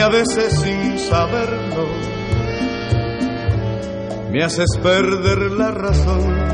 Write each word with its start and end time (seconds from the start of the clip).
a 0.00 0.08
veces 0.08 0.58
sin 0.60 0.98
saberlo 0.98 1.86
me 4.30 4.44
haces 4.44 4.68
perder 4.80 5.50
la 5.52 5.72
razón. 5.72 6.50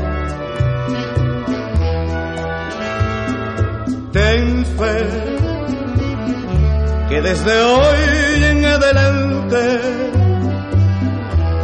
Ten 4.11 4.65
fe 4.65 5.07
que 7.07 7.21
desde 7.21 7.61
hoy 7.61 8.43
en 8.43 8.65
adelante 8.65 9.79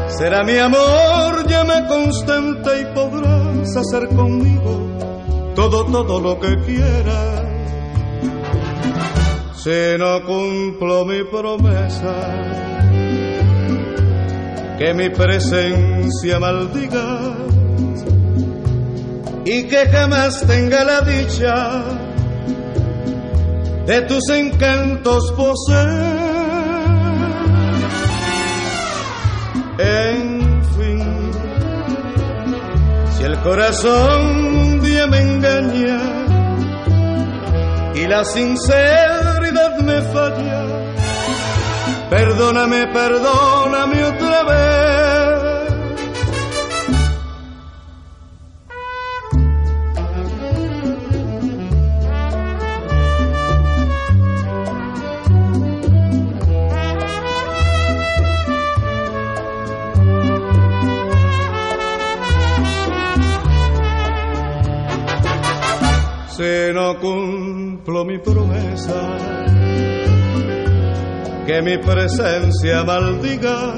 será 0.09 0.43
mi 0.43 0.57
amor 0.57 1.47
llama 1.47 1.87
constante 1.87 2.81
y 2.81 2.85
podrás 2.93 3.75
hacer 3.75 4.07
conmigo 4.09 4.87
todo, 5.55 5.85
todo 5.85 6.21
lo 6.21 6.39
que 6.39 6.55
quieras 6.59 7.52
si 9.63 9.97
no 9.97 10.21
cumplo 10.25 11.05
mi 11.05 11.23
promesa, 11.23 12.13
que 14.77 14.93
mi 14.93 15.09
presencia 15.09 16.37
maldiga 16.37 17.33
y 19.45 19.63
que 19.69 19.87
jamás 19.87 20.45
tenga 20.45 20.83
la 20.83 20.99
dicha 21.01 21.81
de 23.85 24.01
tus 24.01 24.29
encantos 24.31 25.31
poseer. 25.31 26.33
En 29.79 30.61
fin, 30.75 31.31
si 33.15 33.23
el 33.23 33.39
corazón 33.39 34.45
un 34.57 34.81
día 34.81 35.07
me 35.07 35.21
engaña 35.21 35.99
y 37.95 38.07
la 38.07 38.25
sincera 38.25 39.22
me 39.81 40.01
falla. 40.13 40.93
Perdóname, 42.09 42.87
perdóname 42.87 44.03
otra 44.05 44.43
vez. 44.43 44.93
Si 66.35 66.73
no 66.73 66.99
cumplo 66.99 68.05
mi 68.05 68.17
promesa 68.17 69.42
que 71.45 71.61
mi 71.61 71.77
presencia 71.77 72.83
maldiga 72.83 73.73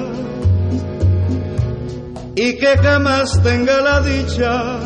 y 2.36 2.56
que 2.58 2.76
jamás 2.78 3.42
tenga 3.42 3.80
la 3.80 4.00
dicha 4.02 4.78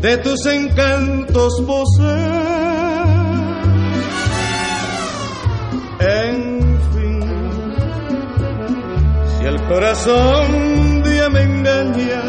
de 0.00 0.18
tus 0.18 0.44
encantos 0.46 1.62
poseer. 1.66 2.54
En 6.00 6.78
fin, 6.92 7.22
si 9.38 9.46
el 9.46 9.62
corazón 9.66 11.02
día 11.02 11.30
me 11.30 11.42
engaña 11.42 12.22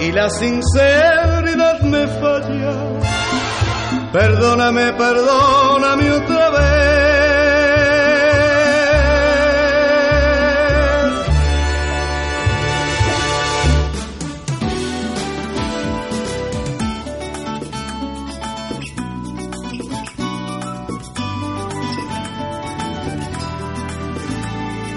y 0.00 0.12
la 0.12 0.28
sinceridad 0.28 1.80
me 1.80 2.06
falla, 2.06 2.79
Perdóname, 4.12 4.92
perdóname 4.94 6.10
otra 6.10 6.50
vez. 6.50 6.60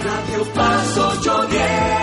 Radio 0.04 0.46
Paso 0.56 1.12
Jodier. 1.24 2.03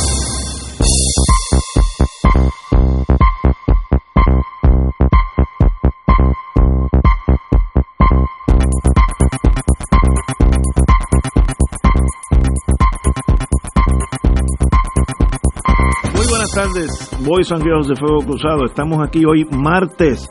Tardes, 16.73 17.09
Voy 17.25 17.43
Sangueros 17.43 17.87
de 17.87 17.95
Fuego 17.95 18.19
Cruzado. 18.19 18.65
Estamos 18.65 18.99
aquí 19.05 19.23
hoy 19.25 19.45
martes, 19.45 20.29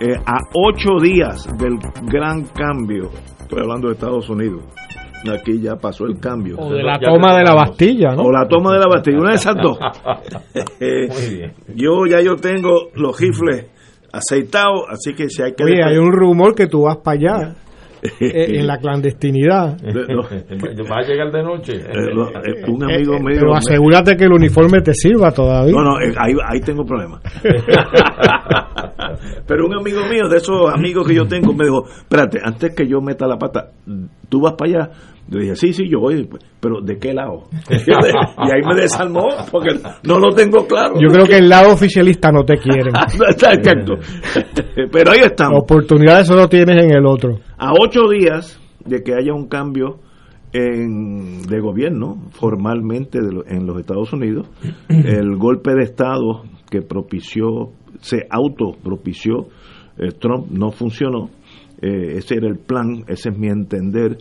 eh, 0.00 0.16
a 0.26 0.38
ocho 0.54 1.00
días 1.00 1.46
del 1.58 1.78
gran 2.02 2.44
cambio. 2.44 3.10
Estoy 3.40 3.60
hablando 3.60 3.88
de 3.88 3.94
Estados 3.94 4.28
Unidos. 4.28 4.62
Aquí 5.30 5.60
ya 5.60 5.76
pasó 5.76 6.06
el 6.06 6.18
cambio. 6.18 6.56
O 6.58 6.72
de 6.72 6.82
la 6.82 6.98
toma 6.98 7.36
de 7.36 7.44
la 7.44 7.54
Bastilla, 7.54 8.14
¿no? 8.14 8.22
O 8.22 8.32
la 8.32 8.48
toma 8.48 8.72
de 8.72 8.78
la 8.78 8.86
Bastilla, 8.88 9.18
una 9.18 9.30
de 9.30 9.36
esas 9.36 9.56
dos. 9.56 9.78
Muy 10.80 11.36
bien. 11.36 11.52
Yo 11.74 12.06
ya 12.08 12.20
yo 12.20 12.36
tengo 12.36 12.88
los 12.94 13.18
rifles 13.20 13.66
aceitados, 14.12 14.84
así 14.88 15.14
que 15.14 15.28
si 15.28 15.42
hay 15.42 15.52
que... 15.52 15.64
Oye, 15.64 15.84
hay 15.84 15.98
un 15.98 16.12
rumor 16.12 16.54
que 16.54 16.66
tú 16.66 16.82
vas 16.82 16.98
para 16.98 17.18
allá. 17.18 17.54
Eh, 18.02 18.58
en 18.58 18.66
la 18.66 18.78
clandestinidad. 18.78 19.76
Va 20.90 20.96
a 20.96 21.02
llegar 21.02 21.30
de 21.30 21.42
noche. 21.42 21.76
Eh, 21.76 21.84
eh, 21.84 22.64
un 22.66 22.82
amigo 22.82 23.18
mío. 23.18 23.36
Pero 23.38 23.54
asegúrate 23.54 24.16
que 24.16 24.24
el 24.24 24.32
uniforme 24.32 24.80
te 24.80 24.94
sirva 24.94 25.30
todavía. 25.32 25.72
No, 25.72 25.82
no, 25.82 25.96
ahí, 25.96 26.34
ahí 26.48 26.60
tengo 26.60 26.84
problemas. 26.84 27.20
Pero 29.46 29.66
un 29.66 29.74
amigo 29.74 30.00
mío, 30.08 30.28
de 30.28 30.38
esos 30.38 30.72
amigos 30.72 31.06
que 31.06 31.14
yo 31.14 31.26
tengo, 31.26 31.52
me 31.52 31.64
dijo: 31.64 31.84
Espérate, 31.86 32.40
antes 32.42 32.74
que 32.74 32.88
yo 32.88 33.00
meta 33.00 33.26
la 33.26 33.36
pata, 33.36 33.70
tú 34.28 34.40
vas 34.40 34.54
para 34.54 34.70
allá 34.70 34.90
yo 35.30 35.38
dije, 35.38 35.54
sí, 35.54 35.72
sí, 35.72 35.84
yo 35.88 36.00
voy, 36.00 36.28
pero 36.58 36.80
¿de 36.80 36.98
qué 36.98 37.14
lado? 37.14 37.44
y 37.70 38.50
ahí 38.50 38.62
me 38.66 38.80
desarmó 38.80 39.28
porque 39.50 39.76
no 40.02 40.18
lo 40.18 40.34
tengo 40.34 40.66
claro. 40.66 40.94
Yo 41.00 41.08
creo 41.08 41.24
que 41.24 41.36
el 41.36 41.48
lado 41.48 41.72
oficialista 41.72 42.32
no 42.32 42.44
te 42.44 42.56
quiere. 42.56 42.90
Exacto. 43.30 43.94
pero 44.90 45.12
ahí 45.12 45.20
estamos. 45.22 45.62
Oportunidades 45.62 46.26
solo 46.26 46.48
tienes 46.48 46.82
en 46.82 46.90
el 46.90 47.06
otro. 47.06 47.38
A 47.58 47.72
ocho 47.80 48.08
días 48.10 48.60
de 48.84 49.02
que 49.04 49.14
haya 49.14 49.32
un 49.32 49.46
cambio 49.46 50.00
en, 50.52 51.42
de 51.42 51.60
gobierno 51.60 52.28
formalmente 52.30 53.18
en 53.18 53.66
los 53.66 53.78
Estados 53.78 54.12
Unidos, 54.12 54.48
el 54.88 55.36
golpe 55.36 55.74
de 55.74 55.84
Estado 55.84 56.42
que 56.68 56.82
propició, 56.82 57.70
se 58.00 58.26
autopropició, 58.28 59.46
eh, 59.96 60.10
Trump 60.18 60.48
no 60.50 60.72
funcionó. 60.72 61.30
Eh, 61.80 62.16
ese 62.16 62.34
era 62.34 62.48
el 62.48 62.58
plan, 62.58 63.04
ese 63.06 63.30
es 63.30 63.38
mi 63.38 63.46
entender 63.46 64.18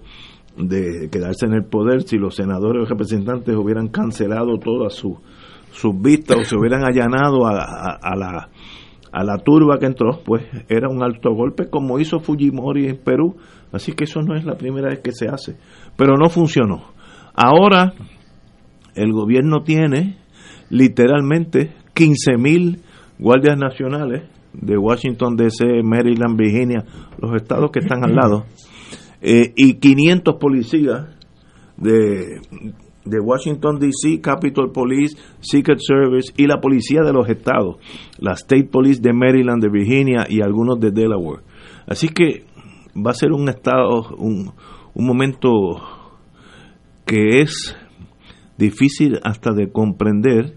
de 0.59 1.09
quedarse 1.09 1.45
en 1.45 1.53
el 1.53 1.65
poder 1.65 2.03
si 2.03 2.17
los 2.17 2.35
senadores 2.35 2.83
o 2.83 2.89
representantes 2.89 3.55
hubieran 3.55 3.87
cancelado 3.87 4.57
todas 4.57 4.93
sus 4.93 6.01
vistas 6.01 6.37
o 6.37 6.43
se 6.43 6.57
hubieran 6.57 6.85
allanado 6.85 7.47
a, 7.47 7.53
la 8.15 8.49
a 9.11 9.23
la 9.23 9.37
turba 9.37 9.79
que 9.79 9.87
entró, 9.87 10.21
pues 10.23 10.43
era 10.67 10.87
un 10.87 11.03
alto 11.03 11.33
golpe 11.33 11.69
como 11.69 11.99
hizo 11.99 12.19
Fujimori 12.19 12.87
en 12.87 12.97
Perú, 12.97 13.37
así 13.71 13.93
que 13.93 14.03
eso 14.03 14.21
no 14.21 14.35
es 14.35 14.45
la 14.45 14.55
primera 14.55 14.89
vez 14.89 14.99
que 14.99 15.11
se 15.11 15.27
hace, 15.27 15.57
pero 15.97 16.15
no 16.15 16.29
funcionó. 16.29 16.83
Ahora 17.33 17.93
el 18.95 19.11
gobierno 19.11 19.63
tiene 19.63 20.17
literalmente 20.69 21.73
15.000 21.95 22.79
guardias 23.17 23.57
nacionales 23.57 24.23
de 24.53 24.77
Washington 24.77 25.35
DC, 25.35 25.83
Maryland, 25.83 26.37
Virginia, 26.37 26.83
los 27.19 27.35
estados 27.35 27.71
que 27.71 27.79
están 27.79 28.03
al 28.03 28.13
lado, 28.13 28.45
eh, 29.21 29.53
y 29.55 29.75
500 29.75 30.35
policías 30.39 31.07
de, 31.77 32.41
de 33.05 33.19
Washington 33.19 33.79
DC, 33.79 34.21
Capitol 34.21 34.71
Police, 34.71 35.17
Secret 35.39 35.79
Service 35.81 36.33
y 36.37 36.47
la 36.47 36.59
policía 36.59 37.01
de 37.01 37.13
los 37.13 37.27
estados, 37.29 37.77
la 38.17 38.33
State 38.33 38.69
Police 38.71 39.01
de 39.01 39.13
Maryland, 39.13 39.61
de 39.61 39.69
Virginia 39.69 40.25
y 40.29 40.41
algunos 40.41 40.79
de 40.79 40.91
Delaware. 40.91 41.41
Así 41.87 42.09
que 42.09 42.45
va 42.95 43.11
a 43.11 43.15
ser 43.15 43.31
un 43.31 43.49
estado, 43.49 44.15
un, 44.17 44.51
un 44.93 45.05
momento 45.05 45.49
que 47.05 47.41
es 47.41 47.75
difícil 48.57 49.19
hasta 49.23 49.51
de 49.51 49.71
comprender 49.71 50.53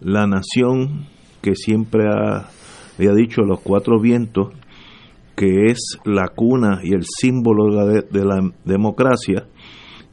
la 0.00 0.26
nación 0.26 1.06
que 1.40 1.54
siempre 1.54 2.04
ha, 2.08 2.48
ha 2.48 3.14
dicho 3.14 3.42
los 3.42 3.60
cuatro 3.60 4.00
vientos 4.00 4.52
que 5.36 5.66
es 5.66 5.98
la 6.04 6.28
cuna 6.34 6.80
y 6.82 6.94
el 6.94 7.04
símbolo 7.04 7.86
de 7.86 8.24
la, 8.24 8.50
democracia, 8.64 9.46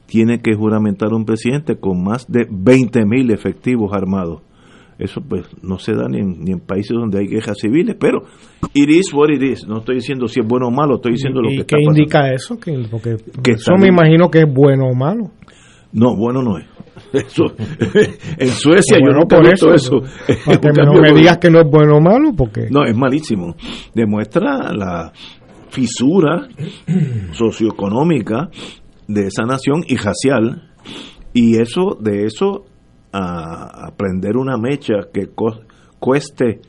tiene 0.05 0.41
que 0.41 0.53
juramentar 0.53 1.13
un 1.13 1.25
presidente 1.25 1.77
con 1.79 2.03
más 2.03 2.27
de 2.29 2.41
20.000 2.47 3.33
efectivos 3.33 3.91
armados. 3.93 4.41
Eso 4.99 5.21
pues 5.27 5.45
no 5.63 5.79
se 5.79 5.93
da 5.93 6.07
ni 6.07 6.19
en, 6.19 6.59
países 6.59 6.95
donde 6.95 7.19
hay 7.19 7.27
guerras 7.27 7.57
civiles, 7.59 7.95
pero 7.99 8.25
it 8.73 8.89
is 8.89 9.11
what 9.13 9.29
it 9.29 9.41
is. 9.41 9.65
No 9.65 9.79
estoy 9.79 9.95
diciendo 9.95 10.27
si 10.27 10.41
es 10.41 10.47
bueno 10.47 10.67
o 10.67 10.71
malo, 10.71 10.95
estoy 10.95 11.13
diciendo 11.13 11.41
lo 11.41 11.49
que 11.49 11.61
está 11.61 11.77
pasando. 11.77 11.93
¿Qué 11.93 12.01
indica 12.01 12.31
eso? 12.31 12.59
porque 13.31 13.51
eso 13.53 13.73
me 13.79 13.87
imagino 13.87 14.29
que 14.29 14.39
es 14.39 14.53
bueno 14.53 14.85
o 14.85 14.93
malo. 14.93 15.31
No, 15.93 16.15
bueno 16.15 16.41
no 16.43 16.57
es. 16.57 16.65
Eso, 17.13 17.43
en 18.39 18.47
Suecia 18.49 18.97
yo 18.99 19.13
no 19.13 19.27
por 19.27 19.45
eso. 19.47 19.71
eso. 19.71 20.01
no 20.85 20.93
me 20.99 21.13
digas 21.13 21.37
que 21.37 21.51
no 21.51 21.61
es 21.61 21.69
bueno 21.69 21.97
o 21.97 22.01
malo, 22.01 22.33
porque... 22.35 22.67
No, 22.71 22.83
es 22.83 22.95
malísimo. 22.95 23.55
Demuestra 23.93 24.73
la 24.73 25.13
fisura 25.69 26.47
socioeconómica 27.33 28.49
de 29.07 29.27
esa 29.27 29.43
nación 29.43 29.83
y 29.87 29.95
racial. 29.95 30.71
Y 31.33 31.61
eso, 31.61 31.97
de 31.99 32.25
eso, 32.25 32.65
a, 33.11 33.87
aprender 33.87 34.35
una 34.35 34.57
mecha 34.57 34.95
que 35.13 35.29
cueste 35.99 36.61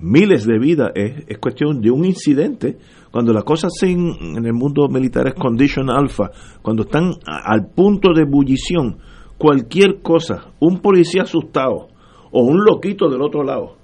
miles 0.00 0.46
de 0.46 0.58
vidas 0.58 0.92
es, 0.94 1.24
es, 1.26 1.38
cuestión 1.38 1.80
de 1.80 1.90
un 1.90 2.04
incidente. 2.04 2.76
Cuando 3.10 3.32
las 3.32 3.44
cosas 3.44 3.72
en, 3.82 4.36
en 4.36 4.44
el 4.44 4.52
mundo 4.52 4.86
militar 4.88 5.26
es 5.28 5.34
condition 5.34 5.88
alpha, 5.88 6.30
cuando 6.60 6.82
están 6.82 7.14
al 7.26 7.68
punto 7.74 8.12
de 8.14 8.22
ebullición, 8.22 8.98
cualquier 9.38 10.02
cosa, 10.02 10.52
un 10.60 10.80
policía 10.80 11.22
asustado 11.22 11.88
o 12.30 12.42
un 12.42 12.64
loquito 12.64 13.08
del 13.08 13.22
otro 13.22 13.42
lado, 13.42 13.76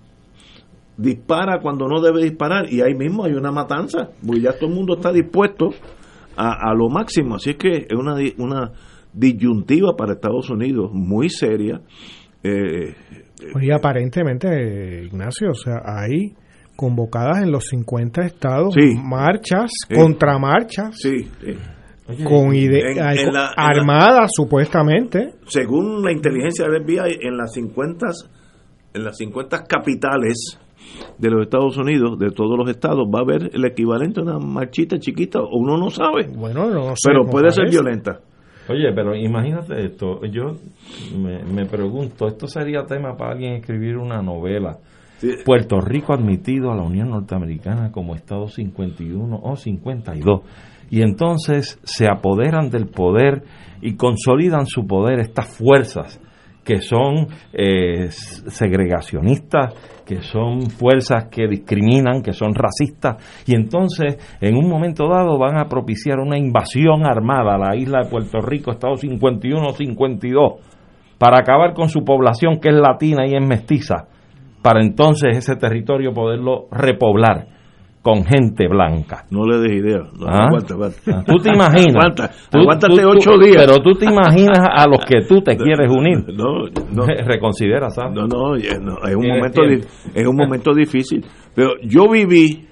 dispara 0.96 1.60
cuando 1.60 1.86
no 1.86 2.00
debe 2.00 2.22
disparar 2.22 2.72
y 2.72 2.82
ahí 2.82 2.94
mismo 2.94 3.24
hay 3.24 3.32
una 3.32 3.50
matanza, 3.50 4.10
porque 4.24 4.42
ya 4.42 4.52
todo 4.52 4.68
el 4.68 4.76
mundo 4.76 4.96
está 4.96 5.12
dispuesto 5.12 5.70
a, 6.36 6.74
lo 6.74 6.88
máximo. 6.88 7.36
Así 7.36 7.50
es 7.50 7.56
que 7.56 7.86
es 7.88 7.96
una, 7.96 8.16
una 8.38 8.72
disyuntiva 9.12 9.96
para 9.96 10.14
Estados 10.14 10.50
Unidos 10.50 10.90
muy 10.92 11.28
seria. 11.28 11.80
Eh, 12.42 12.94
y 13.60 13.70
aparentemente, 13.70 15.04
Ignacio, 15.04 15.50
o 15.50 15.54
sea, 15.54 15.80
hay 15.84 16.34
convocadas 16.76 17.42
en 17.42 17.52
los 17.52 17.66
50 17.66 18.22
estados 18.22 18.74
marchas, 19.02 19.70
contramarchas. 19.94 20.96
Sí, 21.00 21.28
con 22.24 22.54
idea 22.54 23.12
armada 23.56 24.26
supuestamente. 24.28 25.34
Según 25.46 26.02
la 26.02 26.12
inteligencia 26.12 26.66
del 26.68 26.82
FBI 26.82 27.18
en 27.20 27.36
las 27.36 27.52
50 27.52 28.06
en 28.94 29.04
las 29.04 29.16
50 29.16 29.64
capitales 29.64 30.58
de 31.18 31.30
los 31.30 31.42
Estados 31.42 31.76
Unidos 31.76 32.18
de 32.18 32.30
todos 32.30 32.56
los 32.56 32.68
estados 32.68 33.08
va 33.12 33.20
a 33.20 33.22
haber 33.22 33.50
el 33.52 33.64
equivalente 33.64 34.20
a 34.20 34.22
una 34.22 34.38
marchita 34.38 34.98
chiquita 34.98 35.40
o 35.40 35.56
uno 35.56 35.76
no 35.76 35.90
sabe. 35.90 36.28
Bueno 36.28 36.70
no 36.70 36.94
pero 37.04 37.24
puede 37.24 37.50
ser 37.50 37.70
violenta. 37.70 38.20
Oye 38.68 38.92
pero 38.94 39.16
imagínate 39.16 39.86
esto. 39.86 40.24
Yo 40.26 40.56
me, 41.18 41.42
me 41.42 41.64
pregunto 41.66 42.28
esto 42.28 42.46
sería 42.46 42.84
tema 42.84 43.16
para 43.16 43.32
alguien 43.32 43.54
escribir 43.54 43.96
una 43.96 44.22
novela 44.22 44.78
Puerto 45.44 45.80
Rico 45.80 46.12
admitido 46.12 46.70
a 46.70 46.76
la 46.76 46.82
Unión 46.82 47.10
Norteamericana 47.10 47.90
como 47.92 48.14
Estado 48.14 48.48
51 48.48 49.40
o 49.42 49.56
52. 49.56 50.40
Y 50.90 51.02
entonces 51.02 51.80
se 51.84 52.06
apoderan 52.06 52.70
del 52.70 52.86
poder 52.86 53.42
y 53.80 53.96
consolidan 53.96 54.66
su 54.66 54.86
poder 54.86 55.20
estas 55.20 55.56
fuerzas 55.56 56.20
que 56.64 56.80
son 56.80 57.28
eh, 57.52 58.08
segregacionistas, 58.10 59.74
que 60.04 60.22
son 60.22 60.62
fuerzas 60.62 61.26
que 61.30 61.46
discriminan, 61.46 62.22
que 62.22 62.32
son 62.32 62.54
racistas, 62.54 63.44
y 63.46 63.54
entonces 63.54 64.16
en 64.40 64.56
un 64.56 64.68
momento 64.68 65.08
dado 65.08 65.38
van 65.38 65.58
a 65.58 65.68
propiciar 65.68 66.18
una 66.18 66.38
invasión 66.38 67.04
armada 67.06 67.54
a 67.54 67.58
la 67.58 67.76
isla 67.76 68.00
de 68.02 68.10
Puerto 68.10 68.40
Rico, 68.40 68.70
Estado 68.70 68.96
51 68.96 69.62
o 69.62 69.72
52, 69.72 70.52
para 71.18 71.38
acabar 71.38 71.74
con 71.74 71.88
su 71.88 72.02
población 72.04 72.58
que 72.60 72.70
es 72.70 72.74
latina 72.74 73.26
y 73.26 73.34
es 73.34 73.46
mestiza, 73.46 74.08
para 74.62 74.82
entonces 74.82 75.36
ese 75.36 75.56
territorio 75.56 76.12
poderlo 76.12 76.66
repoblar 76.70 77.48
con 78.04 78.22
gente 78.22 78.68
blanca. 78.68 79.24
No 79.30 79.46
le 79.46 79.60
des 79.60 79.80
idea. 79.80 80.02
¿Ah? 80.26 80.48
Aguanta, 80.48 80.74
aguanta. 80.74 81.24
Tú 81.24 81.38
te 81.38 81.48
imaginas. 81.48 81.96
Aguanta, 81.96 82.30
aguántate 82.52 83.02
ocho 83.02 83.38
días. 83.38 83.64
Pero 83.64 83.82
tú 83.82 83.98
te 83.98 84.04
imaginas 84.04 84.58
a 84.60 84.86
los 84.86 85.02
que 85.06 85.22
tú 85.26 85.40
te 85.40 85.56
quieres 85.56 85.90
unir. 85.90 86.18
No, 86.36 86.68
no. 86.92 87.06
Reconsidera, 87.26 87.88
¿sabes? 87.88 88.12
No, 88.14 88.26
no, 88.26 88.56
es 88.56 88.76
un, 89.16 89.26
momento, 89.26 89.62
es 90.14 90.26
un 90.26 90.36
momento 90.36 90.74
difícil. 90.74 91.24
Pero 91.54 91.80
yo 91.82 92.06
viví, 92.10 92.68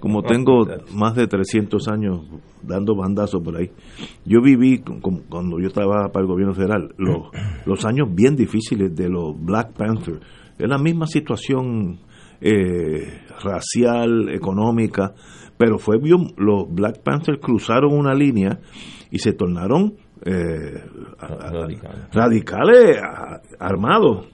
como 0.00 0.22
tengo 0.24 0.66
más 0.92 1.14
de 1.14 1.28
300 1.28 1.86
años 1.86 2.22
dando 2.60 2.96
bandazos 2.96 3.40
por 3.44 3.56
ahí, 3.56 3.70
yo 4.24 4.40
viví, 4.42 4.82
cuando 5.28 5.60
yo 5.60 5.70
trabajaba 5.70 6.08
para 6.08 6.24
el 6.24 6.28
gobierno 6.28 6.54
federal, 6.54 6.92
los, 6.98 7.28
los 7.66 7.84
años 7.84 8.08
bien 8.12 8.34
difíciles 8.34 8.96
de 8.96 9.08
los 9.08 9.32
Black 9.40 9.74
Panthers. 9.74 10.18
Es 10.58 10.68
la 10.68 10.78
misma 10.78 11.06
situación 11.06 12.00
eh, 12.40 13.22
racial, 13.42 14.28
económica, 14.30 15.14
pero 15.56 15.78
fue 15.78 15.98
bien, 15.98 16.34
los 16.36 16.66
Black 16.68 17.02
Panthers 17.02 17.38
cruzaron 17.40 17.92
una 17.92 18.14
línea 18.14 18.58
y 19.10 19.18
se 19.18 19.32
tornaron 19.32 19.94
eh, 20.24 20.82
radicales, 22.12 22.98
armados. 23.58 24.26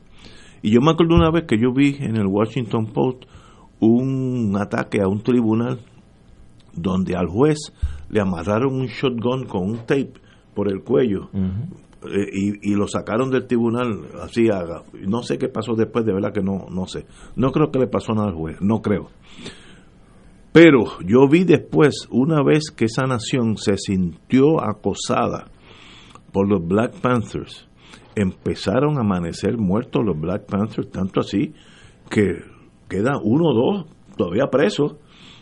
Y 0.62 0.70
yo 0.70 0.80
me 0.80 0.92
acuerdo 0.92 1.14
una 1.14 1.30
vez 1.30 1.44
que 1.44 1.58
yo 1.58 1.72
vi 1.72 1.96
en 2.00 2.16
el 2.16 2.26
Washington 2.26 2.86
Post 2.86 3.24
un 3.80 4.56
ataque 4.56 5.00
a 5.02 5.08
un 5.08 5.22
tribunal 5.22 5.80
donde 6.74 7.16
al 7.16 7.26
juez 7.26 7.58
le 8.08 8.20
amarraron 8.20 8.74
un 8.74 8.86
shotgun 8.86 9.44
con 9.44 9.62
un 9.62 9.78
tape 9.78 10.12
por 10.54 10.70
el 10.70 10.82
cuello 10.82 11.30
y, 12.04 12.74
lo 12.74 12.86
sacaron 12.86 13.30
del 13.30 13.46
tribunal 13.46 14.06
así 14.22 14.48
no 15.06 15.22
sé 15.22 15.38
qué 15.38 15.48
pasó 15.48 15.74
después 15.74 16.04
de 16.04 16.12
verdad 16.12 16.32
que 16.32 16.42
no 16.42 16.66
no 16.70 16.86
sé. 16.86 17.06
No 17.36 17.52
creo 17.52 17.70
que 17.70 17.78
le 17.78 17.86
pasó 17.86 18.14
nada 18.14 18.28
al 18.28 18.34
juez 18.34 18.60
no 18.60 18.80
creo. 18.80 19.08
Pero 20.52 21.00
yo 21.00 21.28
vi 21.28 21.44
después 21.44 22.06
una 22.10 22.42
vez 22.42 22.70
que 22.70 22.84
esa 22.84 23.04
nación 23.04 23.56
se 23.56 23.76
sintió 23.78 24.62
acosada 24.62 25.46
por 26.32 26.48
los 26.48 26.66
Black 26.66 27.00
Panthers 27.00 27.68
empezaron 28.14 28.98
a 28.98 29.00
amanecer 29.00 29.56
muertos 29.56 30.04
los 30.04 30.18
Black 30.20 30.44
Panthers 30.46 30.90
tanto 30.90 31.20
así 31.20 31.54
que 32.10 32.40
queda 32.88 33.12
uno 33.22 33.44
o 33.46 33.54
dos 33.54 33.86
todavía 34.16 34.48
presos. 34.50 34.96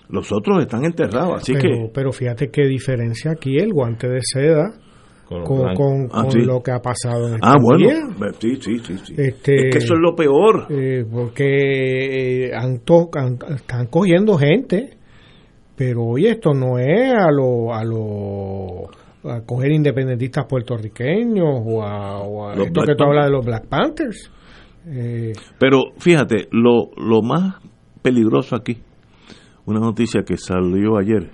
Los 0.09 0.33
otros 0.33 0.61
están 0.61 0.85
enterrados 0.85 1.43
así 1.43 1.55
que 1.55 1.88
pero 1.95 2.12
fíjate 2.12 2.50
qué 2.50 2.67
diferencia 2.67 3.33
aquí 3.33 3.57
el 3.59 3.73
guante 3.73 4.09
de 4.09 4.21
seda 4.23 4.75
con, 5.30 6.08
ah, 6.12 6.25
lo 6.34 6.60
que 6.60 6.72
ha 6.72 6.80
pasado 6.80 7.28
en 7.28 7.38
Ah, 7.40 7.54
bueno, 7.60 7.88
sí, 8.40 8.56
sí, 8.60 8.78
sí. 8.80 9.14
Este, 9.16 9.68
es 9.68 9.72
que 9.72 9.78
eso 9.78 9.94
es 9.94 10.00
lo 10.00 10.16
peor. 10.16 10.66
Eh, 10.68 11.04
porque 11.10 12.46
eh, 12.46 12.50
han 12.52 12.80
están 13.54 13.87
cogiendo 13.87 14.37
gente, 14.37 14.96
pero 15.76 16.02
oye, 16.02 16.30
esto 16.30 16.52
no 16.52 16.78
es 16.78 17.12
a 17.12 17.30
lo, 17.30 17.72
a 17.72 17.84
lo 17.84 18.88
a 19.22 19.42
coger 19.42 19.70
independentistas 19.70 20.46
puertorriqueños 20.46 21.62
o 21.64 21.84
a, 21.84 22.54
esto 22.54 22.82
que 22.82 22.94
tú 22.96 23.04
hablas 23.04 23.26
de 23.26 23.30
los 23.30 23.44
Black 23.44 23.68
Panthers. 23.68 24.32
Eh, 24.87 25.32
pero 25.58 25.92
fíjate, 25.99 26.49
lo, 26.50 26.90
lo 26.96 27.22
más 27.22 27.56
peligroso 28.02 28.56
aquí, 28.56 28.78
una 29.66 29.78
noticia 29.78 30.22
que 30.22 30.37
salió 30.37 30.96
ayer, 30.99 31.30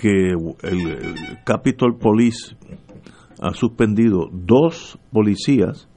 que 0.00 0.30
el, 0.62 1.14
Capitol 1.44 1.98
Police 1.98 2.56
ha 3.38 3.52
suspendido 3.52 4.30
dos 4.32 4.98
policías 5.12 5.88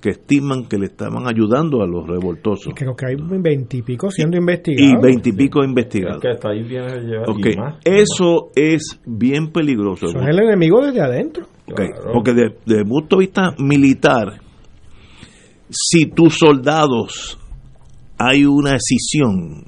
que 0.00 0.10
estiman 0.10 0.66
que 0.66 0.76
le 0.76 0.86
estaban 0.86 1.28
ayudando 1.28 1.82
a 1.82 1.86
los 1.86 2.08
revoltosos. 2.08 2.72
creo 2.74 2.96
que 2.96 3.06
hay 3.06 3.14
veintipico 3.14 4.10
siendo 4.10 4.36
investigados. 4.36 4.92
Y 4.92 5.00
veintipico 5.00 5.62
investigados. 5.62 6.20
Eso 7.84 8.50
es 8.56 9.00
bien 9.06 9.52
peligroso. 9.52 10.08
Son 10.08 10.28
el 10.28 10.40
enemigo 10.40 10.84
desde 10.84 11.00
adentro. 11.00 11.46
Porque 12.12 12.32
desde 12.32 12.56
de 12.66 12.84
punto 12.84 13.16
de 13.16 13.20
vista 13.20 13.54
militar, 13.58 14.40
si 15.70 16.06
tus 16.06 16.36
soldados 16.36 17.38
hay 18.18 18.44
una 18.44 18.72
decisión, 18.72 19.64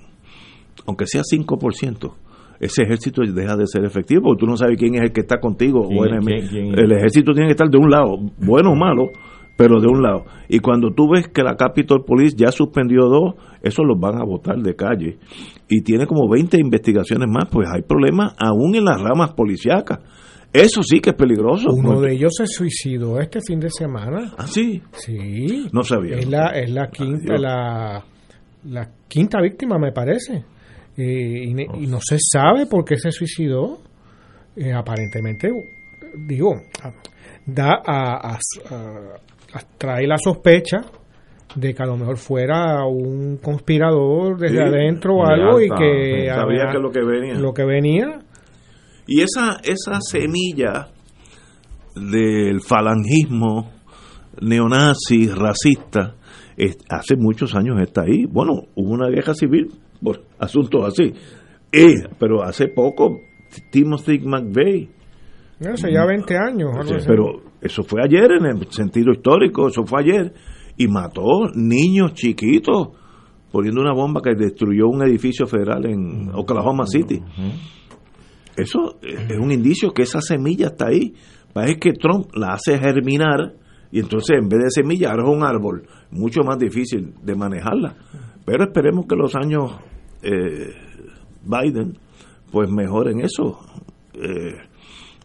aunque 0.87 1.07
sea 1.07 1.23
5%, 1.23 2.15
ese 2.61 2.83
ejército 2.83 3.23
deja 3.23 3.57
de 3.57 3.67
ser 3.67 3.85
efectivo, 3.85 4.23
porque 4.25 4.41
tú 4.41 4.47
no 4.47 4.57
sabes 4.57 4.77
quién 4.79 4.97
es 4.97 5.03
el 5.03 5.13
que 5.13 5.21
está 5.21 5.39
contigo 5.39 5.81
o 5.81 6.05
el 6.05 6.93
ejército 6.93 7.33
tiene 7.33 7.47
que 7.47 7.53
estar 7.53 7.69
de 7.69 7.79
un 7.79 7.91
lado, 7.91 8.19
bueno 8.39 8.73
o 8.73 8.77
malo, 8.77 9.11
pero 9.57 9.81
de 9.81 9.89
un 9.89 10.03
lado. 10.03 10.25
Y 10.49 10.61
cuando 10.61 10.93
tú 10.93 11.09
ves 11.13 11.29
que 11.29 11.43
la 11.43 11.57
Capitol 11.57 12.05
Police 12.05 12.37
ya 12.37 12.53
suspendió 12.53 13.07
dos, 13.07 13.35
esos 13.61 13.85
los 13.85 13.99
van 13.99 14.17
a 14.21 14.25
votar 14.25 14.57
de 14.59 14.77
calle. 14.77 15.19
Y 15.69 15.83
tiene 15.83 16.07
como 16.07 16.29
20 16.31 16.59
investigaciones 16.61 17.29
más, 17.29 17.49
pues 17.51 17.69
hay 17.69 17.83
problemas 17.83 18.35
aún 18.39 18.77
en 18.77 18.85
las 18.85 19.01
ramas 19.01 19.33
policíacas. 19.33 19.99
Eso 20.53 20.83
sí 20.83 21.01
que 21.01 21.11
es 21.11 21.17
peligroso. 21.17 21.71
Uno 21.73 22.01
de 22.01 22.13
ellos 22.13 22.35
se 22.37 22.47
suicidó 22.47 23.19
este 23.19 23.41
fin 23.41 23.59
de 23.59 23.69
semana. 23.69 24.33
¿Ah, 24.39 24.47
sí? 24.47 24.81
Sí. 24.93 25.69
No 25.73 25.83
sabía. 25.83 26.19
Es 26.19 26.29
la, 26.29 26.51
es 26.51 26.71
la 26.71 26.89
quinta, 26.89 27.37
la, 27.37 28.05
la 28.65 28.91
quinta 29.09 29.41
víctima, 29.43 29.77
me 29.79 29.93
parece. 29.93 30.45
Eh, 31.01 31.45
y, 31.45 31.87
no 31.87 32.01
se 32.01 32.17
sabe 32.19 32.67
por 32.67 32.85
qué 32.85 32.97
se 32.97 33.13
suicidó. 33.13 33.79
Eh, 34.57 34.73
aparentemente, 34.73 35.49
digo, 36.27 36.61
da 37.47 37.81
a, 37.87 38.37
trae 39.79 40.09
la 40.09 40.19
sospecha 40.19 40.79
de 41.55 41.73
que 41.73 41.83
a 41.85 41.87
lo 41.87 41.97
mejor 41.97 42.17
fuera 42.17 42.85
un 42.85 43.37
conspirador 43.37 44.39
desde 44.39 44.61
adentro 44.61 45.19
o 45.19 45.25
algo 45.25 45.61
y 45.61 45.69
que 45.69 46.27
sabía 46.27 46.73
que 46.73 46.79
lo 46.81 46.91
que 46.91 47.05
venía. 47.05 47.35
lo 47.35 47.55
que 47.55 47.65
venía. 47.65 48.19
Y 49.07 49.21
esa 49.21 49.61
esa 49.63 50.01
semilla 50.01 50.89
del 51.95 52.61
falangismo 52.61 53.71
neonazi 54.41 55.29
racista 55.29 56.17
hace 56.91 57.17
muchos 57.17 57.55
años 57.55 57.81
está 57.81 58.03
ahí. 58.03 58.25
Bueno 58.27 58.65
hubo 58.75 58.91
una 58.91 59.09
guerra 59.09 59.35
civil 59.35 59.71
por 60.03 60.23
asuntos 60.39 60.85
así. 60.85 61.13
Eh, 61.73 62.09
pero 62.19 62.43
hace 62.43 62.69
poco, 62.69 63.21
Timothy 63.71 64.21
McVeigh. 64.21 64.89
Hace 65.73 65.93
ya 65.93 66.05
20 66.07 66.37
años. 66.37 66.71
pero 67.07 67.43
eso 67.61 67.83
fue 67.83 68.03
ayer 68.03 68.33
en 68.33 68.47
el 68.47 68.71
sentido 68.71 69.13
histórico, 69.13 69.69
eso 69.69 69.85
fue 69.85 70.03
ayer. 70.03 70.33
Y 70.77 70.87
mató 70.87 71.49
niños 71.55 72.15
chiquitos 72.15 72.91
poniendo 73.51 73.81
una 73.81 73.93
bomba 73.93 74.21
que 74.23 74.35
destruyó 74.35 74.87
un 74.89 75.03
edificio 75.03 75.47
federal 75.47 75.87
en 75.87 76.31
Oklahoma 76.33 76.85
City. 76.87 77.21
Eso 78.57 78.99
es 79.03 79.39
un 79.39 79.51
indicio 79.51 79.93
que 79.93 80.03
esa 80.03 80.21
semilla 80.21 80.69
está 80.69 80.89
ahí. 80.89 81.15
Parece 81.53 81.79
que 81.79 81.93
Trump 81.93 82.27
la 82.35 82.53
hace 82.53 82.79
germinar 82.79 83.55
y 83.91 84.01
entonces 84.01 84.37
en 84.41 84.49
vez 84.49 84.61
de 84.65 84.71
semilla 84.71 85.11
ahora 85.11 85.25
es 85.25 85.37
un 85.37 85.45
árbol 85.45 85.87
mucho 86.11 86.43
más 86.43 86.59
difícil 86.59 87.15
de 87.23 87.35
manejarla. 87.35 87.97
Pero 88.49 88.65
esperemos 88.65 89.05
que 89.07 89.15
los 89.15 89.35
años 89.37 89.73
eh, 90.23 90.73
Biden 91.45 91.99
pues 92.51 92.71
mejoren 92.71 93.21
eso. 93.21 93.59
Eh, 94.15 94.55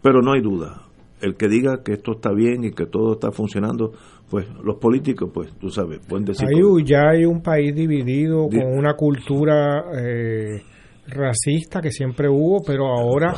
pero 0.02 0.22
no 0.22 0.34
hay 0.34 0.42
duda. 0.42 0.82
El 1.22 1.38
que 1.38 1.48
diga 1.48 1.84
que 1.86 1.94
esto 1.94 2.16
está 2.16 2.34
bien 2.34 2.66
y 2.66 2.72
que 2.72 2.86
todo 2.86 3.14
está 3.14 3.32
funcionando, 3.32 3.94
pues 4.30 4.46
los 4.62 4.76
políticos, 4.76 5.32
pues 5.34 5.54
tú 5.58 5.70
sabes, 5.70 6.02
pueden 6.06 6.26
decir... 6.26 6.46
ya 6.86 7.12
hay 7.12 7.24
un 7.24 7.42
país 7.42 7.74
dividido 7.74 8.50
con 8.50 8.78
una 8.78 8.94
cultura 8.96 9.86
eh, 9.98 10.62
racista 11.08 11.80
que 11.80 11.92
siempre 11.92 12.28
hubo, 12.28 12.62
pero 12.62 12.88
ahora 12.88 13.36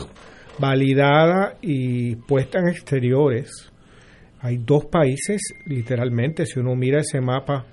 validada 0.57 1.57
y 1.61 2.15
puesta 2.15 2.57
en 2.57 2.69
exteriores. 2.69 3.71
Hay 4.39 4.57
dos 4.57 4.85
países, 4.85 5.53
literalmente, 5.67 6.47
si 6.47 6.59
uno 6.59 6.75
mira 6.75 7.01
ese 7.01 7.21
mapa 7.21 7.67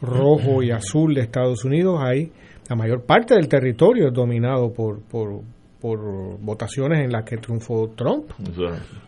rojo 0.00 0.62
y 0.62 0.70
azul 0.70 1.14
de 1.14 1.22
Estados 1.22 1.64
Unidos, 1.64 2.00
hay 2.02 2.30
la 2.68 2.76
mayor 2.76 3.02
parte 3.04 3.34
del 3.34 3.48
territorio 3.48 4.08
es 4.08 4.14
dominado 4.14 4.72
por, 4.72 5.02
por, 5.02 5.42
por 5.80 5.98
votaciones 6.40 7.04
en 7.04 7.12
las 7.12 7.24
que 7.24 7.36
triunfó 7.36 7.90
Trump. 7.94 8.30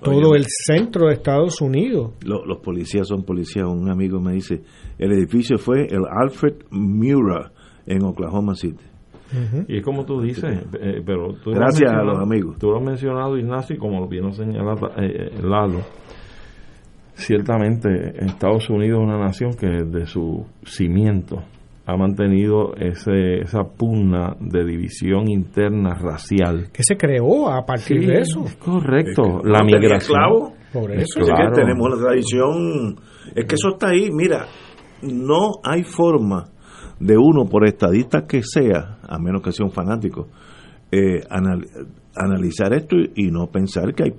Todo 0.03 0.35
el 0.35 0.45
centro 0.47 1.07
de 1.07 1.15
Estados 1.15 1.61
Unidos. 1.61 2.13
los 2.23 2.59
policías 2.59 3.09
son 3.09 3.25
policías. 3.25 3.67
Un 3.67 3.91
amigo 3.91 4.21
me 4.21 4.35
dice, 4.35 4.63
el 4.99 5.13
edificio 5.13 5.57
fue 5.57 5.87
el 5.87 6.03
Alfred 6.11 6.57
Mura 6.71 7.51
en 7.87 8.05
Oklahoma 8.05 8.55
City. 8.55 8.85
Y 9.67 9.79
es 9.79 9.85
como 9.85 10.05
tú 10.05 10.21
dices, 10.21 10.45
eh, 10.81 11.03
pero 11.05 11.35
tú 11.43 11.51
gracias 11.51 11.91
a 11.91 12.03
los 12.03 12.19
amigos. 12.19 12.59
Tú 12.59 12.71
lo 12.71 12.79
has 12.79 12.85
mencionado, 12.85 13.37
Ignacio, 13.37 13.75
y 13.75 13.79
como 13.79 14.01
lo 14.01 14.07
vino 14.07 14.33
señalado 14.33 14.87
eh, 14.99 15.31
eh, 15.33 15.43
Lalo, 15.43 15.81
ciertamente 17.17 18.25
Estados 18.25 18.71
Unidos 18.71 19.01
es 19.01 19.07
una 19.09 19.19
nación 19.19 19.55
que 19.55 19.67
desde 19.67 20.07
su 20.07 20.47
cimiento 20.65 21.43
ha 21.87 21.97
mantenido 21.97 22.75
ese, 22.77 23.43
esa 23.43 23.63
pugna 23.63 24.37
de 24.41 24.65
división 24.65 25.29
interna 25.29 25.95
racial. 25.95 26.69
Que 26.73 26.83
se 26.83 26.97
creó 26.97 27.49
a 27.49 27.65
partir 27.65 28.07
de 28.07 28.21
eso. 28.21 28.45
correcto, 28.59 29.41
la 29.45 29.63
migración. 29.63 30.55
Por 30.73 30.91
eso. 30.91 31.21
Es 31.21 31.29
que 31.29 31.61
tenemos 31.61 31.91
la 31.91 32.07
tradición, 32.07 32.97
es 33.35 33.45
que 33.47 33.55
eso 33.55 33.69
está 33.71 33.91
ahí, 33.91 34.11
mira, 34.11 34.47
no 35.03 35.53
hay 35.63 35.85
forma 35.85 36.51
de 36.99 37.17
uno, 37.17 37.47
por 37.49 37.67
estadista 37.67 38.27
que 38.27 38.43
sea, 38.43 38.99
a 39.09 39.19
menos 39.19 39.43
que 39.43 39.53
sea 39.53 39.65
un 39.65 39.73
fanático, 39.73 40.29
eh, 40.91 41.21
analizar 42.15 42.73
esto 42.75 42.97
y, 43.15 43.31
no 43.31 43.47
pensar 43.47 43.95
que 43.95 44.05
hay 44.05 44.13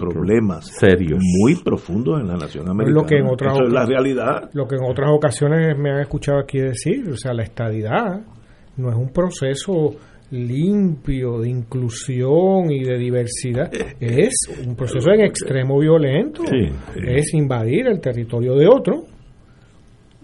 problemas 0.00 0.66
serios 0.78 1.20
muy 1.20 1.56
profundos 1.62 2.20
en 2.20 2.28
la 2.28 2.36
nación 2.36 2.68
americana. 2.68 3.02
Lo 3.02 3.06
que 3.06 3.16
en 3.18 3.26
otras 3.26 3.58
es 3.60 3.72
la 3.72 3.86
realidad. 3.86 4.50
Lo 4.54 4.66
que 4.66 4.76
en 4.76 4.84
otras 4.84 5.10
ocasiones 5.12 5.78
me 5.78 5.90
han 5.90 6.00
escuchado 6.00 6.38
aquí 6.40 6.58
decir, 6.58 7.08
o 7.08 7.16
sea, 7.16 7.32
la 7.34 7.42
estadidad 7.42 8.20
no 8.76 8.90
es 8.90 8.96
un 8.96 9.10
proceso 9.12 9.94
limpio 10.30 11.40
de 11.40 11.50
inclusión 11.50 12.70
y 12.70 12.84
de 12.84 12.96
diversidad 12.98 13.68
es 13.98 14.32
un 14.64 14.76
proceso 14.76 15.10
en 15.10 15.22
extremo 15.22 15.78
violento 15.80 16.44
es 16.94 17.34
invadir 17.34 17.88
el 17.88 18.00
territorio 18.00 18.54
de 18.54 18.68
otro 18.68 19.02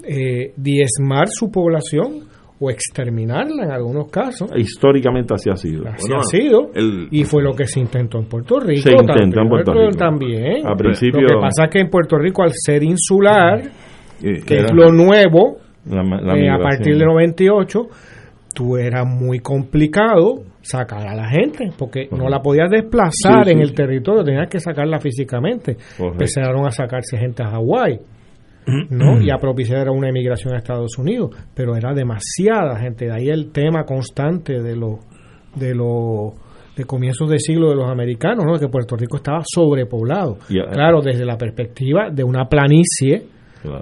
eh, 0.04 0.52
diezmar 0.56 1.26
su 1.28 1.50
población 1.50 2.28
o 2.58 2.70
exterminarla 2.70 3.64
en 3.64 3.70
algunos 3.70 4.10
casos. 4.10 4.50
Históricamente 4.56 5.34
así 5.34 5.50
ha 5.50 5.56
sido. 5.56 5.86
Así 5.88 6.12
ha 6.14 6.22
sido. 6.22 6.70
y 7.10 7.24
fue 7.24 7.42
lo 7.42 7.54
que 7.54 7.66
se 7.66 7.80
intentó 7.80 8.18
en 8.18 8.26
Puerto 8.26 8.58
Rico. 8.60 8.82
Se 8.82 8.92
intentó 8.92 9.40
en 9.40 9.48
Puerto 9.48 9.72
Rico. 9.72 9.96
También. 9.96 10.66
A 10.66 10.74
principio, 10.74 11.20
lo 11.20 11.28
que 11.28 11.40
pasa 11.40 11.64
es 11.64 11.70
que 11.70 11.80
en 11.80 11.90
Puerto 11.90 12.18
Rico, 12.18 12.42
al 12.42 12.52
ser 12.52 12.82
insular, 12.82 13.62
que 14.20 14.56
es 14.56 14.72
lo 14.72 14.90
nuevo, 14.90 15.58
eh, 15.86 16.50
a 16.50 16.58
partir 16.58 16.96
del 16.96 17.06
98, 17.06 17.88
tú 18.54 18.76
era 18.76 19.04
muy 19.04 19.40
complicado 19.40 20.42
sacar 20.62 21.06
a 21.06 21.14
la 21.14 21.28
gente, 21.28 21.70
porque 21.78 22.08
no 22.10 22.28
la 22.28 22.40
podías 22.40 22.70
desplazar 22.70 23.48
en 23.48 23.60
el 23.60 23.72
territorio, 23.72 24.24
tenías 24.24 24.48
que 24.48 24.58
sacarla 24.58 24.98
físicamente. 24.98 25.76
Empezaron 25.98 26.66
a 26.66 26.70
sacarse 26.70 27.16
gente 27.18 27.42
a 27.42 27.50
Hawái. 27.50 28.00
¿No? 28.90 29.20
y 29.20 29.30
a 29.30 29.36
propiciar 29.38 29.88
una 29.90 30.08
emigración 30.08 30.54
a 30.54 30.58
Estados 30.58 30.98
Unidos, 30.98 31.30
pero 31.54 31.76
era 31.76 31.94
demasiada 31.94 32.78
gente, 32.80 33.06
de 33.06 33.12
ahí 33.12 33.28
el 33.28 33.52
tema 33.52 33.84
constante 33.84 34.60
de 34.60 34.76
los 34.76 34.98
de 35.54 35.74
los 35.74 36.34
de 36.76 36.84
comienzos 36.84 37.30
de 37.30 37.38
siglo 37.38 37.70
de 37.70 37.76
los 37.76 37.88
americanos, 37.88 38.44
¿no? 38.44 38.58
que 38.58 38.68
Puerto 38.68 38.96
Rico 38.96 39.16
estaba 39.16 39.40
sobrepoblado. 39.44 40.38
claro, 40.48 41.00
desde 41.00 41.24
la 41.24 41.38
perspectiva 41.38 42.10
de 42.10 42.22
una 42.22 42.48
planicie 42.48 43.28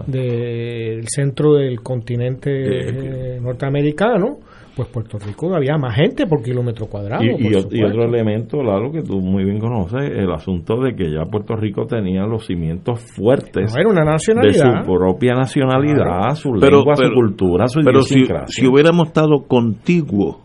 del 0.07 1.07
centro 1.09 1.55
del 1.55 1.81
continente 1.81 3.39
norteamericano, 3.41 4.39
pues 4.77 4.89
Puerto 4.89 5.19
Rico 5.19 5.55
había 5.55 5.77
más 5.77 5.95
gente 5.95 6.27
por 6.27 6.43
kilómetro 6.43 6.87
cuadrado. 6.87 7.23
Y, 7.23 7.55
otro 7.55 8.05
elemento, 8.05 8.63
Lalo, 8.63 8.91
que 8.91 9.03
tú 9.03 9.21
muy 9.21 9.45
bien 9.45 9.59
conoces, 9.59 10.11
el 10.11 10.33
asunto 10.33 10.81
de 10.81 10.95
que 10.95 11.11
ya 11.13 11.25
Puerto 11.31 11.55
Rico 11.57 11.87
tenía 11.87 12.27
los 12.27 12.47
cimientos 12.47 13.01
fuertes 13.15 13.75
una 13.87 14.05
nacionalidad. 14.05 14.79
de 14.79 14.85
su 14.85 14.93
propia 14.93 15.35
nacionalidad, 15.35 16.35
su 16.35 16.55
lengua, 16.55 16.97
su 16.97 17.13
cultura, 17.15 17.69
su 17.69 17.81
pero 17.85 18.03
si, 18.03 18.25
si, 18.47 18.67
hubiéramos 18.67 19.09
estado 19.09 19.45
contiguos 19.47 20.39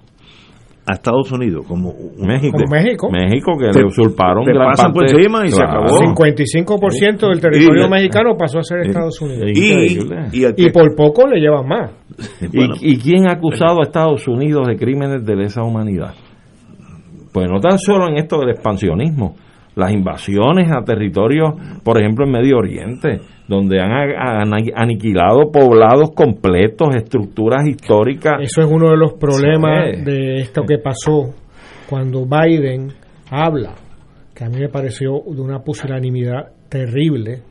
a 0.89 0.93
Estados 0.93 1.31
Unidos, 1.31 1.65
como 1.67 1.93
México. 2.17 2.57
México. 2.69 3.09
México, 3.11 3.51
que 3.59 3.79
le 3.79 3.85
usurparon 3.85 4.43
te 4.43 4.53
gran 4.53 4.91
por 4.91 5.03
encima 5.03 5.45
y 5.45 5.51
se 5.51 5.61
acabó. 5.61 5.85
55% 5.87 7.29
del 7.29 7.39
territorio 7.39 7.87
mexicano 7.87 8.35
pasó 8.35 8.59
a 8.59 8.63
ser 8.63 8.79
Estados 8.79 9.21
Unidos. 9.21 9.51
Y, 10.33 10.69
por 10.71 10.95
poco 10.95 11.27
le 11.27 11.39
llevan 11.39 11.67
más. 11.67 11.91
¿Y, 12.81 12.97
quién 12.97 13.27
ha 13.27 13.33
acusado 13.33 13.81
a 13.81 13.83
Estados 13.83 14.27
Unidos 14.27 14.67
de 14.67 14.77
crímenes 14.77 15.23
de 15.23 15.35
lesa 15.35 15.61
humanidad? 15.63 16.15
Pues 17.31 17.47
no 17.47 17.59
tan 17.59 17.77
solo 17.77 18.07
en 18.07 18.17
esto 18.17 18.39
del 18.39 18.49
expansionismo, 18.49 19.35
las 19.79 19.91
invasiones 19.91 20.69
a 20.71 20.83
territorios, 20.83 21.53
por 21.83 21.99
ejemplo, 21.99 22.25
en 22.25 22.31
Medio 22.31 22.57
Oriente, 22.57 23.19
donde 23.47 23.79
han, 23.79 24.53
aniquilado 24.75 25.51
poblados 25.51 26.11
completos, 26.11 26.95
estructuras 26.95 27.67
históricas. 27.67 28.41
Eso 28.41 28.61
es 28.61 28.67
uno 28.69 28.91
de 28.91 28.97
los 28.97 29.13
problemas 29.13 30.05
de 30.05 30.35
esto 30.41 30.63
que 30.67 30.77
pasó 30.77 31.33
cuando 31.89 32.25
Biden 32.25 32.93
habla, 33.31 33.73
que 34.35 34.43
a 34.43 34.49
mí 34.49 34.59
me 34.59 34.69
pareció 34.69 35.21
de 35.25 35.41
una 35.41 35.59
pusilanimidad 35.59 36.51
terrible, 36.69 37.41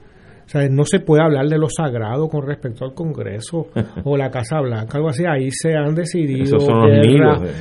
o 0.48 0.50
sea, 0.50 0.66
no 0.70 0.84
se 0.86 1.00
puede 1.00 1.22
hablar 1.22 1.46
de 1.46 1.58
lo 1.58 1.68
sagrado 1.68 2.26
con 2.26 2.46
respecto 2.46 2.86
al 2.86 2.94
Congreso 2.94 3.66
o 4.04 4.16
la 4.16 4.30
Casa 4.30 4.58
Blanca, 4.62 4.96
algo 4.96 5.10
así. 5.10 5.22
Ahí 5.28 5.50
se 5.50 5.76
han 5.76 5.94
decidido 5.94 6.56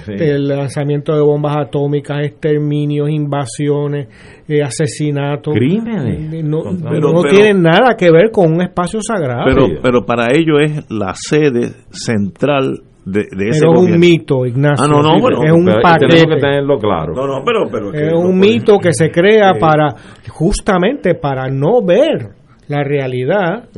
el 0.07 0.47
lanzamiento 0.47 1.13
de 1.13 1.19
bombas 1.19 1.57
atómicas, 1.57 2.19
exterminios, 2.23 3.09
invasiones, 3.09 4.07
eh, 4.47 4.63
asesinatos. 4.63 5.53
Crímenes. 5.53 6.33
Eh, 6.33 6.41
no, 6.41 6.63
no 6.63 7.23
tienen 7.23 7.61
nada 7.61 7.97
que 7.97 8.09
ver 8.09 8.31
con 8.31 8.53
un 8.53 8.61
espacio 8.61 9.01
sagrado. 9.01 9.43
Pero, 9.53 9.67
pero 9.83 10.05
para 10.05 10.27
ello 10.33 10.57
es 10.57 10.89
la 10.89 11.13
sede 11.13 11.71
central 11.89 12.83
de, 13.03 13.25
de 13.35 13.49
ese 13.49 13.65
pero 13.65 13.73
es 13.73 13.79
un 13.81 13.99
mito, 13.99 14.45
Ignacio. 14.45 14.85
Ah, 14.85 14.87
no, 14.89 15.01
no, 15.01 15.19
bueno, 15.19 15.43
es 15.43 15.51
un 15.51 15.65
paquete. 15.81 16.25
que 16.25 16.39
tenerlo 16.39 16.77
claro. 16.77 17.13
No, 17.13 17.27
no, 17.27 17.43
pero, 17.43 17.65
pero 17.69 17.93
es 17.93 18.13
un 18.13 18.39
mito 18.39 18.79
que 18.79 18.93
se 18.93 19.11
crea 19.11 19.55
para 19.59 19.93
justamente 20.29 21.15
para 21.15 21.49
no 21.49 21.81
ver 21.85 22.46
la 22.67 22.83
realidad 22.83 23.69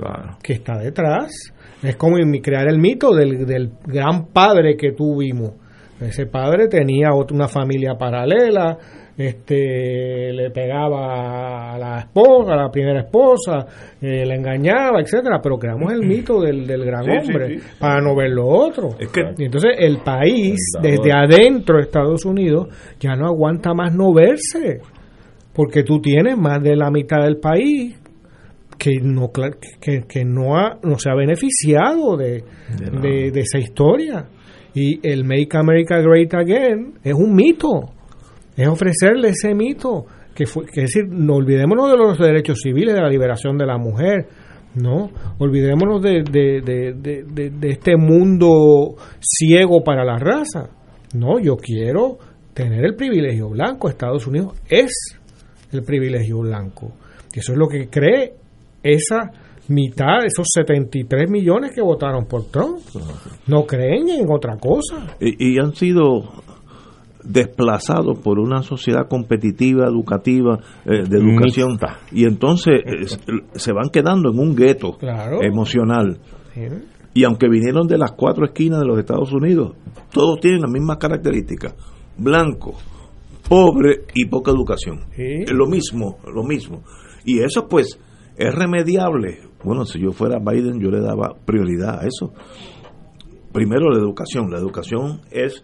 que 0.41 0.54
está 0.54 0.78
detrás. 0.78 1.54
Es 1.82 1.95
como 1.95 2.17
crear 2.41 2.67
el 2.67 2.78
mito 2.78 3.13
del, 3.13 3.45
del 3.45 3.71
gran 3.86 4.28
padre 4.28 4.75
que 4.75 4.91
tuvimos. 4.91 5.54
Ese 6.02 6.25
padre 6.25 6.67
tenía 6.67 7.13
otra, 7.13 7.36
una 7.36 7.47
familia 7.47 7.95
paralela, 7.97 8.78
este 9.17 10.32
le 10.32 10.49
pegaba 10.49 11.73
a 11.73 11.78
la 11.78 11.99
esposa, 11.99 12.54
a 12.54 12.56
la 12.56 12.71
primera 12.71 13.02
esposa, 13.02 13.65
eh, 14.02 14.25
le 14.25 14.36
engañaba, 14.36 15.02
etcétera, 15.02 15.41
pero 15.43 15.58
creamos 15.58 15.91
el 15.91 16.08
mito 16.08 16.39
del, 16.39 16.65
del 16.65 16.86
gran 16.86 17.04
hombre 17.10 17.60
para 17.78 17.99
no 17.99 18.15
ver 18.15 18.30
lo 18.30 18.47
otro. 18.47 18.95
y 19.38 19.43
entonces 19.43 19.75
el 19.78 19.97
país, 19.97 20.58
desde 20.82 21.12
adentro 21.12 21.75
de 21.75 21.84
Estados 21.84 22.23
Unidos, 22.23 22.69
ya 22.97 23.15
no 23.17 23.28
aguanta 23.28 23.73
más 23.73 23.93
no 23.93 24.13
verse, 24.13 24.80
porque 25.54 25.84
tú 25.84 25.99
tienes 25.99 26.38
más 26.38 26.63
de 26.63 26.78
la 26.78 26.89
mitad 26.89 27.21
del 27.21 27.39
país 27.39 27.99
que 28.80 29.00
no 29.02 29.30
que, 29.82 30.04
que 30.08 30.26
no, 30.26 30.58
ha, 30.58 30.80
no 30.82 30.98
se 30.98 31.12
ha 31.12 31.15
beneficiado 31.15 32.15
de, 32.15 32.44
de, 33.02 33.39
esa 33.39 33.60
historia. 33.60 34.26
Y 34.74 35.06
el 35.08 35.26
Make 35.26 35.58
America 35.58 36.00
Great 36.00 36.34
Again 36.34 36.94
es 37.04 37.13
un 37.13 37.36
mito, 37.36 37.92
es 38.56 38.68
ofrecerle 38.68 39.30
ese 39.30 39.54
mito, 39.54 40.06
que, 40.34 40.46
fue, 40.46 40.65
que 40.65 40.84
es 40.84 40.94
decir, 40.94 41.10
no 41.10 41.36
olvidémonos 41.36 41.92
de 41.92 41.98
los 41.98 42.18
derechos 42.18 42.60
civiles, 42.63 42.96
de 42.96 43.02
la 43.02 43.10
liberación 43.10 43.58
de 43.58 43.65
la 43.65 43.78
mujer, 43.78 44.28
no, 44.76 45.10
olvidémonos 45.39 46.02
de, 46.02 46.24
de, 46.24 46.62
de, 46.62 47.50
de 47.50 47.70
este 47.70 47.98
mundo 47.98 48.96
ciego 49.20 49.84
para 49.84 50.06
la 50.06 50.18
raza. 50.18 50.70
No, 51.15 51.39
yo 51.39 51.58
quiero 51.58 52.18
tener 52.54 52.86
el 52.86 52.96
privilegio 52.96 53.50
blanco. 53.50 53.89
Estados 53.89 54.28
Unidos 54.28 54.54
es 54.70 54.94
el 55.72 55.84
privilegio 55.84 56.39
blanco. 56.39 56.94
Y 57.34 57.39
eso 57.39 57.54
es 57.54 57.58
lo 57.58 57.68
que 57.68 57.89
cree 57.89 58.38
esa 58.93 59.32
mitad, 59.69 60.25
esos 60.25 60.47
73 60.54 61.30
millones 61.30 61.71
que 61.73 61.82
votaron 61.82 62.25
por 62.25 62.45
Trump, 62.45 62.80
no 63.47 63.65
creen 63.65 64.10
en 64.10 64.25
otra 64.30 64.58
cosa. 64.58 65.15
Y, 65.19 65.60
han 65.60 65.73
sido 65.75 66.43
desplazados 67.23 68.19
por 68.19 68.39
una 68.39 68.63
sociedad 68.63 69.08
competitiva, 69.08 69.86
educativa, 69.86 70.60
eh, 70.86 71.04
de 71.08 71.17
educación, 71.17 71.78
y 72.12 72.25
entonces 72.25 73.19
se 73.54 73.71
van 73.71 73.89
quedando 73.89 74.32
en 74.32 74.39
un 74.39 74.56
gueto 74.56 74.97
emocional. 75.41 76.19
Y 77.13 77.23
aunque 77.23 77.47
vinieron 77.49 77.88
de 77.88 77.97
las 77.97 78.12
cuatro 78.13 78.45
esquinas 78.45 78.80
de 78.80 78.86
los 78.86 78.99
Estados 78.99 79.32
Unidos, 79.34 79.75
todos 80.12 80.39
tienen 80.39 80.62
las 80.62 80.71
mismas 80.71 80.97
características. 80.97 81.75
Blanco, 82.17 82.75
pobre 83.47 84.06
y 84.13 84.25
poca 84.25 84.52
educación. 84.52 85.02
Es 85.15 85.52
lo 85.52 85.67
mismo, 85.67 86.17
lo 86.34 86.43
mismo. 86.43 86.82
Y 87.25 87.39
eso 87.39 87.67
pues 87.67 87.99
¿Es 88.39 88.56
remediable? 88.56 89.39
Bueno, 89.65 89.84
si 89.84 89.99
yo 89.99 90.13
fuera 90.13 90.39
Biden, 90.39 90.80
yo 90.80 90.89
le 90.89 91.02
daba 91.02 91.36
prioridad 91.45 91.99
a 91.99 92.08
eso. 92.08 92.32
Primero, 93.52 93.89
la 93.89 93.99
educación. 93.99 94.49
La 94.49 94.60
educación 94.60 95.19
es 95.30 95.62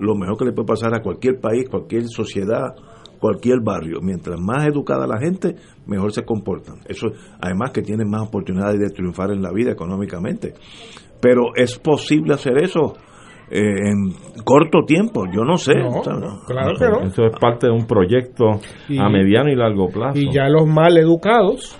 lo 0.00 0.16
mejor 0.16 0.36
que 0.36 0.46
le 0.46 0.52
puede 0.52 0.66
pasar 0.66 0.92
a 0.92 1.02
cualquier 1.02 1.38
país, 1.38 1.68
cualquier 1.70 2.02
sociedad, 2.08 2.74
cualquier 3.20 3.60
barrio. 3.62 4.00
Mientras 4.02 4.40
más 4.40 4.66
educada 4.66 5.06
la 5.06 5.20
gente, 5.20 5.54
mejor 5.86 6.12
se 6.12 6.24
comportan. 6.24 6.80
Eso, 6.88 7.06
además 7.40 7.70
que 7.70 7.82
tienen 7.82 8.10
más 8.10 8.26
oportunidades 8.26 8.80
de 8.80 8.90
triunfar 8.90 9.30
en 9.30 9.40
la 9.40 9.52
vida 9.52 9.70
económicamente. 9.70 10.54
Pero 11.20 11.54
es 11.54 11.78
posible 11.78 12.34
hacer 12.34 12.58
eso 12.58 12.94
eh, 13.52 13.60
en 13.60 14.42
corto 14.44 14.80
tiempo, 14.84 15.26
yo 15.32 15.44
no 15.44 15.58
sé. 15.58 15.74
claro 15.74 16.72
que 16.76 16.88
no. 16.88 17.02
Eso 17.06 17.26
es 17.26 17.38
parte 17.40 17.68
de 17.68 17.72
un 17.72 17.86
proyecto 17.86 18.46
a 18.98 19.08
mediano 19.08 19.48
y 19.48 19.54
largo 19.54 19.86
plazo. 19.90 20.18
Y 20.18 20.32
ya 20.32 20.48
los 20.48 20.66
mal 20.66 20.98
educados 20.98 21.78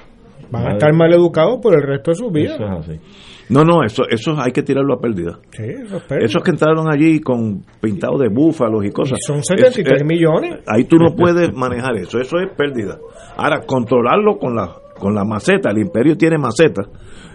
van 0.50 0.66
a 0.66 0.72
estar 0.72 0.92
mal 0.94 1.12
educados 1.12 1.58
por 1.62 1.74
el 1.74 1.82
resto 1.86 2.10
de 2.10 2.14
su 2.16 2.30
vida. 2.30 2.54
Eso 2.54 2.64
es 2.64 2.70
así. 2.70 3.00
No, 3.48 3.62
no, 3.62 3.84
eso, 3.84 4.02
eso 4.08 4.34
hay 4.38 4.50
que 4.50 4.62
tirarlo 4.62 4.94
a 4.94 5.00
pérdida. 5.00 5.38
Sí, 5.52 5.62
eso 5.64 6.02
Esos 6.18 6.42
que 6.42 6.50
entraron 6.50 6.92
allí 6.92 7.20
con 7.20 7.62
pintados 7.80 8.20
de 8.20 8.28
búfalos 8.28 8.84
y 8.84 8.90
cosas. 8.90 9.18
son 9.24 9.42
73 9.42 10.04
millones. 10.04 10.64
Ahí 10.66 10.84
tú 10.84 10.96
no 10.96 11.14
puedes 11.14 11.52
manejar 11.54 11.96
eso, 11.96 12.18
eso 12.18 12.38
es 12.38 12.50
pérdida. 12.56 12.98
Ahora, 13.36 13.60
controlarlo 13.64 14.38
con 14.38 14.56
la, 14.56 14.74
con 14.98 15.14
la 15.14 15.24
maceta, 15.24 15.70
el 15.70 15.78
imperio 15.78 16.16
tiene 16.16 16.38
maceta, 16.38 16.82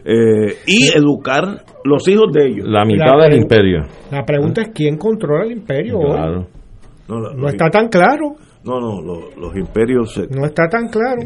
eh, 0.03 0.55
y 0.67 0.89
educar 0.97 1.63
los 1.85 2.07
hijos 2.07 2.31
de 2.33 2.47
ellos. 2.47 2.67
La 2.67 2.83
mitad 2.83 3.17
del 3.21 3.41
imperio. 3.41 3.83
La 4.11 4.25
pregunta 4.25 4.63
es 4.63 4.69
quién 4.73 4.97
controla 4.97 5.45
el 5.45 5.51
imperio 5.53 5.99
claro. 5.99 6.47
No, 7.07 7.47
está 7.47 7.69
tan 7.69 7.89
claro. 7.89 8.35
No, 8.63 8.79
no, 8.79 9.01
los, 9.01 9.55
imperios... 9.55 10.21
no 10.29 10.45
está 10.45 10.67
tan 10.69 10.87
claro. 10.89 11.21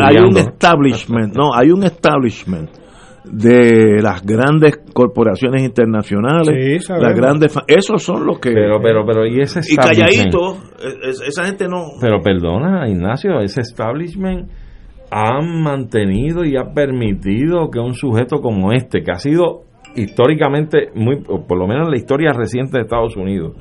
hay 0.00 0.16
un 0.16 0.38
establishment, 0.38 1.34
no, 1.36 1.54
hay 1.54 1.70
un 1.70 1.84
establishment 1.84 2.70
de 3.24 4.02
las 4.02 4.24
grandes 4.24 4.80
corporaciones 4.92 5.62
internacionales, 5.62 6.88
las 6.88 7.14
grandes 7.14 7.56
esos 7.66 8.02
son 8.02 8.26
los 8.26 8.38
que 8.38 8.52
pero 8.52 8.80
pero 8.82 9.04
pero 9.06 9.26
y 9.26 9.40
ese 9.40 9.60
y 9.66 9.76
calladito 9.76 10.58
esa 11.26 11.44
gente 11.46 11.66
no. 11.66 11.92
Pero 12.00 12.20
perdona 12.20 12.86
Ignacio 12.88 13.40
ese 13.40 13.62
establishment 13.62 14.50
ha 15.10 15.40
mantenido 15.40 16.44
y 16.44 16.56
ha 16.56 16.74
permitido 16.74 17.70
que 17.70 17.78
un 17.78 17.94
sujeto 17.94 18.40
como 18.40 18.72
este 18.72 19.02
que 19.02 19.10
ha 19.10 19.18
sido 19.18 19.62
históricamente 19.96 20.90
muy 20.94 21.22
por 21.22 21.58
lo 21.58 21.66
menos 21.66 21.86
en 21.86 21.92
la 21.92 21.96
historia 21.96 22.32
reciente 22.32 22.76
de 22.76 22.82
Estados 22.82 23.16
Unidos 23.16 23.54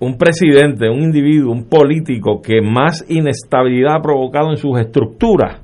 un 0.00 0.16
presidente, 0.16 0.88
un 0.88 1.02
individuo, 1.02 1.52
un 1.52 1.68
político 1.68 2.40
que 2.40 2.60
más 2.60 3.04
inestabilidad 3.08 3.96
ha 3.96 4.02
provocado 4.02 4.50
en 4.50 4.56
sus 4.56 4.78
estructuras 4.78 5.60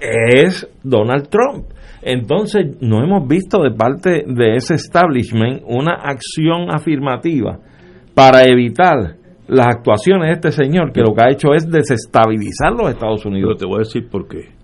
es 0.00 0.68
Donald 0.82 1.28
Trump. 1.28 1.66
Entonces, 2.02 2.80
no 2.80 3.02
hemos 3.04 3.28
visto 3.28 3.62
de 3.62 3.70
parte 3.70 4.24
de 4.26 4.56
ese 4.56 4.74
establishment 4.74 5.62
una 5.66 5.94
acción 5.94 6.70
afirmativa 6.70 7.58
para 8.14 8.42
evitar 8.44 9.16
las 9.46 9.66
actuaciones 9.66 10.28
de 10.28 10.32
este 10.32 10.64
señor, 10.64 10.92
que 10.92 11.00
lo 11.00 11.14
que 11.14 11.24
ha 11.24 11.30
hecho 11.30 11.54
es 11.54 11.70
desestabilizar 11.70 12.72
los 12.72 12.90
Estados 12.90 13.24
Unidos. 13.24 13.50
Pero 13.50 13.58
te 13.58 13.66
voy 13.66 13.76
a 13.76 13.78
decir 13.86 14.08
por 14.08 14.26
qué 14.26 14.61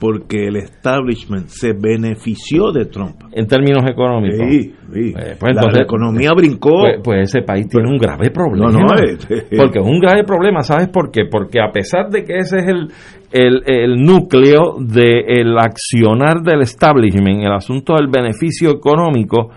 porque 0.00 0.48
el 0.48 0.56
establishment 0.56 1.46
se 1.46 1.72
benefició 1.72 2.72
de 2.72 2.86
Trump. 2.86 3.16
En 3.32 3.46
términos 3.46 3.82
económicos. 3.88 4.46
Sí, 4.50 4.74
sí. 4.92 5.14
Eh, 5.16 5.36
pues 5.38 5.54
la, 5.54 5.82
economía 5.82 6.30
brincó. 6.36 6.80
Pues, 6.80 7.00
pues, 7.02 7.34
ese 7.34 7.42
país 7.42 7.68
tiene 7.68 7.88
un 7.88 7.98
grave 7.98 8.30
problema. 8.30 8.70
No, 8.70 8.80
no, 8.80 8.94
eh, 8.98 9.16
porque 9.56 9.78
es 9.78 9.86
un 9.86 10.00
grave 10.00 10.24
problema, 10.24 10.62
¿sabes 10.62 10.88
por 10.88 11.10
qué? 11.10 11.24
Porque 11.30 11.60
a 11.60 11.70
pesar 11.72 12.10
de 12.10 12.24
que 12.24 12.36
ese 12.36 12.58
es 12.58 12.66
el, 12.66 12.88
el, 13.32 13.62
el 13.66 14.02
núcleo 14.02 14.76
del 14.78 15.56
accionar 15.58 16.42
del 16.42 16.62
establishment, 16.62 17.44
el 17.44 17.52
asunto 17.52 17.94
del 17.94 18.08
beneficio 18.08 18.70
económico, 18.70 19.50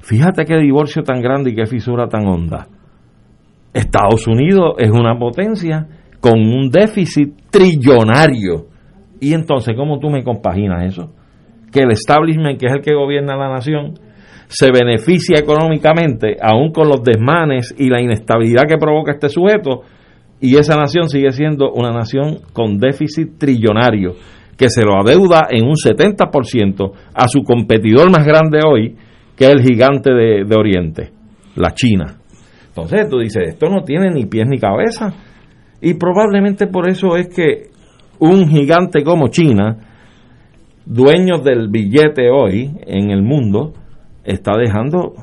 fíjate 0.00 0.44
qué 0.44 0.56
divorcio 0.56 1.02
tan 1.02 1.20
grande 1.20 1.50
y 1.50 1.54
qué 1.54 1.66
fisura 1.66 2.08
tan 2.08 2.26
honda. 2.26 2.66
Estados 3.72 4.26
Unidos 4.26 4.74
es 4.78 4.90
una 4.90 5.16
potencia 5.16 5.86
con 6.20 6.38
un 6.38 6.70
déficit 6.70 7.50
trillonario 7.50 8.69
y 9.20 9.34
entonces, 9.34 9.74
¿cómo 9.76 9.98
tú 9.98 10.08
me 10.08 10.24
compaginas 10.24 10.84
eso? 10.84 11.12
Que 11.70 11.80
el 11.80 11.90
establishment, 11.90 12.58
que 12.58 12.66
es 12.66 12.72
el 12.72 12.80
que 12.80 12.94
gobierna 12.94 13.36
la 13.36 13.50
nación, 13.50 13.94
se 14.48 14.70
beneficia 14.72 15.38
económicamente, 15.38 16.36
aún 16.42 16.72
con 16.72 16.88
los 16.88 17.02
desmanes 17.04 17.74
y 17.78 17.88
la 17.88 18.00
inestabilidad 18.00 18.64
que 18.68 18.78
provoca 18.78 19.12
este 19.12 19.28
sujeto, 19.28 19.82
y 20.40 20.56
esa 20.56 20.74
nación 20.74 21.08
sigue 21.08 21.30
siendo 21.30 21.70
una 21.72 21.90
nación 21.90 22.38
con 22.52 22.78
déficit 22.78 23.38
trillonario, 23.38 24.14
que 24.56 24.68
se 24.68 24.82
lo 24.82 24.98
adeuda 25.00 25.46
en 25.50 25.64
un 25.64 25.74
70% 25.74 26.92
a 27.14 27.28
su 27.28 27.42
competidor 27.42 28.10
más 28.10 28.26
grande 28.26 28.60
hoy, 28.66 28.96
que 29.36 29.44
es 29.44 29.52
el 29.52 29.62
gigante 29.62 30.12
de, 30.12 30.44
de 30.44 30.56
Oriente, 30.56 31.10
la 31.56 31.72
China. 31.72 32.16
Entonces 32.68 33.08
tú 33.08 33.18
dices, 33.18 33.48
esto 33.48 33.68
no 33.68 33.82
tiene 33.82 34.10
ni 34.10 34.26
pies 34.26 34.46
ni 34.48 34.58
cabeza. 34.58 35.12
Y 35.80 35.94
probablemente 35.94 36.66
por 36.66 36.88
eso 36.88 37.16
es 37.16 37.28
que 37.28 37.70
un 38.20 38.48
gigante 38.48 39.02
como 39.02 39.28
China, 39.28 39.78
dueño 40.86 41.38
del 41.38 41.68
billete 41.68 42.30
hoy 42.30 42.70
en 42.86 43.10
el 43.10 43.22
mundo, 43.22 43.72
está 44.24 44.52
dejando 44.56 45.14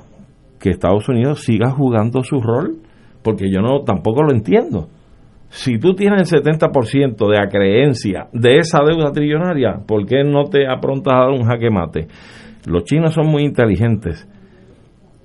que 0.60 0.72
Estados 0.72 1.08
Unidos 1.08 1.44
siga 1.44 1.72
jugando 1.72 2.24
su 2.24 2.42
rol, 2.42 2.78
porque 3.24 3.52
yo 3.52 3.62
no 3.62 3.84
tampoco 3.84 4.24
lo 4.24 4.32
entiendo. 4.32 4.90
Si 5.50 5.80
tú 5.80 5.94
tienes 5.94 6.32
el 6.34 6.44
70% 6.44 7.30
de 7.30 7.40
acreencia 7.40 8.28
de 8.34 8.58
esa 8.58 8.80
deuda 8.84 9.12
trillonaria, 9.12 9.80
¿por 9.88 10.06
qué 10.06 10.24
no 10.24 10.46
te 10.46 10.68
aprontas 10.68 11.14
a 11.14 11.20
dar 11.20 11.30
un 11.30 11.44
jaque 11.44 11.70
mate? 11.70 12.08
Los 12.66 12.84
chinos 12.84 13.14
son 13.14 13.28
muy 13.28 13.44
inteligentes 13.44 14.28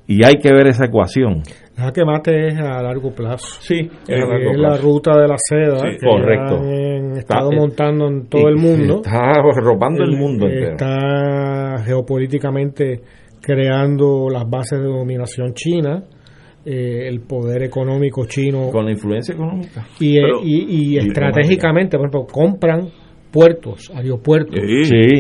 y 0.07 0.25
hay 0.25 0.37
que 0.37 0.53
ver 0.53 0.67
esa 0.69 0.87
ecuación. 0.87 1.43
La 1.77 1.91
que 1.91 2.05
mate 2.05 2.49
es 2.49 2.59
a 2.59 2.83
largo 2.83 3.12
plazo. 3.12 3.47
Sí, 3.61 3.91
es, 4.07 4.59
la 4.59 4.77
ruta 4.77 5.17
de 5.19 5.27
la 5.27 5.37
seda 5.38 5.79
que 5.83 6.05
correcto. 6.05 6.57
Han 6.59 7.17
estado 7.17 7.51
montando 7.51 8.09
en 8.09 8.29
todo 8.29 8.49
el 8.49 8.57
mundo. 8.57 8.97
Está 8.97 9.33
robando 9.62 10.05
el, 10.05 10.17
mundo 10.17 10.47
Está 10.49 11.83
geopolíticamente 11.85 13.01
creando 13.41 14.29
las 14.31 14.49
bases 14.49 14.81
de 14.81 14.87
dominación 14.87 15.55
china. 15.55 16.05
Eh, 16.65 17.09
el 17.09 17.23
poder 17.23 17.65
económico 17.65 18.25
chino. 18.27 18.71
Con 18.71 18.85
la 18.85 18.93
influencia 18.93 19.35
económica. 19.35 19.85
Y, 19.99 20.17
y, 20.45 20.97
estratégicamente, 20.97 21.97
por 21.97 22.07
ejemplo, 22.07 22.27
compran 22.33 22.88
puertos, 23.33 23.90
aeropuertos. 23.95 24.61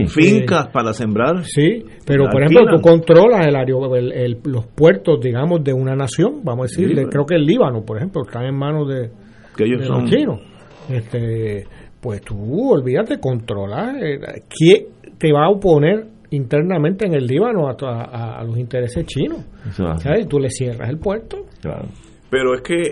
fincas 0.08 0.68
para 0.68 0.92
sembrar. 0.92 1.44
Sí, 1.44 1.84
pero 2.06 2.26
por 2.30 2.42
ejemplo 2.42 2.66
tú 2.76 2.80
controlas 2.80 3.46
el, 3.46 4.12
el, 4.12 4.38
los 4.44 4.66
puertos, 4.66 5.20
digamos, 5.20 5.64
de 5.64 5.72
una 5.72 5.96
nación, 5.96 6.42
vamos 6.44 6.66
a 6.66 6.80
decir, 6.80 6.94
creo 7.08 7.24
que 7.24 7.34
el 7.34 7.44
Líbano, 7.44 7.82
por 7.84 7.96
ejemplo, 7.96 8.22
está 8.24 8.44
en 8.46 8.54
manos 8.54 8.88
de, 8.88 9.10
que 9.56 9.64
ellos 9.64 9.86
son... 9.86 10.02
los 10.02 10.10
chinos. 10.10 10.40
Este, 10.88 11.64
pues 12.00 12.20
tú 12.22 12.70
olvídate, 12.70 13.18
controlar. 13.18 13.96
Eh, 14.04 14.18
¿Quién 14.48 14.86
te 15.18 15.32
va 15.32 15.46
a 15.46 15.50
oponer 15.50 16.06
internamente 16.30 17.06
en 17.06 17.14
el 17.14 17.26
Líbano 17.26 17.68
a, 17.68 18.40
a, 18.40 18.44
los 18.44 18.58
intereses 18.58 19.06
chinos? 19.06 19.44
¿Sabes? 19.72 20.28
Tú 20.28 20.38
le 20.38 20.50
cierras 20.50 20.90
el 20.90 20.98
puerto. 20.98 21.46
Claro. 21.60 21.88
Pero 22.30 22.54
es 22.54 22.62
que 22.62 22.82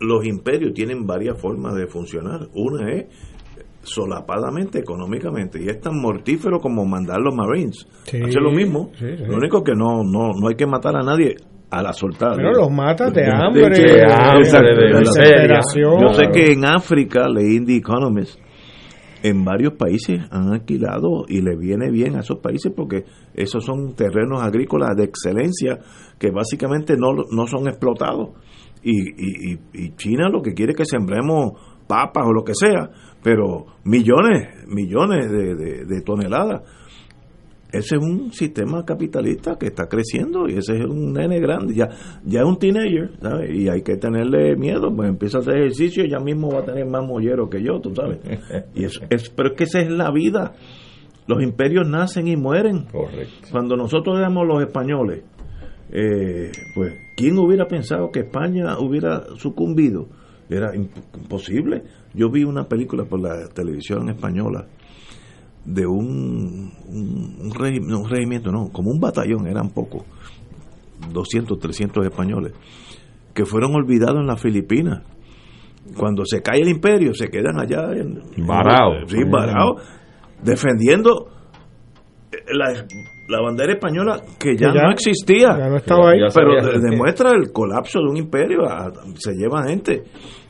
los 0.00 0.24
imperios 0.24 0.72
tienen 0.72 1.06
varias 1.06 1.40
formas 1.40 1.74
de 1.74 1.86
funcionar. 1.86 2.48
Una 2.54 2.92
es 2.92 3.06
solapadamente 3.88 4.78
económicamente 4.78 5.62
y 5.62 5.68
es 5.68 5.80
tan 5.80 6.00
mortífero 6.00 6.60
como 6.60 6.84
mandar 6.84 7.18
los 7.20 7.34
Marines. 7.34 7.86
Hace 8.02 8.40
lo 8.40 8.50
mismo. 8.50 8.90
Lo 9.00 9.36
único 9.36 9.62
que 9.62 9.72
no, 9.74 10.02
no, 10.04 10.32
no 10.38 10.48
hay 10.48 10.54
que 10.54 10.66
matar 10.66 10.96
a 10.96 11.02
nadie 11.02 11.36
a 11.70 11.82
la 11.82 11.92
soltada. 11.92 12.34
Pero 12.36 12.52
los 12.52 12.70
matas 12.70 13.12
de, 13.12 13.26
hambre, 13.26 13.68
de, 13.68 14.06
Yo 16.00 16.08
sé 16.14 16.24
que 16.32 16.52
en 16.52 16.64
África, 16.64 17.28
leí 17.28 17.64
The 17.64 17.76
Economist, 17.76 18.40
en 19.22 19.44
varios 19.44 19.74
países 19.74 20.20
han 20.30 20.52
alquilado 20.52 21.24
y 21.28 21.42
le 21.42 21.56
viene 21.56 21.90
bien 21.90 22.16
a 22.16 22.20
esos 22.20 22.38
países 22.38 22.72
porque 22.74 23.04
esos 23.34 23.64
son 23.64 23.94
terrenos 23.94 24.42
agrícolas 24.42 24.96
de 24.96 25.04
excelencia 25.04 25.78
que 26.18 26.30
básicamente 26.30 26.94
no, 26.96 27.12
no 27.30 27.46
son 27.46 27.68
explotados. 27.68 28.30
Y, 28.82 28.92
y, 28.92 29.58
y 29.74 29.96
China 29.96 30.28
lo 30.28 30.40
que 30.40 30.54
quiere 30.54 30.72
es 30.72 30.78
que 30.78 30.84
sembremos 30.84 31.67
papas 31.88 32.24
o 32.26 32.32
lo 32.32 32.44
que 32.44 32.52
sea, 32.54 32.90
pero 33.22 33.66
millones, 33.84 34.66
millones 34.68 35.30
de, 35.30 36.02
toneladas. 36.02 36.62
Ese 37.70 37.96
es 37.96 38.02
un 38.02 38.32
sistema 38.32 38.82
capitalista 38.84 39.56
que 39.58 39.66
está 39.66 39.88
creciendo 39.88 40.48
y 40.48 40.54
ese 40.54 40.78
es 40.78 40.86
un 40.86 41.12
nene 41.12 41.38
grande, 41.38 41.74
ya, 41.74 41.88
ya 42.24 42.40
es 42.40 42.46
un 42.46 42.58
teenager, 42.58 43.10
¿sabes? 43.20 43.50
Y 43.54 43.68
hay 43.68 43.82
que 43.82 43.96
tenerle 43.98 44.56
miedo, 44.56 44.90
pues 44.94 45.10
empieza 45.10 45.38
a 45.38 45.40
hacer 45.42 45.58
ejercicio 45.58 46.02
y 46.02 46.10
ya 46.10 46.18
mismo 46.18 46.50
va 46.50 46.60
a 46.60 46.64
tener 46.64 46.86
más 46.86 47.06
mollero 47.06 47.50
que 47.50 47.62
yo, 47.62 47.78
tú 47.80 47.94
sabes. 47.94 48.20
Y 48.74 48.84
eso 48.84 49.02
es, 49.10 49.28
pero 49.28 49.50
es 49.50 49.56
que 49.56 49.64
esa 49.64 49.80
es 49.80 49.90
la 49.90 50.10
vida. 50.10 50.54
Los 51.26 51.42
imperios 51.42 51.86
nacen 51.86 52.26
y 52.26 52.36
mueren. 52.36 52.86
Correcto. 52.86 53.48
Cuando 53.50 53.76
nosotros 53.76 54.18
éramos 54.18 54.46
los 54.46 54.62
españoles, 54.62 55.24
eh, 55.90 56.50
pues, 56.74 56.94
¿quién 57.16 57.38
hubiera 57.38 57.66
pensado 57.66 58.10
que 58.10 58.20
España 58.20 58.78
hubiera 58.78 59.24
sucumbido? 59.36 60.08
Era 60.48 60.74
imposible. 60.74 61.82
Yo 62.14 62.30
vi 62.30 62.44
una 62.44 62.64
película 62.64 63.04
por 63.04 63.20
la 63.20 63.48
televisión 63.48 64.08
española 64.08 64.66
de 65.64 65.86
un, 65.86 66.72
un, 66.88 67.50
regimiento, 68.08 68.50
no, 68.50 68.70
como 68.72 68.90
un 68.90 68.98
batallón, 68.98 69.46
eran 69.46 69.68
pocos, 69.70 70.04
200, 71.12 71.58
300 71.58 72.06
españoles, 72.06 72.54
que 73.34 73.44
fueron 73.44 73.74
olvidados 73.74 74.18
en 74.20 74.26
las 74.26 74.40
Filipinas. 74.40 75.02
Cuando 75.96 76.24
se 76.24 76.42
cae 76.42 76.60
el 76.60 76.68
imperio, 76.68 77.12
se 77.14 77.28
quedan 77.28 77.60
allá 77.60 77.92
en, 77.92 78.22
varado, 78.46 79.06
sí, 79.06 79.18
varado, 79.24 79.76
defendiendo 80.42 81.28
la, 82.50 82.86
la 83.28 83.42
bandera 83.42 83.74
española 83.74 84.20
que 84.38 84.56
ya, 84.56 84.72
no 84.72 84.90
existía. 84.90 85.56
Ya 85.58 85.68
no 85.68 85.76
estaba 85.76 86.10
ahí. 86.10 86.20
pero 86.34 86.80
demuestra 86.80 87.32
el 87.32 87.52
colapso 87.52 88.00
de 88.00 88.06
un 88.06 88.16
imperio. 88.16 88.60
se 89.14 89.34
lleva 89.34 89.68
gente. 89.68 90.02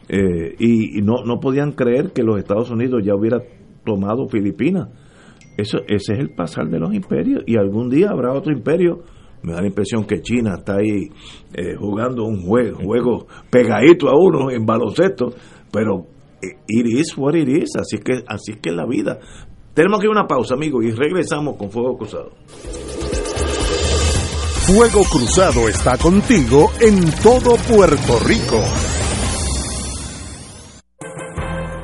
Eh, 0.08 0.54
y, 0.58 1.02
no, 1.02 1.24
no 1.24 1.38
podían 1.38 1.72
creer 1.72 2.12
que 2.12 2.22
los 2.22 2.38
Estados 2.38 2.70
Unidos 2.70 3.02
ya 3.04 3.14
hubiera 3.14 3.38
tomado 3.84 4.28
Filipinas. 4.28 4.88
Eso, 5.56 5.78
ese 5.88 6.14
es 6.14 6.18
el 6.20 6.30
pasar 6.30 6.68
de 6.68 6.78
los 6.78 6.94
imperios. 6.94 7.42
Y 7.46 7.58
algún 7.58 7.90
día 7.90 8.10
habrá 8.10 8.32
otro 8.32 8.52
imperio. 8.52 9.00
Me 9.42 9.52
da 9.52 9.60
la 9.60 9.66
impresión 9.66 10.04
que 10.04 10.20
China 10.20 10.54
está 10.58 10.76
ahí 10.76 11.10
eh, 11.54 11.74
jugando 11.76 12.24
un 12.24 12.42
juego, 12.42 12.78
juego 12.82 13.26
pegadito 13.50 14.08
a 14.08 14.16
uno 14.16 14.50
en 14.50 14.64
baloncesto. 14.64 15.32
Pero 15.72 16.06
eh, 16.42 16.56
it 16.68 16.86
is 16.86 17.18
what 17.18 17.34
it 17.34 17.48
is. 17.48 17.70
Así 17.76 17.98
que, 17.98 18.22
así 18.26 18.54
que 18.60 18.70
es 18.70 18.76
la 18.76 18.86
vida. 18.86 19.18
Tenemos 19.74 20.00
que 20.00 20.06
ir 20.06 20.10
a 20.10 20.12
una 20.12 20.26
pausa, 20.26 20.54
amigos, 20.54 20.84
y 20.84 20.90
regresamos 20.90 21.56
con 21.56 21.70
Fuego 21.70 21.96
Cruzado. 21.98 22.30
Fuego 24.66 25.02
Cruzado 25.04 25.68
está 25.68 25.96
contigo 25.96 26.70
en 26.80 27.10
todo 27.22 27.56
Puerto 27.56 28.18
Rico. 28.26 28.62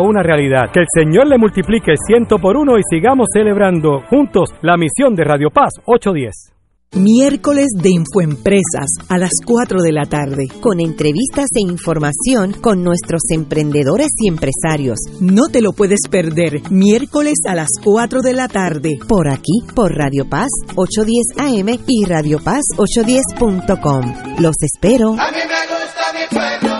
una 0.00 0.22
realidad. 0.22 0.70
Que 0.72 0.80
el 0.80 0.86
Señor 0.92 1.26
le 1.26 1.38
multiplique 1.38 1.94
ciento 2.06 2.38
por 2.38 2.56
uno 2.56 2.78
y 2.78 2.82
sigamos 2.88 3.28
celebrando 3.32 4.00
juntos 4.08 4.50
la 4.62 4.76
misión 4.76 5.14
de 5.14 5.24
Radio 5.24 5.50
Paz 5.50 5.72
810. 5.86 6.54
Miércoles 6.96 7.66
de 7.74 7.90
Infoempresas 7.90 8.86
a 9.08 9.18
las 9.18 9.32
4 9.44 9.82
de 9.82 9.90
la 9.90 10.04
tarde. 10.04 10.46
Con 10.60 10.78
entrevistas 10.78 11.46
e 11.56 11.60
información 11.60 12.52
con 12.52 12.84
nuestros 12.84 13.22
emprendedores 13.30 14.10
y 14.16 14.28
empresarios. 14.28 15.00
No 15.20 15.48
te 15.48 15.60
lo 15.60 15.72
puedes 15.72 16.06
perder. 16.08 16.70
Miércoles 16.70 17.34
a 17.48 17.56
las 17.56 17.70
4 17.82 18.20
de 18.20 18.32
la 18.32 18.46
tarde. 18.46 18.90
Por 19.08 19.28
aquí, 19.28 19.60
por 19.74 19.92
Radio 19.92 20.28
Paz 20.28 20.50
810 20.76 21.38
AM 21.38 21.80
y 21.88 22.04
Radio 22.04 22.38
Paz 22.38 22.62
810.com. 22.76 24.40
Los 24.40 24.54
espero. 24.62 25.14
A 25.18 25.32
mí 25.32 25.38
me 25.48 25.62
gusta 25.66 26.12
mi 26.14 26.26
pueblo. 26.30 26.74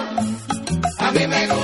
A 0.99 1.11
mí 1.11 1.27
me 1.27 1.47
gusta 1.49 1.64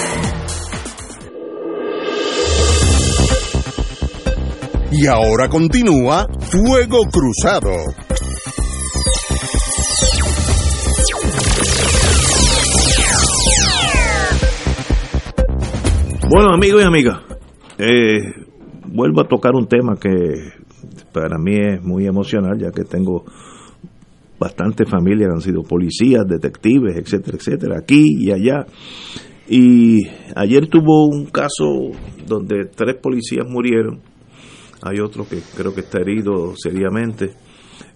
Y 4.93 5.07
ahora 5.07 5.47
continúa 5.47 6.27
Fuego 6.41 6.99
Cruzado. 7.09 7.71
Bueno, 16.29 16.53
amigos 16.53 16.81
y 16.81 16.85
amigas, 16.85 17.19
eh, 17.77 18.19
vuelvo 18.87 19.21
a 19.21 19.27
tocar 19.29 19.53
un 19.55 19.67
tema 19.67 19.95
que 19.95 20.09
para 21.13 21.37
mí 21.37 21.55
es 21.55 21.81
muy 21.81 22.05
emocional, 22.05 22.59
ya 22.59 22.71
que 22.71 22.83
tengo 22.83 23.23
bastante 24.37 24.85
familia 24.85 25.27
han 25.31 25.39
sido 25.39 25.63
policías, 25.63 26.27
detectives, 26.27 26.97
etcétera, 26.97 27.37
etcétera, 27.37 27.77
aquí 27.79 28.07
y 28.19 28.31
allá. 28.31 28.65
Y 29.47 30.05
ayer 30.35 30.67
tuvo 30.67 31.07
un 31.07 31.27
caso 31.27 31.91
donde 32.27 32.65
tres 32.75 32.97
policías 33.01 33.45
murieron 33.47 34.10
hay 34.83 34.99
otro 34.99 35.27
que 35.27 35.39
creo 35.55 35.73
que 35.73 35.81
está 35.81 35.99
herido 35.99 36.53
seriamente. 36.55 37.33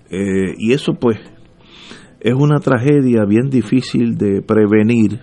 Eh, 0.09 0.55
y 0.57 0.73
eso 0.73 0.93
pues 0.93 1.17
es 2.19 2.33
una 2.33 2.59
tragedia 2.59 3.25
bien 3.25 3.49
difícil 3.49 4.17
de 4.17 4.41
prevenir, 4.41 5.21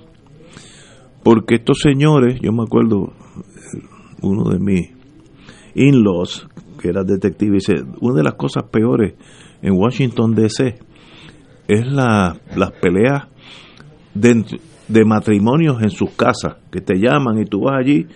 porque 1.22 1.56
estos 1.56 1.80
señores, 1.80 2.40
yo 2.40 2.52
me 2.52 2.62
acuerdo, 2.62 3.12
uno 4.22 4.50
de 4.50 4.58
mis 4.58 4.90
in-laws, 5.74 6.48
que 6.80 6.88
era 6.88 7.04
detective, 7.04 7.54
dice, 7.54 7.74
una 8.00 8.16
de 8.16 8.24
las 8.24 8.34
cosas 8.34 8.64
peores 8.64 9.14
en 9.62 9.72
Washington 9.74 10.34
DC 10.34 10.78
es 11.68 11.86
la, 11.86 12.36
las 12.56 12.72
peleas 12.72 13.28
de, 14.14 14.44
de 14.88 15.04
matrimonios 15.04 15.82
en 15.82 15.90
sus 15.90 16.10
casas, 16.10 16.56
que 16.70 16.80
te 16.80 16.96
llaman 16.98 17.40
y 17.40 17.44
tú 17.44 17.62
vas 17.62 17.78
allí 17.80 18.06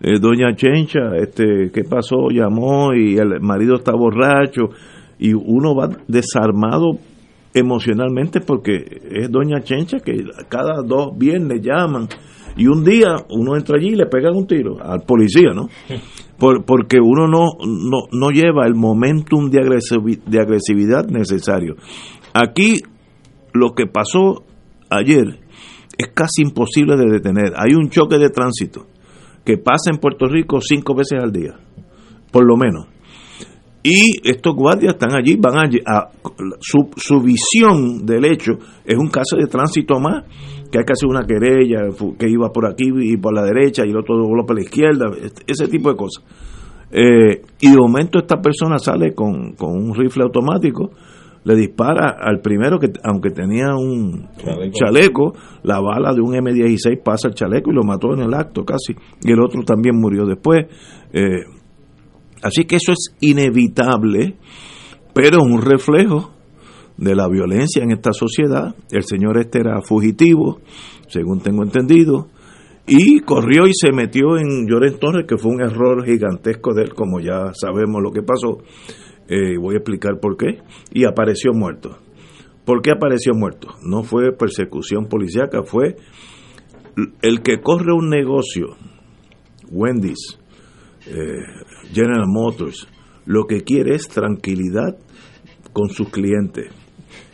eh, 0.00 0.18
doña 0.20 0.54
Chencha, 0.54 1.16
este, 1.16 1.70
¿qué 1.72 1.82
pasó? 1.82 2.28
Llamó 2.30 2.94
y 2.94 3.16
el 3.16 3.40
marido 3.40 3.76
está 3.76 3.92
borracho 3.92 4.70
y 5.18 5.32
uno 5.32 5.74
va 5.74 5.88
desarmado 6.06 6.98
emocionalmente 7.52 8.40
porque 8.40 8.84
es 9.10 9.30
doña 9.30 9.60
Chencha 9.62 9.98
que 9.98 10.24
cada 10.48 10.82
dos 10.82 11.18
viernes 11.18 11.60
llaman 11.62 12.06
y 12.56 12.66
un 12.68 12.84
día 12.84 13.16
uno 13.30 13.56
entra 13.56 13.76
allí 13.76 13.88
y 13.88 13.96
le 13.96 14.06
pega 14.06 14.30
un 14.30 14.46
tiro 14.46 14.76
al 14.80 15.02
policía, 15.02 15.50
¿no? 15.54 15.68
Por, 16.38 16.64
porque 16.64 16.98
uno 17.00 17.26
no, 17.26 17.46
no, 17.66 18.06
no 18.12 18.30
lleva 18.30 18.64
el 18.64 18.76
momentum 18.76 19.50
de, 19.50 19.58
de 20.24 20.40
agresividad 20.40 21.08
necesario. 21.08 21.74
Aquí 22.32 22.80
lo 23.52 23.74
que 23.74 23.88
pasó 23.88 24.44
ayer 24.88 25.40
es 25.98 26.12
casi 26.14 26.42
imposible 26.42 26.96
de 26.96 27.10
detener. 27.10 27.54
Hay 27.56 27.74
un 27.74 27.90
choque 27.90 28.18
de 28.18 28.30
tránsito 28.30 28.86
que 29.48 29.56
pasa 29.56 29.90
en 29.90 29.96
Puerto 29.96 30.26
Rico 30.26 30.60
cinco 30.60 30.94
veces 30.94 31.18
al 31.22 31.32
día, 31.32 31.54
por 32.30 32.44
lo 32.44 32.58
menos. 32.58 32.86
Y 33.82 34.28
estos 34.28 34.54
guardias 34.54 34.92
están 34.92 35.14
allí, 35.14 35.38
van 35.40 35.56
a, 35.86 36.10
su, 36.60 36.90
su, 36.94 37.22
visión 37.22 38.04
del 38.04 38.26
hecho 38.26 38.58
es 38.84 38.98
un 38.98 39.08
caso 39.08 39.38
de 39.38 39.46
tránsito 39.46 39.98
más, 40.00 40.24
que 40.70 40.80
hay 40.80 40.84
que 40.84 40.92
hacer 40.92 41.08
una 41.08 41.26
querella, 41.26 41.88
que 42.18 42.28
iba 42.28 42.52
por 42.52 42.66
aquí 42.66 42.90
y 42.94 43.16
por 43.16 43.32
la 43.32 43.42
derecha 43.42 43.86
y 43.86 43.90
el 43.90 43.96
otro 43.96 44.18
dobló 44.18 44.44
por 44.44 44.54
la 44.54 44.64
izquierda, 44.64 45.06
ese 45.46 45.66
tipo 45.68 45.88
de 45.88 45.96
cosas. 45.96 46.22
Eh, 46.90 47.40
y 47.62 47.70
de 47.70 47.76
momento 47.78 48.18
esta 48.18 48.42
persona 48.42 48.76
sale 48.76 49.14
con, 49.14 49.52
con 49.52 49.70
un 49.70 49.94
rifle 49.94 50.24
automático 50.24 50.90
le 51.44 51.56
dispara 51.56 52.16
al 52.20 52.40
primero 52.40 52.78
que 52.78 52.88
aunque 53.04 53.30
tenía 53.30 53.74
un 53.74 54.28
chaleco. 54.72 55.34
la 55.62 55.80
bala 55.80 56.12
de 56.12 56.20
un 56.20 56.34
M16 56.34 57.02
pasa 57.02 57.28
al 57.28 57.34
chaleco 57.34 57.70
y 57.70 57.74
lo 57.74 57.82
mató 57.82 58.12
en 58.12 58.20
el 58.20 58.34
acto 58.34 58.64
casi 58.64 58.94
y 59.22 59.32
el 59.32 59.40
otro 59.40 59.62
también 59.62 59.96
murió 59.96 60.26
después 60.26 60.66
eh, 61.12 61.44
Así 62.42 62.64
que 62.64 62.76
eso 62.76 62.92
es 62.92 63.16
inevitable, 63.20 64.36
pero 65.14 65.42
un 65.42 65.60
reflejo 65.60 66.30
de 66.96 67.14
la 67.14 67.28
violencia 67.28 67.82
en 67.82 67.90
esta 67.90 68.12
sociedad. 68.12 68.74
El 68.90 69.04
señor 69.04 69.38
este 69.38 69.60
era 69.60 69.80
fugitivo, 69.82 70.60
según 71.08 71.40
tengo 71.40 71.62
entendido, 71.62 72.28
y 72.86 73.20
corrió 73.20 73.66
y 73.66 73.72
se 73.74 73.92
metió 73.92 74.38
en 74.38 74.66
Lloren 74.66 74.98
Torres, 74.98 75.26
que 75.28 75.36
fue 75.36 75.52
un 75.52 75.60
error 75.60 76.04
gigantesco 76.04 76.74
de 76.74 76.84
él, 76.84 76.94
como 76.94 77.20
ya 77.20 77.52
sabemos 77.54 78.02
lo 78.02 78.10
que 78.12 78.22
pasó. 78.22 78.58
Eh, 79.28 79.56
voy 79.58 79.74
a 79.74 79.78
explicar 79.78 80.18
por 80.20 80.36
qué. 80.36 80.60
Y 80.92 81.04
apareció 81.04 81.52
muerto. 81.52 81.98
¿Por 82.64 82.82
qué 82.82 82.90
apareció 82.90 83.32
muerto? 83.34 83.68
No 83.82 84.02
fue 84.02 84.32
persecución 84.32 85.06
policíaca, 85.06 85.62
fue 85.62 85.96
el 87.22 87.42
que 87.42 87.60
corre 87.60 87.92
un 87.92 88.10
negocio, 88.10 88.76
Wendy's, 89.70 90.38
eh, 91.06 91.14
General 91.92 92.26
Motors, 92.26 92.88
lo 93.24 93.44
que 93.44 93.62
quiere 93.62 93.94
es 93.94 94.08
tranquilidad 94.08 94.98
con 95.72 95.90
sus 95.90 96.10
clientes. 96.10 96.72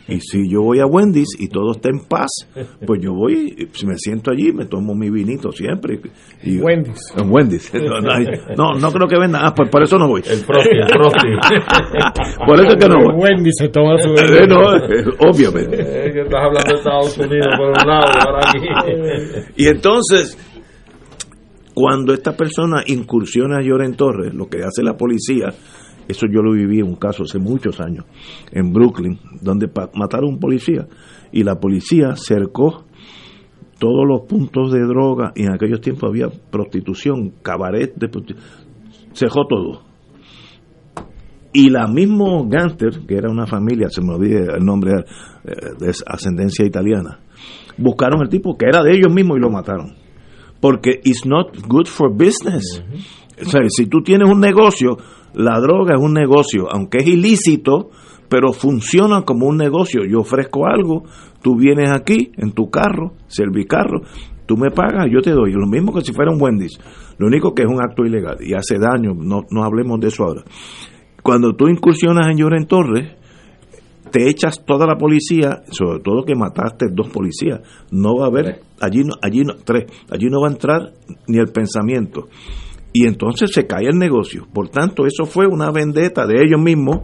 Y 0.07 0.19
si 0.19 0.47
yo 0.47 0.61
voy 0.61 0.79
a 0.79 0.85
Wendy's 0.85 1.35
y 1.39 1.47
todo 1.47 1.71
está 1.71 1.89
en 1.89 2.01
paz, 2.07 2.47
pues 2.85 3.01
yo 3.01 3.13
voy, 3.13 3.69
me 3.85 3.97
siento 3.97 4.31
allí, 4.31 4.51
me 4.51 4.65
tomo 4.65 4.93
mi 4.93 5.09
vinito 5.09 5.51
siempre. 5.51 5.99
Y, 6.43 6.59
Wendy's. 6.59 7.01
En 7.17 7.31
Wendy's. 7.31 7.71
No, 8.55 8.73
no, 8.73 8.91
creo 8.91 9.07
que 9.07 9.19
venda. 9.19 9.39
Ah, 9.41 9.53
pues 9.55 9.69
por 9.69 9.83
eso 9.83 9.97
no 9.97 10.07
voy. 10.07 10.21
El 10.25 10.45
prosti, 10.45 10.69
el 10.69 10.87
prosti. 10.87 11.27
por 12.45 12.59
eso 12.59 12.69
es 12.69 12.75
que 12.75 12.89
no 12.89 13.03
voy. 13.03 13.15
Wendy's 13.15 13.55
se 13.57 13.69
toma 13.69 13.97
su 13.99 14.09
Eh, 14.15 14.47
no, 14.47 14.75
eh, 14.75 15.05
obviamente. 15.19 15.81
Es 15.81 16.13
que 16.13 16.21
estás 16.21 16.41
hablando 16.41 16.69
de 16.69 16.75
Estados 16.75 17.17
Unidos 17.17 17.47
por 17.57 17.67
un 17.67 17.87
lado 17.87 18.07
y 18.13 18.27
ahora 18.27 18.39
aquí. 18.47 19.53
Y 19.57 19.67
entonces, 19.67 20.37
cuando 21.73 22.13
esta 22.13 22.35
persona 22.35 22.83
incursiona 22.85 23.57
a 23.57 23.61
Lloren 23.61 23.95
Torres, 23.95 24.33
lo 24.33 24.47
que 24.47 24.63
hace 24.63 24.83
la 24.83 24.95
policía, 24.95 25.53
eso 26.07 26.27
yo 26.31 26.41
lo 26.41 26.53
viví 26.53 26.79
en 26.79 26.87
un 26.87 26.95
caso 26.95 27.23
hace 27.23 27.39
muchos 27.39 27.79
años, 27.79 28.05
en 28.51 28.71
Brooklyn, 28.71 29.19
donde 29.41 29.67
mataron 29.95 30.29
a 30.29 30.33
un 30.33 30.39
policía 30.39 30.87
y 31.31 31.43
la 31.43 31.59
policía 31.59 32.15
cercó 32.15 32.85
todos 33.79 34.05
los 34.07 34.21
puntos 34.27 34.71
de 34.71 34.79
droga 34.81 35.33
y 35.35 35.43
en 35.43 35.53
aquellos 35.53 35.81
tiempos 35.81 36.09
había 36.09 36.29
prostitución, 36.29 37.33
cabaret 37.41 37.93
de 37.95 38.09
prosti- 38.09 38.35
cerró 39.13 39.45
todo. 39.47 39.81
Y 41.53 41.69
la 41.69 41.87
mismo 41.87 42.47
Gánster, 42.49 43.05
que 43.07 43.15
era 43.15 43.31
una 43.31 43.47
familia, 43.47 43.87
se 43.89 44.01
me 44.01 44.13
olvida 44.13 44.55
el 44.57 44.65
nombre, 44.65 44.91
eh, 45.45 45.53
de 45.79 45.91
ascendencia 46.05 46.65
italiana, 46.65 47.19
buscaron 47.77 48.21
el 48.21 48.29
tipo 48.29 48.57
que 48.57 48.65
era 48.67 48.83
de 48.83 48.91
ellos 48.91 49.13
mismos 49.13 49.37
y 49.37 49.41
lo 49.41 49.49
mataron. 49.49 49.93
Porque 50.59 50.99
it's 51.03 51.25
not 51.25 51.55
good 51.67 51.85
for 51.87 52.11
business. 52.11 52.83
O 53.41 53.49
sea, 53.49 53.61
si 53.69 53.87
tú 53.87 54.01
tienes 54.01 54.29
un 54.29 54.39
negocio, 54.39 54.97
la 55.35 55.59
droga 55.59 55.95
es 55.95 56.01
un 56.01 56.13
negocio, 56.13 56.67
aunque 56.71 56.99
es 56.99 57.07
ilícito, 57.07 57.89
pero 58.29 58.53
funciona 58.53 59.23
como 59.23 59.47
un 59.47 59.57
negocio. 59.57 60.01
Yo 60.05 60.21
ofrezco 60.21 60.65
algo, 60.65 61.03
tú 61.41 61.55
vienes 61.57 61.91
aquí 61.91 62.31
en 62.37 62.53
tu 62.53 62.69
carro, 62.69 63.13
servicarro, 63.27 64.01
tú 64.45 64.57
me 64.57 64.71
pagas, 64.71 65.07
yo 65.11 65.21
te 65.21 65.31
doy. 65.31 65.51
Lo 65.51 65.67
mismo 65.67 65.93
que 65.93 66.01
si 66.01 66.13
fuera 66.13 66.31
un 66.31 66.41
Wendy's. 66.41 66.79
Lo 67.17 67.27
único 67.27 67.53
que 67.53 67.63
es 67.63 67.69
un 67.69 67.81
acto 67.81 68.05
ilegal 68.05 68.37
y 68.41 68.53
hace 68.53 68.77
daño, 68.77 69.13
no, 69.13 69.41
no 69.49 69.63
hablemos 69.63 69.99
de 69.99 70.07
eso 70.07 70.23
ahora. 70.23 70.43
Cuando 71.21 71.53
tú 71.53 71.67
incursionas 71.67 72.27
en 72.29 72.37
Lloren 72.37 72.67
Torres, 72.67 73.15
te 74.11 74.29
echas 74.29 74.63
toda 74.65 74.85
la 74.85 74.95
policía, 74.95 75.63
sobre 75.71 75.99
todo 75.99 76.23
que 76.23 76.35
mataste 76.35 76.87
dos 76.91 77.09
policías, 77.09 77.61
no 77.91 78.17
va 78.17 78.25
a 78.25 78.29
haber, 78.29 78.61
allí 78.79 79.03
no, 79.03 79.13
allí 79.21 79.41
no, 79.41 79.55
tres, 79.55 79.85
allí 80.09 80.27
no 80.29 80.41
va 80.41 80.47
a 80.47 80.51
entrar 80.51 80.93
ni 81.27 81.37
el 81.37 81.47
pensamiento. 81.47 82.27
Y 82.97 83.05
entonces 83.07 83.51
se 83.53 83.67
cae 83.67 83.87
el 83.87 83.97
negocio. 83.99 84.47
Por 84.53 84.69
tanto, 84.69 85.05
eso 85.05 85.25
fue 85.25 85.47
una 85.47 85.69
vendetta 85.71 86.25
de 86.25 86.35
ellos 86.45 86.61
mismos. 86.61 86.99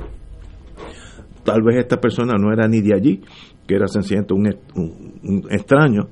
Tal 1.43 1.61
vez 1.63 1.77
esta 1.77 1.99
persona 1.99 2.33
no 2.39 2.53
era 2.53 2.67
ni 2.67 2.81
de 2.81 2.93
allí, 2.95 3.21
que 3.67 3.75
era 3.75 3.87
sencillamente 3.87 4.33
un, 4.33 4.47
un- 4.75 5.13
un 5.23 5.43
extraño. 5.51 6.07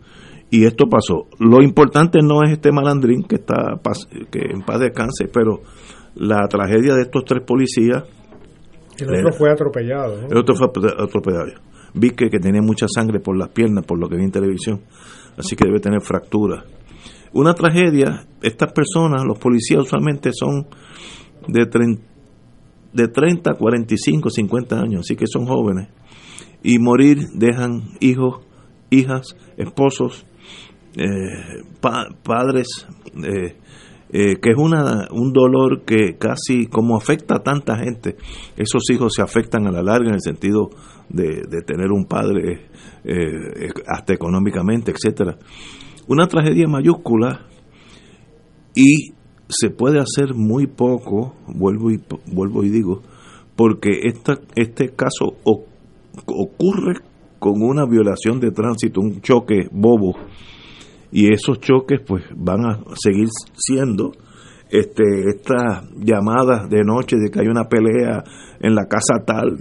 Y 0.51 0.65
esto 0.65 0.87
pasó. 0.89 1.27
Lo 1.39 1.61
importante 1.63 2.19
no 2.23 2.43
es 2.43 2.51
este 2.53 2.71
malandrín 2.71 3.23
que 3.23 3.35
está 3.35 3.79
que 4.31 4.39
en 4.51 4.63
paz 4.63 4.79
descanse, 4.79 5.27
pero 5.31 5.61
la 6.15 6.47
tragedia 6.47 6.95
de 6.95 7.03
estos 7.03 7.23
tres 7.23 7.43
policías 7.45 8.03
El 8.99 9.15
otro 9.19 9.31
fue 9.37 9.51
atropellado. 9.51 10.21
¿no? 10.23 10.27
el 10.27 10.37
otro 10.37 10.55
fue 10.55 10.67
atropellado. 10.67 11.51
Vi 11.93 12.09
que, 12.11 12.29
que 12.29 12.39
tenía 12.39 12.61
mucha 12.61 12.87
sangre 12.87 13.19
por 13.19 13.37
las 13.37 13.49
piernas, 13.49 13.85
por 13.85 13.99
lo 13.99 14.09
que 14.09 14.17
vi 14.17 14.23
en 14.23 14.31
televisión. 14.31 14.81
Así 15.37 15.55
que 15.55 15.65
debe 15.67 15.79
tener 15.79 16.01
fracturas. 16.01 16.65
Una 17.33 17.53
tragedia, 17.53 18.25
estas 18.41 18.71
personas, 18.73 19.23
los 19.25 19.37
policías 19.37 19.81
usualmente 19.83 20.31
son 20.33 20.67
de, 21.47 21.69
tren- 21.69 21.99
de 22.93 23.07
30, 23.07 23.53
45, 23.53 24.29
50 24.29 24.79
años, 24.79 25.01
así 25.01 25.15
que 25.15 25.25
son 25.27 25.45
jóvenes. 25.45 25.89
Y 26.63 26.79
morir 26.79 27.19
dejan 27.35 27.83
hijos, 27.99 28.41
hijas, 28.89 29.35
esposos, 29.57 30.25
eh, 30.97 31.63
pa- 31.79 32.09
padres, 32.23 32.67
eh, 33.23 33.55
eh, 34.11 34.35
que 34.41 34.49
es 34.49 34.57
una, 34.57 35.07
un 35.11 35.31
dolor 35.31 35.83
que 35.85 36.17
casi 36.17 36.65
como 36.65 36.97
afecta 36.97 37.35
a 37.35 37.43
tanta 37.43 37.77
gente, 37.77 38.15
esos 38.57 38.89
hijos 38.91 39.13
se 39.15 39.21
afectan 39.21 39.67
a 39.67 39.71
la 39.71 39.83
larga 39.83 40.07
en 40.09 40.15
el 40.15 40.21
sentido 40.21 40.71
de, 41.09 41.43
de 41.47 41.61
tener 41.61 41.91
un 41.91 42.05
padre 42.05 42.65
hasta 43.87 44.13
económicamente, 44.13 44.91
etcétera. 44.91 45.37
Una 46.09 46.25
tragedia 46.25 46.67
mayúscula 46.67 47.45
y 48.73 49.13
se 49.47 49.69
puede 49.69 49.99
hacer 49.99 50.33
muy 50.33 50.65
poco, 50.65 51.35
vuelvo 51.47 51.91
y 51.91 52.01
vuelvo 52.33 52.63
y 52.63 52.69
digo, 52.69 53.03
porque 53.55 53.91
esta, 54.05 54.39
este 54.55 54.89
caso 54.89 55.35
ocurre 56.25 57.01
con 57.37 57.61
una 57.61 57.85
violación 57.85 58.39
de 58.39 58.49
tránsito, 58.49 59.01
un 59.01 59.21
choque 59.21 59.67
bobo. 59.71 60.15
Y 61.11 61.31
esos 61.31 61.59
choques 61.59 61.99
pues 62.05 62.23
van 62.35 62.65
a 62.65 62.79
seguir 62.95 63.27
siendo 63.53 64.11
este 64.71 65.03
estas 65.29 65.89
llamadas 65.95 66.69
de 66.71 66.83
noche 66.83 67.17
de 67.17 67.29
que 67.29 67.39
hay 67.39 67.47
una 67.47 67.65
pelea 67.65 68.23
en 68.59 68.73
la 68.73 68.85
casa 68.87 69.23
tal 69.25 69.57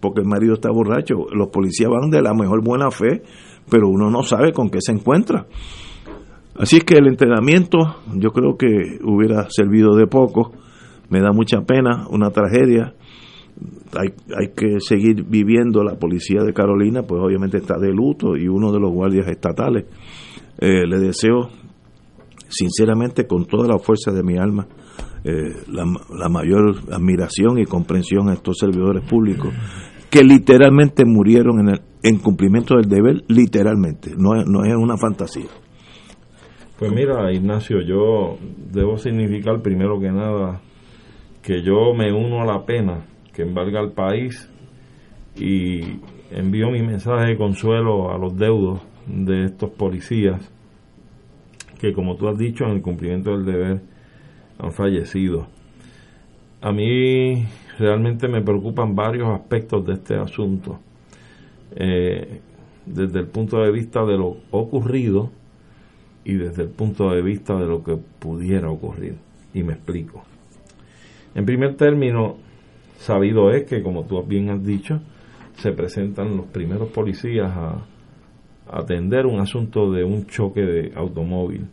porque 0.00 0.22
el 0.22 0.26
marido 0.26 0.54
está 0.54 0.70
borracho 0.70 1.26
los 1.34 1.48
policías 1.48 1.90
van 1.90 2.08
de 2.08 2.22
la 2.22 2.32
mejor 2.32 2.64
buena 2.64 2.90
fe 2.90 3.22
pero 3.70 3.88
uno 3.88 4.10
no 4.10 4.22
sabe 4.22 4.52
con 4.52 4.70
qué 4.70 4.78
se 4.80 4.92
encuentra. 4.92 5.46
Así 6.56 6.78
es 6.78 6.84
que 6.84 6.96
el 6.96 7.06
entrenamiento 7.06 7.78
yo 8.14 8.30
creo 8.30 8.56
que 8.56 8.98
hubiera 9.04 9.46
servido 9.50 9.94
de 9.94 10.06
poco. 10.06 10.52
Me 11.08 11.20
da 11.20 11.32
mucha 11.32 11.60
pena 11.62 12.06
una 12.10 12.30
tragedia. 12.30 12.94
Hay, 13.96 14.08
hay 14.36 14.48
que 14.54 14.80
seguir 14.80 15.24
viviendo 15.24 15.82
la 15.82 15.96
policía 15.96 16.42
de 16.42 16.52
Carolina 16.52 17.02
pues 17.02 17.20
obviamente 17.20 17.56
está 17.56 17.78
de 17.78 17.92
luto 17.92 18.36
y 18.36 18.46
uno 18.46 18.72
de 18.72 18.80
los 18.80 18.92
guardias 18.92 19.28
estatales. 19.28 19.86
Eh, 20.58 20.86
le 20.86 20.98
deseo 20.98 21.48
sinceramente 22.48 23.26
con 23.26 23.46
toda 23.46 23.68
la 23.68 23.78
fuerza 23.78 24.10
de 24.10 24.22
mi 24.22 24.36
alma 24.36 24.66
eh, 25.24 25.52
la, 25.68 25.84
la 26.16 26.28
mayor 26.28 26.76
admiración 26.90 27.58
y 27.58 27.66
comprensión 27.66 28.28
a 28.28 28.34
estos 28.34 28.56
servidores 28.58 29.04
públicos 29.04 29.52
que 30.10 30.22
literalmente 30.22 31.04
murieron 31.04 31.60
en, 31.60 31.68
el, 31.68 31.80
en 32.02 32.18
cumplimiento 32.18 32.76
del 32.76 32.88
deber, 32.88 33.22
literalmente, 33.28 34.12
no, 34.16 34.34
no 34.44 34.64
es 34.64 34.74
una 34.74 34.96
fantasía. 34.96 35.48
Pues 36.78 36.92
mira, 36.92 37.32
Ignacio, 37.32 37.80
yo 37.80 38.38
debo 38.72 38.96
significar 38.96 39.60
primero 39.62 39.98
que 39.98 40.10
nada 40.10 40.60
que 41.42 41.62
yo 41.62 41.94
me 41.94 42.12
uno 42.12 42.42
a 42.42 42.46
la 42.46 42.64
pena 42.64 43.06
que 43.32 43.42
embarga 43.42 43.80
al 43.80 43.92
país 43.92 44.48
y 45.36 45.80
envío 46.30 46.70
mi 46.70 46.82
mensaje 46.82 47.30
de 47.30 47.36
consuelo 47.36 48.12
a 48.12 48.18
los 48.18 48.36
deudos 48.36 48.80
de 49.06 49.44
estos 49.44 49.70
policías 49.70 50.52
que, 51.80 51.92
como 51.92 52.16
tú 52.16 52.28
has 52.28 52.38
dicho, 52.38 52.64
en 52.64 52.72
el 52.72 52.82
cumplimiento 52.82 53.30
del 53.30 53.44
deber 53.44 53.80
han 54.58 54.72
fallecido. 54.72 55.46
A 56.60 56.72
mí 56.72 57.46
realmente 57.78 58.28
me 58.28 58.42
preocupan 58.42 58.94
varios 58.94 59.28
aspectos 59.28 59.86
de 59.86 59.94
este 59.94 60.16
asunto. 60.16 60.78
Eh, 61.76 62.40
desde 62.86 63.20
el 63.20 63.26
punto 63.26 63.58
de 63.58 63.70
vista 63.70 64.04
de 64.04 64.16
lo 64.16 64.36
ocurrido, 64.50 65.30
y 66.28 66.34
desde 66.34 66.64
el 66.64 66.68
punto 66.68 67.10
de 67.10 67.22
vista 67.22 67.56
de 67.56 67.66
lo 67.66 67.82
que 67.82 67.96
pudiera 67.96 68.70
ocurrir. 68.70 69.16
Y 69.54 69.62
me 69.62 69.72
explico. 69.72 70.22
En 71.34 71.46
primer 71.46 71.74
término, 71.76 72.36
sabido 72.98 73.50
es 73.50 73.64
que, 73.64 73.82
como 73.82 74.04
tú 74.04 74.22
bien 74.24 74.50
has 74.50 74.62
dicho, 74.62 75.00
se 75.54 75.72
presentan 75.72 76.36
los 76.36 76.44
primeros 76.46 76.90
policías 76.90 77.50
a 77.50 77.86
atender 78.70 79.24
un 79.24 79.40
asunto 79.40 79.90
de 79.90 80.04
un 80.04 80.26
choque 80.26 80.60
de 80.60 80.92
automóvil. 80.94 81.66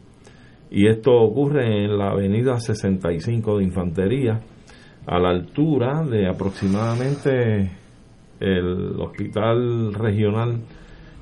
Y 0.71 0.87
esto 0.87 1.11
ocurre 1.11 1.83
en 1.83 1.97
la 1.97 2.11
avenida 2.11 2.57
65 2.57 3.57
de 3.57 3.63
Infantería, 3.65 4.39
a 5.07 5.19
la 5.19 5.29
altura 5.29 6.03
de 6.03 6.27
aproximadamente 6.27 7.71
el 8.39 8.99
hospital 8.99 9.93
regional 9.93 10.59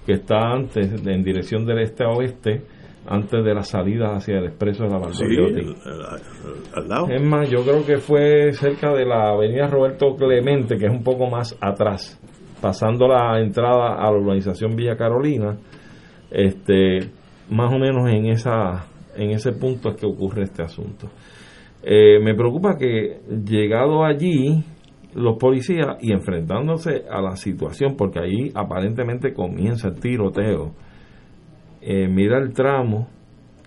que 0.06 0.14
está 0.14 0.52
antes 0.52 1.06
en 1.06 1.24
dirección 1.24 1.66
del 1.66 1.80
este 1.80 2.04
a 2.04 2.10
oeste 2.10 2.62
antes 3.06 3.44
de 3.44 3.54
la 3.54 3.64
salida 3.64 4.16
hacia 4.16 4.38
el 4.38 4.46
expreso 4.46 4.84
de 4.84 4.90
la 4.90 4.98
Valdoriotti. 4.98 5.62
Sí, 5.62 5.90
al 6.74 6.88
lado. 6.88 7.08
Es 7.10 7.22
más, 7.22 7.50
yo 7.50 7.64
creo 7.64 7.86
que 7.86 7.98
fue 7.98 8.54
cerca 8.54 8.94
de 8.94 9.06
la 9.06 9.32
avenida 9.32 9.68
Roberto 9.68 10.16
Clemente, 10.16 10.78
que 10.78 10.86
es 10.86 10.92
un 10.92 11.04
poco 11.04 11.30
más 11.30 11.58
atrás, 11.60 12.18
pasando 12.62 13.08
la 13.08 13.40
entrada 13.42 13.96
a 13.96 14.10
la 14.10 14.18
urbanización 14.18 14.76
Villa 14.76 14.96
Carolina, 14.96 15.58
este, 16.32 17.10
más 17.50 17.74
o 17.74 17.78
menos 17.78 18.10
en 18.10 18.28
esa 18.28 18.86
en 19.16 19.32
ese 19.32 19.52
punto 19.52 19.90
es 19.90 19.96
que 19.96 20.06
ocurre 20.06 20.44
este 20.44 20.64
asunto. 20.64 21.08
Eh, 21.84 22.20
me 22.22 22.34
preocupa 22.34 22.78
que 22.78 23.20
llegado 23.46 24.06
allí 24.06 24.64
los 25.16 25.38
policías 25.38 25.98
y 26.02 26.12
enfrentándose 26.12 27.04
a 27.10 27.22
la 27.22 27.36
situación, 27.36 27.96
porque 27.98 28.20
ahí 28.20 28.52
aparentemente 28.56 29.34
comienza 29.34 29.90
el 29.90 30.00
tiroteo, 30.00 30.72
eh, 31.82 32.08
mira 32.08 32.40
el 32.40 32.54
tramo 32.54 33.10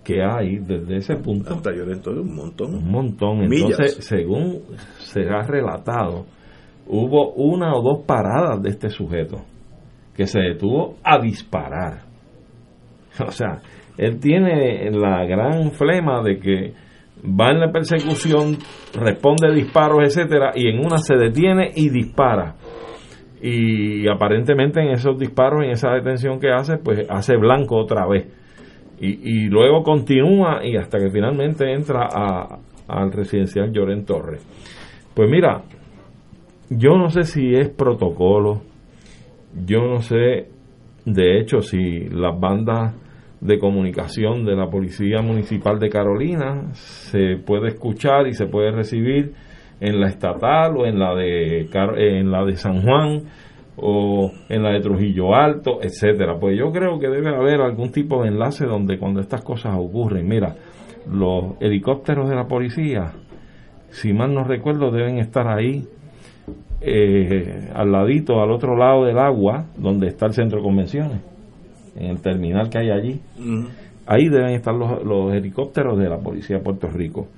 que 0.03 0.23
hay 0.23 0.59
desde 0.59 0.97
ese 0.97 1.17
punto. 1.17 1.53
Hasta 1.53 1.73
Llorento 1.73 2.11
un 2.13 2.35
montón. 2.35 2.75
Un 2.75 2.91
montón. 2.91 3.43
Entonces, 3.43 3.97
según 4.05 4.63
se 4.99 5.23
ha 5.29 5.43
relatado, 5.43 6.25
hubo 6.87 7.35
una 7.35 7.75
o 7.75 7.83
dos 7.83 8.05
paradas 8.07 8.63
de 8.63 8.71
este 8.71 8.89
sujeto 8.89 9.43
que 10.15 10.27
se 10.27 10.41
detuvo 10.41 10.97
a 11.05 11.19
disparar. 11.21 12.07
O 13.27 13.31
sea, 13.31 13.63
él 13.97 14.21
tiene 14.21 14.91
la 14.91 15.25
gran 15.25 15.71
flema 15.71 16.23
de 16.23 16.39
que 16.39 16.75
va 17.29 17.51
en 17.51 17.61
la 17.61 17.73
persecución, 17.73 18.57
responde 18.95 19.53
disparos, 19.53 19.99
etcétera, 20.03 20.53
y 20.55 20.69
en 20.69 20.79
una 20.79 20.99
se 20.99 21.17
detiene 21.17 21.71
y 21.75 21.89
dispara. 21.89 22.55
Y 23.43 24.09
aparentemente 24.09 24.81
en 24.81 24.91
esos 24.91 25.19
disparos, 25.19 25.65
en 25.65 25.71
esa 25.71 25.91
detención 25.91 26.41
que 26.41 26.51
hace, 26.51 26.79
pues 26.79 27.07
hace 27.09 27.37
blanco 27.37 27.77
otra 27.77 28.07
vez. 28.07 28.27
Y, 28.99 29.49
luego 29.51 29.83
continúa 29.83 30.65
y 30.65 30.77
hasta 30.77 30.99
que 30.99 31.11
finalmente 31.11 31.71
entra 31.71 32.09
a, 32.11 32.59
al 32.89 33.13
residencial 33.13 33.71
Lloren 33.71 34.07
Torres. 34.07 34.43
Pues 35.15 35.29
mira, 35.31 35.63
yo 36.71 36.97
no 36.97 37.11
sé 37.11 37.25
si 37.25 37.55
es 37.55 37.69
protocolo, 37.69 38.63
yo 39.67 39.81
no 39.81 40.01
sé, 40.01 40.49
de 41.05 41.39
hecho, 41.39 41.61
si 41.61 42.09
las 42.09 42.41
bandas 42.41 42.95
de 43.41 43.59
comunicación 43.59 44.45
de 44.45 44.57
la 44.57 44.69
Policía 44.69 45.21
Municipal 45.23 45.79
de 45.79 45.91
Carolina. 45.91 46.73
Se 46.73 47.37
puede 47.37 47.69
escuchar 47.69 48.27
y 48.27 48.35
se 48.35 48.47
puede 48.47 48.71
recibir 48.71 49.35
en 49.81 50.01
la 50.01 50.09
estatal 50.09 50.77
o 50.77 50.87
en 50.87 50.99
la 50.99 51.15
de 51.15 51.69
en 51.97 52.31
la 52.31 52.45
de 52.45 52.57
San 52.57 52.83
Juan 52.83 53.25
o 53.77 54.33
en 54.49 54.63
la 54.63 54.71
de 54.71 54.81
Trujillo 54.81 55.35
Alto, 55.35 55.81
etcétera. 55.83 56.39
Pues 56.41 56.59
yo 56.59 56.73
creo 56.73 56.99
que 56.99 57.09
debe 57.09 57.35
haber 57.35 57.61
algún 57.61 57.91
tipo 57.91 58.23
de 58.23 58.29
enlace 58.29 58.65
donde 58.65 58.99
cuando 58.99 59.21
estas 59.21 59.43
cosas 59.43 59.75
ocurren, 59.77 60.27
mira, 60.27 60.57
los 61.11 61.61
helicópteros 61.61 62.29
de 62.29 62.37
la 62.37 62.49
policía, 62.49 63.13
si 63.91 64.15
mal 64.15 64.33
no 64.33 64.45
recuerdo, 64.45 64.91
deben 64.91 65.19
estar 65.19 65.47
ahí 65.47 65.85
eh, 66.81 67.69
al 67.75 67.93
ladito, 67.93 68.41
al 68.41 68.51
otro 68.51 68.77
lado 68.77 69.05
del 69.05 69.19
agua, 69.19 69.67
donde 69.77 70.09
está 70.09 70.25
el 70.25 70.33
centro 70.33 70.59
de 70.59 70.65
convenciones 70.65 71.36
en 71.97 72.11
el 72.11 72.21
terminal 72.21 72.69
que 72.71 72.79
hay 72.79 72.91
allí. 72.91 73.21
Ahí 74.07 74.29
deben 74.29 74.55
estar 74.55 74.75
los, 74.75 75.05
los 75.05 75.33
helicópteros 75.33 75.99
de 75.99 76.09
la 76.09 76.19
Policía 76.19 76.59
de 76.59 76.63
Puerto 76.63 76.89
Rico. 76.89 77.29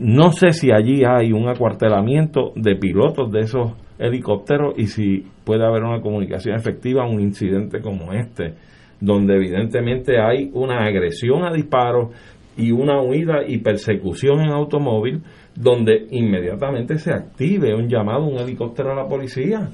No 0.00 0.32
sé 0.32 0.52
si 0.52 0.72
allí 0.72 1.02
hay 1.04 1.32
un 1.32 1.48
acuartelamiento 1.48 2.52
de 2.56 2.76
pilotos 2.76 3.30
de 3.30 3.40
esos 3.40 3.72
helicópteros 3.98 4.74
y 4.78 4.86
si 4.86 5.26
puede 5.44 5.64
haber 5.64 5.84
una 5.84 6.00
comunicación 6.00 6.56
efectiva 6.56 7.04
a 7.04 7.08
un 7.08 7.20
incidente 7.20 7.80
como 7.80 8.12
este, 8.12 8.54
donde 9.00 9.36
evidentemente 9.36 10.18
hay 10.18 10.50
una 10.54 10.84
agresión 10.86 11.44
a 11.44 11.52
disparos 11.52 12.14
y 12.56 12.72
una 12.72 13.00
huida 13.02 13.42
y 13.46 13.58
persecución 13.58 14.40
en 14.40 14.50
automóvil, 14.50 15.22
donde 15.54 16.06
inmediatamente 16.10 16.98
se 16.98 17.12
active 17.12 17.74
un 17.74 17.88
llamado 17.88 18.24
a 18.24 18.28
un 18.28 18.38
helicóptero 18.38 18.92
a 18.92 18.96
la 18.96 19.06
policía 19.06 19.68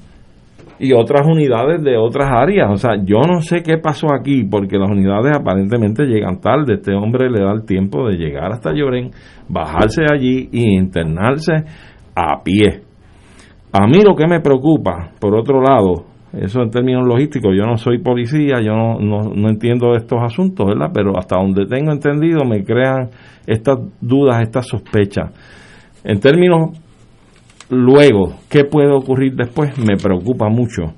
y 0.79 0.93
otras 0.93 1.25
unidades 1.25 1.83
de 1.83 1.97
otras 1.97 2.29
áreas. 2.31 2.69
O 2.71 2.77
sea, 2.77 2.91
yo 3.03 3.19
no 3.27 3.41
sé 3.41 3.63
qué 3.63 3.77
pasó 3.77 4.07
aquí, 4.13 4.43
porque 4.43 4.77
las 4.77 4.89
unidades 4.89 5.35
aparentemente 5.35 6.05
llegan 6.05 6.39
tarde. 6.39 6.75
Este 6.75 6.93
hombre 6.93 7.29
le 7.29 7.43
da 7.43 7.51
el 7.51 7.65
tiempo 7.65 8.07
de 8.07 8.17
llegar 8.17 8.51
hasta 8.51 8.73
Lloren, 8.73 9.11
bajarse 9.47 10.03
allí 10.11 10.49
y 10.51 10.75
internarse 10.75 11.53
a 12.15 12.43
pie. 12.43 12.81
A 13.73 13.85
mí 13.87 14.01
lo 14.03 14.15
que 14.15 14.27
me 14.27 14.39
preocupa, 14.39 15.11
por 15.19 15.35
otro 15.35 15.61
lado, 15.61 16.05
eso 16.33 16.61
en 16.61 16.69
términos 16.69 17.05
logísticos, 17.05 17.51
yo 17.55 17.65
no 17.65 17.77
soy 17.77 17.99
policía, 17.99 18.61
yo 18.61 18.73
no, 18.73 18.99
no, 18.99 19.31
no 19.33 19.49
entiendo 19.49 19.93
estos 19.95 20.19
asuntos, 20.21 20.65
¿verdad? 20.67 20.91
Pero 20.93 21.17
hasta 21.17 21.37
donde 21.37 21.65
tengo 21.65 21.91
entendido 21.91 22.45
me 22.45 22.63
crean 22.63 23.09
estas 23.45 23.79
dudas, 24.01 24.41
estas 24.41 24.67
sospechas. 24.67 25.31
En 26.03 26.19
términos 26.19 26.79
Luego, 27.69 28.35
¿qué 28.49 28.63
puede 28.63 28.93
ocurrir 28.93 29.35
después? 29.35 29.77
Me 29.77 29.97
preocupa 29.97 30.47
mucho 30.49 30.93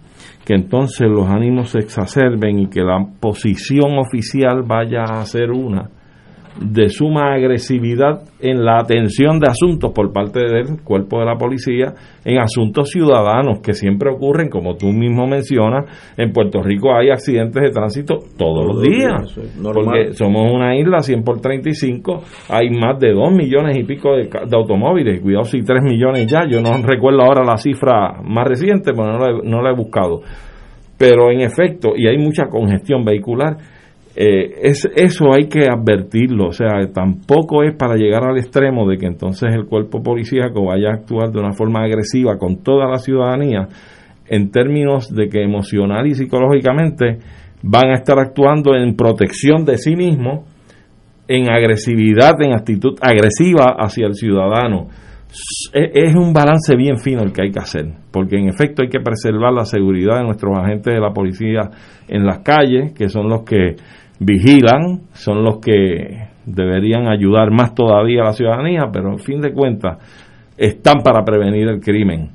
que 0.45 0.53
entonces 0.53 1.07
los 1.07 1.27
ánimos 1.27 1.71
se 1.71 1.79
exacerben 1.79 2.59
y 2.59 2.67
que 2.67 2.81
la 2.81 3.05
posición 3.19 3.97
oficial 3.97 4.63
vaya 4.63 5.03
a 5.03 5.25
ser 5.25 5.51
una 5.51 5.89
de 6.61 6.89
suma 6.89 7.33
agresividad 7.33 8.23
en 8.39 8.65
la 8.65 8.79
atención 8.79 9.39
de 9.39 9.47
asuntos 9.47 9.91
por 9.93 10.11
parte 10.11 10.41
del 10.41 10.81
cuerpo 10.83 11.19
de 11.19 11.25
la 11.25 11.35
policía 11.35 11.93
en 12.25 12.39
asuntos 12.39 12.89
ciudadanos 12.89 13.59
que 13.61 13.73
siempre 13.73 14.11
ocurren, 14.11 14.49
como 14.49 14.75
tú 14.75 14.87
mismo 14.87 15.25
mencionas, 15.25 15.85
en 16.17 16.31
Puerto 16.31 16.61
Rico 16.61 16.93
hay 16.93 17.09
accidentes 17.09 17.63
de 17.63 17.69
tránsito 17.69 18.17
todos, 18.37 18.65
los 18.65 18.81
días, 18.81 19.39
porque 19.61 20.13
somos 20.13 20.51
una 20.51 20.75
isla 20.77 20.99
100 20.99 21.23
por 21.23 21.39
35, 21.39 22.23
hay 22.49 22.69
más 22.69 22.99
de 22.99 23.13
2 23.13 23.31
millones 23.31 23.77
y 23.77 23.83
pico 23.83 24.15
de, 24.15 24.29
automóviles, 24.51 25.21
cuidado 25.21 25.45
si 25.45 25.61
3 25.61 25.81
millones 25.83 26.27
ya, 26.27 26.45
yo 26.49 26.61
no 26.61 26.75
recuerdo 26.83 27.21
ahora 27.21 27.43
la 27.45 27.57
cifra 27.57 28.21
más 28.23 28.47
reciente, 28.47 28.91
pero 28.93 29.17
no 29.17 29.41
no 29.43 29.61
la 29.61 29.71
he 29.71 29.75
buscado, 29.75 30.21
pero 30.97 31.31
en 31.31 31.41
efecto, 31.41 31.93
y 31.95 32.07
hay 32.07 32.17
mucha 32.17 32.47
congestión 32.47 33.03
vehicular, 33.05 33.55
eh, 34.15 34.59
es, 34.63 34.89
eso 34.95 35.33
hay 35.33 35.47
que 35.47 35.69
advertirlo, 35.69 36.47
o 36.47 36.51
sea, 36.51 36.69
tampoco 36.93 37.63
es 37.63 37.75
para 37.75 37.95
llegar 37.95 38.23
al 38.23 38.37
extremo 38.37 38.89
de 38.89 38.97
que 38.97 39.05
entonces 39.05 39.53
el 39.53 39.65
cuerpo 39.65 40.01
policíaco 40.01 40.65
vaya 40.65 40.89
a 40.89 40.93
actuar 40.95 41.31
de 41.31 41.39
una 41.39 41.53
forma 41.53 41.83
agresiva 41.83 42.37
con 42.37 42.63
toda 42.63 42.87
la 42.89 42.97
ciudadanía 42.97 43.67
en 44.27 44.51
términos 44.51 45.13
de 45.13 45.27
que 45.27 45.43
emocional 45.43 46.07
y 46.07 46.15
psicológicamente 46.15 47.19
van 47.61 47.91
a 47.91 47.95
estar 47.95 48.19
actuando 48.19 48.75
en 48.75 48.95
protección 48.95 49.65
de 49.65 49.77
sí 49.77 49.95
mismo, 49.95 50.45
en 51.27 51.49
agresividad, 51.49 52.41
en 52.41 52.53
actitud 52.53 52.97
agresiva 53.01 53.75
hacia 53.77 54.07
el 54.07 54.15
ciudadano. 54.15 54.87
Es 55.71 56.15
un 56.15 56.33
balance 56.33 56.75
bien 56.75 56.97
fino 56.97 57.21
el 57.21 57.31
que 57.31 57.43
hay 57.43 57.51
que 57.51 57.59
hacer, 57.59 57.85
porque 58.11 58.37
en 58.37 58.49
efecto 58.49 58.81
hay 58.81 58.89
que 58.89 58.99
preservar 58.99 59.53
la 59.53 59.65
seguridad 59.65 60.17
de 60.17 60.23
nuestros 60.23 60.57
agentes 60.57 60.91
de 60.91 60.99
la 60.99 61.13
policía 61.13 61.69
en 62.07 62.25
las 62.25 62.39
calles, 62.39 62.93
que 62.93 63.09
son 63.09 63.29
los 63.29 63.43
que 63.43 63.75
vigilan, 64.19 65.01
son 65.13 65.43
los 65.43 65.59
que 65.59 66.29
deberían 66.45 67.07
ayudar 67.07 67.51
más 67.51 67.73
todavía 67.73 68.21
a 68.21 68.25
la 68.25 68.33
ciudadanía, 68.33 68.89
pero 68.91 69.11
en 69.11 69.19
fin 69.19 69.39
de 69.41 69.53
cuentas 69.53 69.97
están 70.57 71.01
para 71.03 71.23
prevenir 71.23 71.67
el 71.67 71.79
crimen. 71.79 72.31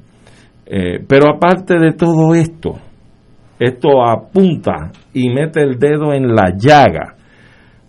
Eh, 0.67 1.05
pero 1.07 1.35
aparte 1.35 1.79
de 1.79 1.93
todo 1.93 2.35
esto, 2.35 2.79
esto 3.59 4.03
apunta 4.07 4.91
y 5.13 5.29
mete 5.29 5.63
el 5.63 5.79
dedo 5.79 6.13
en 6.13 6.35
la 6.35 6.55
llaga 6.57 7.17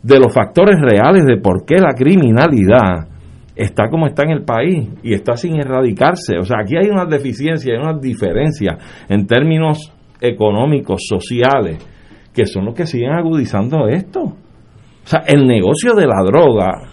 de 0.03 0.19
los 0.19 0.33
factores 0.33 0.79
reales 0.79 1.25
de 1.25 1.37
por 1.37 1.65
qué 1.65 1.77
la 1.77 1.93
criminalidad 1.93 3.07
está 3.55 3.89
como 3.89 4.07
está 4.07 4.23
en 4.23 4.31
el 4.31 4.43
país 4.43 4.89
y 5.01 5.13
está 5.13 5.35
sin 5.35 5.55
erradicarse. 5.57 6.37
O 6.37 6.43
sea, 6.43 6.57
aquí 6.61 6.75
hay 6.75 6.89
unas 6.89 7.09
deficiencias, 7.09 7.77
hay 7.77 7.81
unas 7.81 8.01
diferencias 8.01 8.77
en 9.07 9.25
términos 9.25 9.91
económicos, 10.19 11.01
sociales, 11.07 11.77
que 12.35 12.45
son 12.45 12.65
los 12.65 12.75
que 12.75 12.85
siguen 12.85 13.11
agudizando 13.11 13.87
esto. 13.87 14.21
O 14.21 15.07
sea, 15.07 15.23
el 15.25 15.47
negocio 15.47 15.93
de 15.93 16.05
la 16.05 16.21
droga 16.25 16.89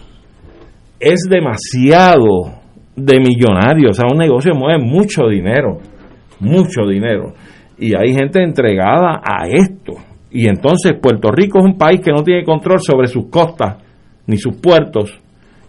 es 0.99 1.27
demasiado 1.29 2.61
de 2.95 3.19
millonario, 3.19 3.89
o 3.89 3.93
sea, 3.93 4.05
un 4.11 4.19
negocio 4.19 4.53
mueve 4.55 4.83
mucho 4.83 5.27
dinero, 5.27 5.79
mucho 6.39 6.87
dinero. 6.87 7.33
Y 7.77 7.95
hay 7.95 8.13
gente 8.13 8.41
entregada 8.41 9.19
a 9.23 9.47
esto. 9.47 9.93
Y 10.31 10.47
entonces 10.47 10.93
Puerto 11.01 11.31
Rico 11.31 11.59
es 11.59 11.65
un 11.65 11.77
país 11.77 11.99
que 11.99 12.11
no 12.11 12.23
tiene 12.23 12.43
control 12.43 12.79
sobre 12.79 13.07
sus 13.07 13.29
costas 13.29 13.77
ni 14.25 14.37
sus 14.37 14.55
puertos 14.57 15.22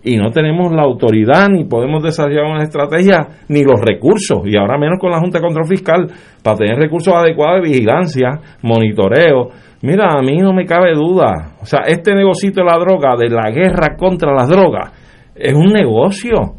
y 0.05 0.17
no 0.17 0.31
tenemos 0.31 0.73
la 0.73 0.83
autoridad 0.83 1.49
ni 1.49 1.65
podemos 1.65 2.03
desarrollar 2.03 2.45
una 2.45 2.63
estrategia 2.63 3.27
ni 3.49 3.63
los 3.65 3.81
recursos 3.81 4.43
y 4.45 4.57
ahora 4.57 4.79
menos 4.79 4.99
con 5.01 5.11
la 5.11 5.19
Junta 5.19 5.39
de 5.39 5.45
Control 5.45 5.67
Fiscal 5.67 6.07
para 6.43 6.57
tener 6.57 6.77
recursos 6.77 7.15
adecuados 7.15 7.63
de 7.63 7.71
vigilancia, 7.71 8.41
monitoreo 8.63 9.51
Mira, 9.85 10.15
a 10.17 10.23
mí 10.23 10.39
no 10.39 10.55
me 10.55 10.65
cabe 10.65 10.95
duda. 10.95 11.57
O 11.61 11.67
sea, 11.67 11.81
este 11.87 12.15
negocito 12.15 12.63
de 12.63 12.71
la 12.71 12.79
droga, 12.79 13.17
de 13.19 13.29
la 13.29 13.51
guerra 13.51 13.97
contra 13.99 14.33
las 14.33 14.49
drogas, 14.49 14.91
es 15.35 15.53
un 15.53 15.75
negocio. 15.75 16.55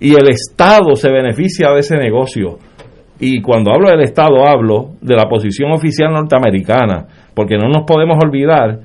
Y 0.00 0.14
el 0.16 0.28
Estado 0.28 0.96
se 0.96 1.12
beneficia 1.12 1.70
de 1.70 1.78
ese 1.78 1.96
negocio. 1.96 2.58
Y 3.20 3.40
cuando 3.40 3.72
hablo 3.72 3.88
del 3.88 4.00
Estado, 4.00 4.44
hablo 4.44 4.94
de 5.00 5.14
la 5.14 5.28
posición 5.28 5.70
oficial 5.70 6.12
norteamericana, 6.12 7.06
porque 7.34 7.56
no 7.56 7.68
nos 7.68 7.84
podemos 7.86 8.18
olvidar 8.20 8.80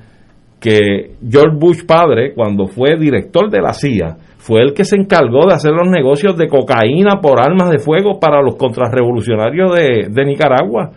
que 0.60 1.16
George 1.28 1.56
Bush 1.58 1.84
padre, 1.86 2.32
cuando 2.34 2.66
fue 2.66 2.98
director 2.98 3.50
de 3.50 3.60
la 3.60 3.72
CIA, 3.72 4.16
fue 4.38 4.62
el 4.62 4.74
que 4.74 4.84
se 4.84 4.96
encargó 4.96 5.46
de 5.46 5.54
hacer 5.54 5.72
los 5.72 5.88
negocios 5.88 6.36
de 6.36 6.48
cocaína 6.48 7.20
por 7.20 7.40
armas 7.40 7.70
de 7.70 7.78
fuego 7.78 8.20
para 8.20 8.40
los 8.40 8.56
contrarrevolucionarios 8.56 9.74
de, 9.74 10.24
Nicaragua. 10.24 10.92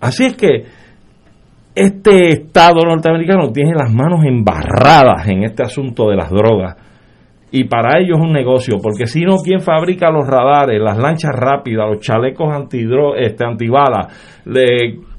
Así 0.00 0.26
es 0.26 0.36
que 0.36 0.64
este 1.74 2.28
Estado 2.28 2.82
norteamericano 2.86 3.50
tiene 3.50 3.72
las 3.74 3.92
manos 3.92 4.24
embarradas 4.24 5.26
en 5.28 5.42
este 5.42 5.64
asunto 5.64 6.10
de 6.10 6.16
las 6.16 6.30
drogas. 6.30 6.76
Y 7.50 7.64
para 7.64 7.98
ellos 7.98 8.18
es 8.18 8.24
un 8.24 8.32
negocio, 8.32 8.76
porque 8.82 9.06
si 9.06 9.22
no, 9.22 9.36
¿quién 9.44 9.60
fabrica 9.60 10.10
los 10.10 10.26
radares, 10.26 10.80
las 10.80 10.96
lanchas 10.96 11.32
rápidas, 11.34 11.86
los 11.88 12.00
chalecos 12.00 12.48
este, 13.18 13.44
antibalas? 13.44 14.40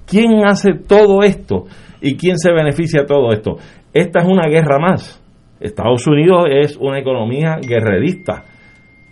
¿Quién 0.06 0.46
hace 0.46 0.74
todo 0.74 1.22
esto? 1.22 1.66
¿Y 2.04 2.18
quién 2.18 2.38
se 2.38 2.52
beneficia 2.52 3.02
de 3.02 3.08
todo 3.08 3.32
esto? 3.32 3.56
Esta 3.94 4.20
es 4.20 4.26
una 4.26 4.50
guerra 4.50 4.78
más. 4.78 5.24
Estados 5.62 6.06
Unidos 6.06 6.48
es 6.52 6.76
una 6.76 7.00
economía 7.00 7.56
guerrerista. 7.66 8.44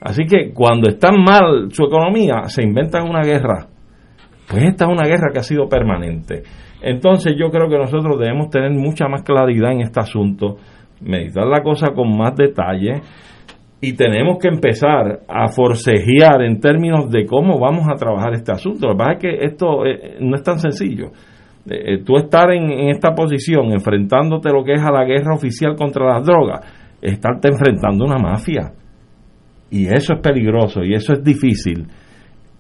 Así 0.02 0.26
que 0.26 0.52
cuando 0.54 0.90
está 0.90 1.10
mal 1.14 1.72
su 1.72 1.86
economía, 1.86 2.44
se 2.48 2.64
inventan 2.64 3.08
una 3.08 3.22
guerra. 3.22 3.68
Pues 4.50 4.64
esta 4.64 4.86
es 4.86 4.92
una 4.92 5.08
guerra 5.08 5.32
que 5.32 5.40
ha 5.40 5.44
sido 5.44 5.70
permanente. 5.70 6.44
Entonces 6.82 7.34
yo 7.40 7.50
creo 7.50 7.70
que 7.70 7.78
nosotros 7.78 8.20
debemos 8.20 8.50
tener 8.50 8.72
mucha 8.72 9.08
más 9.08 9.24
claridad 9.24 9.72
en 9.72 9.82
este 9.82 10.02
asunto, 10.02 10.58
meditar 11.00 11.48
la 11.48 11.64
cosa 11.64 11.94
con 11.94 12.18
más 12.18 12.36
detalle 12.36 13.02
y 13.80 13.94
tenemos 13.96 14.38
que 14.38 14.50
empezar 14.50 15.22
a 15.30 15.48
forcejear 15.48 16.42
en 16.42 16.60
términos 16.60 17.10
de 17.10 17.26
cómo 17.26 17.58
vamos 17.58 17.88
a 17.90 17.96
trabajar 17.96 18.34
este 18.34 18.52
asunto. 18.52 18.88
Lo 18.88 18.94
que 18.94 18.98
pasa 18.98 19.12
es 19.14 19.20
que 19.20 19.46
esto 19.46 19.86
eh, 19.86 20.18
no 20.20 20.36
es 20.36 20.44
tan 20.44 20.60
sencillo. 20.60 21.12
Eh, 21.70 22.04
tú 22.04 22.18
estar 22.18 22.52
en, 22.52 22.90
esta 22.90 23.14
posición, 23.14 23.72
enfrentándote 23.72 24.50
lo 24.50 24.64
que 24.64 24.74
es 24.74 24.82
a 24.82 24.92
la 24.92 25.06
guerra 25.06 25.36
oficial 25.36 25.76
contra 25.76 26.06
las 26.06 26.26
drogas, 26.26 26.62
estarte 27.02 27.50
enfrentando 27.50 28.06
una 28.06 28.18
mafia. 28.18 28.74
Y 29.70 29.86
eso 29.88 30.14
es 30.14 30.20
peligroso 30.22 30.84
y 30.84 30.94
eso 30.94 31.14
es 31.14 31.24
difícil 31.24 31.88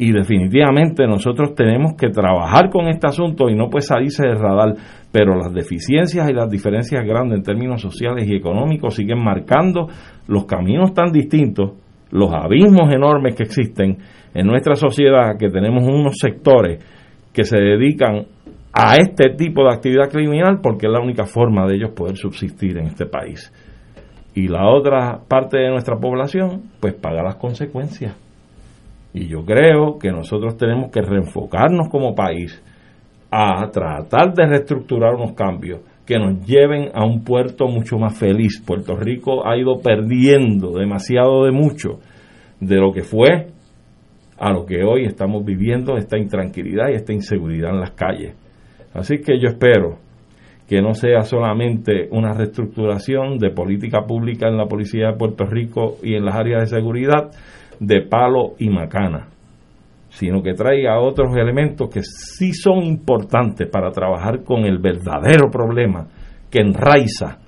y 0.01 0.11
definitivamente 0.11 1.05
nosotros 1.05 1.53
tenemos 1.53 1.93
que 1.95 2.09
trabajar 2.09 2.71
con 2.71 2.87
este 2.87 3.05
asunto 3.05 3.49
y 3.49 3.55
no 3.55 3.69
puede 3.69 3.83
salirse 3.83 4.25
del 4.25 4.39
radar, 4.39 4.73
pero 5.11 5.37
las 5.37 5.53
deficiencias 5.53 6.27
y 6.27 6.33
las 6.33 6.49
diferencias 6.49 7.05
grandes 7.05 7.37
en 7.37 7.43
términos 7.43 7.83
sociales 7.83 8.27
y 8.27 8.35
económicos 8.35 8.95
siguen 8.95 9.23
marcando 9.23 9.89
los 10.27 10.45
caminos 10.45 10.95
tan 10.95 11.11
distintos, 11.11 11.73
los 12.09 12.33
abismos 12.33 12.91
enormes 12.91 13.35
que 13.35 13.43
existen 13.43 13.99
en 14.33 14.47
nuestra 14.47 14.73
sociedad, 14.73 15.37
que 15.37 15.49
tenemos 15.49 15.83
unos 15.83 16.17
sectores 16.19 16.83
que 17.31 17.43
se 17.43 17.57
dedican 17.57 18.25
a 18.73 18.95
este 18.97 19.29
tipo 19.37 19.63
de 19.63 19.73
actividad 19.73 20.09
criminal 20.09 20.59
porque 20.61 20.87
es 20.87 20.91
la 20.91 21.01
única 21.01 21.25
forma 21.25 21.67
de 21.67 21.75
ellos 21.75 21.91
poder 21.91 22.15
subsistir 22.15 22.77
en 22.77 22.87
este 22.87 23.05
país. 23.05 23.51
Y 24.33 24.47
la 24.47 24.69
otra 24.69 25.19
parte 25.27 25.57
de 25.57 25.69
nuestra 25.69 25.97
población, 25.97 26.63
pues 26.79 26.93
paga 26.93 27.21
las 27.21 27.35
consecuencias. 27.35 28.15
Y 29.13 29.27
yo 29.27 29.43
creo 29.43 29.99
que 29.99 30.09
nosotros 30.11 30.55
tenemos 30.55 30.89
que 30.89 31.01
reenfocarnos 31.01 31.89
como 31.89 32.15
país 32.15 32.63
a 33.29 33.69
tratar 33.71 34.33
de 34.33 34.45
reestructurar 34.45 35.15
unos 35.15 35.33
cambios 35.33 35.81
que 36.05 36.17
nos 36.17 36.45
lleven 36.45 36.91
a 36.93 37.05
un 37.05 37.23
puerto 37.23 37.67
mucho 37.67 37.97
más 37.97 38.17
feliz. 38.17 38.61
Puerto 38.65 38.95
Rico 38.95 39.45
ha 39.45 39.57
ido 39.57 39.79
perdiendo 39.81 40.71
demasiado 40.77 41.43
de 41.43 41.51
mucho 41.51 41.99
de 42.59 42.77
lo 42.77 42.93
que 42.93 43.03
fue 43.03 43.47
a 44.37 44.51
lo 44.51 44.65
que 44.65 44.83
hoy 44.83 45.05
estamos 45.05 45.45
viviendo, 45.45 45.97
esta 45.97 46.17
intranquilidad 46.17 46.89
y 46.89 46.95
esta 46.95 47.13
inseguridad 47.13 47.71
en 47.71 47.79
las 47.79 47.91
calles. 47.91 48.40
Así 48.93 49.19
que 49.19 49.39
yo 49.39 49.49
espero 49.49 49.97
que 50.67 50.81
no 50.81 50.93
sea 50.93 51.23
solamente 51.23 52.07
una 52.11 52.33
reestructuración 52.33 53.37
de 53.37 53.51
política 53.51 54.05
pública 54.07 54.47
en 54.47 54.57
la 54.57 54.67
Policía 54.67 55.07
de 55.07 55.17
Puerto 55.17 55.45
Rico 55.45 55.97
y 56.01 56.15
en 56.15 56.25
las 56.25 56.35
áreas 56.35 56.61
de 56.61 56.77
seguridad, 56.77 57.31
de 57.79 58.01
palo 58.03 58.53
y 58.57 58.69
macana, 58.69 59.27
sino 60.09 60.41
que 60.41 60.53
traiga 60.53 60.99
otros 60.99 61.35
elementos 61.35 61.89
que 61.89 62.01
sí 62.03 62.53
son 62.53 62.83
importantes 62.83 63.67
para 63.67 63.91
trabajar 63.91 64.43
con 64.43 64.65
el 64.65 64.77
verdadero 64.77 65.49
problema 65.51 66.07
que 66.49 66.61
enraiza 66.61 67.39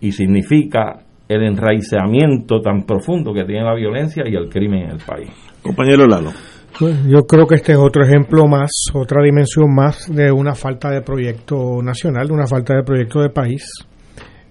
y 0.00 0.12
significa 0.12 1.00
el 1.28 1.42
enraizamiento 1.42 2.60
tan 2.60 2.84
profundo 2.84 3.32
que 3.32 3.44
tiene 3.44 3.62
la 3.62 3.74
violencia 3.74 4.24
y 4.26 4.34
el 4.34 4.48
crimen 4.48 4.84
en 4.84 4.90
el 4.92 5.00
país. 5.06 5.30
Compañero 5.62 6.06
Lalo. 6.06 6.30
Pues 6.78 6.96
yo 7.06 7.26
creo 7.26 7.46
que 7.46 7.56
este 7.56 7.72
es 7.72 7.78
otro 7.78 8.04
ejemplo 8.04 8.46
más, 8.46 8.70
otra 8.94 9.22
dimensión 9.22 9.74
más 9.74 10.06
de 10.08 10.32
una 10.32 10.54
falta 10.54 10.90
de 10.90 11.02
proyecto 11.02 11.82
nacional, 11.82 12.28
de 12.28 12.32
una 12.32 12.46
falta 12.46 12.74
de 12.74 12.82
proyecto 12.82 13.20
de 13.20 13.30
país. 13.30 13.64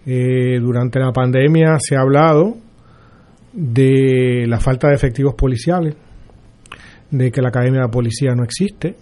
Eh, 0.06 0.60
durante 0.60 1.00
la 1.00 1.12
pandemia 1.12 1.78
se 1.80 1.96
ha 1.96 2.02
hablado 2.02 2.56
de 3.54 4.46
la 4.48 4.60
falta 4.60 4.90
de 4.90 4.96
efectivos 4.96 5.34
policiales, 5.36 5.96
de 7.10 7.32
que 7.32 7.42
la 7.42 7.50
Academia 7.50 7.82
de 7.82 7.90
Policía 7.90 8.36
no 8.36 8.44
existe, 8.44 8.96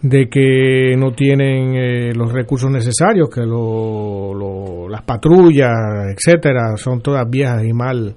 de 0.00 0.28
que 0.28 0.96
no 0.96 1.12
tienen 1.12 1.74
eh, 1.74 2.12
los 2.14 2.32
recursos 2.32 2.70
necesarios, 2.70 3.28
que 3.28 3.40
las 3.40 5.02
patrullas, 5.02 5.76
etcétera, 6.14 6.76
son 6.76 7.00
todas 7.00 7.28
viejas 7.28 7.64
y 7.64 7.72
mal 7.72 8.14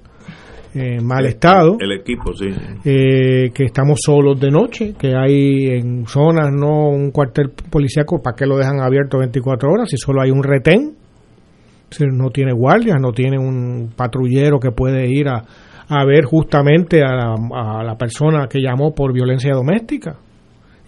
en 0.74 1.06
mal 1.06 1.26
estado. 1.26 1.76
El 1.78 1.92
equipo, 1.92 2.32
sí. 2.34 2.48
Eh, 2.84 3.50
que 3.52 3.64
estamos 3.64 3.98
solos 4.04 4.40
de 4.40 4.50
noche, 4.50 4.94
que 4.98 5.14
hay 5.14 5.66
en 5.66 6.06
zonas 6.06 6.50
no 6.52 6.88
un 6.88 7.10
cuartel 7.10 7.50
policíaco, 7.50 8.22
¿para 8.22 8.36
qué 8.36 8.46
lo 8.46 8.56
dejan 8.56 8.80
abierto 8.80 9.18
24 9.18 9.70
horas 9.70 9.90
si 9.90 9.96
solo 9.96 10.22
hay 10.22 10.30
un 10.30 10.42
retén? 10.42 10.96
no 12.10 12.30
tiene 12.30 12.54
guardias, 12.54 12.96
no 12.98 13.12
tiene 13.12 13.38
un 13.38 13.92
patrullero 13.94 14.58
que 14.58 14.70
puede 14.70 15.10
ir 15.10 15.28
a, 15.28 15.44
a 15.88 16.04
ver 16.06 16.24
justamente 16.24 17.02
a 17.02 17.14
la, 17.14 17.34
a 17.54 17.84
la 17.84 17.96
persona 17.96 18.46
que 18.48 18.60
llamó 18.60 18.94
por 18.94 19.12
violencia 19.12 19.52
doméstica. 19.52 20.16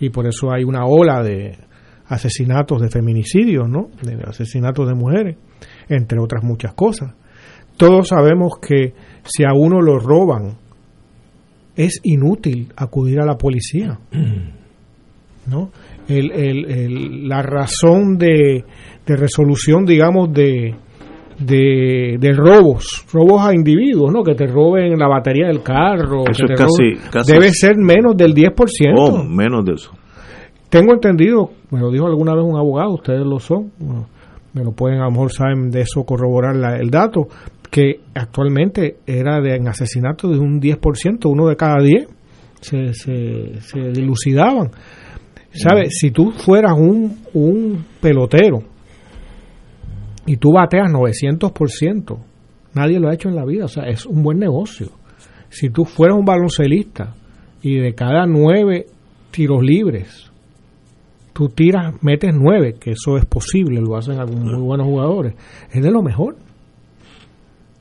Y 0.00 0.08
por 0.08 0.26
eso 0.26 0.50
hay 0.50 0.64
una 0.64 0.86
ola 0.86 1.22
de 1.22 1.58
asesinatos, 2.06 2.80
de 2.80 2.88
feminicidios, 2.88 3.68
¿no? 3.68 3.88
De 4.02 4.22
asesinatos 4.26 4.88
de 4.88 4.94
mujeres, 4.94 5.36
entre 5.88 6.18
otras 6.18 6.42
muchas 6.42 6.74
cosas. 6.74 7.14
Todos 7.76 8.08
sabemos 8.08 8.58
que 8.60 8.94
si 9.24 9.44
a 9.44 9.52
uno 9.54 9.80
lo 9.80 9.98
roban, 9.98 10.56
es 11.76 12.00
inútil 12.02 12.72
acudir 12.76 13.20
a 13.20 13.26
la 13.26 13.36
policía. 13.36 13.98
¿no? 15.46 15.70
El, 16.08 16.30
el, 16.32 16.64
el, 16.70 17.28
la 17.28 17.42
razón 17.42 18.18
de, 18.18 18.64
de 19.06 19.16
resolución, 19.16 19.84
digamos, 19.84 20.32
de, 20.32 20.74
de, 21.38 22.16
de, 22.18 22.32
robos, 22.32 23.06
robos 23.12 23.46
a 23.46 23.54
individuos, 23.54 24.12
¿no? 24.12 24.22
Que 24.22 24.34
te 24.34 24.46
roben 24.46 24.98
la 24.98 25.08
batería 25.08 25.46
del 25.46 25.62
carro. 25.62 26.24
Eso 26.28 26.44
es 26.48 26.60
casi, 26.60 27.32
Debe 27.32 27.50
ser 27.50 27.76
menos 27.76 28.16
del 28.16 28.34
10%. 28.34 28.54
Oh, 28.96 29.24
menos 29.24 29.64
de 29.64 29.72
eso. 29.72 29.92
Tengo 30.68 30.92
entendido, 30.92 31.50
me 31.70 31.80
lo 31.80 31.90
dijo 31.90 32.06
alguna 32.06 32.34
vez 32.34 32.44
un 32.44 32.58
abogado, 32.58 32.94
ustedes 32.94 33.24
lo 33.24 33.38
son, 33.38 33.70
me 34.52 34.64
lo 34.64 34.72
pueden, 34.72 35.00
a 35.00 35.04
lo 35.04 35.12
mejor 35.12 35.32
saben 35.32 35.70
de 35.70 35.82
eso 35.82 36.02
corroborar 36.04 36.56
la, 36.56 36.76
el 36.76 36.90
dato, 36.90 37.28
que 37.74 38.02
actualmente 38.14 38.98
era 39.04 39.40
de 39.40 39.56
en 39.56 39.66
asesinato 39.66 40.28
de 40.28 40.38
un 40.38 40.60
10%, 40.60 41.28
uno 41.28 41.48
de 41.48 41.56
cada 41.56 41.82
10 41.82 42.06
se, 42.60 42.94
se, 42.94 43.60
se 43.60 43.80
dilucidaban. 43.90 44.70
¿Sabes? 45.50 45.88
Si 45.98 46.12
tú 46.12 46.30
fueras 46.30 46.74
un, 46.78 47.18
un 47.32 47.84
pelotero, 48.00 48.62
y 50.24 50.36
tú 50.36 50.52
bateas 50.52 50.88
900%. 50.88 52.18
Nadie 52.74 53.00
lo 53.00 53.08
ha 53.08 53.14
hecho 53.14 53.28
en 53.28 53.34
la 53.34 53.44
vida, 53.44 53.64
o 53.64 53.68
sea, 53.68 53.88
es 53.88 54.06
un 54.06 54.22
buen 54.22 54.38
negocio. 54.38 54.90
Si 55.48 55.68
tú 55.68 55.84
fueras 55.84 56.16
un 56.16 56.24
baloncelista 56.24 57.16
y 57.60 57.80
de 57.80 57.92
cada 57.92 58.24
nueve 58.26 58.86
tiros 59.32 59.64
libres, 59.64 60.30
tú 61.32 61.48
tiras, 61.48 62.00
metes 62.02 62.32
nueve, 62.32 62.76
que 62.80 62.92
eso 62.92 63.16
es 63.16 63.24
posible, 63.26 63.80
lo 63.80 63.96
hacen 63.96 64.20
algunos 64.20 64.44
muy 64.44 64.62
buenos 64.62 64.86
jugadores, 64.86 65.34
es 65.72 65.82
de 65.82 65.90
lo 65.90 66.02
mejor. 66.02 66.36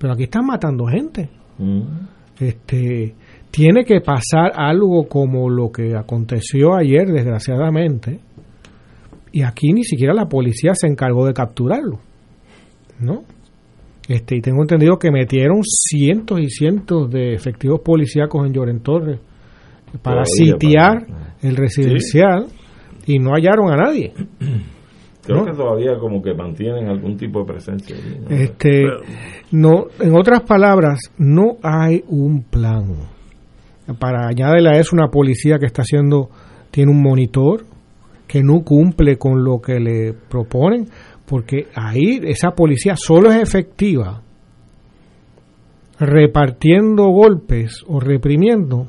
Pero 0.03 0.15
aquí 0.15 0.23
están 0.23 0.45
matando 0.45 0.85
gente. 0.85 1.29
Mm. 1.59 1.81
Este, 2.37 3.15
tiene 3.49 3.85
que 3.85 4.01
pasar 4.01 4.51
algo 4.53 5.07
como 5.07 5.49
lo 5.49 5.71
que 5.71 5.95
aconteció 5.95 6.75
ayer, 6.75 7.07
desgraciadamente, 7.07 8.19
y 9.31 9.43
aquí 9.43 9.71
ni 9.71 9.85
siquiera 9.85 10.13
la 10.13 10.25
policía 10.25 10.73
se 10.75 10.87
encargó 10.87 11.25
de 11.25 11.33
capturarlo. 11.33 12.01
¿no? 12.99 13.23
Este, 14.09 14.35
y 14.35 14.41
tengo 14.41 14.63
entendido 14.63 14.97
que 14.99 15.09
metieron 15.09 15.61
cientos 15.63 16.37
y 16.41 16.49
cientos 16.49 17.09
de 17.09 17.33
efectivos 17.33 17.79
policíacos 17.79 18.45
en 18.45 18.51
Lloren 18.51 18.81
Torres 18.81 19.21
para 20.01 20.25
sitiar 20.25 21.07
el 21.41 21.55
residencial 21.55 22.47
y 23.07 23.19
no 23.19 23.31
hallaron 23.35 23.71
a 23.71 23.77
nadie. 23.77 24.11
Creo 25.25 25.45
que 25.45 25.53
todavía 25.53 25.97
como 25.97 26.21
que 26.21 26.33
mantienen 26.33 26.89
algún 26.89 27.15
tipo 27.15 27.39
de 27.39 27.45
presencia. 27.45 27.95
Este, 28.29 28.83
no, 29.51 29.85
en 29.99 30.15
otras 30.17 30.41
palabras, 30.41 30.99
no 31.17 31.57
hay 31.63 32.03
un 32.07 32.43
plan. 32.43 32.93
Para 33.99 34.27
añadirle 34.27 34.69
a 34.69 34.79
eso 34.79 34.95
una 34.95 35.07
policía 35.07 35.59
que 35.59 35.65
está 35.65 35.81
haciendo, 35.81 36.29
tiene 36.71 36.91
un 36.91 37.01
monitor 37.01 37.65
que 38.27 38.43
no 38.43 38.63
cumple 38.63 39.17
con 39.17 39.43
lo 39.43 39.59
que 39.61 39.79
le 39.79 40.13
proponen 40.13 40.87
porque 41.25 41.67
ahí 41.75 42.19
esa 42.23 42.51
policía 42.51 42.95
solo 42.97 43.31
es 43.31 43.41
efectiva 43.41 44.21
repartiendo 45.99 47.07
golpes 47.07 47.83
o 47.87 47.99
reprimiendo 47.99 48.87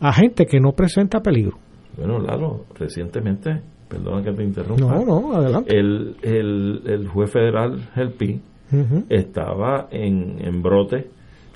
a 0.00 0.12
gente 0.12 0.46
que 0.46 0.60
no 0.60 0.72
presenta 0.72 1.20
peligro. 1.20 1.58
Bueno, 1.96 2.18
Lalo, 2.18 2.64
recientemente, 2.74 3.62
perdona 3.88 4.22
que 4.22 4.32
te 4.32 4.42
interrumpa. 4.42 4.98
No, 4.98 5.04
no, 5.04 5.34
adelante. 5.34 5.76
El, 5.76 6.16
el, 6.22 6.80
el 6.86 7.08
juez 7.08 7.30
federal 7.30 7.78
Helpi 7.94 8.40
estaba 9.08 9.88
en, 9.90 10.36
en 10.44 10.62
brote 10.62 11.06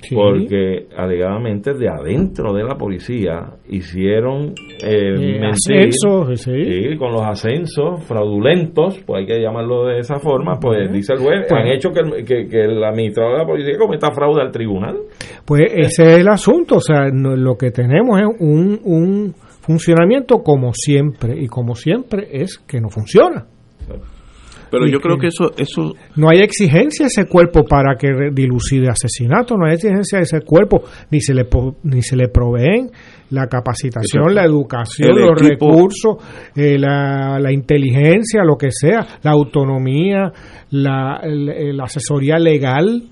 Sí. 0.01 0.15
porque 0.15 0.87
alegadamente 0.95 1.73
de 1.73 1.89
adentro 1.89 2.53
de 2.53 2.63
la 2.63 2.75
policía 2.77 3.47
hicieron 3.67 4.53
eh, 4.81 5.13
Eh, 5.13 5.39
mentir, 5.41 5.43
ascensos, 5.49 6.39
sí. 6.39 6.51
sí, 6.91 6.97
con 6.97 7.11
los 7.11 7.23
ascensos 7.23 8.01
fraudulentos, 8.05 8.97
pues 9.05 9.19
hay 9.19 9.25
que 9.25 9.41
llamarlo 9.41 9.87
de 9.87 9.99
esa 9.99 10.15
forma, 10.19 10.57
pues 10.57 10.89
dice 10.93 11.11
el 11.15 11.19
juez, 11.19 11.45
Pues- 11.49 11.51
han 11.61 11.67
hecho 11.67 11.89
que 11.91 11.99
el, 11.99 12.23
que, 12.23 12.47
que 12.47 12.61
el 12.63 12.81
administrador 12.81 13.33
de 13.33 13.37
la 13.39 13.45
policía 13.45 13.77
cometa 13.77 14.09
fraude 14.11 14.41
al 14.41 14.51
tribunal. 14.51 14.99
Pues 15.43 15.63
ese 15.75 16.13
es 16.13 16.19
el 16.19 16.29
asunto, 16.29 16.77
o 16.77 16.81
sea, 16.81 17.09
no- 17.11 17.35
lo 17.35 17.57
que 17.57 17.71
tenemos 17.71 18.21
es 18.21 18.27
un, 18.39 18.79
un 18.85 19.33
funcionamiento 19.61 20.39
como 20.43 20.71
siempre, 20.73 21.35
y 21.41 21.47
como 21.47 21.75
siempre 21.75 22.27
es 22.31 22.57
que 22.57 22.79
no 22.79 22.89
funciona. 22.89 23.45
Pero 24.71 24.85
Y 24.85 24.91
yo 24.91 24.99
creo 24.99 25.17
que- 25.17 25.27
eso, 25.27 25.51
eso 25.57 25.95
No 26.15 26.29
hay 26.29 26.41
exigencia 26.41 27.05
a 27.05 27.07
ese 27.07 27.25
cuerpo 27.25 27.63
para 27.65 27.95
que 27.97 28.07
dilucide 28.31 28.87
asesinato, 28.87 29.55
no 29.57 29.65
hay 29.65 29.73
exigencia 29.73 30.19
a 30.19 30.21
ese 30.21 30.41
cuerpo, 30.41 30.83
ni 31.09 31.21
se 31.21 31.33
le 31.33 31.47
ni 31.83 32.03
se 32.03 32.15
le 32.15 32.27
proveen 32.27 32.91
la 33.31 33.47
capacitación, 33.47 34.25
Exacto. 34.29 34.33
la 34.35 34.45
educación, 34.45 35.09
El 35.09 35.25
los 35.25 35.41
equipo- 35.41 35.71
recursos, 35.71 36.17
eh, 36.55 36.77
la, 36.77 37.39
la 37.39 37.51
inteligencia, 37.51 38.43
lo 38.43 38.57
que 38.57 38.69
sea, 38.69 39.07
la 39.23 39.31
autonomía, 39.31 40.31
la, 40.69 41.19
el- 41.23 41.49
el 41.49 41.81
asesoría 41.81 42.37
legal, 42.37 43.09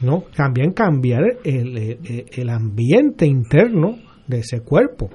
¿no? 0.00 0.24
También 0.36 0.72
cambiar 0.72 1.22
el, 1.44 1.76
el- 1.78 2.24
el 2.32 2.48
ambiente 2.48 3.26
interno 3.26 3.94
de 4.26 4.38
ese 4.38 4.60
cuerpo, 4.62 5.08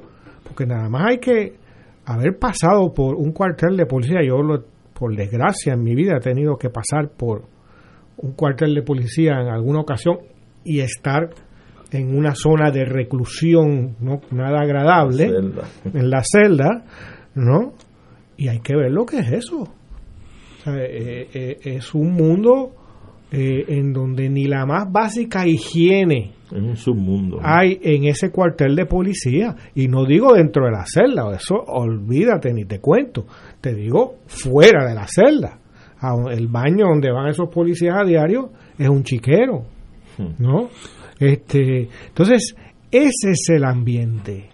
porque 0.57 0.73
nada 0.73 0.89
más 0.89 1.05
hay 1.11 1.19
que 1.19 1.53
haber 2.05 2.39
pasado 2.39 2.91
por 2.91 3.15
un 3.15 3.31
cuartel 3.31 3.77
de 3.77 3.85
policía, 3.85 4.21
yo 4.25 4.41
lo- 4.41 4.63
por 4.93 5.15
desgracia 5.15 5.73
en 5.73 5.83
mi 5.83 5.93
vida 5.93 6.17
he 6.17 6.19
tenido 6.19 6.57
que 6.57 6.69
pasar 6.71 7.11
por 7.15 7.43
un 8.17 8.31
cuartel 8.31 8.73
de 8.73 8.81
policía 8.81 9.33
en 9.39 9.49
alguna 9.49 9.81
ocasión 9.81 10.17
y 10.63 10.79
estar 10.79 11.29
en 11.91 12.17
una 12.17 12.33
zona 12.33 12.71
de 12.71 12.85
reclusión 12.85 13.97
no 13.99 14.19
nada 14.31 14.61
agradable 14.61 15.25
en 15.93 16.09
la 16.09 16.23
celda, 16.23 16.83
¿no? 17.35 17.73
Y 18.35 18.47
hay 18.47 18.59
que 18.61 18.75
ver 18.75 18.91
lo 18.91 19.05
que 19.05 19.19
es 19.19 19.31
eso. 19.33 19.61
O 19.61 20.63
sea, 20.63 20.73
eh, 20.75 21.27
eh, 21.33 21.57
es 21.65 21.93
un 21.93 22.13
mundo 22.13 22.71
eh, 23.31 23.63
en 23.67 23.93
donde 23.93 24.27
ni 24.29 24.45
la 24.45 24.65
más 24.65 24.91
básica 24.91 25.45
higiene 25.45 26.31
Es 26.51 26.61
un 26.61 26.75
submundo. 26.77 27.37
¿no? 27.37 27.41
hay 27.43 27.79
en 27.81 28.05
ese 28.05 28.31
cuartel 28.31 28.75
de 28.75 28.85
policía. 28.85 29.55
Y 29.75 29.87
no 29.87 30.05
digo 30.05 30.33
dentro 30.33 30.65
de 30.65 30.71
la 30.71 30.85
celda, 30.85 31.29
eso 31.35 31.55
olvídate 31.55 32.53
ni 32.53 32.65
te 32.65 32.79
cuento. 32.79 33.25
Te 33.59 33.73
digo 33.73 34.15
fuera 34.27 34.87
de 34.87 34.95
la 34.95 35.05
celda. 35.07 35.59
El 36.31 36.47
baño 36.47 36.85
donde 36.89 37.11
van 37.11 37.27
esos 37.29 37.49
policías 37.49 37.95
a 37.99 38.03
diario 38.05 38.51
es 38.77 38.87
un 38.87 39.03
chiquero, 39.03 39.65
¿no? 40.37 40.69
Este, 41.19 41.89
entonces, 42.09 42.55
ese 42.91 43.31
es 43.31 43.49
el 43.49 43.63
ambiente. 43.65 44.49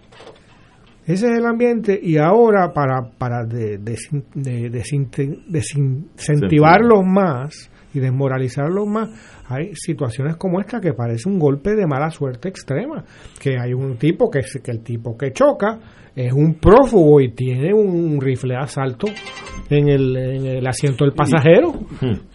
Ese 1.06 1.26
es 1.26 1.38
el 1.38 1.44
ambiente 1.44 2.00
y 2.02 2.16
ahora 2.16 2.72
para, 2.72 3.02
para 3.18 3.44
de- 3.44 3.78
desin- 3.78 4.24
de- 4.34 4.70
desinte- 4.70 5.44
desincentivarlos 5.46 7.02
más 7.04 7.70
y 7.94 8.00
desmoralizarlos 8.00 8.86
más, 8.86 9.08
hay 9.48 9.70
situaciones 9.74 10.36
como 10.36 10.60
esta 10.60 10.80
que 10.80 10.92
parece 10.92 11.28
un 11.28 11.38
golpe 11.38 11.74
de 11.74 11.86
mala 11.86 12.10
suerte 12.10 12.48
extrema, 12.48 13.04
que 13.40 13.56
hay 13.58 13.72
un 13.72 13.96
tipo 13.96 14.28
que, 14.30 14.40
es- 14.40 14.60
que 14.62 14.70
el 14.72 14.82
tipo 14.82 15.16
que 15.16 15.32
choca 15.32 15.78
es 16.16 16.32
un 16.32 16.54
prófugo 16.54 17.20
y 17.20 17.32
tiene 17.32 17.72
un 17.74 18.20
rifle 18.20 18.54
de 18.54 18.60
asalto 18.60 19.06
en 19.68 19.88
el, 19.88 20.16
en 20.16 20.46
el 20.46 20.66
asiento 20.66 21.04
del 21.04 21.12
pasajero, 21.14 21.72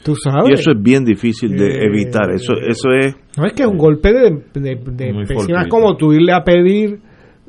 tú 0.04 0.16
sabes. 0.16 0.50
y 0.50 0.54
eso 0.54 0.72
es 0.72 0.82
bien 0.82 1.06
difícil 1.06 1.52
de 1.58 1.68
Eh, 1.68 1.86
evitar. 1.86 2.30
Eso, 2.32 2.54
eso 2.68 2.90
es 2.92 3.16
No 3.38 3.46
es 3.46 3.54
que 3.54 3.64
es 3.64 3.70
un 3.70 3.78
golpe 3.78 4.12
de, 4.12 4.32
de, 4.54 4.76
de 4.76 5.26
fortuito. 5.34 5.70
como 5.70 5.96
tú 5.96 6.12
irle 6.12 6.34
a 6.34 6.44
pedir 6.44 7.00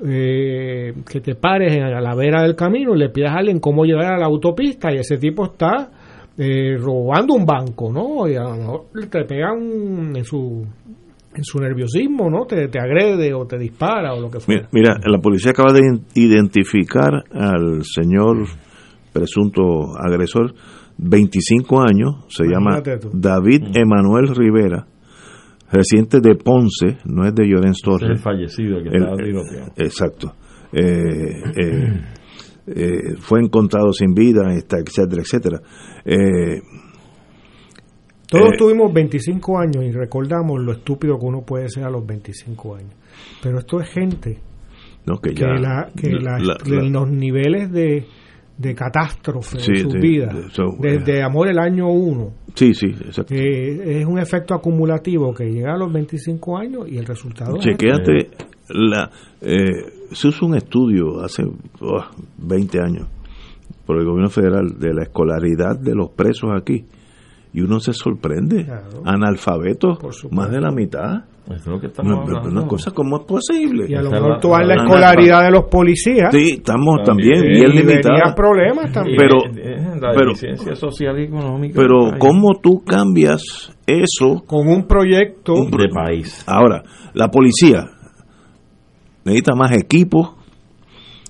eh, 0.04 0.94
que 1.10 1.20
te 1.20 1.34
pares 1.34 1.74
en- 1.76 1.82
a 1.82 2.00
la 2.00 2.14
vera 2.14 2.42
del 2.42 2.54
camino 2.56 2.94
y 2.94 2.98
le 2.98 3.10
pidas 3.10 3.32
a 3.32 3.38
alguien 3.38 3.58
cómo 3.60 3.84
llegar 3.84 4.12
a 4.14 4.18
la 4.18 4.26
autopista 4.26 4.92
y 4.92 4.96
ese 4.98 5.16
tipo 5.18 5.44
está 5.44 5.90
eh, 6.42 6.76
robando 6.78 7.34
un 7.34 7.44
banco, 7.44 7.92
¿no? 7.92 8.26
Y 8.26 8.34
a 8.34 8.44
lo 8.44 8.56
mejor 8.56 8.84
te 9.10 9.24
pegan 9.24 10.16
en 10.16 10.24
su 10.24 10.64
en 11.32 11.44
su 11.44 11.58
nerviosismo, 11.60 12.28
¿no? 12.30 12.44
Te, 12.46 12.66
te 12.68 12.80
agrede 12.80 13.32
o 13.34 13.46
te 13.46 13.56
dispara 13.58 14.14
o 14.14 14.20
lo 14.20 14.30
que 14.30 14.40
fuera. 14.40 14.68
Mira, 14.72 14.94
mira, 14.96 15.08
la 15.10 15.18
policía 15.20 15.52
acaba 15.52 15.72
de 15.72 15.80
identificar 16.14 17.12
al 17.32 17.82
señor 17.84 18.46
presunto 19.12 19.62
agresor, 19.98 20.54
25 20.98 21.80
años, 21.82 22.24
se 22.28 22.44
llama 22.44 22.82
tú. 22.82 23.10
David 23.12 23.76
Emanuel 23.76 24.34
Rivera, 24.34 24.86
residente 25.70 26.20
de 26.20 26.34
Ponce, 26.34 26.98
no 27.04 27.26
es 27.26 27.34
de 27.34 27.46
Llorens 27.46 27.76
Es 27.78 27.82
Torres. 27.82 28.10
el 28.10 28.18
fallecido 28.18 28.82
que 28.82 28.88
El- 28.88 28.96
estaba 28.96 29.14
eh, 29.14 29.24
tiroteado. 29.24 29.72
Exacto. 29.76 30.32
Eh, 30.72 31.42
eh, 31.62 32.00
eh, 32.66 33.16
fue 33.20 33.40
encontrado 33.40 33.92
sin 33.92 34.12
vida, 34.14 34.42
etcétera, 34.54 35.22
etcétera. 35.22 35.60
Eh, 36.04 36.60
Todos 38.28 38.52
eh, 38.52 38.56
tuvimos 38.56 38.92
25 38.92 39.58
años 39.58 39.84
y 39.84 39.90
recordamos 39.90 40.60
lo 40.60 40.72
estúpido 40.72 41.18
que 41.18 41.26
uno 41.26 41.42
puede 41.42 41.68
ser 41.68 41.84
a 41.84 41.90
los 41.90 42.06
25 42.06 42.76
años. 42.76 42.94
Pero 43.42 43.58
esto 43.58 43.80
es 43.80 43.88
gente 43.90 44.38
no, 45.06 45.18
que 45.18 45.30
que, 45.34 45.40
ya, 45.40 45.48
la, 45.48 45.90
que 45.96 46.10
la- 46.10 46.38
la- 46.38 46.56
la- 46.64 46.82
los 46.88 47.10
niveles 47.10 47.72
de, 47.72 48.06
de 48.60 48.74
catástrofe 48.74 49.58
Sí, 49.58 49.72
en 49.74 49.82
su 49.82 49.90
sí, 49.92 49.98
vida, 49.98 50.32
eso, 50.46 50.64
desde 50.78 51.22
amor 51.22 51.48
el 51.48 51.58
año 51.58 51.88
1, 51.88 52.32
sí, 52.54 52.74
sí, 52.74 52.86
exacto. 52.86 53.34
es 53.34 54.04
un 54.04 54.18
efecto 54.18 54.54
acumulativo 54.54 55.32
que 55.32 55.50
llega 55.50 55.72
a 55.72 55.78
los 55.78 55.90
25 55.90 56.58
años 56.58 56.88
y 56.88 56.98
el 56.98 57.06
resultado 57.06 57.56
es 57.56 57.64
Chequéate, 57.64 58.30
la, 58.68 59.10
eh, 59.40 59.64
se 60.12 60.28
hizo 60.28 60.46
un 60.46 60.56
estudio 60.56 61.20
hace 61.22 61.42
oh, 61.80 62.04
20 62.38 62.78
años 62.80 63.08
por 63.86 63.98
el 63.98 64.04
gobierno 64.04 64.28
federal 64.28 64.78
de 64.78 64.92
la 64.92 65.04
escolaridad 65.04 65.78
de 65.78 65.94
los 65.94 66.10
presos 66.10 66.50
aquí 66.54 66.84
y 67.52 67.62
uno 67.62 67.80
se 67.80 67.92
sorprende. 67.92 68.64
Claro. 68.64 69.02
Analfabetos, 69.04 69.98
más 70.30 70.50
de 70.50 70.60
la 70.60 70.70
mitad. 70.70 71.24
Eso 71.50 71.62
es 71.62 71.66
lo 71.66 71.80
que 71.80 71.86
estamos 71.88 72.12
Una, 72.12 72.22
hablando. 72.22 72.48
una 72.60 72.66
cosa, 72.68 72.90
¿cómo 72.92 73.18
es 73.18 73.24
posible? 73.26 73.86
y 73.88 73.94
a 73.94 74.02
lo 74.02 74.10
mejor 74.10 74.38
tú 74.40 74.48
la- 74.48 74.58
vas 74.58 74.66
la 74.66 74.74
la- 74.76 74.82
escolaridad 74.82 75.44
de 75.44 75.50
los 75.50 75.64
policías 75.64 76.28
Sí, 76.32 76.50
estamos 76.58 77.02
también, 77.04 77.40
También. 77.42 77.72
bien 77.72 77.86
limitados. 77.86 78.34
problemas 78.36 78.92
también. 78.92 79.16
Pero- 79.18 79.38
la 80.00 80.12
pero- 80.14 80.76
social 80.76 81.18
y 81.18 81.24
económica 81.24 81.74
Pero. 81.76 82.18
¿cómo 82.18 82.54
tú 82.62 82.82
cambias 82.84 83.74
eso 83.86 84.42
con 84.46 84.68
un 84.68 84.86
proyecto 84.86 85.54
Un 85.54 85.70
de 85.70 85.88
país 85.92 86.44
Ahora, 86.46 86.82
la 87.14 87.28
policía 87.28 87.86
necesita 89.24 89.54
más 89.54 89.72
equipos, 89.76 90.34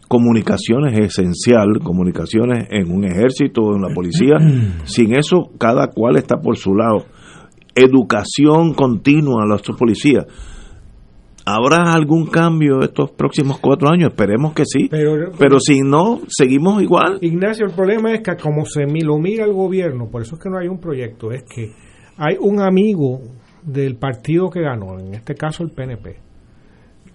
comunicaciones 0.09 0.99
es 0.99 1.19
esencial, 1.19 1.81
comunicaciones 1.83 2.67
en 2.71 2.91
un 2.93 3.05
ejército, 3.05 3.75
en 3.75 3.83
la 3.83 3.95
policía. 3.95 4.37
Sin 4.85 5.15
eso, 5.15 5.51
cada 5.59 5.89
cual 5.89 6.17
está 6.17 6.37
por 6.39 6.57
su 6.57 6.75
lado. 6.75 7.05
Educación 7.75 8.75
continua 8.75 9.45
a 9.45 9.47
los 9.47 9.63
policías. 9.79 10.27
¿Habrá 11.47 11.93
algún 11.95 12.27
cambio 12.27 12.81
estos 12.83 13.11
próximos 13.13 13.59
cuatro 13.59 13.89
años? 13.89 14.11
Esperemos 14.11 14.53
que 14.53 14.65
sí. 14.67 14.89
Pero- 14.91 15.33
Pero 15.39 15.59
si 15.59 15.81
no, 15.81 16.21
seguimos 16.29 16.83
igual. 16.83 17.19
Ignacio, 17.23 17.67
el 17.67 17.73
problema 17.73 18.13
es 18.13 18.21
que 18.23 18.37
como 18.37 18.65
se 18.67 18.85
lo 18.87 19.19
mira 19.19 19.45
el 19.47 19.53
gobierno, 19.53 20.09
por 20.11 20.23
eso 20.23 20.35
es 20.37 20.41
que 20.43 20.51
no 20.51 20.59
hay 20.59 20.69
un 20.69 20.79
proyecto, 20.79 21.33
es 21.33 21.43
que 21.45 21.73
hay 22.19 22.37
un 22.39 22.61
amigo 22.61 23.21
del 23.63 23.97
partido 23.97 24.51
que 24.51 24.61
ganó, 24.61 24.99
en 24.99 25.15
este 25.15 25.35
caso 25.35 25.63
el 25.65 25.71
PNP, 25.71 26.17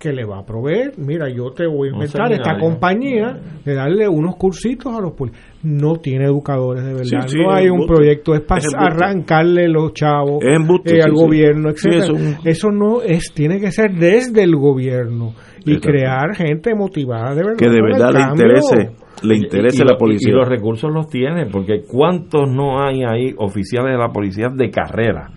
que 0.06 0.14
le 0.14 0.24
va 0.24 0.40
a 0.40 0.46
proveer, 0.46 0.92
mira, 0.98 1.28
yo 1.30 1.50
te 1.52 1.66
voy 1.66 1.90
a 1.90 1.94
inventar 1.94 2.32
esta 2.32 2.58
compañía 2.60 3.40
de 3.66 3.74
darle 3.74 4.08
unos 4.08 4.36
cursitos 4.36 4.96
a 4.96 5.02
los 5.02 5.14
policías. 5.14 5.44
No 5.64 5.96
tiene 5.96 6.26
educadores 6.26 6.84
de 6.84 6.94
verdad, 6.94 7.24
Sí, 7.28 7.38
sí, 7.38 7.38
no 7.42 7.52
hay 7.52 7.70
un 7.70 7.88
proyecto, 7.88 8.36
es 8.36 8.42
para 8.42 8.60
Es 8.60 8.68
arrancarle 8.78 9.68
los 9.68 9.94
chavos 9.94 10.44
eh, 10.44 10.56
al 10.56 11.10
sí. 11.10 11.16
gobierno, 11.16 11.70
Sí, 11.76 11.90
etcétera. 11.90 12.04
eso 12.04 12.14
un- 12.14 12.48
Eso 12.48 12.72
no 12.72 13.02
es, 13.02 13.34
tiene 13.34 13.60
que 13.60 13.72
ser 13.72 13.94
desde 13.96 14.44
el 14.44 14.56
gobierno 14.56 15.34
y 15.66 15.72
Exacto. 15.74 15.88
crear 15.90 16.36
gente 16.36 16.76
motivada 16.76 17.32
de 17.34 17.44
verdad. 17.44 17.58
Que 17.58 17.70
de 17.70 17.82
verdad 17.82 18.14
le 18.14 18.22
interese, 18.22 18.92
le 19.24 19.36
interese 19.38 19.84
y 19.84 19.88
la 19.88 19.98
policía. 19.98 20.30
Y, 20.32 20.36
los 20.36 20.48
recursos 20.48 20.92
los 20.94 21.08
tiene, 21.08 21.48
porque 21.48 21.82
¿cuántos 21.92 22.48
no 22.48 22.80
hay 22.80 23.02
ahí 23.04 23.34
oficiales 23.38 23.94
de 23.94 23.98
la 23.98 24.10
policía 24.10 24.50
de 24.56 24.70
carrera 24.70 25.32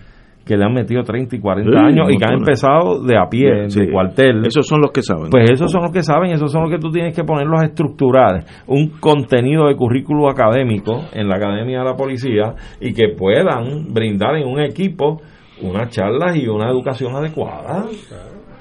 que 0.49 0.57
le 0.57 0.65
han 0.65 0.73
metido 0.73 1.03
30 1.03 1.37
y 1.37 1.41
40 1.41 1.79
años 1.79 2.09
y 2.11 2.17
que 2.17 2.25
han 2.25 2.39
empezado 2.39 3.05
de 3.05 3.19
a 3.19 3.29
pie, 3.29 3.69
de 3.69 3.93
cuartel. 3.93 4.47
Esos 4.47 4.67
son 4.67 4.81
los 4.81 4.91
que 4.91 5.03
saben. 5.03 5.29
Pues 5.31 5.51
esos 5.51 5.71
son 5.71 5.83
los 5.83 5.93
que 5.93 6.03
saben, 6.03 6.31
esos 6.31 6.51
son 6.51 6.63
los 6.63 6.71
que 6.71 6.79
tú 6.79 6.91
tienes 6.91 7.15
que 7.15 7.23
ponerlos 7.23 7.61
a 7.61 7.67
estructurar 7.67 8.45
un 8.67 8.89
contenido 8.99 9.67
de 9.69 9.77
currículo 9.77 10.31
académico 10.31 11.03
en 11.13 11.29
la 11.29 11.37
Academia 11.37 11.81
de 11.81 11.85
la 11.85 11.97
Policía 11.97 12.55
y 12.81 12.95
que 12.95 13.11
puedan 13.11 13.93
brindar 13.93 14.37
en 14.37 14.49
un 14.49 14.61
equipo 14.61 15.21
unas 15.61 15.91
charlas 15.91 16.35
y 16.35 16.49
una 16.49 16.71
educación 16.71 17.15
adecuada. 17.15 17.85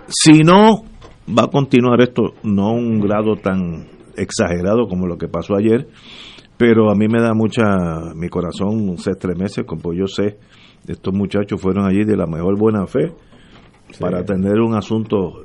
Si 0.09 0.43
no, 0.43 0.83
va 1.27 1.45
a 1.45 1.47
continuar 1.47 2.01
esto, 2.01 2.33
no 2.43 2.67
a 2.67 2.73
un 2.73 2.99
grado 2.99 3.37
tan 3.37 3.87
exagerado 4.17 4.87
como 4.89 5.07
lo 5.07 5.17
que 5.17 5.29
pasó 5.29 5.55
ayer, 5.55 5.87
pero 6.57 6.91
a 6.91 6.95
mí 6.95 7.07
me 7.07 7.21
da 7.21 7.33
mucha, 7.33 7.63
mi 8.13 8.27
corazón 8.27 8.97
se 8.97 9.11
estremece, 9.11 9.63
como 9.63 9.93
yo 9.93 10.05
sé 10.07 10.37
estos 10.87 11.13
muchachos 11.13 11.61
fueron 11.61 11.85
allí 11.85 12.03
de 12.03 12.15
la 12.15 12.25
mejor 12.25 12.57
buena 12.57 12.87
fe 12.87 13.11
para 13.99 14.19
atender 14.19 14.59
un 14.59 14.75
asunto 14.75 15.43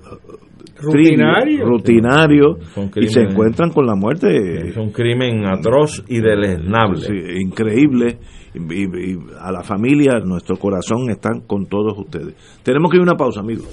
rutinario, 0.80 1.64
rutinario 1.64 2.58
y 2.96 3.08
se 3.08 3.22
encuentran 3.22 3.70
con 3.70 3.86
la 3.86 3.94
muerte. 3.94 4.68
Es 4.68 4.76
un 4.76 4.90
crimen 4.90 5.46
atroz 5.46 6.02
y 6.08 6.20
deleznable. 6.20 7.40
increíble. 7.40 8.18
Y, 8.54 9.16
a 9.40 9.50
la 9.50 9.62
familia, 9.62 10.20
nuestro 10.20 10.56
corazón 10.56 11.08
están 11.08 11.40
con 11.46 11.66
todos 11.66 11.96
ustedes. 11.96 12.34
Tenemos 12.62 12.90
que 12.90 12.98
ir 12.98 13.00
a 13.00 13.04
una 13.04 13.16
pausa, 13.16 13.40
amigos. 13.40 13.66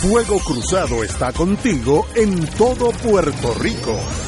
Fuego 0.00 0.38
Cruzado 0.38 1.02
está 1.02 1.32
contigo 1.32 2.06
en 2.16 2.46
todo 2.56 2.90
Puerto 3.02 3.52
Rico. 3.60 4.27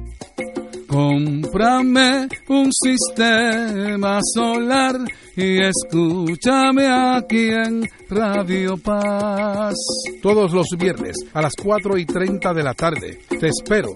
Cómprame 0.87 2.27
un 2.49 2.69
sistema 2.73 4.19
solar 4.33 4.97
y 5.37 5.63
escúchame 5.63 6.85
aquí 6.85 7.47
en 7.49 7.89
Radio 8.09 8.77
Paz. 8.77 9.75
Todos 10.21 10.51
los 10.51 10.67
viernes 10.77 11.15
a 11.33 11.41
las 11.41 11.53
4 11.55 11.97
y 11.97 12.05
30 12.05 12.53
de 12.53 12.63
la 12.63 12.73
tarde 12.73 13.19
te 13.39 13.47
espero 13.47 13.95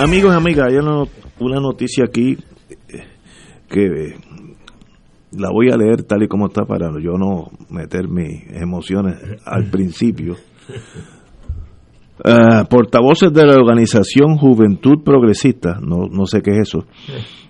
Amigos 0.00 0.34
y 0.34 0.36
amigas, 0.36 0.66
hay 0.68 0.76
una 0.76 1.60
noticia 1.60 2.04
aquí 2.04 2.36
eh, 2.68 3.04
que 3.68 4.16
la 5.32 5.50
voy 5.50 5.70
a 5.70 5.76
leer 5.76 6.02
tal 6.02 6.22
y 6.22 6.28
como 6.28 6.46
está 6.46 6.64
para 6.64 6.90
yo 7.00 7.12
no 7.18 7.50
meter 7.70 8.08
mis 8.08 8.44
emociones 8.50 9.16
al 9.44 9.70
principio. 9.70 10.34
Uh, 12.16 12.64
portavoces 12.68 13.32
de 13.32 13.44
la 13.44 13.54
organización 13.54 14.36
Juventud 14.36 15.02
Progresista, 15.04 15.78
no, 15.80 16.06
no 16.10 16.26
sé 16.26 16.42
qué 16.42 16.52
es 16.52 16.68
eso. 16.68 16.86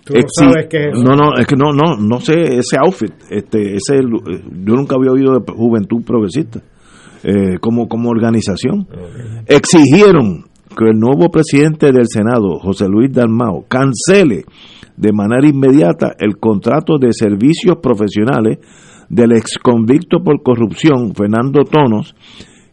¿Tú 0.03 0.13
no 0.13 0.21
sabes 0.27 0.67
qué 0.69 0.77
es 0.77 0.87
eso? 0.93 1.03
No, 1.03 1.15
no, 1.15 1.37
es 1.37 1.45
que 1.45 1.55
no, 1.55 1.71
no, 1.71 1.97
no 1.97 2.19
sé 2.19 2.33
ese 2.57 2.77
outfit. 2.83 3.13
Este, 3.29 3.75
ese, 3.75 4.01
yo 4.01 4.75
nunca 4.75 4.95
había 4.95 5.11
oído 5.11 5.39
de 5.39 5.53
Juventud 5.53 6.03
Progresista 6.03 6.61
eh, 7.23 7.59
como, 7.59 7.87
como 7.87 8.09
organización. 8.09 8.87
Exigieron 9.47 10.45
que 10.75 10.89
el 10.89 10.99
nuevo 10.99 11.29
presidente 11.29 11.91
del 11.91 12.07
Senado, 12.07 12.59
José 12.59 12.87
Luis 12.87 13.11
Dalmao, 13.11 13.65
cancele 13.67 14.43
de 14.97 15.11
manera 15.11 15.47
inmediata 15.47 16.15
el 16.19 16.37
contrato 16.37 16.97
de 16.97 17.11
servicios 17.11 17.77
profesionales 17.81 18.59
del 19.09 19.33
ex 19.33 19.57
convicto 19.57 20.19
por 20.23 20.41
corrupción, 20.41 21.13
Fernando 21.15 21.63
Tonos, 21.63 22.15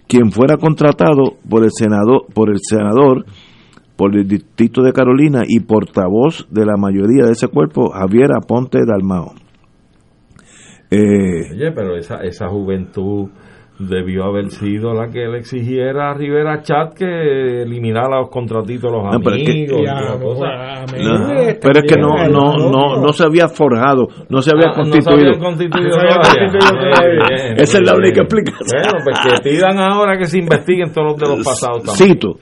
quien 0.08 0.30
fuera 0.30 0.56
contratado 0.56 1.36
por 1.48 1.64
el 1.64 1.70
senador, 1.72 2.26
por 2.34 2.50
el 2.50 2.58
senador, 2.60 3.24
por 3.96 4.16
el 4.16 4.26
distrito 4.26 4.82
de 4.82 4.92
Carolina 4.92 5.42
y 5.46 5.60
portavoz 5.60 6.46
de 6.50 6.66
la 6.66 6.76
mayoría 6.76 7.24
de 7.24 7.32
ese 7.32 7.48
cuerpo, 7.48 7.90
Javier 7.90 8.30
Aponte 8.36 8.80
Dalmao. 8.86 9.34
Eh, 10.90 11.52
Oye, 11.54 11.72
pero 11.72 11.96
esa, 11.96 12.16
esa 12.16 12.48
juventud 12.48 13.30
debió 13.78 14.24
haber 14.24 14.50
sido 14.50 14.92
la 14.92 15.08
que 15.08 15.26
le 15.26 15.38
exigiera 15.38 16.10
a 16.10 16.14
Rivera 16.14 16.62
Chat 16.62 16.94
que 16.94 17.62
eliminara 17.62 18.20
los 18.20 18.30
contratitos 18.30 18.90
los 18.92 19.02
amigos. 19.06 19.32
pero, 21.60 21.78
es 21.78 21.84
que, 21.84 22.00
no, 22.00 22.28
no, 22.28 22.70
no, 22.70 23.00
no, 23.00 23.12
se 23.12 23.24
había 23.24 23.48
forjado, 23.48 24.08
no 24.28 24.42
se 24.42 24.50
había 24.54 24.72
constituido. 24.74 25.32
Esa 27.56 27.78
es 27.78 27.84
la 27.84 27.94
única 27.94 28.22
explicación. 28.22 28.82
Bueno, 28.82 29.04
pues 29.04 29.18
que 29.20 29.50
pidan 29.50 29.78
ahora 29.78 30.18
que 30.18 30.26
se 30.26 30.38
investiguen 30.38 30.92
todos 30.92 31.12
los 31.12 31.16
de 31.20 31.28
los 31.36 31.44
pasados 31.44 31.82
también. 31.84 32.14
Cito. 32.14 32.38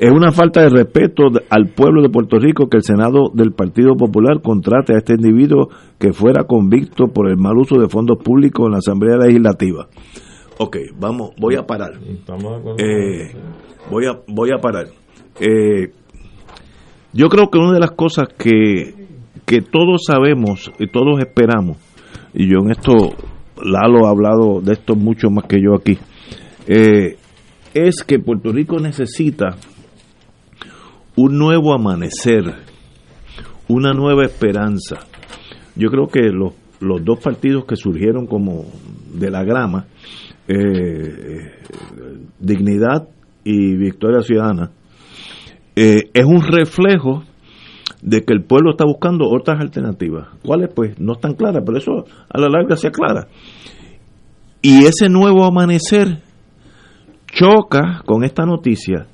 Es 0.00 0.10
una 0.10 0.32
falta 0.32 0.62
de 0.62 0.70
respeto 0.70 1.24
al 1.50 1.74
pueblo 1.74 2.00
de 2.00 2.08
Puerto 2.08 2.38
Rico 2.38 2.70
que 2.70 2.78
el 2.78 2.82
Senado 2.82 3.30
del 3.34 3.52
Partido 3.52 3.96
Popular 3.96 4.40
contrate 4.42 4.94
a 4.94 4.96
este 4.96 5.12
individuo 5.12 5.68
que 5.98 6.14
fuera 6.14 6.44
convicto 6.44 7.08
por 7.08 7.28
el 7.28 7.36
mal 7.36 7.58
uso 7.58 7.78
de 7.78 7.86
fondos 7.86 8.16
públicos 8.24 8.64
en 8.64 8.72
la 8.72 8.78
Asamblea 8.78 9.18
Legislativa. 9.18 9.88
Ok, 10.62 10.76
vamos, 10.98 11.30
voy 11.38 11.56
a 11.56 11.62
parar. 11.62 11.92
Eh, 12.76 13.32
voy, 13.90 14.04
a, 14.04 14.20
voy 14.26 14.50
a 14.50 14.58
parar. 14.58 14.88
Eh, 15.40 15.90
yo 17.14 17.30
creo 17.30 17.48
que 17.48 17.56
una 17.56 17.72
de 17.72 17.80
las 17.80 17.92
cosas 17.92 18.28
que, 18.36 18.94
que 19.46 19.62
todos 19.62 20.04
sabemos 20.04 20.70
y 20.78 20.86
todos 20.88 21.18
esperamos, 21.20 21.78
y 22.34 22.46
yo 22.46 22.58
en 22.58 22.72
esto, 22.72 22.92
Lalo 23.64 24.06
ha 24.06 24.10
hablado 24.10 24.60
de 24.60 24.74
esto 24.74 24.96
mucho 24.96 25.30
más 25.30 25.46
que 25.46 25.62
yo 25.62 25.74
aquí, 25.74 25.96
eh, 26.66 27.16
es 27.72 28.04
que 28.04 28.18
Puerto 28.18 28.52
Rico 28.52 28.78
necesita 28.78 29.56
un 31.16 31.38
nuevo 31.38 31.72
amanecer, 31.72 32.44
una 33.66 33.94
nueva 33.94 34.26
esperanza. 34.26 35.06
Yo 35.74 35.88
creo 35.88 36.08
que 36.08 36.28
los, 36.28 36.52
los 36.80 37.02
dos 37.02 37.18
partidos 37.18 37.64
que 37.64 37.76
surgieron 37.76 38.26
como 38.26 38.66
de 39.14 39.30
la 39.30 39.42
grama, 39.42 39.86
eh, 40.50 41.52
Dignidad, 42.38 43.08
y 43.44 43.76
Victoria 43.76 44.22
Ciudadana, 44.22 44.70
eh, 45.76 46.10
es 46.12 46.24
un 46.24 46.42
reflejo 46.42 47.22
de 48.02 48.22
que 48.22 48.32
el 48.32 48.44
pueblo 48.44 48.72
está 48.72 48.84
buscando 48.84 49.28
otras 49.28 49.60
alternativas. 49.60 50.28
¿Cuáles? 50.44 50.70
Pues 50.74 50.98
no 50.98 51.14
están 51.14 51.34
claras, 51.34 51.62
pero 51.64 51.78
eso 51.78 52.04
a 52.28 52.40
la 52.40 52.48
larga 52.48 52.76
se 52.76 52.88
aclara. 52.88 53.28
Y 54.62 54.84
ese 54.84 55.08
nuevo 55.08 55.44
amanecer 55.44 56.22
choca 57.26 58.02
con 58.06 58.24
esta 58.24 58.44
noticia 58.44 59.06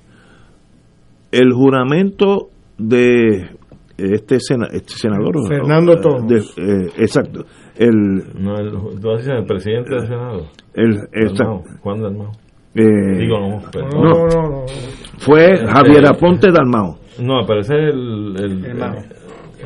el 1.31 1.53
juramento 1.53 2.49
de 2.79 3.56
este, 3.97 4.37
este 4.37 4.95
senador 4.95 5.35
Fernando 5.49 5.97
Torres. 5.97 6.55
eh, 6.59 6.89
exacto. 6.99 7.45
El 7.77 7.93
no 8.39 8.57
el, 8.57 8.69
el 8.69 9.45
presidente 9.47 9.95
del 9.95 10.07
senado. 10.07 10.47
el 10.75 10.99
Juan 11.81 12.01
Dalmao. 12.01 12.33
Eh, 12.75 13.19
digo 13.19 13.39
no, 13.41 13.49
no, 13.49 14.27
no, 14.27 14.49
no, 14.51 14.67
fue 15.19 15.53
este, 15.53 15.67
Javier 15.67 16.07
Aponte 16.09 16.51
Dalmao. 16.53 16.99
no 17.23 17.47
pero 17.47 17.61
ese 17.61 17.75
es 17.75 17.95
el, 17.95 18.37
el, 18.39 18.79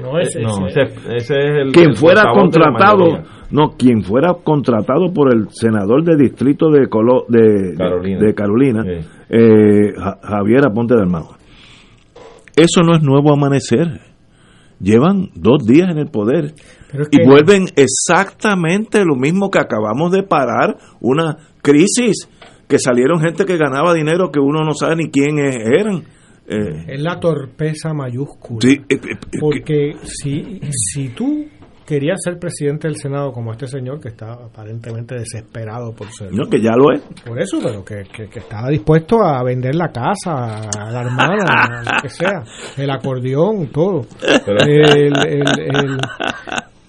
no, 0.01 0.19
ese, 0.21 0.41
no 0.43 0.69
ese, 0.69 0.83
ese, 0.83 1.17
es 1.17 1.35
el 1.35 1.73
quien 1.73 1.97
fuera 1.97 2.23
contratado 2.33 3.25
no 3.51 3.71
quien 3.77 4.03
fuera 4.05 4.35
contratado 4.45 5.13
por 5.13 5.35
el 5.35 5.49
senador 5.51 6.05
de 6.05 6.17
distrito 6.17 6.71
de 6.71 6.89
Colo, 6.89 7.25
de 7.29 7.75
Carolina, 7.77 8.21
de 8.21 8.35
Carolina 8.35 8.85
eh, 9.29 9.93
Javier 10.23 10.67
Aponte 10.67 10.95
Dalmao. 10.95 11.37
Eso 12.57 12.83
no 12.83 12.95
es 12.95 13.03
nuevo 13.03 13.33
amanecer. 13.33 14.10
Llevan 14.81 15.31
dos 15.35 15.67
días 15.67 15.91
en 15.91 15.99
el 15.99 16.09
poder 16.09 16.55
y 17.11 17.27
vuelven 17.27 17.67
exactamente 17.77 19.05
lo 19.05 19.15
mismo 19.15 19.51
que 19.51 19.59
acabamos 19.59 20.11
de 20.11 20.23
parar, 20.23 20.79
una 21.01 21.37
crisis, 21.63 22.29
que 22.67 22.79
salieron 22.79 23.21
gente 23.21 23.45
que 23.45 23.59
ganaba 23.59 23.93
dinero 23.93 24.31
que 24.33 24.41
uno 24.41 24.61
no 24.65 24.73
sabe 24.73 24.97
ni 24.97 25.11
quién 25.11 25.39
eran. 25.39 26.05
Eh, 26.49 26.95
es 26.95 27.01
la 27.01 27.21
torpeza 27.21 27.93
mayúscula. 27.93 28.61
Sí, 28.63 28.81
eh, 28.89 28.95
eh, 28.95 29.19
porque 29.39 29.93
si, 30.03 30.61
si 30.71 31.11
tú 31.11 31.47
quería 31.91 32.15
ser 32.17 32.39
presidente 32.39 32.87
del 32.87 32.97
Senado 32.97 33.33
como 33.33 33.51
este 33.51 33.67
señor 33.67 34.01
que 34.01 34.11
está 34.11 34.35
aparentemente 34.35 35.17
desesperado 35.17 35.93
por 35.93 36.07
ser. 36.13 36.33
No, 36.33 36.49
que 36.49 36.63
ya 36.63 36.77
lo 36.77 36.93
es. 36.93 37.03
Por 37.27 37.37
eso, 37.43 37.59
pero 37.61 37.85
que, 37.85 38.05
que, 38.05 38.39
estaba 38.39 38.69
dispuesto 38.69 39.21
a 39.21 39.43
vender 39.43 39.75
la 39.75 39.89
casa, 39.89 40.69
a 40.69 40.89
la 40.93 41.01
hermana, 41.01 41.83
lo 41.83 42.01
que 42.01 42.09
sea, 42.09 42.45
el 42.77 42.91
acordeón, 42.91 43.73
todo. 43.73 44.07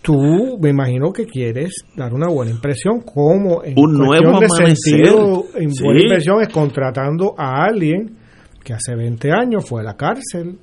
tú 0.04 0.60
me 0.62 0.70
imagino 0.70 1.12
que 1.12 1.26
quieres 1.26 1.84
dar 1.96 2.14
una 2.14 2.28
buena 2.28 2.52
impresión 2.52 3.02
como 3.02 3.64
en 3.64 3.74
un 3.78 3.94
nuevo 3.94 4.40
de 4.40 4.50
sentido, 4.50 5.46
en 5.56 5.72
buena 5.82 6.02
impresión 6.04 6.42
es 6.42 6.50
contratando 6.50 7.34
a 7.36 7.64
alguien 7.64 8.18
que 8.64 8.74
hace 8.74 8.96
20 8.96 9.32
años 9.32 9.68
fue 9.68 9.82
a 9.82 9.84
la 9.84 9.98
cárcel 9.98 10.60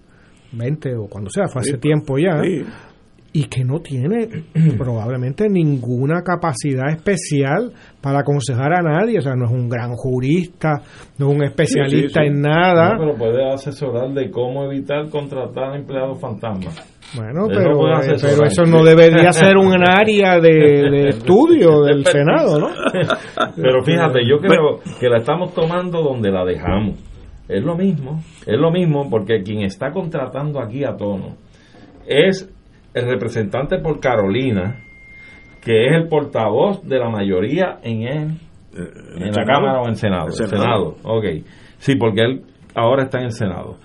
20 0.52 0.96
o 0.96 1.06
cuando 1.08 1.30
sea, 1.30 1.46
fue 1.48 1.60
hace 1.60 1.78
tiempo 1.78 2.18
ya, 2.18 2.40
y 3.32 3.44
que 3.44 3.64
no 3.64 3.80
tiene 3.80 4.28
probablemente 4.78 5.48
ninguna 5.48 6.22
capacidad 6.22 6.90
especial 6.90 7.72
para 8.00 8.20
aconsejar 8.20 8.72
a 8.72 8.82
nadie, 8.82 9.18
o 9.18 9.22
sea, 9.22 9.34
no 9.34 9.46
es 9.46 9.52
un 9.52 9.68
gran 9.68 9.94
jurista, 9.94 10.80
no 11.18 11.28
es 11.28 11.36
un 11.36 11.44
especialista 11.44 12.22
en 12.24 12.40
nada. 12.40 12.96
pero 12.98 13.14
puede 13.16 13.52
asesorar 13.52 14.12
de 14.12 14.30
cómo 14.30 14.64
evitar 14.64 15.08
contratar 15.10 15.76
empleados 15.76 16.20
fantasmas. 16.20 16.98
Bueno, 17.16 17.46
pero, 17.48 18.02
eh, 18.02 18.16
pero 18.20 18.44
eso 18.44 18.64
no 18.64 18.84
debería 18.84 19.32
ser 19.32 19.56
un 19.56 19.74
área 19.88 20.38
de, 20.40 21.08
estudio 21.08 21.82
del 21.84 22.04
Senado, 22.04 22.58
¿no? 22.60 22.68
Pero 23.56 23.82
fíjate, 23.82 24.26
yo 24.28 24.36
creo 24.38 24.80
que 25.00 25.08
la 25.08 25.18
estamos 25.18 25.54
tomando 25.54 26.02
donde 26.02 26.30
la 26.30 26.44
dejamos. 26.44 27.02
Es 27.48 27.64
lo 27.64 27.76
mismo, 27.76 28.20
es 28.46 28.58
lo 28.58 28.70
mismo 28.70 29.08
porque 29.08 29.42
quien 29.42 29.62
está 29.62 29.90
contratando 29.90 30.60
aquí 30.60 30.84
a 30.84 30.96
tono 30.96 31.36
es 32.06 32.50
el 32.98 33.08
representante 33.08 33.78
por 33.78 34.00
Carolina, 34.00 34.80
que 35.60 35.86
es 35.86 35.92
el 35.92 36.08
portavoz 36.08 36.82
de 36.82 36.98
la 36.98 37.08
mayoría 37.08 37.78
en, 37.82 38.02
el, 38.02 38.28
eh, 38.74 39.16
en 39.16 39.32
la 39.32 39.44
Cámara 39.44 39.80
o 39.80 39.84
en 39.84 39.90
el 39.90 39.96
Senado. 39.96 40.26
El 40.26 40.32
Senado. 40.32 40.96
ok. 41.02 41.24
Sí, 41.78 41.96
porque 41.96 42.22
él 42.22 42.42
ahora 42.74 43.04
está 43.04 43.18
en 43.18 43.26
el 43.26 43.32
Senado. 43.32 43.76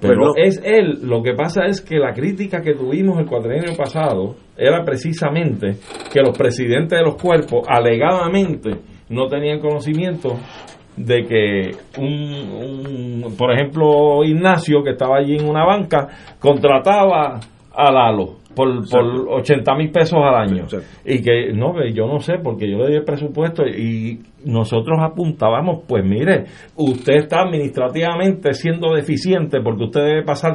Pero 0.00 0.36
es 0.36 0.60
él, 0.62 0.98
lo 1.02 1.22
que 1.22 1.32
pasa 1.34 1.64
es 1.66 1.80
que 1.80 1.96
la 1.96 2.12
crítica 2.12 2.60
que 2.60 2.74
tuvimos 2.74 3.18
el 3.18 3.26
cuadrenio 3.26 3.74
pasado 3.76 4.34
era 4.56 4.84
precisamente 4.84 5.76
que 6.12 6.20
los 6.20 6.36
presidentes 6.36 6.98
de 6.98 7.04
los 7.04 7.16
cuerpos 7.16 7.66
alegadamente 7.66 8.72
no 9.08 9.26
tenían 9.28 9.60
conocimiento 9.60 10.36
de 10.96 11.24
que 11.24 11.70
un, 11.98 13.24
un, 13.24 13.36
por 13.36 13.52
ejemplo 13.52 14.22
Ignacio 14.24 14.82
que 14.84 14.90
estaba 14.90 15.18
allí 15.18 15.36
en 15.36 15.48
una 15.48 15.64
banca 15.64 16.08
contrataba 16.38 17.40
a 17.74 17.90
Lalo 17.90 18.44
por, 18.54 18.88
por 18.88 19.28
80 19.40 19.74
mil 19.74 19.90
pesos 19.90 20.18
al 20.22 20.34
año. 20.34 20.66
Y 21.04 21.22
que, 21.22 21.52
no, 21.52 21.74
yo 21.92 22.06
no 22.06 22.20
sé, 22.20 22.34
porque 22.42 22.70
yo 22.70 22.78
le 22.78 22.90
di 22.90 22.96
el 22.96 23.04
presupuesto 23.04 23.66
y 23.66 24.20
nosotros 24.44 24.98
apuntábamos, 25.00 25.82
pues 25.86 26.04
mire, 26.04 26.44
usted 26.76 27.14
está 27.14 27.42
administrativamente 27.42 28.52
siendo 28.54 28.94
deficiente 28.94 29.60
porque 29.60 29.84
usted 29.84 30.00
debe 30.00 30.22
pasar 30.22 30.52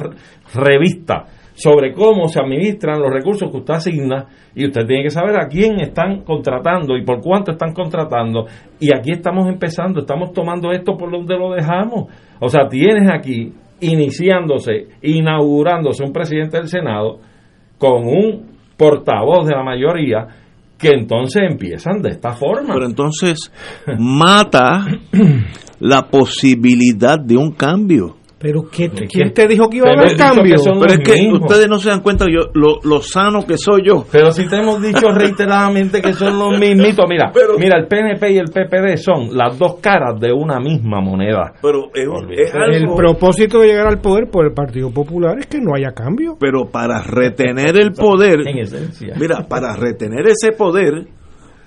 revista 0.53 1.25
sobre 1.53 1.91
cómo 1.93 2.29
se 2.29 2.39
administran 2.39 3.01
los 3.01 3.11
recursos 3.11 3.51
que 3.51 3.57
usted 3.57 3.73
asigna 3.73 4.27
y 4.55 4.65
usted 4.65 4.85
tiene 4.85 5.03
que 5.03 5.09
saber 5.09 5.37
a 5.37 5.47
quién 5.47 5.81
están 5.81 6.21
contratando 6.21 6.95
y 6.95 7.03
por 7.03 7.19
cuánto 7.19 7.51
están 7.51 7.73
contratando. 7.73 8.45
Y 8.79 8.95
aquí 8.95 9.11
estamos 9.11 9.47
empezando, 9.47 9.99
estamos 9.99 10.31
tomando 10.31 10.71
esto 10.71 10.95
por 10.95 11.11
donde 11.11 11.37
lo 11.37 11.51
dejamos. 11.51 12.05
O 12.39 12.47
sea, 12.47 12.69
tienes 12.69 13.09
aquí 13.11 13.51
iniciándose, 13.81 14.87
inaugurándose 15.01 16.03
un 16.03 16.13
presidente 16.13 16.57
del 16.57 16.67
Senado 16.67 17.19
con 17.77 18.07
un 18.07 18.57
portavoz 18.77 19.47
de 19.47 19.55
la 19.55 19.63
mayoría 19.63 20.27
que 20.77 20.89
entonces 20.89 21.43
empiezan 21.49 22.01
de 22.01 22.09
esta 22.11 22.31
forma. 22.31 22.73
Pero 22.73 22.85
entonces 22.85 23.51
mata 23.97 24.85
la 25.79 26.07
posibilidad 26.07 27.19
de 27.19 27.35
un 27.35 27.51
cambio. 27.51 28.18
Pero 28.39 28.63
¿quién 28.71 29.33
te 29.33 29.47
dijo 29.47 29.69
que 29.69 29.77
iba 29.77 29.89
a 29.89 29.99
haber 29.99 30.15
cambio? 30.15 30.55
Pero 30.79 30.93
es 30.93 30.99
que 30.99 31.29
ustedes 31.29 31.67
no 31.67 31.77
se 31.77 31.89
dan 31.89 31.99
cuenta 31.99 32.25
yo, 32.25 32.49
lo, 32.53 33.01
sano 33.01 33.45
que 33.45 33.57
soy 33.57 33.81
yo. 33.85 34.05
Pero 34.09 34.31
si 34.31 34.47
te 34.47 34.57
hemos 34.57 34.81
dicho 34.81 35.09
reiteradamente 35.13 36.01
que 36.01 36.13
son 36.13 36.39
los 36.39 36.57
mismitos. 36.57 37.05
Mira, 37.09 37.33
mira, 37.57 37.77
el 37.77 37.87
PNP 37.87 38.31
y 38.31 38.37
el 38.37 38.45
PPD 38.45 38.95
son 38.95 39.35
las 39.35 39.59
dos 39.59 39.75
caras 39.81 40.17
de 40.21 40.31
una 40.31 40.59
misma 40.61 41.01
moneda. 41.01 41.53
Pero 41.61 41.89
El 41.93 42.95
propósito 42.95 43.59
de 43.59 43.67
llegar 43.67 43.87
al 43.87 43.99
poder 43.99 44.29
por 44.31 44.45
el 44.45 44.53
Partido 44.53 44.89
Popular 44.89 45.37
es 45.39 45.47
que 45.47 45.59
no 45.59 45.75
haya 45.75 45.91
cambio. 45.91 46.37
Pero 46.39 46.69
para 46.69 47.01
retener 47.01 47.77
el 47.77 47.91
poder, 47.91 48.39
mira, 49.19 49.45
para 49.49 49.75
retener 49.75 50.27
ese 50.27 50.53
poder, 50.55 51.07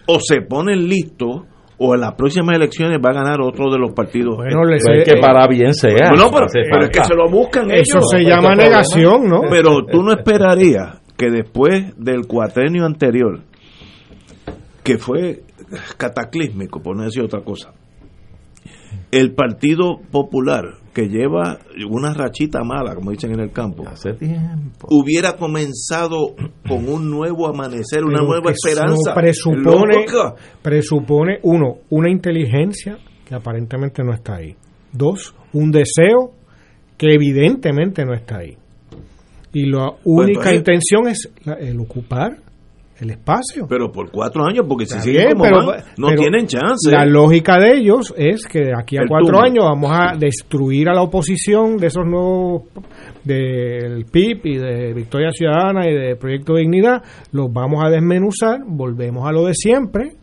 o 0.06 0.18
se 0.20 0.40
ponen 0.40 0.88
listos 0.88 1.42
o 1.78 1.94
en 1.94 2.00
las 2.00 2.14
próximas 2.14 2.56
elecciones 2.56 2.98
va 3.04 3.10
a 3.10 3.14
ganar 3.14 3.40
otro 3.40 3.70
de 3.70 3.78
los 3.78 3.92
partidos. 3.92 4.36
Bueno, 4.36 4.60
pues 4.62 5.04
que 5.04 5.20
para 5.20 5.46
bien 5.46 5.74
sea. 5.74 6.10
No, 6.16 6.30
pero, 6.30 6.46
es 6.46 6.90
que 6.90 7.04
se 7.04 7.14
lo 7.14 7.28
buscan 7.30 7.70
Eso 7.70 8.00
se 8.02 8.20
llama 8.24 8.54
negación, 8.54 9.24
¿no? 9.26 9.42
Pero 9.50 9.84
tú 9.84 10.02
no 10.02 10.12
esperarías 10.12 11.00
que 11.16 11.30
después 11.30 11.94
del 11.96 12.26
cuatrenio 12.26 12.84
anterior, 12.84 13.40
que 14.82 14.98
fue 14.98 15.42
cataclísmico, 15.96 16.80
por 16.80 16.96
no 16.96 17.04
decir 17.04 17.22
otra 17.22 17.40
cosa, 17.42 17.72
el 19.12 19.34
Partido 19.34 20.00
Popular, 20.10 20.64
que 20.94 21.08
lleva 21.08 21.58
una 21.88 22.14
rachita 22.14 22.64
mala, 22.64 22.94
como 22.94 23.10
dicen 23.10 23.32
en 23.32 23.40
el 23.40 23.52
campo, 23.52 23.86
hace 23.86 24.14
tiempo, 24.14 24.88
hubiera 24.90 25.36
comenzado 25.36 26.34
con 26.66 26.88
un 26.88 27.10
nuevo 27.10 27.46
amanecer, 27.46 28.04
una 28.04 28.22
nueva 28.22 28.50
esperanza. 28.50 29.14
Presupone, 29.14 30.06
presupone, 30.62 31.38
uno, 31.42 31.76
una 31.90 32.10
inteligencia 32.10 32.98
que 33.26 33.34
aparentemente 33.34 34.02
no 34.02 34.14
está 34.14 34.36
ahí. 34.36 34.56
Dos, 34.92 35.34
un 35.52 35.70
deseo 35.70 36.32
que 36.96 37.14
evidentemente 37.14 38.04
no 38.04 38.14
está 38.14 38.38
ahí. 38.38 38.56
Y 39.52 39.66
la 39.66 39.90
única 40.04 40.54
intención 40.54 41.06
es 41.08 41.30
el 41.60 41.78
ocupar 41.80 42.38
el 43.02 43.10
espacio. 43.10 43.66
Pero 43.68 43.90
por 43.90 44.10
cuatro 44.10 44.44
años, 44.44 44.64
porque 44.68 44.86
si 44.86 44.98
siguen 45.00 45.36
como 45.36 45.72
no 45.98 46.14
tienen 46.14 46.46
chance. 46.46 46.90
La 46.90 47.04
lógica 47.04 47.58
de 47.58 47.76
ellos 47.76 48.14
es 48.16 48.46
que 48.46 48.60
de 48.60 48.72
aquí 48.76 48.96
a 48.96 49.02
cuatro 49.08 49.40
años 49.40 49.64
vamos 49.64 49.90
a 49.92 50.16
destruir 50.16 50.88
a 50.88 50.94
la 50.94 51.02
oposición 51.02 51.76
de 51.76 51.86
esos 51.88 52.06
nuevos 52.06 52.62
del 53.24 54.04
PIB 54.06 54.46
y 54.46 54.58
de 54.58 54.92
Victoria 54.94 55.30
Ciudadana 55.30 55.88
y 55.88 55.94
de 55.94 56.16
Proyecto 56.16 56.56
Dignidad, 56.56 57.02
los 57.32 57.52
vamos 57.52 57.82
a 57.84 57.88
desmenuzar, 57.88 58.60
volvemos 58.66 59.28
a 59.28 59.32
lo 59.32 59.44
de 59.44 59.54
siempre, 59.54 60.14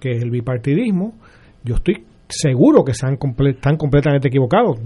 que 0.00 0.12
es 0.12 0.22
el 0.22 0.30
bipartidismo. 0.30 1.14
Yo 1.62 1.74
estoy 1.74 2.05
seguro 2.28 2.84
que 2.84 2.92
están, 2.92 3.18
están 3.46 3.76
completamente 3.76 4.28
equivocados. 4.28 4.78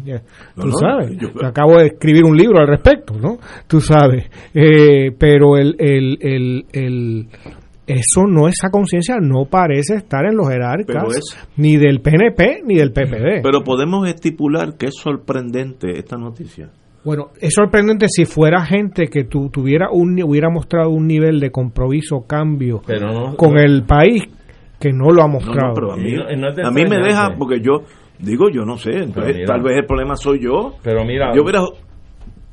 Tú 0.55 0.71
sabes, 0.73 1.17
yo, 1.19 1.29
acabo 1.45 1.79
de 1.79 1.87
escribir 1.87 2.25
un 2.25 2.37
libro 2.37 2.61
al 2.61 2.69
respecto, 2.69 3.15
¿no? 3.19 3.39
Tú 3.67 3.81
sabes. 3.81 4.31
Eh, 4.55 5.13
pero 5.19 5.57
el, 5.57 5.77
el, 5.79 6.67
el, 6.73 7.29
eso 7.87 8.27
no, 8.29 8.47
esa 8.47 8.71
conciencia 8.71 9.17
no 9.21 9.47
parece 9.47 9.95
estar 9.97 10.25
en 10.25 10.37
los 10.37 10.49
jerarcas 10.49 11.05
ni 11.57 11.77
del 11.77 12.01
PNP 12.01 12.63
ni 12.65 12.77
del 12.77 12.93
PPD. 12.93 13.43
Pero 13.43 13.63
podemos 13.65 14.09
estipular 14.09 14.77
que 14.77 14.87
es 14.87 14.95
sorprendente 14.95 15.99
esta 15.99 16.17
noticia. 16.17 16.71
Bueno, 17.03 17.29
es 17.41 17.55
sorprendente 17.55 18.07
si 18.09 18.27
fuera 18.27 18.65
gente 18.65 19.07
que 19.07 19.25
tu, 19.25 19.49
tuviera 19.49 19.89
un, 19.91 20.23
hubiera 20.23 20.51
mostrado 20.51 20.91
un 20.91 21.07
nivel 21.07 21.41
de 21.41 21.51
compromiso, 21.51 22.27
cambio 22.27 22.83
con 23.37 23.57
el 23.57 23.85
país 23.85 24.25
que 24.81 24.93
no 24.93 25.11
lo 25.11 25.23
ha 25.23 25.29
mostrado. 25.29 25.93
a 25.93 25.97
mí, 25.97 26.15
a 26.17 26.71
mí 26.71 26.85
me 26.87 26.99
deja, 26.99 27.35
porque 27.39 27.61
yo 27.61 27.85
digo, 28.19 28.49
yo 28.51 28.65
no 28.65 28.77
sé, 28.77 28.93
tal 29.47 29.63
vez 29.63 29.79
el 29.79 29.87
problema 29.87 30.17
soy 30.17 30.43
yo. 30.43 30.75
Pero 30.83 31.05
mira, 31.05 31.35
yo 31.35 31.43
hubiera, 31.43 31.61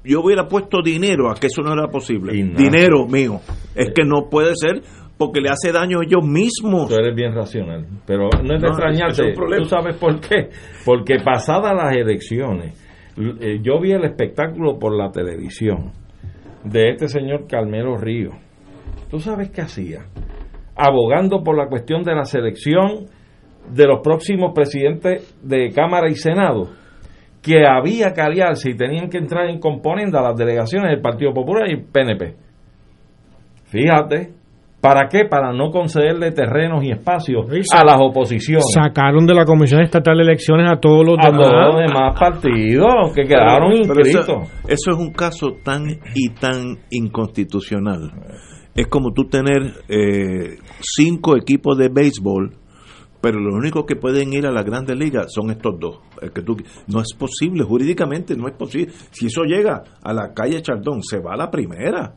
yo 0.04 0.22
hubiera 0.22 0.48
puesto 0.48 0.82
dinero 0.84 1.32
a 1.32 1.36
que 1.36 1.48
eso 1.48 1.62
no 1.62 1.74
era 1.74 1.88
posible. 1.88 2.34
Dinero 2.34 3.08
mío. 3.08 3.40
Es 3.74 3.92
que 3.94 4.04
no 4.04 4.30
puede 4.30 4.54
ser 4.56 4.82
porque 5.18 5.42
le 5.42 5.50
hace 5.50 5.72
daño 5.72 6.00
a 6.02 6.04
ellos 6.04 6.24
mismos. 6.24 6.90
Tú 6.90 6.96
eres 6.96 7.16
bien 7.16 7.34
racional, 7.34 7.88
pero 8.06 8.30
no 8.44 8.56
es 8.56 8.62
de 8.62 8.68
extrañarte. 8.68 9.34
¿Tú 9.34 9.66
sabes 9.66 9.96
por 9.96 10.20
qué? 10.20 10.50
Porque 10.86 11.18
pasadas 11.24 11.74
las 11.76 11.96
elecciones 11.96 12.88
eh, 13.18 13.60
yo 13.64 13.80
vi 13.80 13.94
el 13.94 14.04
espectáculo 14.04 14.78
por 14.78 14.96
la 14.96 15.12
televisión 15.12 15.92
de 16.64 16.92
este 16.92 17.08
señor 17.08 17.48
Carmelo 17.48 17.98
Río. 17.98 18.32
¿Tú 19.10 19.20
sabes 19.20 19.50
qué 19.50 19.62
hacía? 19.62 20.06
Abogando 20.78 21.44
por 21.44 21.58
la 21.58 21.68
cuestión 21.68 22.04
de 22.04 22.16
la 22.16 22.26
selección 22.26 23.08
de 23.74 23.86
los 23.86 24.00
próximos 24.02 24.52
presidentes 24.54 25.38
de 25.42 25.72
Cámara 25.72 26.10
y 26.10 26.16
Senado, 26.16 26.70
que 27.42 27.66
había 27.66 28.14
que 28.14 28.22
aliarse 28.22 28.70
y 28.70 28.78
tenían 28.78 29.10
que 29.10 29.18
entrar 29.18 29.50
en 29.50 29.60
componenda 29.60 30.22
las 30.22 30.38
delegaciones 30.38 30.92
del 30.92 31.02
Partido 31.02 31.34
Popular 31.34 31.70
y 31.70 31.78
PNP. 31.82 32.36
Fíjate, 33.66 34.38
¿Para 34.80 35.08
qué? 35.10 35.26
Para 35.26 35.52
no 35.54 35.72
concederle 35.72 36.32
terrenos 36.32 36.84
y 36.84 36.92
espacios 36.92 37.48
a 37.74 37.84
las 37.84 37.98
oposiciones. 38.00 38.64
Sacaron 38.72 39.26
de 39.26 39.34
la 39.34 39.44
Comisión 39.44 39.82
Estatal 39.82 40.18
de 40.18 40.24
Elecciones 40.24 40.70
a 40.72 40.80
todos 40.80 41.04
los 41.04 41.18
demás, 41.18 42.18
partidos 42.20 43.12
que 43.16 43.24
quedaron 43.24 43.74
inscritos. 43.74 44.48
Eso, 44.68 44.92
es 44.92 44.98
un 44.98 45.12
caso 45.12 45.56
tan 45.64 45.88
y 46.14 46.30
tan 46.30 46.78
inconstitucional. 46.92 48.12
Es 48.78 48.88
como 48.88 49.12
tú 49.12 49.26
tener 49.26 49.84
eh, 49.90 50.60
cinco 50.80 51.36
equipos 51.36 51.78
de 51.78 51.90
béisbol, 51.90 52.56
pero 53.20 53.40
los 53.40 53.54
únicos 53.54 53.86
que 53.86 53.98
pueden 53.98 54.32
ir 54.32 54.46
a 54.46 54.52
la 54.52 54.64
Grandes 54.64 54.98
Ligas 54.98 55.34
son 55.34 55.52
estos 55.52 55.78
dos. 55.80 56.00
que 56.34 56.42
tú, 56.42 56.56
no 56.88 57.02
es 57.02 57.14
posible, 57.18 57.64
jurídicamente 57.64 58.38
no 58.38 58.48
es 58.48 58.54
posible. 58.54 58.94
Si 59.12 59.26
eso 59.26 59.44
llega 59.44 59.84
a 60.02 60.14
la 60.14 60.34
calle 60.34 60.62
Chardón, 60.62 61.04
se 61.04 61.20
va 61.20 61.34
a 61.34 61.38
la 61.38 61.52
primera 61.52 62.16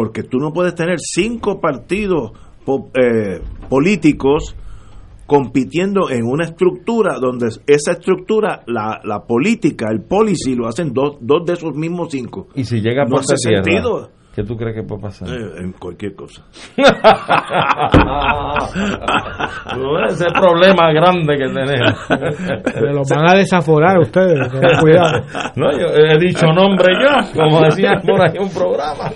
porque 0.00 0.22
tú 0.22 0.38
no 0.38 0.50
puedes 0.50 0.74
tener 0.74 0.98
cinco 0.98 1.60
partidos 1.60 2.32
eh, 2.94 3.40
políticos 3.68 4.56
compitiendo 5.26 6.10
en 6.10 6.24
una 6.24 6.44
estructura 6.44 7.18
donde 7.20 7.48
esa 7.66 7.92
estructura, 7.92 8.62
la, 8.66 9.00
la 9.04 9.26
política, 9.26 9.88
el 9.90 10.02
policy, 10.02 10.54
lo 10.54 10.66
hacen 10.66 10.94
dos, 10.94 11.18
dos 11.20 11.44
de 11.44 11.52
esos 11.52 11.74
mismos 11.74 12.08
cinco. 12.10 12.48
Y 12.54 12.64
si 12.64 12.80
llega 12.80 13.04
por 13.04 13.12
no 13.12 13.18
hace 13.18 13.36
sentido. 13.36 14.10
¿Qué 14.34 14.42
tú 14.44 14.56
crees 14.56 14.76
que 14.76 14.82
puede 14.84 15.02
pasar? 15.02 15.28
Eh, 15.28 15.58
en 15.58 15.72
cualquier 15.72 16.14
cosa. 16.14 16.44
Ese 20.08 20.26
problema 20.32 20.92
grande 20.92 21.36
que 21.36 21.48
tenemos. 21.48 21.94
Se 22.72 22.92
los 22.92 23.08
van 23.08 23.28
a 23.28 23.34
desaforar 23.34 23.98
ustedes, 23.98 24.48
cuidado. 24.80 25.20
No, 25.56 25.72
yo 25.72 25.86
he 25.94 26.16
dicho 26.18 26.46
nombre 26.46 26.94
yo, 27.02 27.08
como 27.34 27.60
decía 27.62 28.00
por 28.06 28.22
ahí 28.22 28.38
un 28.38 28.50
programa. 28.50 29.10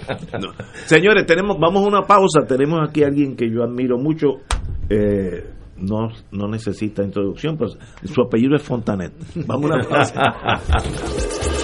Señores, 0.86 1.24
tenemos, 1.26 1.58
vamos 1.60 1.84
a 1.84 1.88
una 1.88 2.02
pausa. 2.02 2.40
Tenemos 2.46 2.80
aquí 2.88 3.04
a 3.04 3.06
alguien 3.06 3.36
que 3.36 3.48
yo 3.48 3.62
admiro 3.62 3.96
mucho. 3.98 4.40
Eh, 4.88 5.44
no, 5.76 6.08
no 6.32 6.48
necesita 6.48 7.02
introducción, 7.02 7.56
pero 7.56 7.70
su 8.02 8.22
apellido 8.22 8.56
es 8.56 8.62
Fontanet. 8.62 9.12
Vamos 9.46 9.70
a 9.70 9.74
una 9.74 9.84
pausa. 9.88 10.20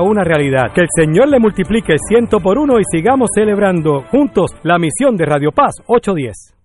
una 0.03 0.23
realidad. 0.23 0.73
Que 0.73 0.81
el 0.81 0.87
Señor 0.95 1.29
le 1.29 1.39
multiplique 1.39 1.95
ciento 2.07 2.39
por 2.39 2.57
uno 2.57 2.79
y 2.79 2.83
sigamos 2.91 3.29
celebrando 3.33 4.03
juntos 4.11 4.51
la 4.63 4.77
misión 4.77 5.15
de 5.15 5.25
Radio 5.25 5.51
Paz 5.51 5.75
810. 5.87 6.61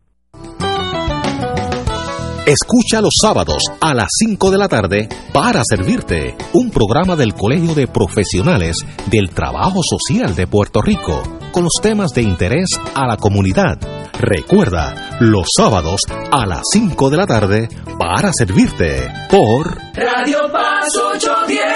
Escucha 2.47 3.01
los 3.01 3.15
sábados 3.21 3.65
a 3.81 3.93
las 3.93 4.07
5 4.21 4.53
de 4.53 4.59
la 4.59 4.69
tarde 4.69 5.09
para 5.33 5.63
servirte 5.69 6.37
un 6.53 6.71
programa 6.71 7.17
del 7.17 7.35
Colegio 7.35 7.75
de 7.75 7.89
Profesionales 7.89 8.77
del 9.11 9.31
Trabajo 9.31 9.81
Social 9.83 10.37
de 10.37 10.47
Puerto 10.47 10.81
Rico 10.81 11.25
con 11.51 11.65
los 11.65 11.73
temas 11.83 12.13
de 12.13 12.23
interés 12.23 12.69
a 12.95 13.05
la 13.05 13.17
comunidad. 13.17 13.79
Recuerda, 14.21 15.19
los 15.19 15.49
sábados 15.57 16.03
a 16.31 16.47
las 16.47 16.63
5 16.73 17.11
de 17.11 17.17
la 17.17 17.27
tarde 17.27 17.69
para 17.99 18.31
servirte 18.33 19.09
por 19.29 19.77
Radio 19.95 20.39
Paz 20.53 20.87
810. 21.17 21.76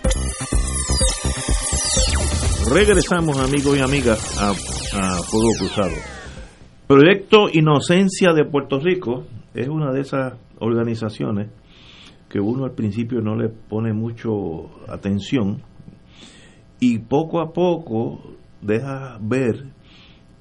Regresamos, 2.73 3.37
amigos 3.37 3.77
y 3.77 3.81
amigas, 3.81 4.41
a, 4.41 4.53
Fuego 4.53 5.49
Cruzado. 5.59 5.95
Proyecto 6.87 7.49
Inocencia 7.51 8.31
de 8.31 8.45
Puerto 8.45 8.79
Rico 8.79 9.25
es 9.53 9.67
una 9.67 9.91
de 9.91 9.99
esas 9.99 10.35
organizaciones 10.59 11.49
que 12.29 12.39
uno 12.39 12.63
al 12.63 12.71
principio 12.71 13.19
no 13.19 13.35
le 13.35 13.49
pone 13.49 13.91
mucho 13.91 14.69
atención 14.87 15.61
y 16.79 16.99
poco 16.99 17.41
a 17.41 17.51
poco 17.51 18.37
deja 18.61 19.17
ver 19.19 19.65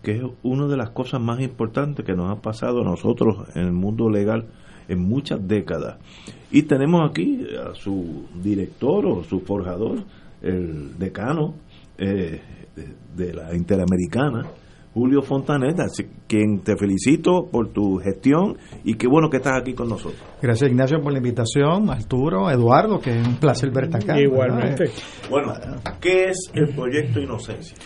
que 0.01 0.13
es 0.13 0.23
una 0.45 0.69
de 0.69 0.77
las 0.77 0.91
cosas 0.91 1.21
más 1.21 1.41
importantes 1.41 2.07
que 2.07 2.15
nos 2.15 2.31
ha 2.31 2.41
pasado 2.41 2.83
a 2.83 2.85
nosotros 2.85 3.49
en 3.57 3.63
el 3.63 3.73
mundo 3.73 4.09
legal 4.09 4.47
en 4.87 5.01
muchas 5.01 5.49
décadas. 5.49 5.99
Y 6.53 6.63
tenemos 6.63 7.11
aquí 7.11 7.45
a 7.59 7.75
su 7.75 8.29
director 8.41 9.05
o 9.07 9.25
su 9.25 9.41
forjador, 9.41 10.05
el 10.43 10.97
decano 10.97 11.55
eh, 12.01 12.41
de, 12.75 13.25
de 13.25 13.35
la 13.35 13.55
Interamericana, 13.55 14.51
Julio 14.93 15.23
Fontaneta, 15.23 15.87
quien 16.27 16.61
te 16.61 16.77
felicito 16.77 17.49
por 17.51 17.73
tu 17.73 17.99
gestión 17.99 18.57
y 18.85 18.95
qué 18.95 19.07
bueno 19.07 19.31
que 19.31 19.37
estás 19.37 19.61
aquí 19.61 19.73
con 19.73 19.89
nosotros. 19.89 20.21
Gracias 20.43 20.69
Ignacio 20.69 21.01
por 21.01 21.13
la 21.13 21.19
invitación, 21.19 21.89
Arturo, 21.91 22.51
Eduardo, 22.51 22.99
que 22.99 23.21
es 23.21 23.27
un 23.27 23.37
placer 23.37 23.71
verte 23.71 23.99
acá. 23.99 24.21
Igualmente. 24.21 24.85
¿verdad? 24.85 25.31
Bueno, 25.31 25.55
¿qué 26.01 26.31
es 26.31 26.51
el 26.55 26.75
proyecto 26.75 27.21
Inocencia? 27.21 27.77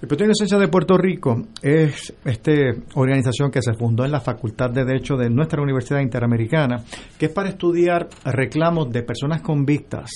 El 0.00 0.08
Proyecto 0.08 0.24
de 0.24 0.28
Inocencia 0.28 0.58
de 0.58 0.68
Puerto 0.68 0.96
Rico 0.96 1.42
es 1.60 2.14
esta 2.24 2.52
organización 2.94 3.50
que 3.50 3.60
se 3.60 3.74
fundó 3.74 4.06
en 4.06 4.12
la 4.12 4.20
Facultad 4.20 4.70
de 4.70 4.86
Derecho 4.86 5.18
de 5.18 5.28
nuestra 5.28 5.60
Universidad 5.60 6.00
Interamericana, 6.00 6.82
que 7.18 7.26
es 7.26 7.32
para 7.32 7.50
estudiar 7.50 8.08
reclamos 8.24 8.90
de 8.90 9.02
personas 9.02 9.42
convictas 9.42 10.10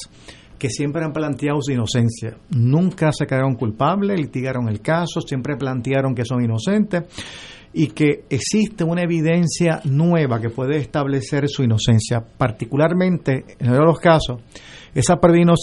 que 0.58 0.70
siempre 0.70 1.04
han 1.04 1.12
planteado 1.12 1.60
su 1.62 1.72
inocencia. 1.72 2.36
Nunca 2.50 3.10
se 3.12 3.26
quedaron 3.26 3.54
culpables, 3.54 4.18
litigaron 4.18 4.68
el 4.68 4.80
caso, 4.80 5.20
siempre 5.20 5.56
plantearon 5.56 6.14
que 6.14 6.24
son 6.24 6.42
inocentes 6.42 7.04
y 7.72 7.88
que 7.88 8.24
existe 8.30 8.84
una 8.84 9.02
evidencia 9.02 9.80
nueva 9.84 10.40
que 10.40 10.48
puede 10.48 10.76
establecer 10.76 11.48
su 11.48 11.64
inocencia. 11.64 12.20
Particularmente, 12.20 13.44
en 13.58 13.76
los 13.76 13.98
casos, 13.98 14.40
esa 14.94 15.18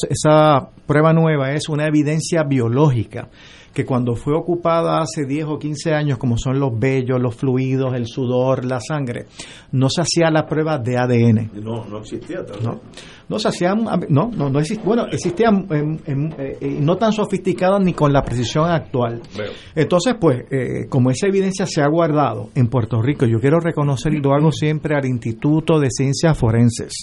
esa 0.10 0.70
prueba 0.86 1.14
nueva 1.14 1.54
es 1.54 1.70
una 1.70 1.88
evidencia 1.88 2.44
biológica 2.44 3.30
que 3.74 3.86
cuando 3.86 4.16
fue 4.16 4.34
ocupada 4.36 5.02
hace 5.02 5.26
10 5.26 5.46
o 5.46 5.58
15 5.60 5.94
años, 5.94 6.18
como 6.18 6.38
son 6.38 6.60
los 6.60 6.78
vellos, 6.78 7.22
los 7.22 7.36
fluidos, 7.36 7.94
el 7.94 8.06
sudor, 8.08 8.66
la 8.66 8.80
sangre, 8.80 9.26
no 9.72 9.90
se 9.90 10.02
hacía 10.02 10.30
la 10.30 10.46
prueba 10.46 10.78
de 10.78 10.98
ADN. 10.98 11.52
No, 11.64 11.86
no 11.86 12.00
existía 12.00 12.46
tal. 12.46 12.62
No, 12.64 12.82
no 13.30 13.40
se 13.40 13.48
hacían, 13.48 13.84
no, 14.10 14.30
no, 14.36 14.50
no 14.50 14.60
exist- 14.60 14.84
bueno, 14.84 15.06
existían 15.12 15.68
eh, 15.72 16.58
eh, 16.60 16.78
no 16.82 16.98
tan 16.98 17.14
sofisticadas 17.14 17.82
ni 17.82 17.94
con 17.94 18.12
la 18.12 18.24
precisión 18.24 18.70
actual. 18.70 19.22
Veo. 19.38 19.52
Entonces, 19.76 20.16
pues, 20.20 20.44
eh, 20.52 20.88
como 20.90 21.10
esa 21.12 21.28
evidencia 21.28 21.66
se 21.66 21.82
ha 21.82 21.88
guardado 21.88 22.50
en 22.56 22.68
Puerto 22.68 23.02
Rico, 23.02 23.26
yo 23.26 23.40
quiero 23.40 23.60
reconocer 23.60 24.14
y 24.14 24.20
lo 24.22 24.34
hago 24.34 24.52
siempre 24.52 24.96
al 24.98 25.06
Instituto 25.06 25.80
de 25.80 25.88
Ciencias 25.90 26.38
Forenses, 26.38 26.94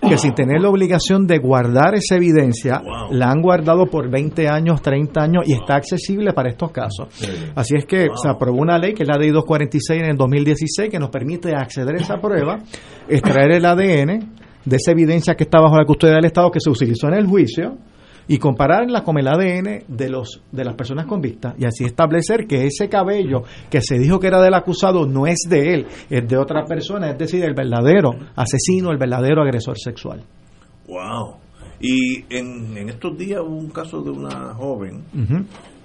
que 0.00 0.18
sin 0.18 0.34
tener 0.34 0.60
la 0.60 0.68
obligación 0.68 1.26
de 1.26 1.38
guardar 1.38 1.94
esa 1.94 2.16
evidencia, 2.16 2.82
la 3.10 3.30
han 3.30 3.42
guardado 3.42 3.86
por 3.86 4.10
20 4.10 4.48
años, 4.48 4.80
30 4.82 5.20
años 5.20 5.44
y 5.46 5.52
está 5.52 5.76
accesible 5.76 6.32
para 6.32 6.50
estos 6.50 6.70
casos. 6.70 7.08
Así 7.54 7.76
es 7.76 7.84
que 7.84 8.08
se 8.14 8.28
aprobó 8.28 8.60
una 8.60 8.78
ley, 8.78 8.94
que 8.94 9.02
es 9.02 9.08
la 9.08 9.18
ley 9.18 9.30
246 9.30 10.02
en 10.02 10.10
el 10.10 10.16
2016, 10.16 10.90
que 10.90 10.98
nos 10.98 11.10
permite 11.10 11.54
acceder 11.54 11.96
a 11.96 12.00
esa 12.00 12.16
prueba, 12.16 12.58
extraer 13.08 13.52
el 13.52 13.64
ADN 13.64 14.32
de 14.64 14.76
esa 14.76 14.92
evidencia 14.92 15.34
que 15.34 15.44
está 15.44 15.60
bajo 15.60 15.76
la 15.76 15.84
custodia 15.84 16.14
del 16.14 16.26
Estado 16.26 16.50
que 16.50 16.60
se 16.60 16.70
utilizó 16.70 17.08
en 17.08 17.14
el 17.14 17.26
juicio 17.26 17.78
y 18.30 18.38
compararla 18.38 19.02
con 19.02 19.18
el 19.18 19.26
ADN 19.26 19.86
de 19.88 20.08
los 20.08 20.40
de 20.52 20.64
las 20.64 20.76
personas 20.76 21.06
convictas 21.06 21.56
y 21.58 21.64
así 21.64 21.84
establecer 21.84 22.46
que 22.46 22.64
ese 22.64 22.88
cabello 22.88 23.42
que 23.68 23.80
se 23.80 23.98
dijo 23.98 24.20
que 24.20 24.28
era 24.28 24.40
del 24.40 24.54
acusado 24.54 25.04
no 25.04 25.26
es 25.26 25.38
de 25.48 25.74
él, 25.74 25.86
es 26.08 26.28
de 26.28 26.36
otra 26.36 26.64
persona, 26.64 27.10
es 27.10 27.18
decir, 27.18 27.42
el 27.42 27.54
verdadero 27.54 28.10
asesino, 28.36 28.92
el 28.92 28.98
verdadero 28.98 29.42
agresor 29.42 29.76
sexual. 29.80 30.22
Wow. 30.86 31.38
Y 31.80 32.24
en, 32.30 32.76
en 32.76 32.88
estos 32.90 33.18
días 33.18 33.40
hubo 33.44 33.56
un 33.56 33.70
caso 33.70 34.00
de 34.00 34.10
una 34.10 34.54
joven 34.54 35.02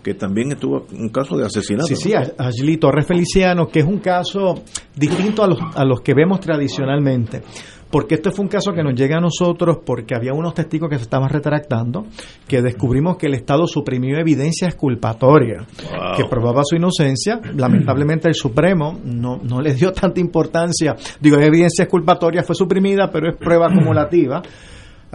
que 0.03 0.13
también 0.13 0.51
estuvo 0.51 0.85
un 0.91 1.09
caso 1.09 1.35
de 1.35 1.47
asesinato. 1.47 1.87
Sí, 1.87 1.95
sí, 1.95 2.13
Ashley 2.13 2.77
Torres 2.77 3.07
Feliciano, 3.07 3.67
que 3.69 3.79
es 3.79 3.85
un 3.87 3.97
caso 3.97 4.53
distinto 4.95 5.43
a 5.43 5.47
los, 5.47 5.57
a 5.73 5.83
los 5.83 6.01
que 6.01 6.13
vemos 6.13 6.41
tradicionalmente. 6.41 7.41
Porque 7.95 8.15
este 8.15 8.29
fue 8.29 8.43
un 8.43 8.49
caso 8.49 8.73
que 8.73 8.83
nos 8.83 8.93
llega 8.93 9.19
a 9.19 9.21
nosotros 9.21 9.77
porque 9.85 10.15
había 10.15 10.33
unos 10.33 10.53
testigos 10.53 10.89
que 10.89 10.97
se 10.97 11.03
estaban 11.03 11.29
retractando, 11.29 12.05
que 12.45 12.61
descubrimos 12.61 13.15
que 13.15 13.27
el 13.27 13.35
Estado 13.35 13.67
suprimió 13.67 14.17
evidencias 14.17 14.75
culpatorias 14.75 15.65
Wow. 15.65 16.17
que 16.17 16.25
probaba 16.25 16.63
su 16.65 16.75
inocencia. 16.75 17.39
Lamentablemente 17.55 18.27
el 18.27 18.33
Supremo 18.35 18.99
no, 19.01 19.39
no 19.41 19.61
le 19.61 19.73
dio 19.75 19.93
tanta 19.93 20.19
importancia. 20.19 20.97
Digo, 21.21 21.37
evidencia 21.39 21.87
culpatoria 21.87 22.43
fue 22.43 22.53
suprimida, 22.53 23.09
pero 23.09 23.29
es 23.29 23.37
prueba 23.37 23.67
acumulativa. 23.67 24.41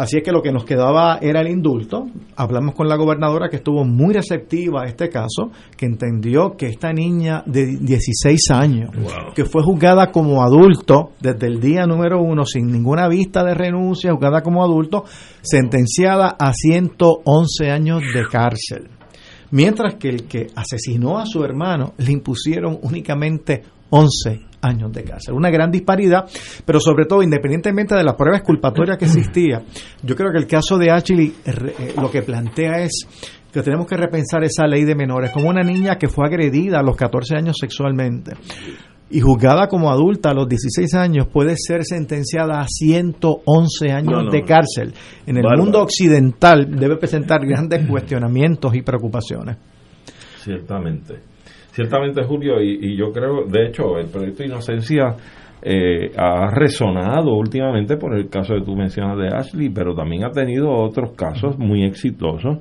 Así 0.00 0.16
es 0.16 0.22
que 0.22 0.32
lo 0.32 0.40
que 0.40 0.50
nos 0.50 0.64
quedaba 0.64 1.18
era 1.20 1.42
el 1.42 1.48
indulto. 1.48 2.06
Hablamos 2.34 2.74
con 2.74 2.88
la 2.88 2.96
gobernadora 2.96 3.50
que 3.50 3.56
estuvo 3.56 3.84
muy 3.84 4.14
receptiva 4.14 4.84
a 4.84 4.86
este 4.86 5.10
caso, 5.10 5.50
que 5.76 5.84
entendió 5.84 6.56
que 6.56 6.68
esta 6.68 6.90
niña 6.90 7.42
de 7.44 7.76
16 7.78 8.50
años, 8.50 8.88
que 9.34 9.44
fue 9.44 9.62
juzgada 9.62 10.10
como 10.10 10.42
adulto 10.42 11.10
desde 11.20 11.48
el 11.48 11.60
día 11.60 11.84
número 11.84 12.22
uno, 12.22 12.46
sin 12.46 12.72
ninguna 12.72 13.08
vista 13.08 13.44
de 13.44 13.52
renuncia, 13.52 14.10
juzgada 14.12 14.40
como 14.40 14.64
adulto, 14.64 15.04
sentenciada 15.42 16.34
a 16.38 16.54
111 16.54 17.70
años 17.70 18.00
de 18.14 18.26
cárcel. 18.26 18.88
Mientras 19.50 19.96
que 19.96 20.08
el 20.08 20.26
que 20.26 20.46
asesinó 20.56 21.18
a 21.18 21.26
su 21.26 21.44
hermano 21.44 21.92
le 21.98 22.12
impusieron 22.12 22.78
únicamente 22.80 23.64
11 23.90 24.49
años 24.62 24.92
de 24.92 25.04
cárcel. 25.04 25.34
Una 25.34 25.50
gran 25.50 25.70
disparidad, 25.70 26.28
pero 26.64 26.80
sobre 26.80 27.06
todo, 27.06 27.22
independientemente 27.22 27.94
de 27.94 28.04
la 28.04 28.16
prueba 28.16 28.36
exculpatoria 28.36 28.96
que 28.96 29.06
existía, 29.06 29.62
yo 30.02 30.14
creo 30.14 30.30
que 30.32 30.38
el 30.38 30.46
caso 30.46 30.78
de 30.78 30.90
Ashley 30.90 31.34
eh, 31.44 31.52
eh, 31.78 31.94
lo 32.00 32.10
que 32.10 32.22
plantea 32.22 32.82
es 32.82 33.06
que 33.52 33.62
tenemos 33.62 33.86
que 33.86 33.96
repensar 33.96 34.44
esa 34.44 34.66
ley 34.66 34.84
de 34.84 34.94
menores, 34.94 35.30
como 35.32 35.48
una 35.48 35.62
niña 35.62 35.96
que 35.96 36.08
fue 36.08 36.26
agredida 36.26 36.78
a 36.78 36.82
los 36.82 36.96
14 36.96 37.36
años 37.36 37.56
sexualmente 37.58 38.32
y 39.10 39.20
juzgada 39.20 39.66
como 39.66 39.90
adulta 39.90 40.30
a 40.30 40.34
los 40.34 40.48
16 40.48 40.94
años 40.94 41.26
puede 41.26 41.56
ser 41.56 41.84
sentenciada 41.84 42.60
a 42.60 42.66
111 42.68 43.90
años 43.90 44.12
No, 44.12 44.22
no, 44.22 44.30
de 44.30 44.42
cárcel. 44.42 44.94
En 45.26 45.36
el 45.36 45.42
Bárbaro. 45.42 45.62
mundo 45.64 45.82
occidental 45.82 46.70
debe 46.70 46.96
presentar 46.96 47.44
grandes 47.44 47.88
cuestionamientos 47.88 48.74
y 48.74 48.82
preocupaciones. 48.82 49.56
Ciertamente. 50.38 51.29
Ciertamente, 51.72 52.22
Julio, 52.24 52.60
y, 52.60 52.78
y 52.92 52.96
yo 52.96 53.12
creo, 53.12 53.44
de 53.46 53.66
hecho, 53.68 53.98
el 53.98 54.06
proyecto 54.08 54.44
Inocencia 54.44 55.14
eh, 55.62 56.10
ha 56.16 56.50
resonado 56.52 57.34
últimamente 57.36 57.96
por 57.96 58.14
el 58.16 58.28
caso 58.28 58.54
que 58.54 58.62
tú 58.64 58.74
mencionas 58.76 59.16
de 59.18 59.28
Ashley, 59.28 59.68
pero 59.70 59.94
también 59.94 60.24
ha 60.24 60.30
tenido 60.30 60.70
otros 60.70 61.12
casos 61.16 61.58
muy 61.58 61.84
exitosos, 61.84 62.58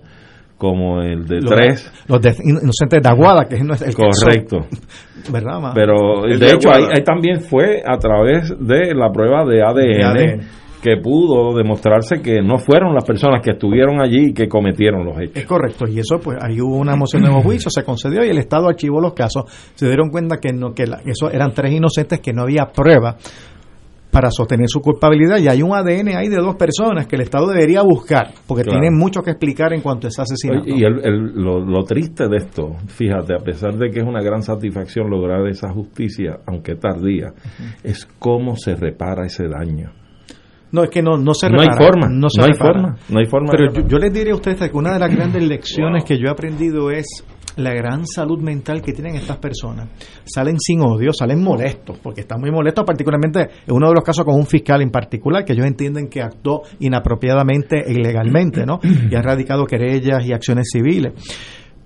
como 0.57 1.01
el 1.01 1.25
de 1.25 1.35
Los- 1.41 1.51
tres. 1.51 2.03
Los 2.07 2.21
de 2.21 2.35
inocentes 2.43 3.01
de 3.01 3.09
Aguada, 3.09 3.45
que 3.47 3.55
es 3.55 3.61
el 3.61 3.67
caso, 3.69 4.25
Correcto. 4.25 4.57
¿Verdad, 5.31 5.59
ma? 5.61 5.71
Pero 5.73 6.25
El 6.25 6.39
de 6.39 6.45
de 6.47 6.51
hecho 6.53 6.69
ahí, 6.71 7.03
también 7.03 7.41
fue 7.41 7.81
a 7.85 7.97
través 7.97 8.49
de 8.59 8.93
la 8.93 9.09
prueba 9.11 9.45
de 9.45 9.61
ADN, 9.61 9.75
De 9.75 10.03
ADN. 10.03 10.41
Que 10.81 10.97
pudo 11.01 11.55
demostrarse 11.57 12.21
que 12.21 12.41
no 12.41 12.57
fueron 12.57 12.93
las 12.93 13.03
personas 13.05 13.41
que 13.43 13.51
estuvieron 13.51 14.01
allí 14.01 14.29
y 14.29 14.33
que 14.33 14.47
cometieron 14.47 15.05
los 15.05 15.17
hechos. 15.19 15.37
Es 15.37 15.45
correcto, 15.45 15.85
y 15.87 15.99
eso 15.99 16.19
pues 16.23 16.37
ahí 16.41 16.59
hubo 16.61 16.77
una 16.77 16.95
moción 16.95 17.23
de 17.23 17.29
juicio, 17.29 17.69
se 17.69 17.83
concedió 17.83 18.23
y 18.25 18.29
el 18.29 18.37
Estado 18.37 18.67
archivó 18.69 18.99
los 19.01 19.13
casos. 19.13 19.43
Se 19.75 19.87
dieron 19.87 20.09
cuenta 20.09 20.37
que 20.37 20.53
no 20.53 20.73
que 20.73 20.85
la- 20.87 21.01
eso 21.05 21.29
eran 21.31 21.51
tres 21.53 21.73
inocentes 21.73 22.19
que 22.19 22.33
no 22.33 22.43
había 22.43 22.65
prueba. 22.73 23.17
para 24.11 24.31
sostener 24.31 24.65
su 24.67 24.79
culpabilidad 24.81 25.37
y 25.37 25.47
hay 25.49 25.61
un 25.61 25.71
ADN 25.71 26.15
ahí 26.17 26.29
de 26.29 26.37
dos 26.37 26.55
personas 26.55 27.05
que 27.05 27.15
el 27.15 27.21
Estado 27.21 27.45
debería 27.45 27.83
buscar 27.83 28.31
porque 28.47 28.63
Claro. 28.63 28.79
tienen 28.79 28.97
mucho 28.97 29.21
que 29.21 29.29
explicar 29.29 29.71
en 29.71 29.81
cuanto 29.81 30.07
a 30.07 30.09
ese 30.09 30.23
asesinato. 30.23 30.67
Y 30.67 30.83
el- 30.83 30.99
el- 31.05 31.31
lo, 31.35 31.59
lo 31.59 31.83
triste 31.83 32.27
de 32.27 32.37
esto, 32.37 32.71
fíjate, 32.87 33.35
a 33.35 33.43
pesar 33.43 33.75
de 33.75 33.91
que 33.91 33.99
es 33.99 34.05
una 34.07 34.23
gran 34.23 34.41
satisfacción 34.41 35.11
lograr 35.11 35.45
esa 35.47 35.69
justicia, 35.71 36.39
aunque 36.47 36.73
tardía, 36.73 37.33
es 37.83 38.07
cómo 38.17 38.55
se 38.55 38.73
repara 38.73 39.27
ese 39.27 39.47
daño. 39.47 39.91
No, 40.71 40.83
es 40.83 40.89
que 40.89 41.01
no, 41.01 41.17
no 41.17 41.33
se 41.33 41.49
No 41.49 41.61
hay 41.61 41.67
repara, 41.67 41.85
forma, 41.85 42.07
no, 42.09 42.29
se 42.29 42.39
no 42.39 42.45
hay 42.45 42.51
repara. 42.53 42.73
forma, 42.73 42.97
no 43.09 43.19
hay 43.19 43.25
forma 43.25 43.51
Pero 43.51 43.87
yo 43.87 43.97
les 43.97 44.13
diría 44.13 44.33
a 44.33 44.35
ustedes 44.35 44.69
que 44.69 44.77
una 44.77 44.93
de 44.93 44.99
las 44.99 45.15
grandes 45.15 45.43
lecciones 45.43 46.03
que 46.03 46.17
yo 46.17 46.27
he 46.27 46.29
aprendido 46.29 46.91
es 46.91 47.05
la 47.57 47.73
gran 47.73 48.05
salud 48.07 48.39
mental 48.39 48.81
que 48.81 48.93
tienen 48.93 49.15
estas 49.15 49.37
personas. 49.37 49.89
Salen 50.23 50.57
sin 50.59 50.81
odio, 50.81 51.11
salen 51.11 51.43
molestos, 51.43 51.97
porque 52.01 52.21
están 52.21 52.39
muy 52.39 52.51
molestos, 52.51 52.85
particularmente 52.85 53.41
en 53.67 53.75
uno 53.75 53.89
de 53.89 53.95
los 53.95 54.03
casos 54.03 54.23
con 54.23 54.35
un 54.35 54.45
fiscal 54.45 54.81
en 54.81 54.91
particular, 54.91 55.43
que 55.43 55.53
ellos 55.53 55.65
entienden 55.65 56.07
que 56.07 56.21
actuó 56.21 56.61
inapropiadamente 56.79 57.83
e 57.85 57.91
ilegalmente, 57.93 58.65
¿no? 58.65 58.79
Y 59.11 59.15
ha 59.15 59.21
radicado 59.21 59.65
querellas 59.65 60.25
y 60.25 60.33
acciones 60.33 60.69
civiles 60.71 61.13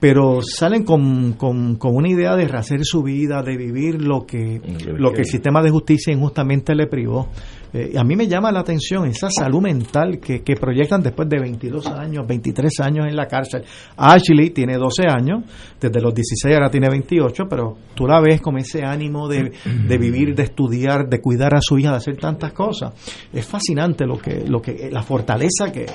pero 0.03 0.41
salen 0.41 0.83
con, 0.83 1.31
con, 1.37 1.77
con 1.77 1.95
una 1.95 2.09
idea 2.09 2.35
de 2.35 2.45
rehacer 2.45 2.81
su 2.83 3.03
vida, 3.03 3.41
de 3.41 3.55
vivir 3.55 4.01
lo 4.01 4.25
que, 4.25 4.59
lo 4.97 5.13
que 5.13 5.21
el 5.21 5.25
sistema 5.25 5.61
de 5.61 5.69
justicia 5.69 6.11
injustamente 6.11 6.75
le 6.75 6.87
privó. 6.87 7.29
Eh, 7.73 7.93
a 7.97 8.03
mí 8.03 8.17
me 8.17 8.27
llama 8.27 8.51
la 8.51 8.59
atención 8.59 9.05
esa 9.05 9.29
salud 9.29 9.61
mental 9.61 10.19
que, 10.19 10.43
que 10.43 10.55
proyectan 10.57 11.01
después 11.01 11.29
de 11.29 11.39
22 11.39 11.87
años, 11.87 12.27
23 12.27 12.81
años 12.81 13.07
en 13.07 13.15
la 13.15 13.27
cárcel. 13.27 13.63
Ashley 13.95 14.49
tiene 14.49 14.75
12 14.75 15.03
años, 15.07 15.45
desde 15.79 16.01
los 16.01 16.13
16 16.13 16.53
ahora 16.53 16.69
tiene 16.69 16.89
28, 16.89 17.45
pero 17.49 17.77
tú 17.95 18.05
la 18.05 18.19
ves 18.19 18.41
con 18.41 18.57
ese 18.57 18.83
ánimo 18.83 19.29
de, 19.29 19.53
de 19.87 19.97
vivir, 19.97 20.35
de 20.35 20.43
estudiar, 20.43 21.07
de 21.07 21.21
cuidar 21.21 21.55
a 21.55 21.61
su 21.61 21.79
hija, 21.79 21.91
de 21.91 21.97
hacer 21.97 22.17
tantas 22.17 22.51
cosas. 22.51 22.91
Es 23.31 23.45
fascinante 23.45 24.05
lo 24.05 24.17
que, 24.17 24.43
lo 24.45 24.61
que, 24.61 24.89
la 24.91 25.01
fortaleza 25.01 25.71
que, 25.71 25.85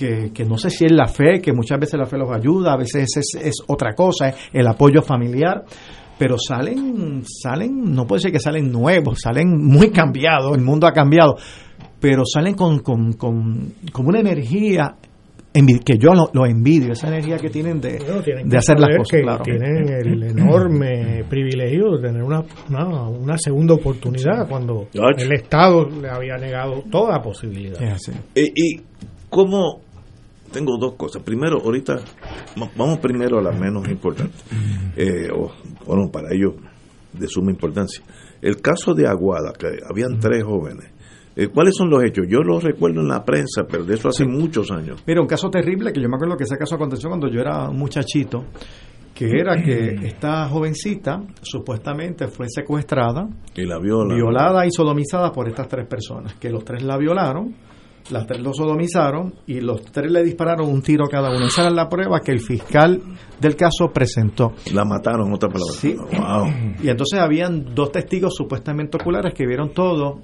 que, 0.00 0.32
que 0.32 0.44
no 0.46 0.56
sé 0.56 0.70
si 0.70 0.86
es 0.86 0.92
la 0.92 1.06
fe, 1.06 1.42
que 1.42 1.52
muchas 1.52 1.78
veces 1.78 2.00
la 2.00 2.06
fe 2.06 2.16
los 2.16 2.30
ayuda, 2.30 2.72
a 2.72 2.76
veces 2.78 3.06
es, 3.16 3.34
es 3.38 3.54
otra 3.66 3.92
cosa, 3.94 4.30
es 4.30 4.36
el 4.54 4.66
apoyo 4.66 5.02
familiar, 5.02 5.62
pero 6.18 6.36
salen, 6.38 7.22
salen, 7.24 7.92
no 7.94 8.06
puedo 8.06 8.18
decir 8.18 8.32
que 8.32 8.40
salen 8.40 8.72
nuevos, 8.72 9.20
salen 9.20 9.58
muy 9.58 9.90
cambiados, 9.90 10.56
el 10.56 10.62
mundo 10.62 10.86
ha 10.86 10.92
cambiado, 10.92 11.36
pero 12.00 12.22
salen 12.24 12.54
con, 12.54 12.78
con, 12.78 13.12
con, 13.12 13.74
con 13.92 14.06
una 14.06 14.20
energía 14.20 14.96
que 15.52 15.98
yo 15.98 16.14
lo, 16.14 16.30
lo 16.32 16.46
envidio, 16.46 16.92
esa 16.92 17.08
energía 17.08 17.36
que 17.36 17.50
tienen 17.50 17.80
de, 17.80 17.98
Bueno, 17.98 18.22
tienen 18.22 18.48
de 18.48 18.56
hacer 18.56 18.78
las 18.78 18.96
cosas, 18.96 19.10
que 19.10 19.22
claro. 19.22 19.42
Tienen 19.42 19.88
el 19.88 20.22
enorme 20.22 21.24
privilegio 21.28 21.96
de 21.96 22.08
tener 22.08 22.22
una, 22.22 22.44
una, 22.70 23.08
una 23.08 23.36
segunda 23.36 23.74
oportunidad 23.74 24.48
cuando 24.48 24.86
el 24.92 25.32
Estado 25.32 25.88
le 25.90 26.08
había 26.08 26.36
negado 26.36 26.84
toda 26.90 27.20
posibilidad. 27.20 27.82
Eh, 28.34 28.52
¿Y 28.54 28.80
cómo? 29.28 29.89
Tengo 30.52 30.76
dos 30.78 30.94
cosas. 30.94 31.22
Primero, 31.22 31.58
ahorita, 31.62 31.94
va- 32.60 32.70
vamos 32.76 32.98
primero 32.98 33.38
a 33.38 33.42
la 33.42 33.52
menos 33.52 33.88
importante. 33.88 34.34
Eh, 34.96 35.28
o, 35.32 35.52
bueno, 35.86 36.10
para 36.10 36.32
ellos 36.34 36.54
de 37.12 37.26
suma 37.28 37.50
importancia. 37.50 38.02
El 38.42 38.60
caso 38.60 38.94
de 38.94 39.06
Aguada, 39.06 39.52
que 39.58 39.66
habían 39.88 40.18
tres 40.18 40.42
jóvenes. 40.44 40.90
Eh, 41.36 41.48
¿Cuáles 41.48 41.74
son 41.76 41.88
los 41.88 42.02
hechos? 42.02 42.26
Yo 42.28 42.40
los 42.40 42.62
recuerdo 42.64 43.00
en 43.00 43.08
la 43.08 43.24
prensa, 43.24 43.64
pero 43.70 43.84
de 43.84 43.94
eso 43.94 44.08
hace 44.08 44.24
muchos 44.26 44.70
años. 44.70 45.02
Mira, 45.06 45.20
un 45.20 45.26
caso 45.28 45.48
terrible 45.48 45.92
que 45.92 46.00
yo 46.00 46.08
me 46.08 46.16
acuerdo 46.16 46.36
que 46.36 46.44
ese 46.44 46.56
caso 46.58 46.74
aconteció 46.74 47.08
cuando 47.08 47.28
yo 47.28 47.40
era 47.40 47.68
un 47.68 47.78
muchachito, 47.78 48.44
que 49.14 49.26
era 49.38 49.62
que 49.62 49.94
esta 50.06 50.48
jovencita 50.48 51.22
supuestamente 51.42 52.26
fue 52.28 52.46
secuestrada, 52.48 53.28
Y 53.54 53.64
la 53.66 53.78
viola. 53.78 54.14
violada 54.14 54.66
y 54.66 54.70
sodomizada 54.72 55.30
por 55.30 55.48
estas 55.48 55.68
tres 55.68 55.86
personas, 55.86 56.34
que 56.34 56.50
los 56.50 56.64
tres 56.64 56.82
la 56.82 56.96
violaron, 56.96 57.54
las 58.10 58.26
tres 58.26 58.40
lo 58.40 58.52
sodomizaron 58.52 59.34
y 59.46 59.60
los 59.60 59.82
tres 59.82 60.10
le 60.10 60.22
dispararon 60.22 60.68
un 60.68 60.82
tiro 60.82 61.06
cada 61.10 61.30
uno. 61.30 61.46
Esa 61.46 61.62
era 61.62 61.70
la 61.70 61.88
prueba 61.88 62.20
que 62.20 62.32
el 62.32 62.40
fiscal 62.40 63.00
del 63.40 63.56
caso 63.56 63.88
presentó. 63.92 64.52
La 64.72 64.84
mataron, 64.84 65.28
en 65.28 65.34
otras 65.34 65.52
palabras. 65.52 65.76
Sí. 65.76 65.94
Wow. 65.94 66.74
Y 66.82 66.88
entonces 66.88 67.18
habían 67.18 67.74
dos 67.74 67.92
testigos 67.92 68.34
supuestamente 68.34 68.96
oculares 69.00 69.34
que 69.34 69.46
vieron 69.46 69.72
todo, 69.72 70.20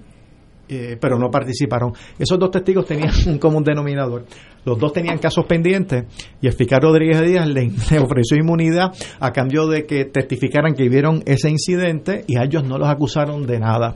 eh, 0.69 0.97
pero 1.01 1.19
no 1.19 1.31
participaron. 1.31 1.93
Esos 2.19 2.39
dos 2.39 2.51
testigos 2.51 2.87
tenían 2.87 3.13
un 3.27 3.39
común 3.39 3.63
denominador. 3.63 4.25
Los 4.65 4.79
dos 4.79 4.93
tenían 4.93 5.19
casos 5.19 5.45
pendientes 5.47 6.05
y 6.41 6.47
el 6.47 6.53
fiscal 6.53 6.83
Rodríguez 6.83 7.21
Díaz 7.23 7.47
le, 7.47 7.71
le 7.91 7.99
ofreció 7.99 8.37
inmunidad 8.37 8.93
a 9.21 9.33
cambio 9.33 9.67
de 9.67 9.85
que 9.85 10.07
testificaran 10.07 10.75
que 10.75 10.89
vieron 10.89 11.23
ese 11.27 11.51
incidente 11.51 12.25
y 12.27 12.37
a 12.37 12.45
ellos 12.45 12.65
no 12.65 12.79
los 12.79 12.89
acusaron 12.89 13.47
de 13.47 13.59
nada. 13.59 13.95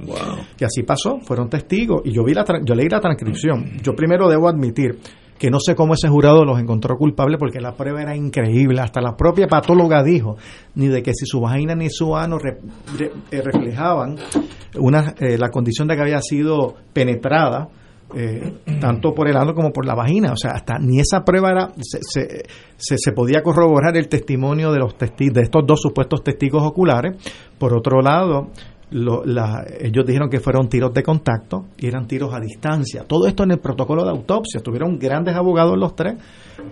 Y 0.58 0.64
así 0.64 0.82
pasó, 0.82 1.20
fueron 1.20 1.48
testigos 1.48 2.02
y 2.04 2.12
yo 2.12 2.24
vi 2.24 2.34
la 2.34 2.44
yo 2.64 2.74
leí 2.74 2.88
la 2.88 3.00
transcripción. 3.00 3.78
Yo 3.82 3.94
primero 3.94 4.28
debo 4.28 4.48
admitir 4.48 4.98
que 5.40 5.50
no 5.50 5.58
sé 5.58 5.74
cómo 5.74 5.94
ese 5.94 6.08
jurado 6.08 6.44
los 6.44 6.60
encontró 6.60 6.96
culpables 6.98 7.38
porque 7.38 7.60
la 7.60 7.72
prueba 7.72 8.02
era 8.02 8.14
increíble. 8.14 8.80
Hasta 8.82 9.00
la 9.00 9.16
propia 9.16 9.46
patóloga 9.48 10.02
dijo 10.04 10.36
ni 10.74 10.86
de 10.88 11.02
que 11.02 11.14
si 11.14 11.24
su 11.24 11.40
vagina 11.40 11.74
ni 11.74 11.88
su 11.88 12.14
ano 12.14 12.36
eh, 13.30 13.40
reflejaban 13.42 14.16
una, 14.78 15.14
eh, 15.18 15.38
la 15.38 15.48
condición 15.48 15.88
de 15.88 15.96
que 15.96 16.02
había 16.02 16.20
sido 16.20 16.74
penetrada 16.92 17.68
eh, 18.14 18.54
tanto 18.80 19.14
por 19.14 19.28
el 19.28 19.36
ano 19.36 19.54
como 19.54 19.70
por 19.72 19.86
la 19.86 19.94
vagina. 19.94 20.32
O 20.32 20.36
sea, 20.36 20.50
hasta 20.52 20.78
ni 20.78 20.98
esa 21.00 21.24
prueba 21.24 21.50
era, 21.52 21.68
se, 21.80 21.98
se, 22.02 22.42
se- 22.76 22.98
se 22.98 23.12
podía 23.12 23.40
corroborar 23.42 23.96
el 23.96 24.08
testimonio 24.08 24.72
de 24.72 24.80
los 24.80 24.96
testi- 24.98 25.32
de 25.32 25.42
estos 25.42 25.64
dos 25.66 25.80
supuestos 25.80 26.22
testigos 26.24 26.62
oculares. 26.64 27.16
Por 27.58 27.72
otro 27.72 28.00
lado, 28.02 28.48
lo- 28.92 29.24
la- 29.24 29.64
ellos 29.80 30.04
dijeron 30.04 30.28
que 30.28 30.40
fueron 30.40 30.68
tiros 30.68 30.92
de 30.92 31.02
contacto 31.02 31.66
y 31.78 31.86
eran 31.86 32.06
tiros 32.06 32.32
a 32.34 32.40
distancia. 32.40 33.04
Todo 33.06 33.26
esto 33.26 33.44
en 33.44 33.52
el 33.52 33.58
protocolo 33.58 34.02
de 34.04 34.10
autopsia. 34.10 34.60
Tuvieron 34.60 34.98
grandes 34.98 35.34
abogados 35.34 35.76
los 35.78 35.94
tres, 35.94 36.14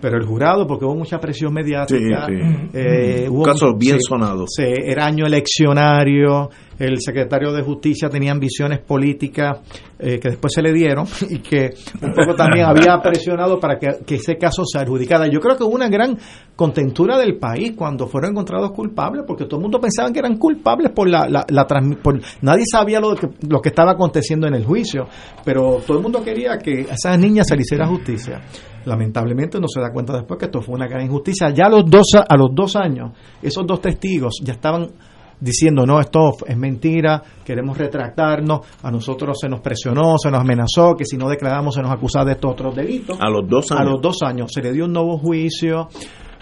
pero 0.00 0.16
el 0.16 0.24
jurado, 0.26 0.66
porque 0.66 0.84
hubo 0.84 0.94
mucha 0.96 1.18
presión 1.18 1.52
mediática. 1.52 2.26
Sí, 2.26 2.34
sí. 2.34 2.68
eh, 2.74 3.26
Un 3.28 3.36
hubo 3.36 3.42
caso 3.44 3.66
mucho- 3.66 3.78
bien 3.78 3.98
sí, 4.00 4.06
sonado. 4.08 4.44
era 4.58 5.06
año 5.06 5.26
eleccionario, 5.26 6.50
el 6.78 7.00
secretario 7.00 7.52
de 7.52 7.62
Justicia 7.62 8.08
tenía 8.08 8.32
ambiciones 8.32 8.78
políticas 8.80 9.58
eh, 9.98 10.18
que 10.20 10.30
después 10.30 10.52
se 10.52 10.62
le 10.62 10.72
dieron 10.72 11.06
y 11.30 11.38
que 11.38 11.70
un 12.02 12.12
poco 12.12 12.34
también 12.36 12.66
había 12.66 12.98
presionado 13.02 13.58
para 13.58 13.78
que, 13.78 14.04
que 14.06 14.16
ese 14.16 14.36
caso 14.36 14.62
se 14.64 14.78
adjudicara. 14.78 15.26
Yo 15.26 15.40
creo 15.40 15.56
que 15.56 15.64
hubo 15.64 15.74
una 15.74 15.88
gran 15.88 16.16
contentura 16.54 17.18
del 17.18 17.36
país 17.38 17.72
cuando 17.76 18.06
fueron 18.06 18.30
encontrados 18.32 18.70
culpables, 18.72 19.24
porque 19.26 19.44
todo 19.44 19.56
el 19.56 19.62
mundo 19.62 19.80
pensaba 19.80 20.12
que 20.12 20.18
eran 20.20 20.36
culpables 20.36 20.92
por 20.92 21.08
la... 21.08 21.28
la, 21.28 21.44
la 21.48 21.66
por- 22.02 22.20
nadie 22.42 22.64
sabía 22.70 23.00
lo 23.00 23.14
que, 23.14 23.28
lo 23.48 23.60
que 23.60 23.68
estaba 23.70 23.92
aconteciendo 23.92 24.46
en 24.46 24.54
el 24.54 24.64
juicio, 24.64 25.06
pero 25.44 25.80
todo 25.86 25.98
el 25.98 26.02
mundo 26.02 26.22
quería 26.22 26.58
que 26.58 26.86
a 26.90 26.94
esas 26.94 27.18
niñas 27.18 27.46
se 27.48 27.56
le 27.56 27.62
hiciera 27.62 27.86
justicia. 27.86 28.40
Lamentablemente 28.84 29.60
no 29.60 29.66
se 29.68 29.80
da 29.80 29.90
cuenta 29.92 30.14
después 30.14 30.38
que 30.38 30.46
esto 30.46 30.62
fue 30.62 30.74
una 30.76 30.86
gran 30.86 31.04
injusticia. 31.04 31.50
Ya 31.50 31.66
a 31.66 31.68
los 31.68 31.84
dos, 31.90 32.06
a 32.26 32.36
los 32.36 32.48
dos 32.54 32.74
años, 32.76 33.12
esos 33.42 33.66
dos 33.66 33.80
testigos 33.80 34.34
ya 34.42 34.54
estaban 34.54 34.88
diciendo 35.40 35.84
no, 35.86 36.00
esto 36.00 36.32
es 36.46 36.56
mentira, 36.56 37.22
queremos 37.44 37.78
retractarnos, 37.78 38.60
a 38.82 38.90
nosotros 38.90 39.36
se 39.40 39.48
nos 39.48 39.60
presionó, 39.60 40.16
se 40.18 40.30
nos 40.30 40.40
amenazó, 40.40 40.94
que 40.96 41.04
si 41.04 41.16
no 41.16 41.28
declaramos 41.28 41.74
se 41.74 41.82
nos 41.82 41.90
acusaba 41.92 42.24
de 42.26 42.32
estos 42.32 42.52
otros 42.52 42.74
delitos. 42.74 43.16
A 43.20 43.28
los 43.30 43.48
dos 43.48 43.70
A 43.72 43.76
años. 43.80 43.92
los 43.92 44.02
dos 44.02 44.22
años 44.22 44.50
se 44.52 44.62
le 44.62 44.72
dio 44.72 44.84
un 44.86 44.92
nuevo 44.92 45.18
juicio. 45.18 45.88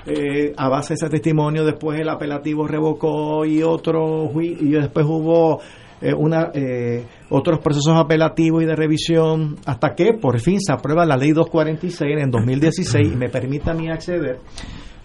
eh, 0.06 0.52
a 0.56 0.68
base 0.68 0.90
de 0.90 0.94
ese 0.94 1.08
testimonio 1.08 1.64
después 1.64 1.98
el 2.00 2.08
apelativo 2.08 2.66
revocó 2.66 3.44
y 3.44 3.62
otro 3.62 4.30
y 4.40 4.70
después 4.70 5.04
hubo 5.04 5.60
eh, 6.00 6.14
una 6.14 6.50
eh, 6.54 7.04
otros 7.30 7.58
procesos 7.58 7.94
apelativos 7.96 8.62
y 8.62 8.66
de 8.66 8.76
revisión 8.76 9.56
hasta 9.66 9.94
que 9.96 10.12
por 10.14 10.38
fin 10.38 10.60
se 10.60 10.72
aprueba 10.72 11.04
la 11.04 11.16
ley 11.16 11.32
246 11.32 12.22
en 12.22 12.30
2016 12.30 13.12
y 13.14 13.16
me 13.16 13.28
permite 13.30 13.70
a 13.70 13.74
mí 13.74 13.88
acceder 13.90 14.38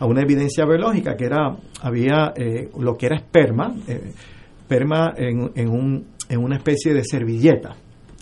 a 0.01 0.05
una 0.05 0.21
evidencia 0.23 0.65
biológica 0.65 1.15
que 1.15 1.25
era 1.25 1.55
había 1.81 2.33
eh, 2.35 2.69
lo 2.77 2.97
que 2.97 3.05
era 3.05 3.15
esperma 3.15 3.73
eh, 3.87 4.11
esperma 4.61 5.13
en, 5.15 5.51
en, 5.55 5.69
un, 5.69 6.05
en 6.27 6.39
una 6.43 6.57
especie 6.57 6.93
de 6.93 7.03
servilleta 7.05 7.75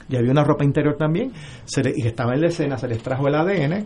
y 0.10 0.16
había 0.18 0.32
una 0.32 0.44
ropa 0.44 0.64
interior 0.64 0.96
también 0.98 1.32
se 1.66 1.84
le- 1.84 1.94
y 1.96 2.06
estaba 2.06 2.34
en 2.34 2.42
la 2.42 2.48
escena 2.48 2.78
se 2.78 2.88
les 2.88 3.02
trajo 3.02 3.28
el 3.28 3.36
ADN 3.36 3.86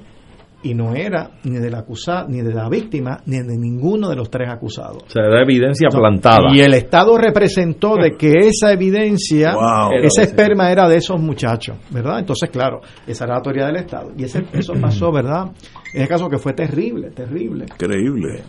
y 0.65 0.73
no 0.73 0.95
era 0.95 1.29
ni 1.43 1.57
del 1.57 1.75
acusado 1.75 2.29
ni 2.29 2.41
de 2.41 2.53
la 2.53 2.69
víctima 2.69 3.19
ni 3.25 3.37
de 3.39 3.57
ninguno 3.57 4.07
de 4.09 4.15
los 4.15 4.29
tres 4.29 4.47
acusados 4.49 5.03
O 5.03 5.09
sea, 5.09 5.23
era 5.25 5.41
evidencia 5.43 5.89
no. 5.91 5.99
plantada. 5.99 6.55
Y 6.55 6.61
el 6.61 6.73
Estado 6.73 7.17
representó 7.17 7.97
de 7.97 8.11
que 8.17 8.31
esa 8.47 8.71
evidencia, 8.71 9.53
Wow. 9.55 9.91
ese 10.01 10.23
esperma 10.23 10.71
era 10.71 10.87
de 10.87 10.95
esos 10.95 11.19
muchachos, 11.19 11.75
¿verdad? 11.89 12.19
Entonces, 12.19 12.49
claro, 12.49 12.79
esa 13.05 13.25
era 13.25 13.33
la 13.33 13.37
autoridad 13.39 13.67
del 13.67 13.75
Estado. 13.75 14.11
Y 14.17 14.23
ese, 14.23 14.45
eso 14.53 14.71
pasó, 14.79 15.11
¿verdad? 15.11 15.47
En 15.93 16.01
ese 16.01 16.09
caso 16.09 16.27
que 16.29 16.37
fue 16.37 16.53
terrible, 16.53 17.11
terrible. 17.11 17.65
Increíble. 17.65 18.43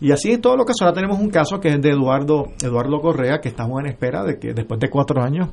Y 0.00 0.12
así 0.12 0.32
en 0.32 0.40
todos 0.40 0.56
los 0.56 0.66
casos. 0.66 0.82
Ahora 0.82 0.94
tenemos 0.94 1.18
un 1.18 1.30
caso 1.30 1.58
que 1.58 1.68
es 1.68 1.80
de 1.80 1.90
Eduardo, 1.90 2.52
Eduardo 2.62 3.00
Correa, 3.00 3.40
que 3.40 3.48
estamos 3.48 3.80
en 3.80 3.86
espera 3.86 4.22
de 4.24 4.38
que 4.38 4.52
después 4.52 4.78
de 4.80 4.88
cuatro 4.88 5.22
años 5.22 5.48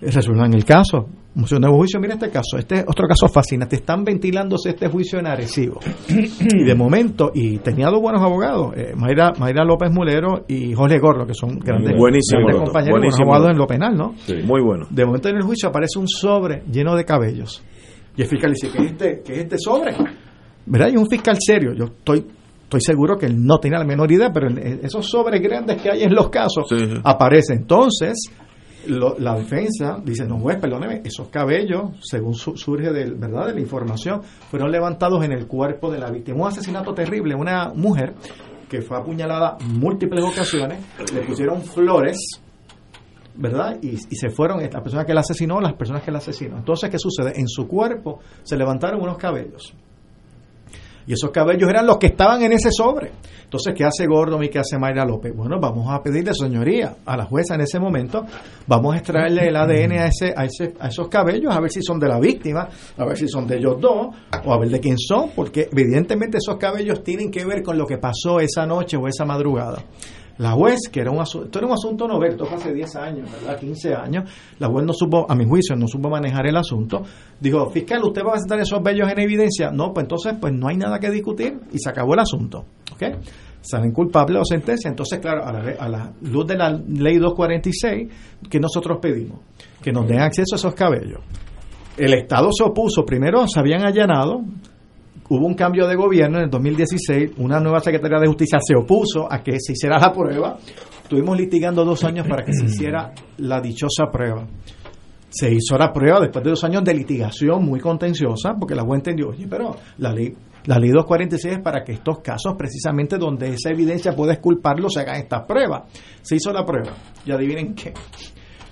resuelvan 0.00 0.54
el 0.54 0.64
caso. 0.64 1.08
Un 1.34 1.60
nuevo 1.60 1.76
juicio, 1.78 2.00
mira 2.00 2.14
este 2.14 2.30
caso, 2.30 2.58
este 2.58 2.84
otro 2.86 3.06
caso 3.06 3.28
fascinante. 3.28 3.76
Están 3.76 4.02
ventilándose 4.04 4.70
este 4.70 4.88
juicio 4.88 5.20
en 5.20 5.26
Arecibo. 5.26 5.78
y 6.08 6.64
de 6.64 6.74
momento, 6.74 7.30
y 7.32 7.58
tenía 7.58 7.88
dos 7.88 8.00
buenos 8.00 8.22
abogados, 8.22 8.76
eh, 8.76 8.92
Mayra, 8.96 9.32
Mayra 9.38 9.64
López 9.64 9.90
Mulero 9.92 10.44
y 10.48 10.74
Jorge 10.74 10.98
Gordo, 10.98 11.26
que 11.26 11.34
son 11.34 11.58
grandes, 11.58 11.94
grandes 11.96 12.56
compañeros 12.56 13.20
abogados 13.20 13.50
en 13.50 13.58
lo 13.58 13.66
penal, 13.66 13.96
¿no? 13.96 14.14
Sí, 14.18 14.34
muy 14.44 14.62
bueno. 14.62 14.86
De 14.90 15.04
momento 15.04 15.28
en 15.28 15.36
el 15.36 15.42
juicio 15.42 15.68
aparece 15.68 15.98
un 15.98 16.08
sobre 16.08 16.62
lleno 16.70 16.96
de 16.96 17.04
cabellos. 17.04 17.62
Y 18.16 18.22
el 18.22 18.28
fiscal 18.28 18.52
dice, 18.52 18.70
¿qué 18.70 18.78
es 18.78 18.90
este, 18.90 19.22
qué 19.24 19.32
es 19.34 19.38
este 19.38 19.58
sobre? 19.58 19.94
¿Verdad? 20.68 20.88
Y 20.92 20.96
un 20.96 21.08
fiscal 21.08 21.36
serio. 21.40 21.72
Yo 21.74 21.84
estoy, 21.86 22.26
estoy 22.64 22.80
seguro 22.80 23.16
que 23.16 23.26
él 23.26 23.44
no 23.44 23.58
tenía 23.58 23.78
la 23.78 23.84
menor 23.84 24.10
idea, 24.12 24.30
pero 24.32 24.48
esos 24.48 25.06
sobres 25.08 25.40
grandes 25.40 25.80
que 25.80 25.90
hay 25.90 26.02
en 26.02 26.14
los 26.14 26.28
casos 26.30 26.66
aparece. 27.04 27.54
Entonces, 27.54 28.16
lo- 28.86 29.18
la 29.18 29.34
defensa 29.36 29.98
dice, 30.04 30.24
no 30.26 30.38
juez, 30.38 30.58
perdóneme, 30.60 31.02
esos 31.04 31.28
cabellos, 31.28 31.90
según 32.02 32.34
su- 32.34 32.56
surge 32.56 32.90
del, 32.92 33.14
¿verdad? 33.14 33.46
de 33.48 33.54
la 33.54 33.60
información, 33.60 34.22
fueron 34.50 34.70
levantados 34.70 35.24
en 35.24 35.32
el 35.32 35.46
cuerpo 35.46 35.90
de 35.90 35.98
la 35.98 36.10
víctima. 36.10 36.42
Un 36.42 36.48
asesinato 36.48 36.92
terrible, 36.94 37.34
una 37.34 37.70
mujer 37.74 38.14
que 38.68 38.82
fue 38.82 38.98
apuñalada 38.98 39.56
múltiples 39.64 40.22
ocasiones, 40.24 40.78
le 41.14 41.22
pusieron 41.22 41.62
flores, 41.62 42.18
¿verdad? 43.34 43.78
Y, 43.82 43.90
y 43.94 44.16
se 44.16 44.30
fueron 44.30 44.60
la 44.62 44.82
persona 44.82 45.04
que 45.04 45.14
la 45.14 45.20
asesinó, 45.20 45.60
las 45.60 45.74
personas 45.74 46.02
que 46.02 46.10
la 46.10 46.18
asesinó. 46.18 46.56
Entonces, 46.58 46.90
¿qué 46.90 46.98
sucede? 46.98 47.32
En 47.38 47.48
su 47.48 47.66
cuerpo 47.66 48.20
se 48.42 48.56
levantaron 48.56 49.00
unos 49.00 49.16
cabellos. 49.16 49.74
Y 51.08 51.14
esos 51.14 51.30
cabellos 51.30 51.70
eran 51.70 51.86
los 51.86 51.96
que 51.96 52.08
estaban 52.08 52.42
en 52.42 52.52
ese 52.52 52.70
sobre. 52.70 53.12
Entonces, 53.44 53.72
¿qué 53.74 53.82
hace 53.82 54.06
Gordon 54.06 54.44
y 54.44 54.50
qué 54.50 54.58
hace 54.58 54.78
Mayra 54.78 55.06
López? 55.06 55.34
Bueno, 55.34 55.58
vamos 55.58 55.90
a 55.90 56.02
pedirle, 56.02 56.34
señoría, 56.34 56.96
a 57.06 57.16
la 57.16 57.24
jueza 57.24 57.54
en 57.54 57.62
ese 57.62 57.80
momento, 57.80 58.26
vamos 58.66 58.94
a 58.94 58.98
extraerle 58.98 59.48
el 59.48 59.56
ADN 59.56 59.92
a, 59.92 60.06
ese, 60.08 60.34
a, 60.36 60.44
ese, 60.44 60.74
a 60.78 60.88
esos 60.88 61.08
cabellos, 61.08 61.56
a 61.56 61.60
ver 61.60 61.70
si 61.70 61.80
son 61.82 61.98
de 61.98 62.08
la 62.08 62.20
víctima, 62.20 62.68
a 62.94 63.04
ver 63.06 63.16
si 63.16 63.26
son 63.26 63.46
de 63.46 63.56
ellos 63.56 63.80
dos, 63.80 64.08
o 64.44 64.52
a 64.52 64.58
ver 64.58 64.68
de 64.68 64.80
quién 64.80 64.98
son, 64.98 65.30
porque 65.34 65.70
evidentemente 65.72 66.36
esos 66.36 66.58
cabellos 66.58 67.02
tienen 67.02 67.30
que 67.30 67.42
ver 67.46 67.62
con 67.62 67.78
lo 67.78 67.86
que 67.86 67.96
pasó 67.96 68.38
esa 68.38 68.66
noche 68.66 68.98
o 68.98 69.08
esa 69.08 69.24
madrugada. 69.24 69.82
La 70.38 70.52
juez, 70.52 70.88
que 70.90 71.00
era 71.00 71.10
un 71.10 71.20
asunto, 71.20 71.46
esto 71.46 71.58
era 71.58 71.66
un 71.66 71.74
asunto 71.74 72.06
novel, 72.06 72.36
hace 72.52 72.72
10 72.72 72.96
años, 72.96 73.30
¿verdad? 73.30 73.58
15 73.58 73.94
años, 73.94 74.30
la 74.60 74.68
juez 74.68 74.86
no 74.86 74.92
supo, 74.92 75.26
a 75.28 75.34
mi 75.34 75.44
juicio, 75.44 75.74
no 75.74 75.88
supo 75.88 76.08
manejar 76.08 76.46
el 76.46 76.56
asunto. 76.56 77.02
Dijo, 77.40 77.68
fiscal, 77.70 78.04
¿usted 78.04 78.22
va 78.22 78.28
a 78.28 78.32
presentar 78.32 78.60
esos 78.60 78.80
bellos 78.80 79.10
en 79.10 79.18
evidencia? 79.18 79.72
No, 79.72 79.92
pues 79.92 80.04
entonces, 80.04 80.34
pues 80.40 80.52
no 80.52 80.68
hay 80.68 80.76
nada 80.76 81.00
que 81.00 81.10
discutir 81.10 81.58
y 81.72 81.78
se 81.78 81.90
acabó 81.90 82.14
el 82.14 82.20
asunto. 82.20 82.64
¿Ok? 82.92 83.02
Salen 83.60 83.90
culpables 83.90 84.40
o 84.40 84.44
sentencia. 84.44 84.88
Entonces, 84.88 85.18
claro, 85.18 85.44
a 85.44 85.52
la, 85.52 85.72
a 85.72 85.88
la 85.88 86.12
luz 86.22 86.46
de 86.46 86.56
la 86.56 86.70
ley 86.70 87.18
246, 87.18 88.48
que 88.48 88.60
nosotros 88.60 88.98
pedimos? 89.02 89.40
Que 89.82 89.90
nos 89.90 90.06
den 90.06 90.20
acceso 90.20 90.54
a 90.54 90.56
esos 90.56 90.74
cabellos. 90.74 91.20
El 91.96 92.14
Estado 92.14 92.50
se 92.56 92.62
opuso, 92.62 93.04
primero 93.04 93.44
se 93.48 93.58
habían 93.58 93.82
allanado, 93.82 94.42
hubo 95.28 95.46
un 95.46 95.54
cambio 95.54 95.86
de 95.86 95.94
gobierno 95.94 96.38
en 96.38 96.44
el 96.44 96.50
2016, 96.50 97.32
una 97.38 97.60
nueva 97.60 97.80
Secretaría 97.80 98.18
de 98.18 98.26
Justicia 98.26 98.58
se 98.64 98.74
opuso 98.74 99.30
a 99.30 99.42
que 99.42 99.58
se 99.60 99.72
hiciera 99.72 99.98
la 99.98 100.12
prueba. 100.12 100.58
Estuvimos 101.02 101.36
litigando 101.36 101.84
dos 101.84 102.04
años 102.04 102.26
para 102.26 102.44
que 102.44 102.52
se 102.52 102.66
hiciera 102.66 103.12
la 103.38 103.60
dichosa 103.60 104.06
prueba. 104.10 104.46
Se 105.30 105.52
hizo 105.52 105.76
la 105.76 105.92
prueba 105.92 106.20
después 106.20 106.42
de 106.42 106.50
dos 106.50 106.64
años 106.64 106.82
de 106.84 106.94
litigación 106.94 107.64
muy 107.64 107.80
contenciosa, 107.80 108.54
porque 108.58 108.74
la 108.74 108.82
juez 108.82 109.00
entendió, 109.00 109.28
oye, 109.28 109.46
pero 109.48 109.76
la 109.98 110.12
ley, 110.12 110.34
la 110.64 110.78
ley 110.78 110.90
246 110.90 111.54
es 111.54 111.60
para 111.60 111.84
que 111.84 111.92
estos 111.92 112.20
casos, 112.20 112.54
precisamente 112.56 113.18
donde 113.18 113.48
esa 113.48 113.70
evidencia 113.70 114.16
puede 114.16 114.34
esculparlo, 114.34 114.88
se 114.88 115.00
hagan 115.00 115.16
estas 115.16 115.44
pruebas. 115.46 115.82
Se 116.22 116.36
hizo 116.36 116.52
la 116.52 116.64
prueba. 116.64 116.92
Y 117.26 117.32
adivinen 117.32 117.74
qué. 117.74 117.92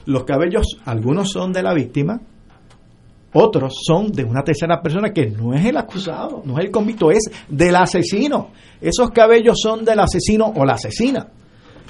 Los 0.06 0.24
cabellos, 0.24 0.78
algunos 0.86 1.30
son 1.30 1.52
de 1.52 1.62
la 1.62 1.74
víctima, 1.74 2.20
otros 3.36 3.74
son 3.86 4.10
de 4.10 4.24
una 4.24 4.42
tercera 4.42 4.80
persona 4.80 5.12
que 5.12 5.26
no 5.26 5.54
es 5.54 5.64
el 5.64 5.76
acusado, 5.76 6.42
no 6.44 6.58
es 6.58 6.64
el 6.64 6.70
convicto, 6.70 7.10
es 7.10 7.30
del 7.48 7.76
asesino. 7.76 8.50
Esos 8.80 9.10
cabellos 9.10 9.58
son 9.60 9.84
del 9.84 10.00
asesino 10.00 10.52
o 10.56 10.64
la 10.64 10.74
asesina. 10.74 11.26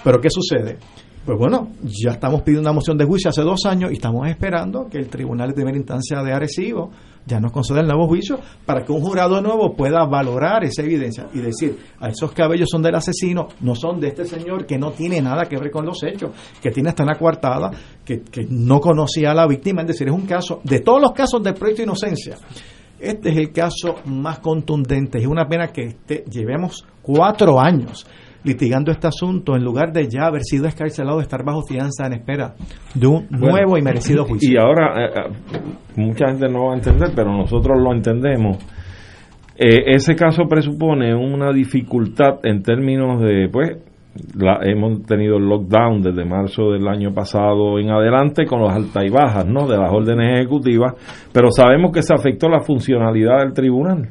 Pero 0.02 0.20
¿qué 0.20 0.28
sucede? 0.30 0.78
Pues 1.24 1.38
bueno, 1.38 1.70
ya 1.82 2.12
estamos 2.12 2.42
pidiendo 2.42 2.68
una 2.68 2.72
moción 2.72 2.96
de 2.96 3.04
juicio 3.04 3.30
hace 3.30 3.42
dos 3.42 3.66
años 3.66 3.90
y 3.90 3.94
estamos 3.94 4.28
esperando 4.28 4.88
que 4.88 4.98
el 4.98 5.08
Tribunal 5.08 5.48
de 5.48 5.54
Primera 5.54 5.76
Instancia 5.76 6.22
de 6.22 6.32
Arecibo 6.32 6.90
ya 7.26 7.40
nos 7.40 7.52
conceda 7.52 7.80
el 7.80 7.86
nuevo 7.86 8.06
juicio 8.06 8.38
para 8.64 8.84
que 8.84 8.92
un 8.92 9.00
jurado 9.00 9.40
nuevo 9.40 9.74
pueda 9.74 10.04
valorar 10.06 10.64
esa 10.64 10.82
evidencia 10.82 11.28
y 11.34 11.40
decir, 11.40 11.76
a 12.00 12.08
esos 12.08 12.32
cabellos 12.32 12.68
son 12.70 12.82
del 12.82 12.94
asesino, 12.94 13.48
no 13.60 13.74
son 13.74 14.00
de 14.00 14.08
este 14.08 14.24
señor 14.24 14.64
que 14.64 14.78
no 14.78 14.92
tiene 14.92 15.20
nada 15.20 15.46
que 15.46 15.58
ver 15.58 15.70
con 15.70 15.84
los 15.84 16.02
hechos, 16.04 16.30
que 16.62 16.70
tiene 16.70 16.90
hasta 16.90 17.02
una 17.02 17.18
coartada, 17.18 17.70
que, 18.04 18.22
que 18.22 18.46
no 18.48 18.80
conocía 18.80 19.32
a 19.32 19.34
la 19.34 19.46
víctima, 19.46 19.82
es 19.82 19.88
decir, 19.88 20.06
es 20.08 20.14
un 20.14 20.26
caso, 20.26 20.60
de 20.64 20.80
todos 20.80 21.00
los 21.02 21.12
casos 21.12 21.42
del 21.42 21.54
proyecto 21.54 21.82
de 21.82 21.86
inocencia, 21.86 22.36
este 22.98 23.28
es 23.30 23.36
el 23.36 23.52
caso 23.52 23.96
más 24.06 24.38
contundente. 24.38 25.18
Es 25.18 25.26
una 25.26 25.46
pena 25.46 25.68
que 25.68 25.82
este- 25.82 26.24
llevemos 26.30 26.86
cuatro 27.02 27.60
años 27.60 28.06
litigando 28.46 28.90
este 28.92 29.08
asunto 29.08 29.56
en 29.56 29.64
lugar 29.64 29.92
de 29.92 30.08
ya 30.08 30.26
haber 30.26 30.42
sido 30.44 30.66
escarcelado, 30.66 31.20
estar 31.20 31.44
bajo 31.44 31.62
fianza 31.68 32.06
en 32.06 32.14
espera 32.14 32.54
de 32.94 33.06
un 33.06 33.26
Bueno, 33.28 33.48
nuevo 33.48 33.76
y 33.76 33.82
merecido 33.82 34.24
juicio. 34.24 34.50
Y 34.52 34.56
ahora, 34.56 35.04
eh, 35.04 35.10
eh, 35.14 35.60
mucha 35.96 36.28
gente 36.28 36.48
no 36.48 36.66
va 36.66 36.72
a 36.72 36.76
entender, 36.76 37.10
pero 37.14 37.32
nosotros 37.36 37.76
lo 37.82 37.92
entendemos. 37.92 38.56
Eh, 39.58 39.94
ese 39.94 40.14
caso 40.14 40.44
presupone 40.48 41.14
una 41.14 41.50
dificultad 41.52 42.38
en 42.44 42.62
términos 42.62 43.20
de, 43.20 43.48
pues, 43.50 43.78
la- 44.34 44.60
hemos 44.62 45.02
tenido 45.04 45.36
el 45.38 45.44
lockdown 45.48 46.00
desde 46.02 46.24
marzo 46.24 46.70
del 46.72 46.86
año 46.88 47.12
pasado 47.12 47.78
en 47.78 47.90
adelante 47.90 48.44
con 48.46 48.62
las 48.62 48.74
altas 48.76 49.04
y 49.06 49.10
bajas, 49.10 49.46
¿no? 49.46 49.66
De 49.66 49.76
las 49.76 49.90
órdenes 49.92 50.38
ejecutivas, 50.40 50.94
pero 51.32 51.50
sabemos 51.50 51.90
que 51.92 52.02
se 52.02 52.14
afectó 52.14 52.48
la 52.48 52.60
funcionalidad 52.60 53.40
del 53.40 53.52
tribunal. 53.52 54.08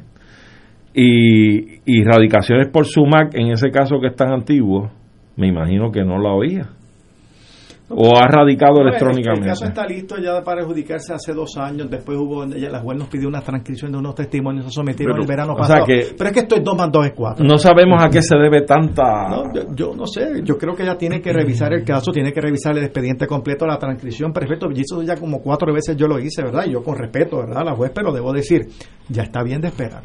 Y, 0.98 1.80
y 1.84 2.02
radicaciones 2.04 2.68
por 2.72 2.86
SUMAC, 2.86 3.34
en 3.34 3.48
ese 3.52 3.70
caso 3.70 3.96
que 4.00 4.06
es 4.08 4.16
tan 4.16 4.32
antiguo, 4.32 4.90
me 5.36 5.46
imagino 5.46 5.90
que 5.92 6.02
no 6.02 6.18
la 6.18 6.32
oía. 6.32 6.70
O 7.88 8.16
ha 8.18 8.26
radicado 8.26 8.80
electrónicamente. 8.80 9.46
El 9.46 9.52
caso 9.52 9.66
está 9.66 9.86
listo 9.86 10.16
ya 10.16 10.42
para 10.42 10.62
adjudicarse 10.62 11.12
hace 11.12 11.32
dos 11.34 11.56
años. 11.58 11.88
Después 11.88 12.18
hubo, 12.18 12.44
la 12.46 12.80
juez 12.80 12.98
nos 12.98 13.08
pidió 13.08 13.28
una 13.28 13.42
transcripción 13.42 13.92
de 13.92 13.98
unos 13.98 14.14
testimonios, 14.14 14.64
se 14.64 14.70
sometieron 14.72 15.12
Pero, 15.16 15.22
el 15.22 15.28
verano 15.28 15.52
o 15.52 15.56
sea 15.62 15.62
pasado. 15.80 15.86
que- 15.86 16.14
Pero 16.18 16.30
es 16.30 16.32
que 16.32 16.40
esto 16.40 16.56
es 16.56 16.64
2 16.64 16.76
más 16.76 16.90
2 16.90 17.06
es 17.06 17.12
4. 17.14 17.44
No 17.46 17.58
sabemos 17.58 18.02
a 18.02 18.08
qué 18.08 18.22
se 18.22 18.36
debe 18.36 18.62
tanta... 18.62 19.28
No, 19.28 19.52
yo, 19.54 19.62
yo 19.72 19.94
no 19.94 20.04
sé, 20.06 20.40
yo 20.42 20.56
creo 20.58 20.74
que 20.74 20.82
ella 20.82 20.96
tiene 20.98 21.20
que 21.20 21.32
revisar 21.32 21.72
el 21.74 21.84
caso, 21.84 22.10
tiene 22.10 22.32
que 22.32 22.40
revisar 22.40 22.76
el 22.76 22.82
expediente 22.84 23.26
completo, 23.28 23.66
la 23.66 23.78
transcripción, 23.78 24.32
perfecto. 24.32 24.66
Y 24.74 24.80
eso 24.80 25.00
ya 25.02 25.14
como 25.14 25.40
cuatro 25.40 25.72
veces 25.72 25.94
yo 25.96 26.08
lo 26.08 26.18
hice, 26.18 26.42
¿verdad? 26.42 26.64
Y 26.66 26.72
yo 26.72 26.82
con 26.82 26.96
respeto, 26.96 27.36
¿verdad? 27.36 27.62
La 27.66 27.76
juez, 27.76 27.92
pero 27.94 28.10
debo 28.12 28.32
decir, 28.32 28.62
ya 29.10 29.22
está 29.22 29.44
bien 29.44 29.60
de 29.60 29.68
esperar. 29.68 30.02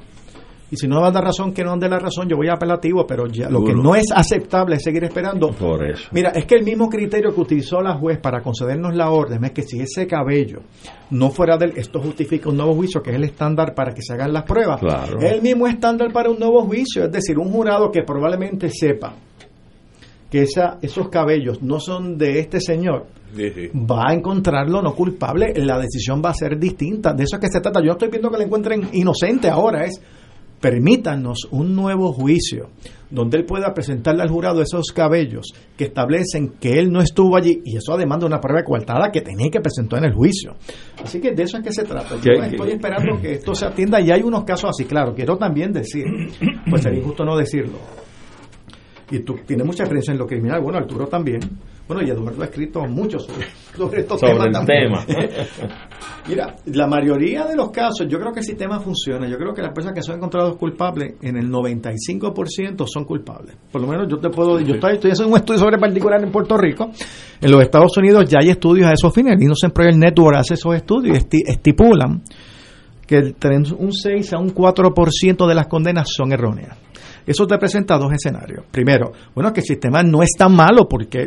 Y 0.72 0.78
si 0.78 0.88
no 0.88 1.02
va 1.02 1.10
a 1.10 1.12
dar 1.12 1.26
razón, 1.26 1.54
que 1.54 1.66
no 1.66 1.78
dé 1.78 1.90
la 1.90 2.00
razón, 2.00 2.30
yo 2.30 2.38
voy 2.38 2.48
a 2.48 2.54
apelativo, 2.54 3.06
pero 3.06 3.28
ya 3.28 3.50
lo 3.50 3.64
que 3.64 3.74
no 3.74 3.94
es 3.94 4.06
aceptable 4.16 4.78
es 4.78 4.84
seguir 4.84 5.04
esperando. 5.04 5.52
Por 5.52 5.86
eso. 5.86 6.08
Mira, 6.12 6.30
es 6.30 6.46
que 6.46 6.56
el 6.56 6.64
mismo 6.64 6.90
criterio 6.90 7.34
que 7.34 7.42
utilizó 7.42 7.82
la 7.82 7.96
juez 7.96 8.20
para 8.20 8.42
concedernos 8.42 8.96
la 8.96 9.12
orden 9.12 9.44
es 9.44 9.52
que 9.52 9.64
si 9.64 9.82
ese 9.82 10.08
cabello 10.08 10.62
no 11.10 11.30
fuera 11.30 11.58
del, 11.58 11.78
esto 11.78 12.00
justifica 12.00 12.50
un 12.50 12.56
nuevo 12.56 12.74
juicio, 12.74 13.02
que 13.02 13.10
es 13.10 13.18
el 13.18 13.26
estándar 13.26 13.76
para 13.76 13.94
que 13.94 14.02
se 14.02 14.14
hagan 14.14 14.32
las 14.32 14.44
pruebas. 14.44 14.80
Claro. 14.80 15.20
Es 15.20 15.34
el 15.34 15.42
mismo 15.42 15.68
estándar 15.68 16.14
para 16.14 16.30
un 16.30 16.40
nuevo 16.40 16.62
juicio, 16.64 17.04
es 17.04 17.12
decir, 17.12 17.38
un 17.38 17.52
jurado 17.52 17.92
que 17.92 18.04
probablemente 18.04 18.70
sepa 18.70 19.14
que 20.30 20.44
esa, 20.44 20.78
esos 20.82 21.10
cabellos 21.10 21.62
no 21.62 21.82
son 21.82 22.18
de 22.18 22.40
este 22.40 22.62
señor, 22.62 23.08
va 23.38 24.10
a 24.10 24.14
encontrarlo 24.14 24.82
no 24.82 24.96
culpable, 24.96 25.54
la 25.58 25.78
decisión 25.78 26.22
va 26.24 26.30
a 26.30 26.34
ser 26.34 26.58
distinta. 26.58 27.14
De 27.14 27.24
eso 27.24 27.36
es 27.36 27.42
que 27.42 27.48
se 27.52 27.60
trata. 27.60 27.82
Yo 27.82 27.88
no 27.88 27.92
estoy 27.94 28.08
pidiendo 28.08 28.32
que 28.32 28.38
le 28.38 28.46
encuentren 28.46 28.90
inocente 28.94 29.50
ahora, 29.50 29.86
es 29.86 30.02
permítanos 30.62 31.48
un 31.52 31.76
nuevo 31.76 32.14
juicio 32.14 32.70
donde 33.10 33.38
él 33.38 33.46
pueda 33.46 33.74
presentarle 33.74 34.22
al 34.24 34.30
jurado 34.30 34.62
esos 34.62 34.92
cabellos 34.94 35.54
que 35.76 35.86
establecen 35.86 36.54
que 36.60 36.80
él 36.80 36.90
no 36.90 37.02
estuvo 37.02 37.36
allí 37.36 37.62
y 37.66 37.76
eso 37.76 37.94
además 37.94 38.22
de 38.22 38.28
una 38.28 38.40
prueba 38.40 38.64
coartada 38.64 39.12
que 39.12 39.22
tenía 39.22 39.50
que 39.52 39.60
presentar 39.60 40.00
en 40.00 40.06
el 40.06 40.14
juicio. 40.14 40.56
Así 41.04 41.20
que 41.20 41.32
de 41.32 41.44
eso 41.44 41.58
es 41.58 41.64
que 41.64 41.74
se 41.74 41.84
trata. 41.84 42.16
Yo 42.22 42.32
estoy 42.32 42.72
esperando 42.72 43.20
que 43.20 43.34
esto 43.34 43.54
se 43.54 43.66
atienda 43.66 44.00
y 44.00 44.12
hay 44.12 44.22
unos 44.22 44.46
casos 44.46 44.70
así, 44.70 44.86
claro, 44.86 45.14
quiero 45.14 45.36
también 45.38 45.74
decir, 45.74 46.06
pues 46.70 46.84
sería 46.84 47.00
injusto 47.00 47.26
no 47.26 47.36
decirlo. 47.36 47.80
Y 49.10 49.20
tú 49.20 49.36
tienes 49.46 49.66
mucha 49.66 49.84
experiencia 49.84 50.14
en 50.14 50.20
lo 50.20 50.26
criminal, 50.26 50.62
bueno, 50.62 50.78
Arturo 50.78 51.06
también. 51.08 51.42
Bueno, 51.94 52.08
y 52.08 52.10
Eduardo 52.12 52.42
ha 52.42 52.46
escrito 52.46 52.86
mucho 52.88 53.20
sobre, 53.20 53.48
sobre 53.76 54.00
estos 54.02 54.20
Sobre 54.20 54.32
temas 54.34 54.48
el 54.48 54.54
también. 54.54 54.92
tema. 54.92 55.06
Mira, 56.30 56.56
la 56.68 56.88
mayoría 56.88 57.46
de 57.46 57.56
los 57.56 57.70
casos, 57.72 58.08
yo 58.08 58.18
creo 58.20 58.32
que 58.32 58.40
el 58.40 58.46
sistema 58.46 58.80
funciona. 58.80 59.28
Yo 59.28 59.38
creo 59.38 59.54
que 59.54 59.62
las 59.62 59.74
personas 59.74 59.96
que 59.96 60.04
son 60.04 60.16
encontrados 60.16 60.56
culpables, 60.56 61.16
en 61.22 61.36
el 61.36 61.50
95% 61.50 62.86
son 62.88 63.04
culpables. 63.04 63.56
Por 63.72 63.82
lo 63.82 63.88
menos 63.88 64.08
yo 64.08 64.20
te 64.20 64.30
puedo 64.30 64.60
yo 64.62 64.76
estoy, 64.76 64.94
estoy 64.94 65.12
haciendo 65.12 65.34
un 65.34 65.40
estudio 65.40 65.60
sobre 65.60 65.78
particular 65.80 66.24
en 66.24 66.32
Puerto 66.32 66.58
Rico. 66.58 66.92
En 67.42 67.52
los 67.52 67.62
Estados 67.62 67.98
Unidos 67.98 68.24
ya 68.30 68.40
hay 68.42 68.52
estudios 68.52 68.88
a 68.88 68.94
esos 68.94 69.14
fines. 69.14 69.34
El 69.34 69.44
Innocent 69.44 69.74
Project 69.74 69.98
Network 69.98 70.38
hace 70.38 70.54
esos 70.54 70.74
estudios 70.76 71.18
y 71.18 71.20
esti- 71.22 71.44
estipulan 71.46 72.22
que 73.06 73.36
un 73.78 73.92
6 73.92 74.32
a 74.34 74.38
un 74.38 74.54
4% 74.54 75.48
de 75.48 75.56
las 75.56 75.68
condenas 75.68 76.08
son 76.10 76.32
erróneas. 76.32 76.78
Eso 77.26 77.46
te 77.46 77.58
presenta 77.58 77.98
dos 77.98 78.12
escenarios. 78.14 78.64
Primero, 78.72 79.12
bueno, 79.36 79.52
que 79.52 79.60
el 79.60 79.66
sistema 79.66 80.02
no 80.04 80.24
es 80.24 80.30
tan 80.38 80.56
malo 80.56 80.88
porque 80.88 81.26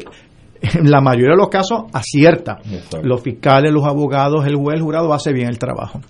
en 0.75 0.91
la 0.91 1.01
mayoría 1.01 1.33
de 1.33 1.37
los 1.37 1.49
casos 1.49 1.85
acierta. 1.93 2.59
Los 3.03 3.23
fiscales, 3.23 3.73
los 3.73 3.85
abogados, 3.85 4.47
el 4.47 4.57
juez, 4.57 4.77
el 4.77 4.83
jurado 4.83 5.13
hace 5.13 5.33
bien 5.33 5.49
el 5.49 5.59
trabajo. 5.59 6.01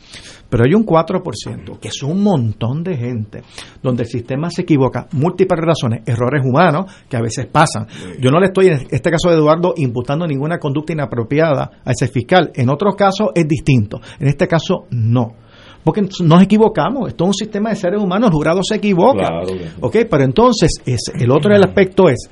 Pero 0.49 0.65
hay 0.65 0.75
un 0.75 0.87
4%, 0.87 1.81
que 1.81 1.89
es 1.89 2.03
un 2.03 2.23
montón 2.23 2.85
de 2.85 2.97
gente, 2.97 3.43
donde 3.83 4.05
el 4.05 4.09
sistema 4.09 4.51
se 4.51 4.63
equivoca, 4.63 5.09
múltiples 5.13 5.61
razones, 5.61 6.03
errores 6.07 6.45
humanos 6.45 6.93
que 7.09 7.17
a 7.17 7.21
veces 7.21 7.47
pasan. 7.47 7.89
Yo 8.21 8.31
no 8.31 8.39
le 8.39 8.47
estoy, 8.47 8.69
en 8.69 8.87
este 8.91 9.11
caso 9.11 9.31
de 9.31 9.37
Eduardo, 9.37 9.75
imputando 9.77 10.27
ninguna 10.27 10.59
conducta 10.59 10.93
inapropiada 10.93 11.71
a 11.85 11.91
ese 11.91 12.09
fiscal. 12.09 12.53
En 12.55 12.69
otros 12.69 12.95
casos 12.95 13.31
es 13.35 13.49
distinto. 13.49 14.01
En 14.21 14.29
este 14.29 14.47
caso, 14.47 14.87
no 14.91 15.45
porque 15.85 16.01
nos 16.01 16.43
equivocamos, 16.43 17.09
esto 17.09 17.25
es 17.25 17.29
un 17.29 17.35
sistema 17.35 17.69
de 17.69 17.77
seres 17.77 18.01
humanos, 18.01 18.31
el 18.31 18.35
jurado 18.35 18.61
se 18.65 18.77
equivoca. 18.77 19.29
ok, 19.81 19.97
pero 20.11 20.25
entonces 20.25 20.71
es, 20.87 21.13
el 21.15 21.31
otro 21.31 21.55
aspecto 21.55 22.09
es, 22.09 22.31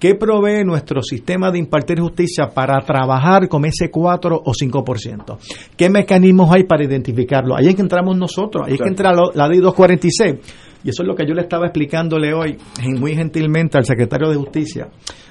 ¿qué 0.00 0.16
provee 0.16 0.64
nuestro 0.64 1.02
sistema 1.02 1.52
de 1.52 1.58
impartir 1.58 2.00
justicia 2.00 2.48
para 2.48 2.80
trabajar 2.80 3.48
con 3.48 3.64
ese 3.66 3.90
4 3.90 4.42
o 4.44 4.52
5%? 4.52 5.38
¿Qué 5.76 5.90
mecanismos 5.90 6.50
hay 6.52 6.64
para 6.64 6.84
identificarlo? 6.84 7.54
Ahí 7.56 7.68
es 7.68 7.76
que 7.76 7.82
entramos 7.82 8.16
nosotros, 8.16 8.66
ahí 8.66 8.74
es 8.74 8.80
que 8.80 8.88
entra 8.88 9.12
la 9.12 9.46
ley 9.46 9.60
246. 9.60 10.70
Y 10.82 10.88
eso 10.88 11.02
es 11.02 11.06
lo 11.06 11.14
que 11.14 11.26
yo 11.26 11.34
le 11.34 11.42
estaba 11.42 11.66
explicándole 11.66 12.32
hoy, 12.32 12.56
muy 12.98 13.14
gentilmente, 13.14 13.76
al 13.76 13.84
secretario 13.84 14.30
de 14.30 14.36
Justicia, 14.36 14.88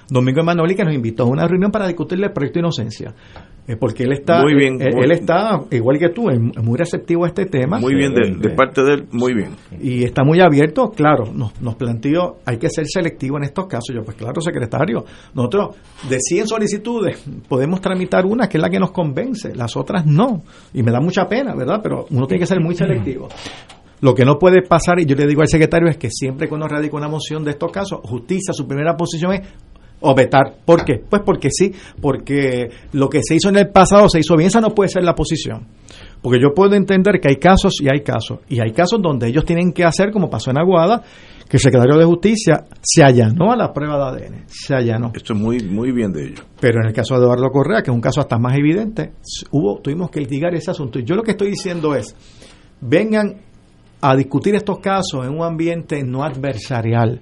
Domingo 0.10 0.42
Emanuel, 0.42 0.76
que 0.76 0.84
nos 0.84 0.94
invitó 0.94 1.24
a 1.24 1.28
una 1.28 1.48
reunión 1.48 1.72
para 1.72 1.88
discutirle 1.88 2.28
el 2.28 2.34
proyecto 2.34 2.60
de 2.60 2.66
inocencia. 2.66 3.14
Eh, 3.68 3.76
porque 3.76 4.04
él 4.04 4.14
está, 4.14 4.42
muy 4.42 4.56
bien, 4.56 4.82
eh, 4.82 4.90
él, 4.98 5.12
está, 5.12 5.62
igual 5.70 6.00
que 6.00 6.10
tú, 6.10 6.24
muy 6.24 6.76
receptivo 6.76 7.26
a 7.26 7.28
este 7.28 7.46
tema. 7.46 7.80
Muy 7.80 7.94
bien, 7.94 8.16
de, 8.16 8.50
parte 8.50 8.82
de 8.82 8.94
él, 8.94 9.08
muy 9.12 9.36
bien. 9.36 9.52
Y 9.80 10.04
está 10.04 10.24
muy 10.24 10.42
abierto, 10.42 10.90
claro, 10.90 11.32
nos, 11.32 11.62
nos 11.62 11.76
planteó, 11.76 12.38
hay 12.46 12.58
que 12.58 12.68
ser 12.68 12.88
selectivo 12.88 13.38
en 13.38 13.44
estos 13.44 13.68
casos. 13.68 13.96
Yo, 13.96 14.02
pues 14.04 14.18
claro, 14.18 14.42
secretario, 14.42 15.06
nosotros 15.36 15.76
de 16.10 16.18
100 16.20 16.48
solicitudes 16.48 17.24
podemos 17.48 17.80
tramitar 17.80 18.26
una 18.26 18.50
que 18.50 18.58
es 18.58 18.62
la 18.64 18.72
que 18.72 18.80
nos 18.80 18.92
convence, 18.92 19.54
las 19.54 19.78
otras 19.78 20.04
no. 20.04 20.42
Y 20.74 20.82
me 20.82 20.92
da 20.92 21.00
mucha 21.00 21.28
pena, 21.28 21.54
¿verdad? 21.54 21.80
Pero 21.84 22.08
uno 22.10 22.26
tiene 22.26 22.40
que 22.40 22.48
ser 22.48 22.60
muy 22.60 22.74
selectivo. 22.74 23.28
Lo 24.02 24.16
que 24.16 24.24
no 24.24 24.40
puede 24.40 24.62
pasar, 24.62 25.00
y 25.00 25.06
yo 25.06 25.16
le 25.16 25.28
digo 25.28 25.42
al 25.42 25.48
secretario, 25.48 25.90
es 25.90 25.98
que 25.98 26.10
siempre 26.10 26.48
que 26.48 26.54
uno 26.54 26.68
radica 26.68 26.96
una 26.96 27.10
moción 27.10 27.44
de 27.44 27.52
estos 27.52 27.70
casos, 27.72 28.00
justicia, 28.04 28.54
su 28.54 28.66
primera 28.66 28.96
posición 28.96 29.34
es 29.34 29.42
o 30.02 30.16
vetar. 30.16 30.56
¿Por 30.66 30.86
qué? 30.86 31.02
Pues 31.10 31.22
porque 31.26 31.50
sí, 31.52 31.74
porque 32.02 32.70
lo 32.94 33.10
que 33.10 33.22
se 33.24 33.36
hizo 33.36 33.50
en 33.50 33.58
el 33.58 33.70
pasado 33.70 34.08
se 34.10 34.20
hizo 34.20 34.36
bien, 34.36 34.48
esa 34.48 34.62
no 34.62 34.70
puede 34.70 34.90
ser 34.90 35.04
la 35.04 35.16
posición. 35.16 35.68
Porque 36.22 36.40
yo 36.42 36.54
puedo 36.54 36.76
entender 36.76 37.20
que 37.22 37.30
hay 37.30 37.38
casos 37.38 37.76
y 37.82 37.88
hay 37.88 38.02
casos. 38.02 38.40
Y 38.50 38.60
hay 38.60 38.72
casos 38.72 39.00
donde 39.02 39.28
ellos 39.28 39.46
tienen 39.46 39.72
que 39.72 39.86
hacer, 39.86 40.12
como 40.12 40.30
pasó 40.30 40.52
en 40.52 40.60
Aguada, 40.60 41.02
que 41.48 41.58
el 41.58 41.62
secretario 41.62 41.98
de 41.98 42.06
Justicia 42.06 42.66
se 42.82 43.04
allanó 43.04 43.52
a 43.52 43.56
la 43.56 43.72
prueba 43.74 44.14
de 44.14 44.26
ADN. 44.26 44.44
Se 44.48 44.76
allanó. 44.76 45.12
Esto 45.16 45.34
es 45.34 45.40
muy, 45.40 45.60
muy 45.62 45.92
bien 45.92 46.12
de 46.12 46.28
ellos. 46.28 46.44
Pero 46.60 46.82
en 46.82 46.88
el 46.88 46.94
caso 46.94 47.16
de 47.16 47.22
Eduardo 47.22 47.50
Correa, 47.50 47.82
que 47.82 47.90
es 47.90 47.96
un 47.96 48.02
caso 48.02 48.20
hasta 48.20 48.38
más 48.38 48.58
evidente, 48.58 49.14
hubo, 49.52 49.80
tuvimos 49.80 50.12
que 50.12 50.20
litigar 50.20 50.54
ese 50.54 50.72
asunto. 50.72 51.00
Y 51.00 51.06
yo 51.06 51.16
lo 51.16 51.24
que 51.24 51.32
estoy 51.32 51.50
diciendo 51.50 51.96
es, 51.96 52.16
vengan 52.82 53.38
a 54.02 54.16
discutir 54.16 54.56
estos 54.56 54.80
casos 54.80 55.26
en 55.26 55.32
un 55.32 55.44
ambiente 55.44 56.04
no 56.04 56.24
adversarial 56.24 57.22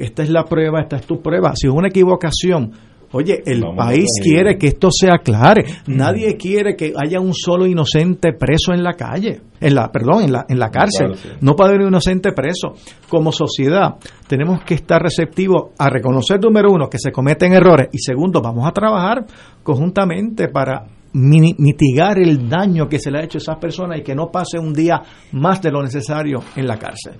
esta 0.00 0.22
es 0.22 0.30
la 0.30 0.44
prueba, 0.44 0.80
esta 0.80 0.96
es 0.96 1.06
tu 1.06 1.20
prueba. 1.20 1.52
Si 1.54 1.66
es 1.66 1.72
una 1.72 1.88
equivocación, 1.88 2.72
oye, 3.12 3.42
el 3.44 3.62
país 3.76 4.06
quiere 4.22 4.56
que 4.56 4.68
esto 4.68 4.88
se 4.90 5.10
aclare. 5.10 5.64
Nadie 5.86 6.36
quiere 6.36 6.74
que 6.74 6.92
haya 6.96 7.20
un 7.20 7.34
solo 7.34 7.66
inocente 7.66 8.32
preso 8.32 8.72
en 8.72 8.82
la 8.82 8.94
calle, 8.94 9.40
en 9.60 9.74
la, 9.74 9.90
perdón, 9.90 10.24
en 10.24 10.32
la, 10.32 10.46
en 10.48 10.58
la 10.58 10.70
cárcel. 10.70 11.12
No 11.40 11.54
puede 11.54 11.70
haber 11.70 11.82
un 11.82 11.88
inocente 11.88 12.32
preso. 12.32 12.74
Como 13.08 13.32
sociedad, 13.32 13.96
tenemos 14.26 14.64
que 14.64 14.74
estar 14.74 15.02
receptivos 15.02 15.72
a 15.78 15.88
reconocer, 15.90 16.40
número 16.40 16.70
uno, 16.72 16.88
que 16.88 16.98
se 16.98 17.12
cometen 17.12 17.52
errores 17.52 17.88
y 17.92 17.98
segundo, 17.98 18.40
vamos 18.40 18.66
a 18.66 18.72
trabajar 18.72 19.26
conjuntamente 19.62 20.48
para 20.48 20.86
mitigar 21.12 22.18
el 22.18 22.48
daño 22.48 22.88
que 22.88 22.98
se 22.98 23.10
le 23.10 23.18
ha 23.18 23.24
hecho 23.24 23.38
a 23.38 23.40
esas 23.40 23.58
personas 23.58 23.98
y 23.98 24.02
que 24.02 24.14
no 24.14 24.30
pase 24.30 24.58
un 24.58 24.72
día 24.72 25.02
más 25.32 25.60
de 25.60 25.70
lo 25.70 25.82
necesario 25.82 26.40
en 26.56 26.66
la 26.66 26.78
cárcel. 26.78 27.14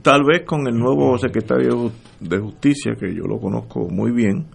Tal 0.00 0.22
vez 0.24 0.44
con 0.46 0.66
el 0.66 0.78
nuevo 0.78 1.18
secretario 1.18 1.92
de 2.18 2.38
Justicia, 2.38 2.94
que 2.98 3.14
yo 3.14 3.24
lo 3.24 3.38
conozco 3.38 3.88
muy 3.90 4.10
bien, 4.10 4.46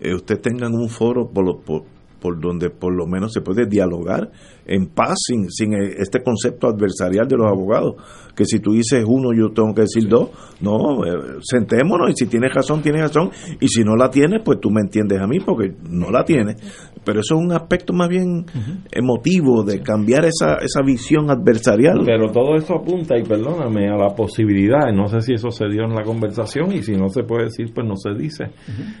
eh, 0.00 0.14
usted 0.14 0.40
tengan 0.40 0.74
un 0.74 0.88
foro 0.88 1.30
por, 1.30 1.62
por, 1.62 1.84
por, 2.20 2.40
donde 2.40 2.70
por 2.70 2.94
lo 2.94 3.06
menos 3.06 3.32
se 3.32 3.40
puede 3.40 3.66
dialogar 3.66 4.30
en 4.66 4.86
paz, 4.86 5.14
sin, 5.26 5.50
sin 5.50 5.74
este 5.74 6.22
concepto 6.22 6.68
adversarial 6.68 7.26
de 7.26 7.36
los 7.36 7.46
abogados, 7.46 7.94
que 8.36 8.44
si 8.44 8.60
tú 8.60 8.72
dices 8.72 9.04
uno, 9.06 9.32
yo 9.32 9.52
tengo 9.52 9.74
que 9.74 9.82
decir 9.82 10.08
dos. 10.08 10.30
No, 10.60 11.04
eh, 11.04 11.38
sentémonos 11.42 12.10
y 12.10 12.12
si 12.14 12.26
tienes 12.26 12.54
razón, 12.54 12.82
tienes 12.82 13.02
razón, 13.02 13.30
y 13.60 13.68
si 13.68 13.82
no 13.82 13.96
la 13.96 14.10
tienes, 14.10 14.42
pues 14.44 14.60
tú 14.60 14.70
me 14.70 14.80
entiendes 14.80 15.20
a 15.20 15.26
mí 15.26 15.40
porque 15.40 15.74
no 15.88 16.10
la 16.10 16.24
tienes 16.24 16.56
pero 17.04 17.20
eso 17.20 17.34
es 17.34 17.40
un 17.40 17.52
aspecto 17.52 17.92
más 17.92 18.08
bien 18.08 18.44
emotivo 18.92 19.62
de 19.62 19.80
cambiar 19.80 20.24
esa, 20.24 20.56
esa 20.56 20.82
visión 20.84 21.30
adversarial. 21.30 22.02
Pero 22.04 22.30
todo 22.30 22.54
eso 22.56 22.74
apunta, 22.74 23.18
y 23.18 23.22
perdóname, 23.22 23.88
a 23.88 23.96
la 23.96 24.14
posibilidad, 24.14 24.92
no 24.92 25.08
sé 25.08 25.20
si 25.22 25.34
eso 25.34 25.50
se 25.50 25.68
dio 25.68 25.84
en 25.84 25.94
la 25.94 26.02
conversación 26.02 26.72
y 26.72 26.82
si 26.82 26.92
no 26.92 27.08
se 27.08 27.22
puede 27.22 27.44
decir, 27.44 27.72
pues 27.74 27.86
no 27.86 27.96
se 27.96 28.14
dice, 28.14 28.50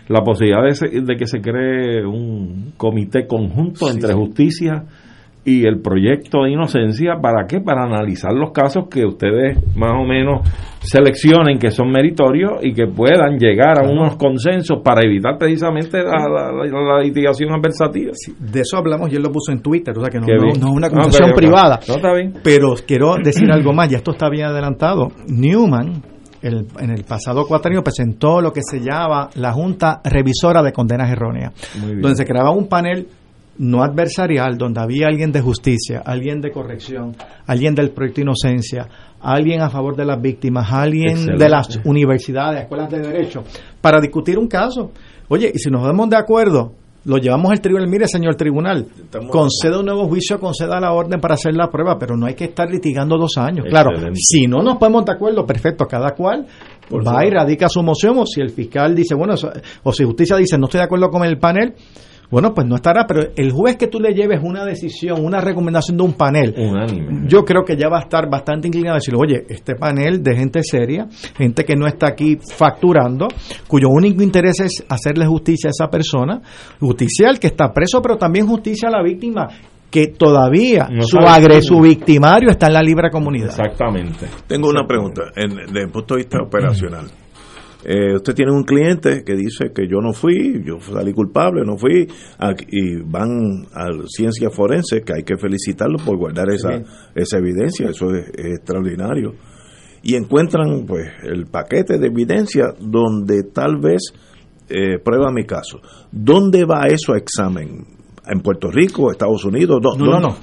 la 0.08 0.22
posibilidad 0.22 0.62
de, 0.62 1.00
de 1.02 1.16
que 1.16 1.26
se 1.26 1.40
cree 1.40 2.04
un 2.06 2.72
comité 2.76 3.09
conjunto 3.26 3.90
entre 3.90 4.12
justicia 4.14 4.84
y 5.44 5.66
el 5.66 5.80
proyecto 5.80 6.42
de 6.44 6.52
inocencia, 6.52 7.16
¿para 7.20 7.46
qué? 7.46 7.60
Para 7.60 7.84
analizar 7.84 8.32
los 8.32 8.52
casos 8.52 8.88
que 8.90 9.06
ustedes 9.06 9.58
más 9.74 9.92
o 9.98 10.04
menos 10.04 10.46
seleccionen 10.80 11.58
que 11.58 11.70
son 11.70 11.90
meritorios 11.90 12.62
y 12.62 12.74
que 12.74 12.86
puedan 12.86 13.38
llegar 13.38 13.78
a 13.78 13.88
unos 13.88 14.16
consensos 14.16 14.80
para 14.84 15.02
evitar 15.04 15.38
precisamente 15.38 16.02
la, 16.02 17.00
litigación 17.02 17.52
adversativa. 17.52 18.12
de 18.38 18.60
eso 18.60 18.76
hablamos 18.76 19.10
y 19.12 19.16
él 19.16 19.22
lo 19.22 19.32
puso 19.32 19.52
en 19.52 19.62
Twitter, 19.62 19.96
o 19.96 20.00
sea 20.00 20.10
que 20.10 20.20
no, 20.20 20.26
es 20.26 20.62
una 20.62 20.86
ah, 20.86 20.90
conversación 20.90 21.32
privada. 21.34 21.80
Pero 22.42 22.74
quiero 22.86 23.16
decir 23.16 23.50
algo 23.50 23.72
más, 23.72 23.88
ya 23.88 23.98
esto 23.98 24.12
está 24.12 24.28
bien 24.28 24.46
adelantado. 24.46 25.08
Newman, 25.26 26.02
el, 26.42 26.66
en 26.78 26.90
el 26.90 27.04
pasado 27.04 27.46
cuatro 27.46 27.70
años 27.70 27.82
presentó 27.82 28.40
lo 28.40 28.52
que 28.52 28.62
se 28.62 28.80
llama 28.80 29.30
la 29.34 29.52
Junta 29.52 30.00
Revisora 30.04 30.62
de 30.62 30.72
Condenas 30.72 31.10
Erróneas, 31.10 31.52
donde 31.74 32.16
se 32.16 32.24
creaba 32.24 32.50
un 32.50 32.66
panel 32.66 33.06
no 33.58 33.82
adversarial, 33.82 34.56
donde 34.56 34.80
había 34.80 35.08
alguien 35.08 35.32
de 35.32 35.42
justicia, 35.42 36.02
alguien 36.04 36.40
de 36.40 36.50
corrección, 36.50 37.14
alguien 37.46 37.74
del 37.74 37.90
proyecto 37.90 38.22
Inocencia, 38.22 38.88
alguien 39.20 39.60
a 39.60 39.68
favor 39.68 39.96
de 39.96 40.06
las 40.06 40.20
víctimas, 40.20 40.72
alguien 40.72 41.36
de 41.36 41.48
las 41.48 41.78
universidades, 41.84 42.62
escuelas 42.62 42.90
de 42.90 43.00
derecho, 43.00 43.44
para 43.80 44.00
discutir 44.00 44.38
un 44.38 44.48
caso. 44.48 44.92
Oye, 45.28 45.52
y 45.54 45.58
si 45.58 45.70
nos 45.70 45.84
vemos 45.84 46.08
de 46.08 46.16
acuerdo, 46.16 46.72
lo 47.04 47.16
llevamos 47.16 47.50
al 47.50 47.60
tribunal, 47.60 47.88
mire 47.88 48.06
señor 48.06 48.34
tribunal, 48.34 48.86
conceda 49.30 49.78
un 49.78 49.86
nuevo 49.86 50.06
juicio, 50.06 50.38
conceda 50.38 50.78
la 50.80 50.92
orden 50.92 51.20
para 51.20 51.34
hacer 51.34 51.54
la 51.54 51.70
prueba, 51.70 51.98
pero 51.98 52.16
no 52.16 52.26
hay 52.26 52.34
que 52.34 52.44
estar 52.44 52.70
litigando 52.70 53.16
dos 53.16 53.38
años. 53.38 53.66
Claro, 53.68 53.90
si 54.14 54.46
no 54.46 54.62
nos 54.62 54.76
ponemos 54.76 55.04
de 55.06 55.12
acuerdo, 55.12 55.46
perfecto, 55.46 55.86
cada 55.86 56.10
cual 56.10 56.46
va 56.92 57.24
y 57.24 57.30
radica 57.30 57.68
su 57.68 57.82
moción, 57.82 58.18
o 58.18 58.26
si 58.26 58.40
el 58.40 58.50
fiscal 58.50 58.94
dice, 58.94 59.14
bueno, 59.14 59.34
o 59.82 59.92
si 59.92 60.04
justicia 60.04 60.36
dice, 60.36 60.58
no 60.58 60.66
estoy 60.66 60.78
de 60.78 60.84
acuerdo 60.84 61.08
con 61.08 61.24
el 61.24 61.38
panel, 61.38 61.74
bueno, 62.30 62.54
pues 62.54 62.66
no 62.66 62.76
estará, 62.76 63.06
pero 63.06 63.22
el 63.34 63.50
juez 63.50 63.76
que 63.76 63.88
tú 63.88 63.98
le 63.98 64.14
lleves 64.14 64.40
una 64.42 64.64
decisión, 64.64 65.24
una 65.24 65.40
recomendación 65.40 65.96
de 65.96 66.02
un 66.04 66.12
panel, 66.12 66.54
yo 67.26 67.44
creo 67.44 67.64
que 67.64 67.76
ya 67.76 67.88
va 67.88 67.98
a 67.98 68.02
estar 68.02 68.30
bastante 68.30 68.68
inclinado 68.68 68.94
a 68.94 68.98
decir, 68.98 69.14
oye, 69.16 69.44
este 69.48 69.74
panel 69.74 70.22
de 70.22 70.36
gente 70.36 70.62
seria, 70.62 71.08
gente 71.36 71.64
que 71.64 71.74
no 71.74 71.86
está 71.86 72.08
aquí 72.08 72.38
facturando, 72.56 73.26
cuyo 73.66 73.88
único 73.88 74.22
interés 74.22 74.60
es 74.60 74.84
hacerle 74.88 75.26
justicia 75.26 75.68
a 75.68 75.70
esa 75.70 75.90
persona, 75.90 76.40
justicia 76.78 77.28
al 77.28 77.38
que 77.38 77.48
está 77.48 77.72
preso, 77.72 78.00
pero 78.00 78.16
también 78.16 78.46
justicia 78.46 78.88
a 78.88 78.92
la 78.92 79.02
víctima 79.02 79.48
que 79.90 80.06
todavía 80.06 80.88
su 81.00 81.18
agre, 81.18 81.60
su 81.62 81.80
victimario 81.80 82.50
está 82.50 82.68
en 82.68 82.74
la 82.74 82.82
libre 82.82 83.10
comunidad. 83.10 83.48
Exactamente. 83.48 84.26
Tengo 84.46 84.68
una 84.68 84.86
pregunta, 84.86 85.22
en, 85.34 85.50
desde 85.66 85.82
el 85.82 85.90
punto 85.90 86.14
de 86.14 86.18
vista 86.18 86.38
operacional. 86.40 87.06
Eh, 87.84 88.14
usted 88.16 88.34
tiene 88.34 88.52
un 88.52 88.64
cliente 88.64 89.24
que 89.24 89.34
dice 89.34 89.72
que 89.74 89.88
yo 89.88 90.00
no 90.00 90.12
fui, 90.12 90.62
yo 90.64 90.80
salí 90.80 91.12
culpable, 91.12 91.62
no 91.64 91.78
fui, 91.78 92.06
y 92.68 92.96
van 93.02 93.66
a 93.72 93.86
ciencia 94.06 94.50
forense, 94.50 95.02
que 95.02 95.14
hay 95.14 95.22
que 95.22 95.38
felicitarlo 95.38 95.98
por 96.04 96.18
guardar 96.18 96.50
esa, 96.50 96.82
esa 97.14 97.38
evidencia, 97.38 97.88
eso 97.88 98.14
es, 98.14 98.28
extraordinario. 98.36 99.34
Y 100.02 100.14
encuentran 100.14 100.86
pues 100.86 101.08
el 101.22 101.46
paquete 101.46 101.98
de 101.98 102.06
evidencia 102.06 102.74
donde 102.78 103.44
tal 103.52 103.78
vez 103.78 104.12
eh, 104.68 104.98
prueba 104.98 105.30
mi 105.30 105.44
caso. 105.44 105.80
¿Dónde 106.10 106.64
va 106.64 106.86
eso 106.86 107.12
a 107.12 107.18
examen? 107.18 107.86
¿En 108.26 108.40
Puerto 108.40 108.70
Rico, 108.70 109.10
Estados 109.10 109.44
Unidos? 109.44 109.80
no, 109.82 109.94
no, 109.96 110.20
no. 110.20 110.36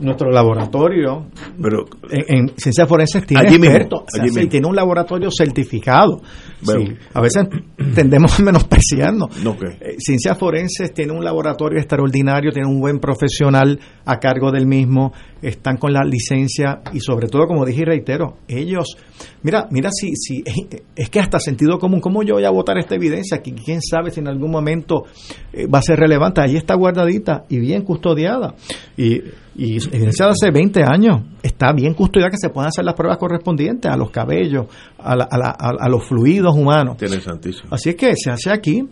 Nuestro 0.00 0.30
laboratorio 0.30 1.26
pero 1.60 1.84
en, 2.10 2.36
en 2.48 2.52
ciencias 2.56 2.88
forenses 2.88 3.26
tiene 3.26 3.42
Allí 3.46 3.58
mismo, 3.58 3.66
expertos, 3.76 4.00
o 4.00 4.04
sea, 4.10 4.22
allí 4.22 4.30
sí, 4.32 4.36
mismo. 4.38 4.50
tiene 4.50 4.66
un 4.68 4.76
laboratorio 4.76 5.28
certificado. 5.30 6.20
Bueno. 6.62 6.86
Sí, 6.86 6.92
a 7.12 7.20
veces 7.20 7.46
tendemos 7.94 8.38
a 8.38 8.42
menospreciarnos. 8.42 9.42
No, 9.44 9.56
que- 9.58 9.66
Eh, 9.80 9.96
Ciencias 9.98 10.36
forenses 10.38 10.92
tiene 10.94 11.12
un 11.12 11.22
laboratorio 11.24 11.78
extraordinario, 11.78 12.50
tiene 12.52 12.68
un 12.68 12.80
buen 12.80 12.98
profesional 12.98 13.78
a 14.04 14.18
cargo 14.18 14.50
del 14.50 14.66
mismo, 14.66 15.12
están 15.42 15.76
con 15.76 15.92
la 15.92 16.02
licencia 16.04 16.80
y 16.92 17.00
sobre 17.00 17.28
todo, 17.28 17.46
como 17.46 17.64
dije 17.64 17.82
y 17.82 17.84
reitero, 17.84 18.38
ellos, 18.48 18.96
mira, 19.42 19.66
mira 19.70 19.90
si, 19.92 20.14
si 20.16 20.42
es 20.96 21.10
que 21.10 21.20
hasta 21.20 21.38
sentido 21.38 21.78
común, 21.78 22.00
¿cómo 22.00 22.22
yo 22.22 22.34
voy 22.34 22.44
a 22.44 22.50
votar 22.50 22.78
esta 22.78 22.94
evidencia? 22.94 23.42
Que 23.42 23.52
quién 23.54 23.80
sabe 23.82 24.10
si 24.10 24.20
en 24.20 24.28
algún 24.28 24.50
momento 24.50 25.04
eh, 25.52 25.66
va 25.66 25.78
a 25.78 25.82
ser 25.82 25.98
relevante. 25.98 26.40
Ahí 26.40 26.56
está 26.56 26.74
guardadita 26.74 27.44
y 27.48 27.58
bien 27.58 27.82
custodiada. 27.82 28.54
Y, 28.96 29.20
y 29.56 29.76
evidencia 29.76 30.26
de 30.26 30.32
hace 30.32 30.50
20 30.50 30.82
años 30.82 31.22
está 31.42 31.72
bien 31.72 31.94
custodiada 31.94 32.30
que 32.30 32.36
se 32.38 32.48
puedan 32.50 32.68
hacer 32.68 32.84
las 32.84 32.94
pruebas 32.94 33.18
correspondientes 33.18 33.90
a 33.90 33.96
los 33.96 34.10
cabellos, 34.10 34.66
a, 34.98 35.14
la- 35.16 35.24
a 35.30 35.38
la- 35.38 35.56
a- 35.58 35.76
a 35.84 35.88
los 35.88 36.04
fluidos 36.06 36.54
humanos. 36.56 36.94
Interesantísimo. 37.00 37.68
Así 37.70 37.90
es 37.90 37.96
que 37.96 38.14
se 38.16 38.30
hace 38.30 38.50
aquí, 38.50 38.88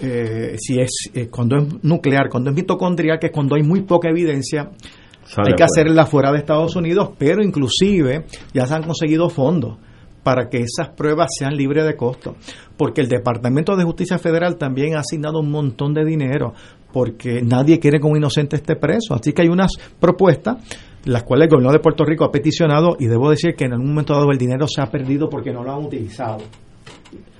eh, 0.00 0.56
si 0.58 0.80
es 0.80 0.90
eh, 1.14 1.28
cuando 1.30 1.56
es 1.56 1.84
nuclear, 1.84 2.28
cuando 2.28 2.50
es 2.50 2.56
mitocondrial, 2.56 3.18
que 3.20 3.26
es 3.26 3.32
cuando 3.32 3.54
hay 3.54 3.62
muy 3.62 3.82
poca 3.82 4.08
evidencia, 4.08 4.70
Sale 5.24 5.50
hay 5.50 5.54
que 5.54 5.62
afuera. 5.62 5.66
hacerla 5.66 6.06
fuera 6.06 6.32
de 6.32 6.38
Estados 6.38 6.74
Unidos, 6.74 7.10
pero 7.16 7.42
inclusive 7.44 8.26
ya 8.52 8.66
se 8.66 8.74
han 8.74 8.82
conseguido 8.82 9.28
fondos 9.30 9.78
para 10.22 10.48
que 10.48 10.58
esas 10.58 10.90
pruebas 10.90 11.28
sean 11.36 11.56
libres 11.56 11.84
de 11.84 11.96
costo, 11.96 12.36
porque 12.76 13.00
el 13.00 13.08
Departamento 13.08 13.76
de 13.76 13.84
Justicia 13.84 14.18
Federal 14.18 14.56
también 14.56 14.96
ha 14.96 15.00
asignado 15.00 15.40
un 15.40 15.50
montón 15.50 15.94
de 15.94 16.04
dinero, 16.04 16.54
porque 16.92 17.42
nadie 17.42 17.80
quiere 17.80 17.98
que 17.98 18.06
un 18.06 18.16
inocente 18.16 18.56
esté 18.56 18.76
preso. 18.76 19.14
Así 19.14 19.32
que 19.32 19.42
hay 19.42 19.48
unas 19.48 19.72
propuestas, 19.98 20.58
las 21.04 21.24
cuales 21.24 21.46
el 21.46 21.50
gobierno 21.50 21.72
de 21.72 21.80
Puerto 21.80 22.04
Rico 22.04 22.24
ha 22.24 22.30
peticionado, 22.30 22.96
y 22.98 23.06
debo 23.06 23.30
decir 23.30 23.54
que 23.54 23.64
en 23.64 23.72
algún 23.72 23.88
momento 23.88 24.14
dado 24.14 24.30
el 24.30 24.38
dinero 24.38 24.66
se 24.68 24.80
ha 24.80 24.86
perdido 24.86 25.28
porque 25.28 25.52
no 25.52 25.64
lo 25.64 25.72
han 25.72 25.84
utilizado. 25.84 26.38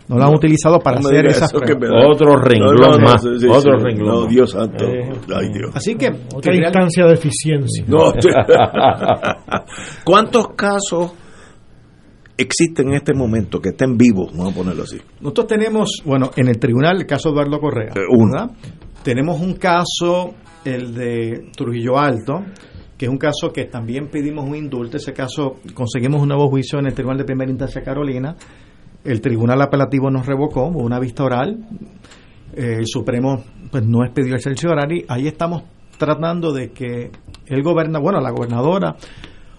No 0.09 0.19
lo 0.19 0.25
han 0.25 0.35
utilizado 0.35 0.81
para 0.81 1.01
no 1.01 1.07
hacer 1.07 1.27
esas 1.27 1.53
pruebas. 1.53 1.91
Otro 2.13 2.37
renglón 2.37 2.75
No, 2.75 2.89
no, 2.89 2.99
no, 2.99 3.05
más, 3.05 3.23
sí, 3.23 3.29
sí, 3.39 3.47
otro 3.49 3.79
sí. 3.79 3.85
renglón 3.85 4.15
No, 4.15 4.21
más. 4.23 4.31
Dios 4.31 4.51
santo. 4.51 4.85
Eh, 4.85 5.13
Ay, 5.35 5.49
Dios. 5.53 5.71
Así 5.75 5.95
que 5.95 6.11
Otra 6.35 6.55
instancia 6.55 7.07
de 7.07 7.15
eficiencia. 7.15 7.85
No. 7.87 8.13
¿Cuántos 10.05 10.49
casos 10.49 11.13
existen 12.43 12.89
en 12.89 12.95
este 12.95 13.15
momento 13.15 13.61
que 13.61 13.71
estén 13.71 13.97
vivos? 13.97 14.33
Vamos 14.37 14.53
a 14.53 14.57
ponerlo 14.57 14.83
así. 14.83 14.99
Nosotros 15.21 15.47
tenemos, 15.47 16.03
bueno, 16.05 16.31
en 16.37 16.49
el 16.49 16.59
tribunal 16.59 16.99
el 16.99 17.07
caso 17.07 17.31
de 17.31 17.35
Eduardo 17.35 17.61
Correa. 17.61 17.93
Eh, 17.95 18.01
uno. 18.11 18.33
¿verdad? 18.33 18.51
Tenemos 19.03 19.41
un 19.41 19.55
caso, 19.55 20.35
el 20.65 20.95
de 20.95 21.51
Trujillo 21.57 21.99
Alto, 21.99 22.43
que 22.97 23.07
es 23.07 23.11
un 23.11 23.19
caso 23.19 23.53
que 23.53 23.65
también 23.65 24.09
pedimos 24.09 24.49
un 24.49 24.55
indulto. 24.55 24.97
Ese 24.97 25.13
caso 25.13 25.57
conseguimos 25.75 26.23
un 26.23 26.29
nuevo 26.29 26.49
juicio 26.49 26.79
en 26.79 26.87
el 26.87 26.95
Tribunal 26.95 27.19
de 27.19 27.25
Primera 27.25 27.51
Instancia 27.51 27.83
Carolina. 27.83 28.37
El 29.05 29.21
Tribunal 29.21 29.61
Apelativo 29.61 30.11
nos 30.11 30.27
revocó, 30.27 30.69
hubo 30.69 30.85
una 30.85 31.01
vista 31.01 31.25
oral. 31.25 31.67
Eh, 32.55 32.77
el 32.79 32.87
Supremo 32.87 33.43
pues 33.71 33.85
no 33.85 34.05
expidió 34.05 34.37
el 34.37 34.93
y 34.93 35.05
ahí 35.09 35.27
estamos 35.27 35.65
tratando 35.99 36.53
de 36.53 36.71
que 36.71 37.11
el 37.47 37.63
gobierna, 37.63 37.99
bueno, 37.99 38.21
la 38.21 38.31
gobernadora 38.31 38.97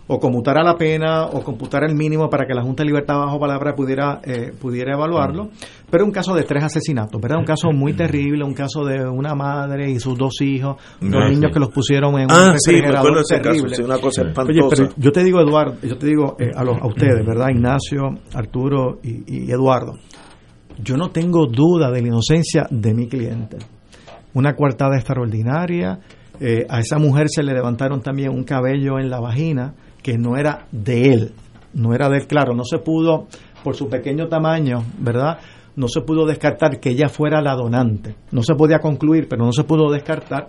o 0.06 0.20
conmutara 0.20 0.62
la 0.64 0.76
pena 0.76 1.26
o 1.28 1.42
computara 1.44 1.86
el 1.88 1.96
mínimo 1.96 2.30
para 2.30 2.46
que 2.46 2.54
la 2.54 2.62
Junta 2.62 2.84
de 2.84 2.88
Libertad 2.88 3.16
bajo 3.20 3.40
palabra 3.40 3.74
pudiera 3.74 4.20
eh, 4.24 4.52
pudiera 4.60 4.94
evaluarlo. 4.96 5.50
Pero 5.90 6.04
un 6.06 6.12
caso 6.12 6.34
de 6.36 6.44
tres 6.44 6.64
asesinatos, 6.64 7.22
¿verdad? 7.22 7.40
Un 7.40 7.46
caso 7.46 7.72
muy 7.72 7.94
terrible, 7.94 8.44
un 8.44 8.54
caso 8.54 8.84
de 8.84 9.08
una 9.08 9.34
madre 9.34 9.90
y 9.90 10.00
sus 10.00 10.18
dos 10.18 10.42
hijos, 10.42 10.76
dos 11.00 11.22
Ah, 11.24 11.30
niños 11.30 11.46
sí. 11.50 11.54
que 11.54 11.60
los 11.60 11.70
pusieron 11.70 12.20
en 12.20 12.28
Ah, 12.30 12.52
un 12.54 12.60
sí, 12.60 12.74
me 12.82 12.98
acuerdo 12.98 13.22
ese 13.22 13.40
caso, 13.42 13.68
sí, 13.70 13.82
una 13.82 13.98
cosa 14.00 14.22
Oye, 14.24 14.30
espantosa. 14.32 14.76
pero 14.76 14.90
yo 14.98 15.12
te 15.12 15.24
digo, 15.24 15.40
Eduardo, 15.40 15.76
yo 15.82 15.98
te 15.98 16.06
digo 16.08 16.36
eh, 16.40 16.52
a, 16.54 16.64
los, 16.64 16.78
a 16.82 16.86
ustedes, 16.88 17.26
¿verdad? 17.26 17.48
Ignacio, 17.52 18.10
Arturo 18.34 19.00
y, 19.04 19.46
y 19.48 19.52
Eduardo, 19.52 19.94
yo 20.84 20.98
no 20.98 21.12
tengo 21.12 21.46
duda 21.48 21.92
de 21.92 22.02
la 22.02 22.08
inocencia 22.10 22.66
de 22.70 22.94
mi 22.94 23.08
cliente. 23.08 23.58
Una 24.34 24.54
coartada 24.56 24.96
extraordinaria. 24.98 26.00
eh, 26.40 26.66
a 26.68 26.80
esa 26.80 26.98
mujer 26.98 27.28
se 27.30 27.44
le 27.44 27.54
levantaron 27.54 28.02
también 28.02 28.32
un 28.32 28.44
cabello 28.44 28.98
en 29.00 29.10
la 29.10 29.20
vagina 29.20 29.76
que 30.04 30.18
no 30.18 30.38
era 30.38 30.68
de 30.72 31.14
él. 31.14 31.32
No 31.74 31.96
era 31.96 32.10
de 32.10 32.18
él, 32.18 32.28
claro. 32.28 32.54
No 32.54 32.64
se 32.66 32.78
pudo, 32.78 33.28
por 33.64 33.76
su 33.76 33.90
pequeño 33.90 34.28
tamaño, 34.28 34.84
¿verdad? 35.00 35.40
No 35.76 35.88
se 35.88 36.02
pudo 36.02 36.28
descartar 36.28 36.80
que 36.80 36.92
ella 36.92 37.10
fuera 37.10 37.42
la 37.42 37.56
donante. 37.56 38.16
No 38.32 38.44
se 38.44 38.54
podía 38.54 38.78
concluir, 38.78 39.28
pero 39.28 39.44
no 39.44 39.52
se 39.52 39.64
pudo 39.64 39.92
descartar. 39.92 40.48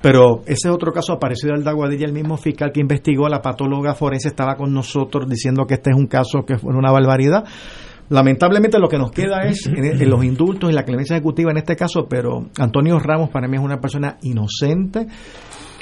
Pero 0.00 0.42
ese 0.46 0.68
es 0.68 0.74
otro 0.74 0.92
caso 0.92 1.18
parecido 1.18 1.54
al 1.54 1.62
de 1.62 1.70
Aguadilla, 1.70 2.06
el 2.06 2.12
mismo 2.12 2.36
fiscal 2.36 2.72
que 2.72 2.80
investigó, 2.80 3.28
la 3.28 3.42
patóloga 3.42 3.94
forense 3.94 4.28
estaba 4.28 4.56
con 4.56 4.72
nosotros 4.72 5.28
diciendo 5.28 5.66
que 5.66 5.74
este 5.74 5.90
es 5.90 5.96
un 5.96 6.06
caso 6.06 6.44
que 6.46 6.56
fue 6.56 6.74
una 6.74 6.90
barbaridad. 6.90 7.44
Lamentablemente 8.08 8.78
lo 8.78 8.88
que 8.88 8.98
nos 8.98 9.10
queda 9.12 9.42
es 9.44 9.66
en, 9.66 9.84
en 10.02 10.10
los 10.10 10.24
indultos 10.24 10.70
y 10.70 10.74
la 10.74 10.82
clemencia 10.84 11.16
ejecutiva 11.16 11.50
en 11.50 11.58
este 11.58 11.76
caso, 11.76 12.06
pero 12.08 12.46
Antonio 12.58 12.98
Ramos 12.98 13.30
para 13.30 13.46
mí 13.46 13.56
es 13.56 13.62
una 13.62 13.80
persona 13.80 14.18
inocente 14.22 15.06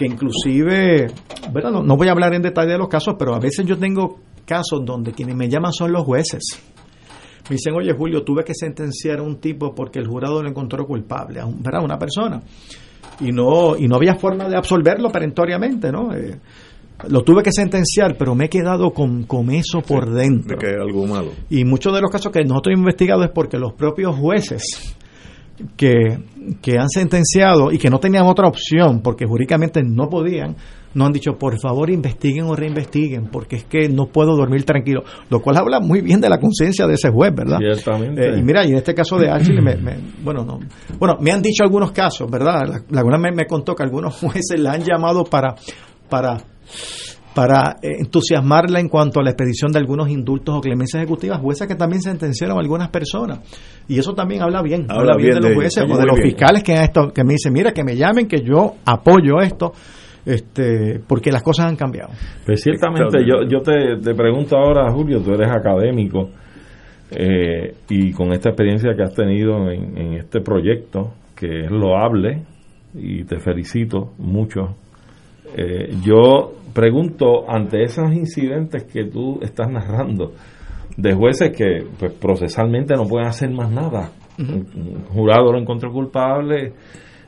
que 0.01 0.07
inclusive, 0.07 1.09
¿verdad? 1.53 1.71
No, 1.73 1.83
no 1.83 1.95
voy 1.95 2.09
a 2.09 2.13
hablar 2.13 2.33
en 2.33 2.41
detalle 2.41 2.73
de 2.73 2.79
los 2.79 2.89
casos, 2.89 3.17
pero 3.19 3.35
a 3.35 3.39
veces 3.39 3.67
yo 3.67 3.77
tengo 3.79 4.19
casos 4.47 4.81
donde 4.83 5.13
quienes 5.13 5.37
me 5.37 5.47
llaman 5.47 5.75
son 5.75 5.93
los 5.93 6.05
jueces. 6.07 6.41
Me 7.51 7.57
dicen, 7.57 7.75
oye 7.75 7.93
Julio, 7.93 8.23
tuve 8.23 8.43
que 8.43 8.55
sentenciar 8.55 9.19
a 9.19 9.23
un 9.23 9.37
tipo 9.41 9.75
porque 9.75 9.99
el 9.99 10.07
jurado 10.07 10.43
lo 10.43 10.49
encontró 10.49 10.87
culpable, 10.87 11.41
a 11.41 11.45
un- 11.45 11.63
¿verdad? 11.63 11.85
una 11.85 11.99
persona. 11.99 12.41
Y 13.21 13.31
no, 13.33 13.77
y 13.77 13.89
no 13.89 13.97
había 13.97 14.15
forma 14.15 14.49
de 14.49 14.57
absolverlo 14.57 15.11
perentoriamente, 15.11 15.93
¿no? 15.93 16.15
Eh, 16.15 16.39
lo 17.09 17.23
tuve 17.23 17.43
que 17.43 17.53
sentenciar, 17.53 18.17
pero 18.17 18.35
me 18.35 18.47
he 18.47 18.49
quedado 18.49 18.93
con, 18.93 19.25
con 19.25 19.51
eso 19.51 19.83
por 19.83 20.11
dentro. 20.11 20.57
Algo 20.81 21.07
malo. 21.07 21.33
Y 21.51 21.65
muchos 21.65 21.93
de 21.95 22.01
los 22.01 22.11
casos 22.11 22.33
que 22.33 22.43
nosotros 22.45 22.73
hemos 22.73 22.85
investigado 22.85 23.23
es 23.25 23.31
porque 23.35 23.59
los 23.59 23.75
propios 23.75 24.17
jueces 24.17 24.97
que, 25.77 26.19
que 26.63 26.79
han 26.79 26.89
sentenciado 26.89 27.71
y 27.73 27.79
que 27.79 27.91
no 27.91 27.99
tenían 27.99 28.27
otra 28.27 28.49
opción 28.49 29.01
porque 29.03 29.27
jurídicamente 29.27 29.83
no 29.85 30.09
podían, 30.09 30.57
nos 30.95 31.07
han 31.07 31.13
dicho, 31.13 31.33
por 31.39 31.59
favor 31.61 31.91
investiguen 31.91 32.45
o 32.47 32.57
reinvestiguen 32.57 33.29
porque 33.31 33.57
es 33.57 33.65
que 33.65 33.89
no 33.89 34.07
puedo 34.07 34.37
dormir 34.37 34.65
tranquilo. 34.65 35.03
Lo 35.29 35.41
cual 35.41 35.57
habla 35.59 35.81
muy 35.81 36.01
bien 36.01 36.21
de 36.21 36.29
la 36.29 36.39
conciencia 36.39 36.87
de 36.87 36.95
ese 36.95 37.11
juez, 37.11 37.33
¿verdad? 37.35 37.59
Ciertamente. 37.59 38.29
Eh, 38.29 38.39
y 38.39 38.43
mira, 38.43 38.65
y 38.67 38.71
en 38.71 38.77
este 38.77 38.95
caso 38.95 39.19
de 39.19 39.31
Ashley, 39.31 39.61
me, 39.61 39.77
me- 39.77 39.99
bueno, 40.23 40.45
no, 40.45 40.59
bueno, 40.99 41.17
me 41.21 41.31
han 41.33 41.43
dicho 41.43 41.63
algunos 41.63 41.93
casos, 41.93 42.31
¿verdad? 42.31 42.83
La, 42.91 43.03
la 43.03 43.19
me, 43.19 43.31
me 43.33 43.47
contó 43.47 43.75
que 43.75 43.83
algunos 43.83 44.17
jueces 44.17 44.59
la 44.59 44.73
han 44.73 44.83
llamado 44.83 45.25
para, 45.25 45.55
para, 46.09 46.39
para 47.35 47.77
eh, 47.83 47.97
entusiasmarla 48.01 48.81
en 48.81 48.89
cuanto 48.89 49.21
a 49.21 49.23
la 49.23 49.31
expedición 49.31 49.71
de 49.73 49.79
algunos 49.79 50.09
indultos 50.11 50.57
o 50.57 50.61
clemencias 50.61 51.03
ejecutivas, 51.03 51.39
jueces 51.41 51.69
que 51.69 51.77
también 51.77 52.03
sentenciaron 52.03 52.57
a 52.57 52.61
algunas 52.61 52.89
personas. 52.89 53.41
Y 53.89 53.99
eso 53.99 54.15
también 54.15 54.43
habla 54.43 54.63
bien, 54.63 54.83
habla, 54.89 55.13
Habla 55.13 55.17
bien, 55.17 55.31
bien 55.31 55.41
de 55.43 55.49
los 55.49 55.57
jueces 55.57 55.85
o 55.85 55.97
de 55.99 56.07
los 56.07 56.17
bien. 56.17 56.29
fiscales 56.31 56.63
que, 56.63 56.73
han 56.75 56.83
estado- 56.85 57.13
que 57.13 57.23
me 57.25 57.35
dicen, 57.35 57.53
mira, 57.53 57.73
que 57.73 57.85
me 57.85 57.95
llamen, 57.97 58.27
que 58.27 58.41
yo 58.43 58.75
apoyo 58.85 59.41
esto, 59.41 59.73
este, 60.27 61.01
porque 61.07 61.31
las 61.31 61.43
cosas 61.43 61.67
han 61.67 61.77
cambiado. 61.77 62.11
Pues 62.45 62.63
ciertamente, 62.63 63.19
yo, 63.27 63.47
yo 63.49 63.61
te, 63.63 63.97
te 64.03 64.15
pregunto 64.15 64.57
ahora, 64.57 64.91
Julio, 64.93 65.21
tú 65.23 65.33
eres 65.33 65.49
académico 65.51 66.31
eh, 67.11 67.75
y 67.89 68.13
con 68.13 68.33
esta 68.33 68.51
experiencia 68.51 68.91
que 68.97 69.03
has 69.03 69.15
tenido 69.15 69.71
en, 69.71 69.97
en 69.97 70.13
este 70.15 70.41
proyecto, 70.41 71.13
que 71.35 71.65
es 71.65 71.71
loable, 71.71 72.43
y 72.95 73.25
te 73.25 73.39
felicito 73.39 74.13
mucho, 74.19 74.77
eh, 75.57 75.95
yo 76.05 76.53
pregunto 76.73 77.49
ante 77.49 77.83
esos 77.83 78.13
incidentes 78.13 78.85
que 78.85 79.05
tú 79.05 79.39
estás 79.43 79.71
narrando, 79.71 80.33
de 80.97 81.15
jueces 81.15 81.51
que 81.57 81.85
pues, 81.99 82.13
procesalmente 82.13 82.95
no 82.95 83.05
pueden 83.05 83.29
hacer 83.29 83.51
más 83.51 83.71
nada. 83.71 84.11
Un 84.39 85.05
jurado 85.13 85.53
lo 85.53 85.59
encontró 85.59 85.93
culpable, 85.93 86.73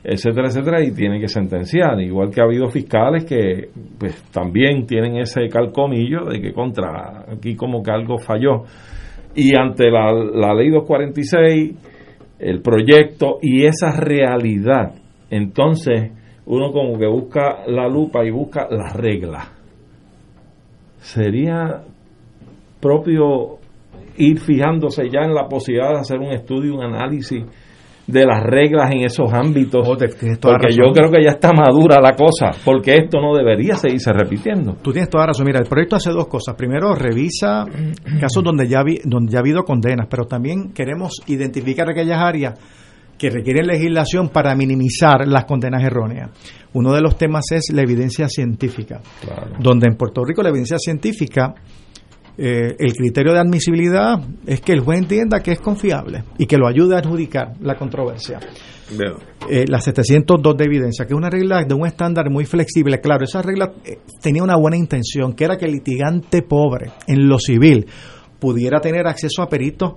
etcétera, 0.03 0.47
etcétera, 0.47 0.83
y 0.83 0.91
tiene 0.91 1.19
que 1.19 1.27
sentenciar. 1.27 1.99
Igual 2.01 2.31
que 2.31 2.41
ha 2.41 2.45
habido 2.45 2.69
fiscales 2.69 3.25
que 3.25 3.69
pues 3.99 4.21
también 4.31 4.85
tienen 4.85 5.17
ese 5.17 5.47
calcomillo 5.47 6.25
de 6.25 6.41
que 6.41 6.53
contra 6.53 7.25
aquí 7.31 7.55
como 7.55 7.83
que 7.83 7.91
algo 7.91 8.17
falló. 8.17 8.63
Y 9.35 9.55
ante 9.55 9.89
la, 9.89 10.11
la 10.11 10.53
ley 10.53 10.69
246, 10.69 11.75
el 12.39 12.61
proyecto 12.61 13.37
y 13.41 13.65
esa 13.65 13.91
realidad, 13.91 14.95
entonces 15.29 16.11
uno 16.45 16.71
como 16.71 16.97
que 16.97 17.07
busca 17.07 17.65
la 17.67 17.87
lupa 17.87 18.25
y 18.25 18.31
busca 18.31 18.67
las 18.69 18.93
reglas. 18.93 19.47
Sería 21.01 21.81
propio 22.79 23.57
ir 24.17 24.39
fijándose 24.39 25.09
ya 25.09 25.21
en 25.21 25.33
la 25.33 25.47
posibilidad 25.47 25.91
de 25.93 25.99
hacer 25.99 26.19
un 26.19 26.31
estudio, 26.31 26.75
un 26.75 26.83
análisis 26.83 27.43
de 28.05 28.25
las 28.25 28.43
reglas 28.43 28.91
en 28.91 29.05
esos 29.05 29.31
ámbitos, 29.33 29.87
porque 29.87 30.67
razón. 30.67 30.69
yo 30.85 30.91
creo 30.91 31.09
que 31.09 31.23
ya 31.23 31.31
está 31.31 31.51
madura 31.53 32.01
la 32.01 32.11
cosa, 32.15 32.51
porque 32.65 32.97
esto 32.97 33.21
no 33.21 33.33
debería 33.33 33.75
seguirse 33.75 34.11
repitiendo. 34.11 34.73
Tú 34.81 34.91
tienes 34.91 35.09
toda 35.09 35.27
razón. 35.27 35.45
Mira, 35.45 35.59
el 35.59 35.67
proyecto 35.67 35.95
hace 35.95 36.11
dos 36.11 36.27
cosas. 36.27 36.53
Primero, 36.55 36.93
revisa 36.95 37.65
casos 38.19 38.43
donde 38.43 38.67
ya, 38.67 38.83
vi- 38.83 38.99
donde 39.05 39.31
ya 39.31 39.37
ha 39.37 39.41
habido 39.41 39.63
condenas, 39.63 40.07
pero 40.09 40.25
también 40.25 40.73
queremos 40.73 41.21
identificar 41.27 41.89
aquellas 41.89 42.19
áreas 42.19 42.59
que 43.23 43.29
requieren 43.29 43.67
legislación 43.67 44.27
para 44.27 44.53
minimizar 44.53 45.25
las 45.25 45.45
condenas 45.45 45.81
erróneas. 45.81 46.29
Uno 46.73 46.91
de 46.91 46.99
los 46.99 47.17
temas 47.17 47.45
es 47.53 47.71
la 47.71 47.81
evidencia 47.81 48.27
científica, 48.27 48.99
donde 49.61 49.87
en 49.87 49.95
Puerto 49.95 50.25
Rico 50.25 50.43
la 50.43 50.49
evidencia 50.49 50.77
científica, 50.77 51.55
eh, 52.37 52.75
el 52.77 52.91
criterio 52.91 53.31
de 53.31 53.39
admisibilidad 53.39 54.19
es 54.45 54.59
que 54.59 54.73
el 54.73 54.81
juez 54.81 54.99
entienda 54.99 55.39
que 55.39 55.53
es 55.53 55.61
confiable 55.61 56.25
y 56.37 56.45
que 56.47 56.57
lo 56.57 56.67
ayude 56.67 56.95
a 56.95 56.97
adjudicar 56.97 57.53
la 57.61 57.77
controversia. 57.77 58.41
Eh, 59.49 59.63
la 59.69 59.79
702 59.79 60.57
de 60.57 60.65
evidencia, 60.65 61.05
que 61.05 61.13
es 61.13 61.17
una 61.17 61.29
regla 61.29 61.63
de 61.63 61.73
un 61.73 61.87
estándar 61.87 62.29
muy 62.29 62.43
flexible. 62.43 62.99
Claro, 62.99 63.23
esa 63.23 63.41
regla 63.41 63.71
eh, 63.85 63.99
tenía 64.21 64.43
una 64.43 64.57
buena 64.57 64.75
intención, 64.75 65.31
que 65.31 65.45
era 65.45 65.55
que 65.55 65.63
el 65.63 65.71
litigante 65.71 66.41
pobre 66.41 66.91
en 67.07 67.29
lo 67.29 67.39
civil 67.39 67.85
pudiera 68.37 68.81
tener 68.81 69.07
acceso 69.07 69.41
a 69.41 69.47
peritos 69.47 69.93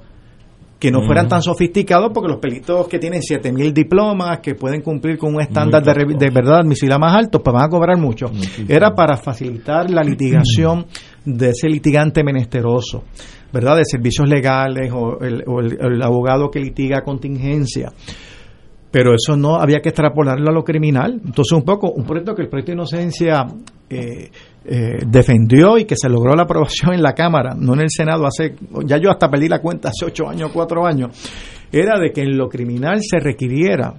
que 0.79 0.91
no 0.91 1.03
fueran 1.03 1.27
tan 1.29 1.41
sofisticados, 1.41 2.11
porque 2.13 2.29
los 2.29 2.39
peritos 2.39 2.87
que 2.87 2.99
tienen 2.99 3.23
7000 3.23 3.73
diplomas, 3.73 4.41
que 4.41 4.55
pueden 4.55 4.83
cumplir 4.83 5.17
con 5.17 5.35
un 5.35 5.41
estándar 5.41 5.83
de, 5.83 6.15
de, 6.15 6.31
verdad 6.31 6.61
admisibilidad 6.61 6.99
más 6.99 7.17
alto, 7.17 7.43
pues 7.43 7.55
van 7.55 7.65
a 7.65 7.69
cobrar 7.69 7.99
mucho. 7.99 8.27
Era 8.69 8.95
para 8.95 9.17
facilitar 9.17 9.91
la 9.91 10.03
litigación 10.03 10.87
de 11.25 11.51
ese 11.51 11.69
litigante 11.69 12.23
menesteroso, 12.23 13.05
¿verdad? 13.53 13.77
De 13.77 13.85
servicios 13.85 14.29
legales 14.29 14.93
o 14.93 15.19
el, 15.21 15.43
o 15.47 15.61
el, 15.61 15.79
el 15.81 16.03
abogado 16.03 16.51
que 16.51 16.61
litiga 16.61 17.03
contingencia 17.03 17.93
pero 18.91 19.15
eso 19.15 19.37
no 19.37 19.57
había 19.57 19.81
que 19.81 19.91
extrapolarlo 19.91 20.49
a 20.49 20.53
lo 20.53 20.65
criminal. 20.65 21.21
Entonces, 21.25 21.53
un 21.53 21.65
poco, 21.65 21.91
un 21.93 22.05
proyecto 22.05 22.35
que 22.35 22.43
el 22.43 22.49
proyecto 22.49 22.73
de 22.73 22.77
inocencia 22.77 23.47
eh, 23.91 24.31
eh, 24.65 24.99
defendió 25.07 25.79
y 25.79 25.85
que 25.85 25.97
se 25.97 26.09
logró 26.09 26.35
la 26.35 26.45
aprobación 26.45 26.95
en 26.95 27.03
la 27.03 27.13
Cámara, 27.13 27.55
no 27.59 27.75
en 27.75 27.81
el 27.81 27.91
Senado, 27.91 28.27
hace, 28.27 28.55
ya 28.85 28.99
yo 28.99 29.11
hasta 29.11 29.31
perdí 29.31 29.49
la 29.49 29.61
cuenta, 29.61 29.91
hace 29.91 30.07
ocho 30.07 30.29
años, 30.29 30.51
cuatro 30.53 30.87
años, 30.87 31.11
era 31.71 31.99
de 31.99 32.11
que 32.13 32.23
en 32.23 32.37
lo 32.37 32.49
criminal 32.49 33.01
se 33.03 33.19
requiriera 33.19 33.95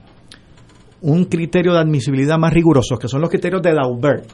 un 1.01 1.25
criterio 1.25 1.73
de 1.73 1.79
admisibilidad 1.79 2.37
más 2.37 2.53
riguroso, 2.53 2.97
que 2.97 3.07
son 3.07 3.21
los 3.21 3.29
criterios 3.29 3.61
de 3.61 3.73
Daubert, 3.73 4.25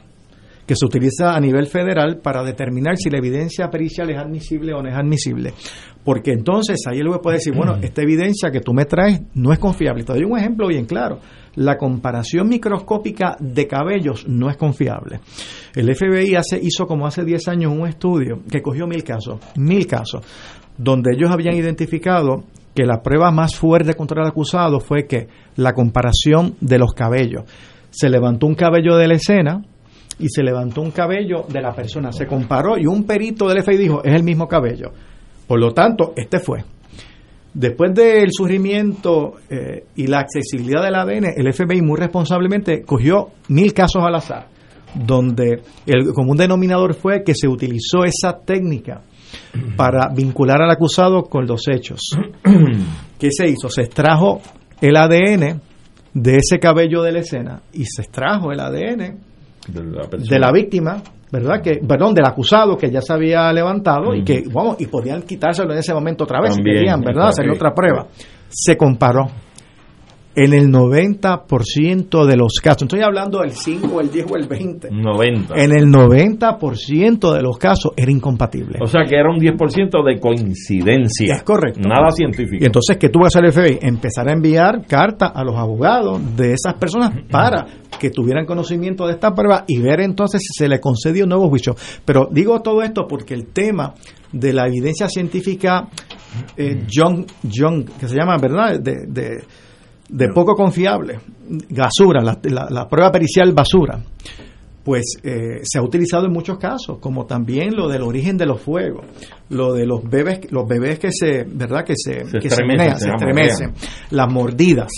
que 0.66 0.74
se 0.76 0.86
utiliza 0.86 1.34
a 1.34 1.40
nivel 1.40 1.66
federal 1.66 2.18
para 2.22 2.42
determinar 2.42 2.96
si 2.96 3.10
la 3.10 3.18
evidencia 3.18 3.68
pericial 3.70 4.10
es 4.10 4.18
admisible 4.18 4.72
o 4.72 4.82
no 4.82 4.88
es 4.88 4.94
admisible. 4.94 5.52
Porque 6.04 6.32
entonces 6.32 6.80
ahí 6.86 6.98
el 6.98 7.08
juez 7.08 7.20
puede 7.22 7.36
decir, 7.36 7.54
bueno, 7.54 7.76
esta 7.80 8.02
evidencia 8.02 8.50
que 8.50 8.60
tú 8.60 8.72
me 8.72 8.84
traes 8.84 9.22
no 9.34 9.52
es 9.52 9.58
confiable. 9.58 10.04
Te 10.04 10.12
doy 10.12 10.24
un 10.24 10.38
ejemplo 10.38 10.68
bien 10.68 10.84
claro. 10.84 11.18
La 11.56 11.76
comparación 11.76 12.48
microscópica 12.48 13.36
de 13.38 13.66
cabellos 13.66 14.26
no 14.28 14.50
es 14.50 14.56
confiable. 14.56 15.20
El 15.74 15.94
FBI 15.94 16.34
hace, 16.34 16.58
hizo 16.62 16.86
como 16.86 17.06
hace 17.06 17.24
10 17.24 17.48
años 17.48 17.72
un 17.72 17.86
estudio 17.86 18.42
que 18.50 18.60
cogió 18.60 18.86
mil 18.86 19.04
casos, 19.04 19.38
mil 19.56 19.86
casos, 19.86 20.22
donde 20.76 21.12
ellos 21.14 21.30
habían 21.30 21.54
identificado 21.54 22.44
que 22.74 22.84
la 22.84 23.02
prueba 23.02 23.30
más 23.30 23.54
fuerte 23.54 23.94
contra 23.94 24.22
el 24.22 24.28
acusado 24.28 24.80
fue 24.80 25.06
que 25.06 25.28
la 25.56 25.72
comparación 25.72 26.56
de 26.60 26.78
los 26.78 26.92
cabellos. 26.92 27.44
Se 27.90 28.10
levantó 28.10 28.46
un 28.46 28.56
cabello 28.56 28.96
de 28.96 29.06
la 29.06 29.14
escena, 29.14 29.62
y 30.18 30.28
se 30.28 30.42
levantó 30.42 30.80
un 30.80 30.90
cabello 30.90 31.44
de 31.48 31.60
la 31.60 31.72
persona, 31.72 32.12
se 32.12 32.26
comparó 32.26 32.78
y 32.78 32.86
un 32.86 33.04
perito 33.04 33.48
del 33.48 33.62
FBI 33.62 33.76
dijo, 33.76 34.04
es 34.04 34.14
el 34.14 34.22
mismo 34.22 34.46
cabello. 34.46 34.92
Por 35.46 35.60
lo 35.60 35.72
tanto, 35.72 36.12
este 36.16 36.38
fue. 36.38 36.64
Después 37.52 37.94
del 37.94 38.30
surgimiento 38.32 39.34
eh, 39.48 39.84
y 39.94 40.06
la 40.06 40.20
accesibilidad 40.20 40.82
del 40.82 40.96
ADN, 40.96 41.34
el 41.36 41.52
FBI 41.52 41.82
muy 41.82 41.98
responsablemente 41.98 42.82
cogió 42.82 43.28
mil 43.48 43.72
casos 43.72 44.02
al 44.04 44.14
azar, 44.16 44.48
donde 44.94 45.62
el 45.86 46.12
común 46.12 46.36
denominador 46.36 46.94
fue 46.94 47.22
que 47.22 47.34
se 47.34 47.46
utilizó 47.46 48.04
esa 48.04 48.38
técnica 48.44 49.02
para 49.76 50.08
vincular 50.14 50.62
al 50.62 50.70
acusado 50.70 51.24
con 51.24 51.46
los 51.46 51.68
hechos. 51.68 52.00
¿Qué 53.18 53.28
se 53.30 53.48
hizo? 53.48 53.68
Se 53.68 53.82
extrajo 53.82 54.40
el 54.80 54.96
ADN 54.96 55.60
de 56.12 56.36
ese 56.36 56.58
cabello 56.58 57.02
de 57.02 57.12
la 57.12 57.20
escena 57.20 57.62
y 57.72 57.84
se 57.84 58.02
extrajo 58.02 58.52
el 58.52 58.60
ADN 58.60 59.33
de 59.68 59.82
la, 59.82 60.06
de 60.06 60.38
la, 60.38 60.52
víctima, 60.52 61.02
¿verdad? 61.30 61.60
Que, 61.62 61.80
perdón, 61.86 62.14
del 62.14 62.26
acusado 62.26 62.76
que 62.76 62.90
ya 62.90 63.00
se 63.00 63.12
había 63.12 63.52
levantado 63.52 64.14
y 64.14 64.24
que, 64.24 64.44
vamos, 64.52 64.76
y 64.80 64.86
podían 64.86 65.22
quitárselo 65.22 65.72
en 65.72 65.78
ese 65.78 65.94
momento 65.94 66.24
otra 66.24 66.40
vez 66.40 66.54
También, 66.54 66.76
si 66.76 66.80
querían, 66.80 67.00
¿verdad? 67.00 67.28
Hacer 67.28 67.50
otra 67.50 67.72
prueba. 67.74 68.06
Se 68.48 68.76
comparó. 68.76 69.26
En 70.36 70.52
el 70.52 70.70
90% 70.70 72.26
de 72.26 72.36
los 72.36 72.54
casos, 72.62 72.82
estoy 72.82 73.02
hablando 73.02 73.40
del 73.40 73.52
5, 73.52 74.00
el 74.00 74.10
10 74.10 74.26
o 74.30 74.36
el 74.36 74.48
20. 74.48 74.88
90. 74.90 75.54
En 75.56 75.72
el 75.72 75.86
90% 75.86 77.32
de 77.32 77.42
los 77.42 77.56
casos 77.56 77.92
era 77.96 78.10
incompatible. 78.10 78.78
O 78.82 78.86
sea 78.86 79.04
que 79.04 79.14
era 79.14 79.30
un 79.30 79.38
10% 79.38 80.04
de 80.04 80.18
coincidencia. 80.18 81.36
Es 81.36 81.42
correcto. 81.44 81.80
Nada 81.88 82.10
científico. 82.10 82.58
Y 82.60 82.66
entonces, 82.66 82.96
¿qué 82.96 83.08
tuvo 83.08 83.22
que 83.22 83.28
hacer 83.28 83.44
el 83.44 83.52
FBI? 83.52 83.78
Empezar 83.86 84.28
a 84.28 84.32
enviar 84.32 84.86
cartas 84.86 85.30
a 85.34 85.44
los 85.44 85.56
abogados 85.56 86.20
de 86.36 86.52
esas 86.52 86.74
personas 86.74 87.12
para 87.30 87.66
que 87.98 88.10
tuvieran 88.10 88.44
conocimiento 88.44 89.06
de 89.06 89.12
esta 89.12 89.32
prueba 89.32 89.64
y 89.68 89.80
ver 89.80 90.00
entonces 90.00 90.42
si 90.42 90.52
se 90.52 90.68
le 90.68 90.80
concedió 90.80 91.24
un 91.24 91.30
nuevo 91.30 91.48
juicio. 91.48 91.76
Pero 92.04 92.28
digo 92.30 92.60
todo 92.60 92.82
esto 92.82 93.06
porque 93.08 93.34
el 93.34 93.46
tema 93.46 93.94
de 94.32 94.52
la 94.52 94.66
evidencia 94.66 95.08
científica 95.08 95.88
eh, 96.56 96.84
John, 96.92 97.24
John, 97.52 97.84
que 97.84 98.08
se 98.08 98.16
llama, 98.16 98.36
¿verdad? 98.38 98.80
De, 98.80 99.06
de, 99.06 99.44
de 100.08 100.28
poco 100.28 100.54
confiable, 100.54 101.18
basura, 101.70 102.22
la, 102.22 102.38
la, 102.42 102.68
la 102.70 102.88
prueba 102.88 103.10
pericial 103.10 103.52
basura, 103.52 104.00
pues 104.84 105.16
eh, 105.22 105.60
se 105.62 105.78
ha 105.78 105.82
utilizado 105.82 106.26
en 106.26 106.32
muchos 106.32 106.58
casos, 106.58 106.98
como 107.00 107.24
también 107.24 107.74
lo 107.74 107.88
del 107.88 108.02
origen 108.02 108.36
de 108.36 108.44
los 108.44 108.60
fuegos, 108.60 109.06
lo 109.48 109.72
de 109.72 109.86
los 109.86 110.04
bebés, 110.04 110.52
los 110.52 110.68
bebés 110.68 110.98
que 110.98 111.08
se, 111.10 111.44
verdad, 111.44 111.84
que 111.84 111.94
se, 111.96 112.26
Se 112.26 112.38
que 112.38 112.48
estremecen, 112.48 112.96
se, 112.96 113.04
se 113.04 113.10
estremecen, 113.10 113.72
las 114.10 114.30
mordidas, 114.30 114.92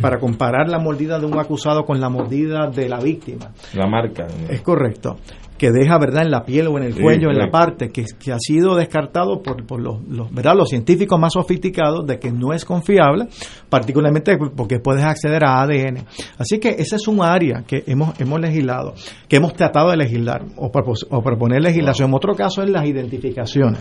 para 0.00 0.20
comparar 0.20 0.68
la 0.68 0.78
mordida 0.78 1.18
de 1.18 1.26
un 1.26 1.38
acusado 1.38 1.84
con 1.84 2.00
la 2.00 2.08
mordida 2.08 2.70
de 2.70 2.88
la 2.88 3.00
víctima. 3.00 3.50
La 3.74 3.88
marca. 3.88 4.28
Es 4.48 4.60
correcto. 4.60 5.18
Que 5.58 5.70
deja, 5.70 5.96
¿verdad?, 5.98 6.22
en 6.24 6.30
la 6.30 6.44
piel 6.44 6.66
o 6.68 6.76
en 6.76 6.84
el 6.84 6.92
Sí, 6.94 7.00
cuello, 7.00 7.30
en 7.30 7.38
la 7.38 7.50
parte, 7.50 7.88
que, 7.88 8.04
que 8.22 8.30
ha 8.32 8.38
sido 8.38 8.76
descartado 8.76 9.42
por, 9.42 9.64
por 9.66 9.80
los, 9.80 10.02
los, 10.06 10.30
¿verdad? 10.30 10.54
los 10.54 10.68
científicos 10.68 11.18
más 11.18 11.32
sofisticados 11.32 12.06
de 12.06 12.18
que 12.18 12.30
no 12.30 12.52
es 12.52 12.64
confiable, 12.66 13.26
particularmente 13.70 14.36
porque 14.54 14.78
puedes 14.80 15.02
acceder 15.04 15.44
a 15.44 15.62
ADN. 15.62 16.04
Así 16.38 16.58
que 16.58 16.68
esa 16.78 16.96
es 16.96 17.08
un 17.08 17.22
área 17.22 17.64
que 17.66 17.84
hemos, 17.86 18.18
hemos 18.20 18.38
legislado, 18.40 18.94
que 19.28 19.36
hemos 19.36 19.54
tratado 19.54 19.90
de 19.90 19.96
legislar 19.96 20.44
o, 20.56 20.70
propos- 20.70 21.06
o 21.10 21.22
proponer 21.22 21.62
legislación. 21.62 22.12
Otro 22.14 22.34
caso 22.34 22.62
es 22.62 22.68
las 22.70 22.86
identificaciones, 22.86 23.80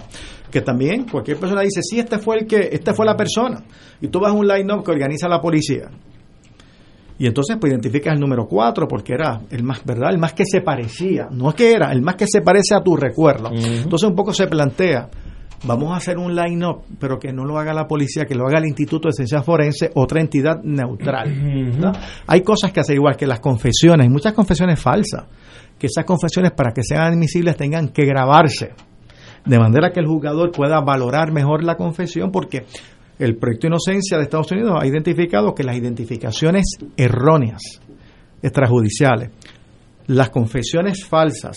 que 0.51 0.61
también 0.61 1.05
cualquier 1.09 1.37
persona 1.37 1.61
dice, 1.61 1.81
sí, 1.83 1.99
este 1.99 2.19
fue 2.19 2.37
el 2.39 2.47
que, 2.47 2.69
esta 2.71 2.93
fue 2.93 3.05
la 3.05 3.17
persona, 3.17 3.63
y 3.99 4.07
tú 4.07 4.19
vas 4.21 4.31
a 4.31 4.35
un 4.35 4.47
line-up 4.47 4.83
que 4.83 4.91
organiza 4.91 5.27
la 5.27 5.41
policía. 5.41 5.89
Y 7.17 7.27
entonces 7.27 7.57
pues 7.59 7.71
identificas 7.71 8.13
el 8.13 8.19
número 8.19 8.45
4 8.45 8.87
porque 8.87 9.13
era 9.13 9.41
el 9.49 9.63
más, 9.63 9.83
¿verdad? 9.85 10.11
El 10.11 10.17
más 10.17 10.33
que 10.33 10.43
se 10.45 10.61
parecía, 10.61 11.27
no 11.31 11.49
es 11.49 11.55
que 11.55 11.71
era, 11.71 11.91
el 11.91 12.01
más 12.01 12.15
que 12.15 12.27
se 12.27 12.41
parece 12.41 12.75
a 12.75 12.81
tu 12.81 12.97
recuerdo. 12.97 13.49
Entonces 13.53 14.09
un 14.09 14.15
poco 14.15 14.33
se 14.33 14.47
plantea, 14.47 15.09
vamos 15.63 15.93
a 15.93 15.95
hacer 15.95 16.17
un 16.17 16.35
line-up, 16.35 16.83
pero 16.99 17.17
que 17.17 17.31
no 17.31 17.45
lo 17.45 17.57
haga 17.57 17.73
la 17.73 17.87
policía, 17.87 18.25
que 18.25 18.35
lo 18.35 18.45
haga 18.45 18.59
el 18.59 18.65
Instituto 18.65 19.07
de 19.07 19.13
Ciencia 19.13 19.41
Forense, 19.41 19.91
otra 19.95 20.19
entidad 20.19 20.61
neutral. 20.61 21.93
Hay 22.27 22.41
cosas 22.41 22.73
que 22.73 22.81
hacer 22.81 22.95
igual 22.95 23.15
que 23.15 23.27
las 23.27 23.39
confesiones, 23.39 24.05
hay 24.05 24.11
muchas 24.11 24.33
confesiones 24.33 24.79
falsas, 24.79 25.23
que 25.79 25.87
esas 25.87 26.03
confesiones 26.03 26.51
para 26.51 26.71
que 26.71 26.83
sean 26.83 27.13
admisibles 27.13 27.55
tengan 27.55 27.89
que 27.89 28.05
grabarse, 28.05 28.73
de 29.45 29.59
manera 29.59 29.91
que 29.91 30.01
el 30.01 30.07
jugador 30.07 30.51
pueda 30.51 30.81
valorar 30.81 31.31
mejor 31.31 31.63
la 31.63 31.77
confesión, 31.77 32.31
porque 32.31 32.65
el 33.19 33.37
proyecto 33.37 33.67
inocencia 33.67 34.17
de 34.17 34.23
Estados 34.23 34.51
Unidos 34.51 34.77
ha 34.79 34.85
identificado 34.85 35.53
que 35.53 35.63
las 35.63 35.77
identificaciones 35.77 36.65
erróneas, 36.97 37.61
extrajudiciales, 38.41 39.31
las 40.07 40.29
confesiones 40.29 41.05
falsas 41.05 41.55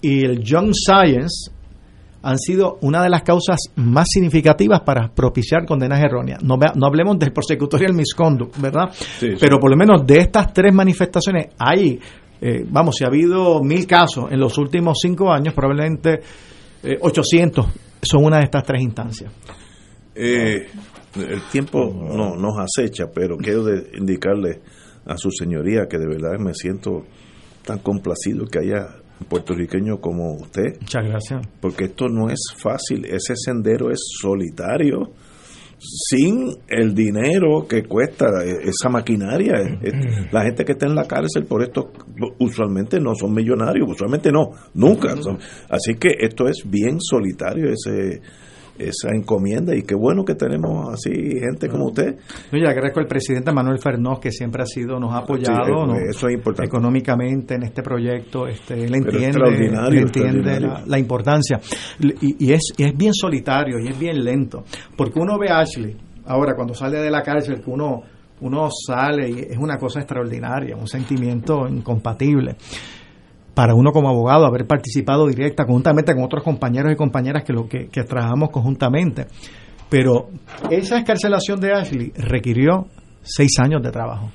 y 0.00 0.24
el 0.24 0.42
Young 0.42 0.72
Science 0.72 1.50
han 2.22 2.38
sido 2.38 2.78
una 2.82 3.02
de 3.02 3.08
las 3.08 3.22
causas 3.22 3.58
más 3.76 4.06
significativas 4.10 4.82
para 4.82 5.08
propiciar 5.08 5.64
condenas 5.64 6.00
erróneas. 6.00 6.42
No, 6.42 6.56
no 6.56 6.86
hablemos 6.86 7.18
del 7.18 7.32
prosecutorial 7.32 7.94
misconduct, 7.94 8.58
¿verdad? 8.60 8.90
Sí, 8.92 9.30
sí. 9.30 9.36
Pero 9.40 9.58
por 9.58 9.70
lo 9.70 9.76
menos 9.76 10.06
de 10.06 10.18
estas 10.18 10.52
tres 10.52 10.72
manifestaciones 10.74 11.48
hay, 11.58 11.98
eh, 12.40 12.64
vamos, 12.68 12.96
si 12.96 13.04
ha 13.04 13.06
habido 13.06 13.62
mil 13.62 13.86
casos 13.86 14.30
en 14.30 14.38
los 14.38 14.58
últimos 14.58 14.98
cinco 15.00 15.32
años, 15.32 15.54
probablemente 15.54 16.20
eh, 16.82 16.98
800 17.00 17.66
son 18.02 18.24
una 18.24 18.38
de 18.38 18.44
estas 18.44 18.64
tres 18.64 18.82
instancias. 18.82 19.32
Eh, 20.22 20.66
el 21.16 21.40
tiempo 21.50 21.92
no 21.92 22.36
nos 22.36 22.54
acecha, 22.58 23.06
pero 23.14 23.36
quiero 23.38 23.64
de- 23.64 23.90
indicarle 23.98 24.60
a 25.06 25.16
su 25.16 25.30
señoría 25.30 25.86
que 25.88 25.98
de 25.98 26.06
verdad 26.06 26.38
me 26.38 26.52
siento 26.54 27.04
tan 27.64 27.78
complacido 27.78 28.44
que 28.46 28.58
haya 28.60 28.88
puertorriqueño 29.28 29.98
como 30.00 30.34
usted, 30.34 30.78
Muchas 30.80 31.04
gracias. 31.04 31.46
porque 31.60 31.84
esto 31.84 32.08
no 32.08 32.30
es 32.30 32.40
fácil, 32.56 33.04
ese 33.04 33.34
sendero 33.36 33.90
es 33.90 34.00
solitario, 34.20 35.12
sin 35.78 36.50
el 36.68 36.94
dinero 36.94 37.66
que 37.68 37.84
cuesta 37.84 38.26
eh, 38.44 38.58
esa 38.64 38.88
maquinaria. 38.90 39.54
La 40.32 40.42
gente 40.42 40.64
que 40.64 40.72
está 40.72 40.86
en 40.86 40.94
la 40.94 41.06
cárcel 41.06 41.44
por 41.46 41.62
esto 41.62 41.90
usualmente 42.38 43.00
no 43.00 43.14
son 43.14 43.32
millonarios, 43.32 43.88
usualmente 43.90 44.30
no, 44.30 44.50
nunca. 44.74 45.14
así 45.70 45.94
que 45.94 46.08
esto 46.20 46.46
es 46.48 46.62
bien 46.66 46.98
solitario 47.00 47.70
ese 47.72 48.20
esa 48.80 49.08
encomienda 49.14 49.74
y 49.74 49.82
qué 49.82 49.94
bueno 49.94 50.24
que 50.24 50.34
tenemos 50.34 50.92
así 50.92 51.10
gente 51.38 51.68
como 51.68 51.86
usted. 51.86 52.16
Yo 52.50 52.58
le 52.58 52.68
agradezco 52.68 53.00
al 53.00 53.06
presidente 53.06 53.52
Manuel 53.52 53.78
Fernós 53.78 54.18
que 54.20 54.30
siempre 54.30 54.62
ha 54.62 54.66
sido 54.66 54.98
nos 54.98 55.12
ha 55.12 55.18
apoyado 55.18 55.94
eso 55.96 56.28
es 56.28 56.34
importante. 56.34 56.68
económicamente 56.68 57.54
en 57.54 57.64
este 57.64 57.82
proyecto, 57.82 58.46
este 58.46 58.74
él 58.74 58.94
entiende, 58.94 59.40
él 59.88 59.98
entiende 59.98 60.60
la, 60.86 60.98
importancia 60.98 61.60
y, 61.98 62.46
y, 62.46 62.52
es, 62.52 62.72
y 62.76 62.84
es 62.84 62.96
bien 62.96 63.14
solitario 63.14 63.78
y 63.78 63.88
es 63.88 63.98
bien 63.98 64.24
lento, 64.24 64.64
porque 64.96 65.18
uno 65.18 65.38
ve 65.38 65.50
a 65.50 65.60
Ashley 65.60 65.96
ahora 66.26 66.54
cuando 66.54 66.74
sale 66.74 66.98
de 66.98 67.10
la 67.10 67.22
cárcel 67.22 67.60
que 67.62 67.70
uno 67.70 68.02
uno 68.42 68.68
sale 68.70 69.28
y 69.28 69.38
es 69.50 69.58
una 69.58 69.76
cosa 69.76 70.00
extraordinaria, 70.00 70.74
un 70.74 70.88
sentimiento 70.88 71.68
incompatible 71.68 72.56
para 73.60 73.74
uno 73.74 73.92
como 73.92 74.08
abogado 74.08 74.46
haber 74.46 74.66
participado 74.66 75.26
directa, 75.26 75.66
conjuntamente 75.66 76.14
con 76.14 76.24
otros 76.24 76.42
compañeros 76.42 76.94
y 76.94 76.96
compañeras 76.96 77.44
que, 77.44 77.52
lo 77.52 77.68
que, 77.68 77.90
trabajamos 78.08 78.48
conjuntamente. 78.48 79.26
Pero 79.90 80.30
esa 80.70 80.96
escarcelación 80.96 81.60
de 81.60 81.74
Ashley 81.74 82.10
requirió 82.16 82.86
seis 83.20 83.58
años 83.58 83.82
de 83.82 83.90
trabajo. 83.90 84.30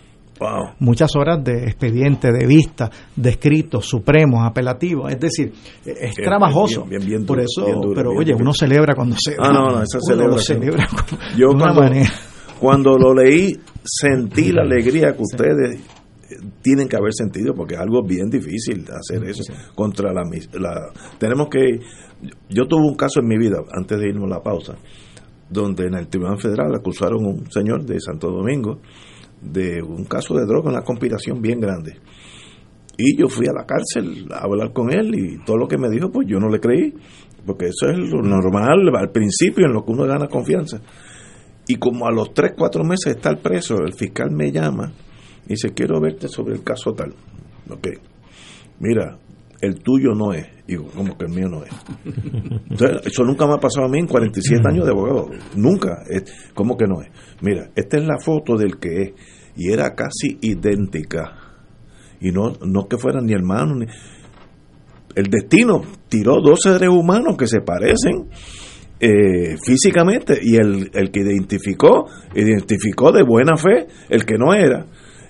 Muchas 0.78 1.16
horas 1.16 1.44
de 1.44 1.64
expediente, 1.64 2.32
de 2.32 2.46
vista, 2.46 2.92
de 3.16 3.32
escritos 3.32 3.88
supremos, 3.88 4.46
apelativos. 4.46 5.12
Es 5.12 5.20
decir, 5.20 5.52
es 5.84 6.14
trabajoso. 6.14 6.86
Por 7.26 7.40
eso, 7.40 7.66
pero 7.96 8.12
oye, 8.12 8.36
uno 8.36 8.54
celebra 8.54 8.94
cuando 8.94 9.16
se. 9.18 9.38
Ah, 9.40 9.52
no, 9.52 9.72
no, 9.72 9.82
esa 9.82 10.00
celebra. 10.38 10.86
Yo 11.36 11.48
cuando, 11.58 11.82
cuando 12.60 12.96
lo 12.96 13.16
leí, 13.16 13.60
sentí 13.84 14.52
la 14.52 14.62
alegría 14.62 15.14
que 15.14 15.24
ustedes 15.24 15.82
tienen 16.62 16.88
que 16.88 16.96
haber 16.96 17.14
sentido 17.14 17.54
porque 17.54 17.76
es 17.76 17.80
algo 17.80 18.04
bien 18.04 18.30
difícil 18.30 18.86
hacer 18.92 19.24
eso 19.30 19.44
contra 19.76 20.12
la, 20.12 20.24
la 20.54 20.92
tenemos 21.20 21.50
que 21.50 21.80
yo 22.50 22.66
tuve 22.68 22.82
un 22.82 22.96
caso 22.96 23.20
en 23.20 23.28
mi 23.28 23.38
vida 23.38 23.58
antes 23.72 24.00
de 24.00 24.10
irnos 24.10 24.26
a 24.26 24.36
la 24.36 24.42
pausa 24.42 24.76
donde 25.50 25.86
en 25.86 25.96
el 25.96 26.08
Tribunal 26.08 26.40
Federal 26.40 26.74
acusaron 26.76 27.24
a 27.26 27.28
un 27.30 27.52
señor 27.52 27.86
de 27.86 28.00
Santo 28.00 28.32
Domingo 28.32 28.80
de 29.42 29.82
un 29.82 30.06
caso 30.06 30.34
de 30.36 30.46
droga, 30.46 30.72
una 30.72 30.82
conspiración 30.82 31.42
bien 31.42 31.60
grande. 31.60 31.98
Y 32.98 33.18
yo 33.18 33.28
fui 33.28 33.48
a 33.48 33.54
la 33.54 33.66
cárcel 33.66 34.26
a 34.32 34.46
hablar 34.46 34.72
con 34.72 34.92
él 34.92 35.14
y 35.14 35.44
todo 35.46 35.58
lo 35.58 35.68
que 35.68 35.78
me 35.78 35.90
dijo, 35.90 36.10
pues 36.10 36.28
yo 36.28 36.40
no 36.40 36.50
le 36.50 36.60
creí, 36.60 36.94
porque 37.46 37.66
eso 37.66 37.90
es 37.90 37.98
lo 37.98 38.22
normal 38.22 38.90
al 38.96 39.12
principio 39.12 39.66
en 39.66 39.74
lo 39.74 39.84
que 39.84 39.92
uno 39.92 40.06
gana 40.06 40.28
confianza. 40.28 40.82
Y 41.68 41.76
como 41.76 42.08
a 42.08 42.12
los 42.12 42.34
3, 42.34 42.54
4 42.58 42.84
meses 42.84 43.06
de 43.06 43.12
estar 43.12 43.38
preso, 43.40 43.76
el 43.86 43.94
fiscal 43.94 44.32
me 44.32 44.52
llama 44.52 44.94
y 45.46 45.50
dice, 45.50 45.74
quiero 45.74 46.00
verte 46.00 46.28
sobre 46.28 46.56
el 46.56 46.64
caso 46.64 46.94
tal. 46.94 47.14
Ok, 47.70 47.88
mira, 48.80 49.18
el 49.62 49.82
tuyo 49.82 50.14
no 50.14 50.34
es. 50.34 50.48
Digo, 50.68 50.86
como 50.96 51.18
que 51.18 51.26
el 51.26 51.32
mío 51.32 51.48
no 51.48 51.64
es. 51.64 51.72
Entonces, 52.70 53.02
eso 53.06 53.24
nunca 53.24 53.46
me 53.48 53.54
ha 53.54 53.58
pasado 53.58 53.86
a 53.86 53.90
mí 53.90 54.00
en 54.00 54.08
47 54.08 54.62
años 54.68 54.86
de 54.86 54.92
abogado. 54.92 55.30
Nunca. 55.56 56.04
¿Cómo 56.54 56.76
que 56.76 56.86
no 56.86 57.02
es? 57.02 57.10
Mira, 57.42 57.70
esta 57.76 57.98
es 57.98 58.04
la 58.04 58.18
foto 58.20 58.56
del 58.58 58.78
que 58.78 59.02
es. 59.02 59.14
Y 59.56 59.72
era 59.72 59.94
casi 59.96 60.38
idéntica. 60.42 61.38
Y 62.20 62.32
no, 62.32 62.54
no 62.66 62.88
que 62.88 62.98
fueran 62.98 63.26
ni 63.26 63.34
hermanos. 63.34 63.78
Ni... 63.78 63.86
El 65.16 65.28
destino 65.28 65.82
tiró 66.10 66.42
dos 66.42 66.60
seres 66.62 66.90
humanos 66.90 67.38
que 67.38 67.48
se 67.48 67.62
parecen 67.62 68.30
eh, 69.00 69.56
físicamente. 69.64 70.40
Y 70.42 70.56
el, 70.56 70.90
el 70.94 71.12
que 71.12 71.22
identificó, 71.22 72.08
identificó 72.34 73.12
de 73.12 73.24
buena 73.24 73.56
fe 73.56 73.88
el 74.10 74.26
que 74.26 74.38
no 74.38 74.54
era. 74.54 74.86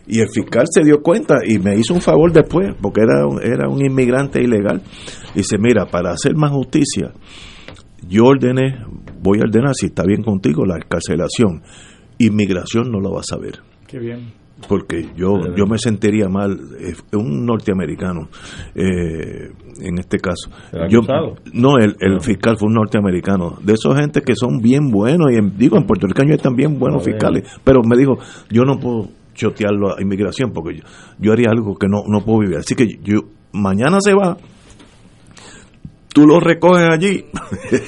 Y 0.07 0.19
el 0.19 0.29
fiscal 0.29 0.65
se 0.69 0.83
dio 0.83 1.01
cuenta 1.01 1.35
y 1.45 1.57
me 1.57 1.75
hizo 1.77 1.93
un 1.93 2.01
favor 2.01 2.31
después, 2.31 2.75
porque 2.81 3.01
era, 3.01 3.25
era 3.41 3.67
un 3.69 3.83
inmigrante 3.83 4.41
ilegal. 4.41 4.81
Dice, 5.33 5.57
mira, 5.57 5.85
para 5.87 6.11
hacer 6.11 6.35
más 6.35 6.51
justicia, 6.51 7.11
yo 8.07 8.25
ordené, 8.25 8.85
voy 9.21 9.39
a 9.39 9.47
ordenar, 9.47 9.73
si 9.73 9.87
está 9.87 10.03
bien 10.03 10.21
contigo, 10.21 10.65
la 10.65 10.77
escarcelación. 10.77 11.63
Inmigración 12.19 12.91
no 12.91 12.99
lo 12.99 13.11
va 13.13 13.21
a 13.21 13.23
saber. 13.23 13.59
Qué 13.87 13.99
bien. 13.99 14.33
Porque 14.69 15.09
yo, 15.17 15.53
yo 15.55 15.65
me 15.65 15.77
sentiría 15.77 16.29
mal, 16.29 16.57
eh, 16.79 16.93
un 17.13 17.45
norteamericano, 17.45 18.29
eh, 18.73 19.51
en 19.81 19.99
este 19.99 20.17
caso. 20.19 20.49
Yo, 20.89 21.01
no, 21.53 21.77
el, 21.77 21.97
el 21.99 22.21
fiscal 22.21 22.55
fue 22.57 22.69
un 22.69 22.75
norteamericano. 22.75 23.57
De 23.61 23.73
esos 23.73 23.95
gente 23.99 24.21
que 24.21 24.33
son 24.33 24.59
bien 24.61 24.91
buenos, 24.91 25.27
y 25.31 25.41
digo, 25.57 25.77
en 25.77 25.85
Puerto 25.85 26.07
Rico 26.07 26.21
hay 26.21 26.37
también 26.37 26.79
buenos 26.79 27.03
fiscales, 27.03 27.43
pero 27.65 27.81
me 27.83 27.97
dijo, 27.97 28.17
yo 28.49 28.63
no 28.63 28.79
puedo 28.79 29.09
chotearlo 29.35 29.95
a 29.95 30.01
inmigración 30.01 30.51
porque 30.51 30.81
yo, 31.19 31.31
haría 31.31 31.49
algo 31.51 31.75
que 31.75 31.87
no, 31.87 32.03
no 32.07 32.25
puedo 32.25 32.39
vivir. 32.39 32.57
Así 32.57 32.73
que 32.75 32.99
yo 33.03 33.19
mañana 33.51 33.97
se 34.01 34.13
va, 34.13 34.37
tú 36.15 36.25
lo 36.25 36.39
recoges 36.39 36.87
allí 36.89 37.25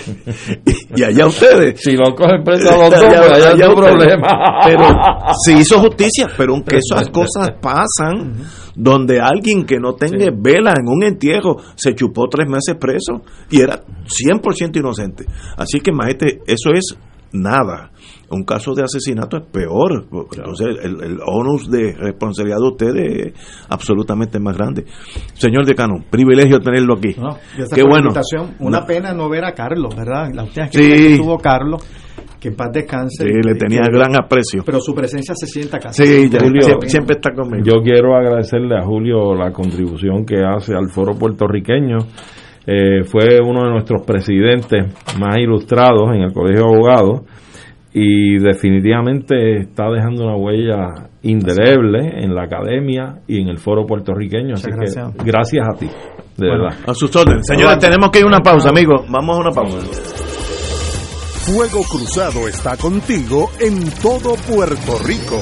y, 0.96 1.04
allá 1.04 1.28
ustedes. 1.28 1.80
Si 1.82 1.96
lo 1.96 2.14
cogen 2.14 2.44
preso 2.44 2.70
a 2.70 2.78
los 2.78 2.90
dos, 2.92 3.02
allá, 3.02 3.22
pues 3.28 3.46
allá, 3.46 3.74
problema. 3.74 4.28
Pero 4.66 4.84
se 5.46 5.54
hizo 5.54 5.80
justicia, 5.80 6.28
pero 6.38 6.54
aunque 6.54 6.78
esas 6.78 7.10
cosas 7.10 7.52
pasan, 7.62 8.34
donde 8.76 9.22
alguien 9.22 9.66
que 9.66 9.80
no 9.80 9.94
tenga 9.94 10.28
vela 10.38 10.74
en 10.78 10.90
un 10.90 11.04
entierro 11.04 11.56
se 11.76 11.96
chupó 11.96 12.28
tres 12.30 12.48
meses 12.50 12.76
preso 12.78 13.24
y 13.50 13.62
era 13.62 13.82
100% 13.82 14.78
inocente. 14.78 15.26
Así 15.56 15.80
que, 15.80 15.94
maestro, 15.94 16.28
eso 16.46 16.72
es 16.74 16.98
nada 17.32 17.92
un 18.30 18.44
caso 18.44 18.74
de 18.74 18.84
asesinato 18.84 19.38
es 19.38 19.44
peor. 19.44 20.06
Entonces, 20.36 20.68
el, 20.84 21.20
onus 21.26 21.70
de 21.70 21.94
responsabilidad 21.94 22.58
de 22.58 22.68
ustedes 22.68 23.26
es 23.28 23.66
absolutamente 23.70 24.40
más 24.40 24.58
grande. 24.58 24.86
Señor 25.34 25.66
decano, 25.66 26.04
privilegio 26.10 26.60
tenerlo 26.60 26.96
aquí. 26.96 27.16
Qué 27.74 27.84
bueno. 27.84 28.10
Una 28.60 28.86
pena 28.86 29.14
no 29.14 29.30
ver 29.30 29.46
a 29.46 29.54
Carlos, 29.54 29.96
¿verdad? 29.96 30.30
La 30.34 30.44
última 30.44 30.70
que 30.70 31.18
tuvo 31.18 31.38
Carlos 31.38 31.84
que 32.40 32.50
en 32.50 32.56
paz 32.56 32.72
descanse. 32.72 33.24
Sí, 33.24 33.34
le 33.44 33.56
tenía 33.56 33.82
gran 33.92 34.16
aprecio. 34.16 34.64
Pero 34.66 34.80
su 34.80 34.94
presencia 34.94 35.34
se 35.36 35.48
sienta 35.48 35.80
casi. 35.80 36.06
Sí, 36.06 36.30
siempre, 36.86 37.16
está 37.16 37.34
conmigo. 37.34 37.64
Yo 37.64 37.82
quiero 37.82 38.16
agradecerle 38.16 38.78
a 38.78 38.84
Julio 38.84 39.34
la 39.34 39.52
contribución 39.52 40.26
que 40.26 40.44
hace 40.44 40.76
al 40.76 40.90
foro 40.90 41.16
puertorriqueño. 41.16 41.98
Eh, 42.66 43.04
fue 43.06 43.40
uno 43.42 43.64
de 43.64 43.72
nuestros 43.72 44.06
presidentes 44.06 44.94
más 45.18 45.38
ilustrados 45.38 46.14
en 46.14 46.24
el 46.24 46.34
Colegio 46.34 46.66
de 46.66 46.76
Abogados 46.76 47.22
y 48.00 48.38
definitivamente 48.38 49.58
está 49.58 49.90
dejando 49.90 50.26
una 50.26 50.36
huella 50.36 51.10
indeleble 51.24 52.24
en 52.24 52.36
la 52.36 52.44
academia 52.44 53.22
y 53.28 53.42
en 53.42 53.48
el 53.48 53.58
foro 53.58 53.88
puertorriqueño. 53.88 54.54
Así 54.54 54.70
gracias. 54.70 55.16
que 55.16 55.24
gracias 55.24 55.68
a 55.68 55.80
ti, 55.80 55.90
de 56.38 56.48
verdad. 56.48 56.78
A 56.86 56.94
sus 56.94 57.16
órdenes. 57.16 57.48
Señores, 57.48 57.80
tenemos 57.80 58.12
que 58.12 58.20
ir 58.20 58.26
a 58.26 58.28
una 58.28 58.40
pausa, 58.40 58.70
amigos. 58.70 59.02
Vamos 59.10 59.38
a 59.38 59.40
una 59.40 59.52
pausa. 59.52 59.80
Fuego 61.48 61.82
Cruzado 61.90 62.48
está 62.48 62.78
contigo 62.78 63.50
en 63.60 63.90
todo 64.00 64.36
Puerto 64.48 65.00
Rico. 65.04 65.42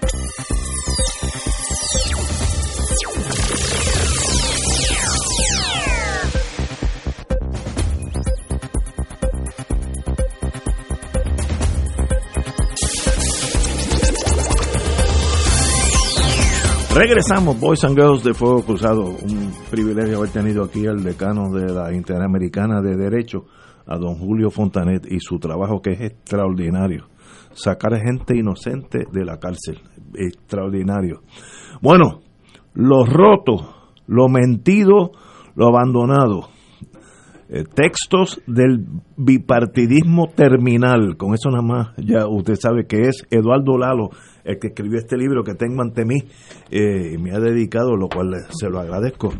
Regresamos, 17.01 17.59
Boys 17.59 17.83
and 17.83 17.97
Girls 17.97 18.23
de 18.23 18.35
Fuego 18.35 18.63
Cruzado. 18.63 19.01
Un 19.01 19.51
privilegio 19.71 20.17
haber 20.17 20.29
tenido 20.29 20.63
aquí 20.63 20.85
al 20.85 21.03
decano 21.03 21.49
de 21.49 21.73
la 21.73 21.91
Interamericana 21.91 22.79
de 22.79 22.95
Derecho, 22.95 23.45
a 23.87 23.97
don 23.97 24.19
Julio 24.19 24.51
Fontanet, 24.51 25.11
y 25.11 25.19
su 25.19 25.39
trabajo 25.39 25.81
que 25.81 25.93
es 25.93 26.01
extraordinario. 26.01 27.07
Sacar 27.53 27.99
gente 27.99 28.37
inocente 28.37 29.07
de 29.11 29.25
la 29.25 29.39
cárcel. 29.39 29.79
Extraordinario. 30.13 31.21
Bueno, 31.81 32.21
lo 32.75 33.03
roto, 33.03 33.73
lo 34.05 34.29
mentido, 34.29 35.13
lo 35.55 35.69
abandonado. 35.69 36.49
Eh, 37.49 37.63
textos 37.63 38.43
del 38.45 38.85
bipartidismo 39.17 40.27
terminal. 40.35 41.17
Con 41.17 41.33
eso 41.33 41.49
nada 41.49 41.63
más 41.63 41.93
ya 41.97 42.27
usted 42.27 42.55
sabe 42.55 42.85
que 42.85 43.07
es 43.07 43.25
Eduardo 43.31 43.79
Lalo 43.79 44.11
el 44.43 44.59
que 44.59 44.67
escribió 44.67 44.97
este 44.97 45.17
libro 45.17 45.43
que 45.43 45.53
tengo 45.55 45.81
ante 45.81 46.05
mí 46.05 46.17
eh, 46.71 47.13
y 47.13 47.17
me 47.17 47.31
ha 47.31 47.39
dedicado, 47.39 47.95
lo 47.95 48.07
cual 48.07 48.33
se 48.49 48.69
lo 48.69 48.79
agradezco. 48.79 49.33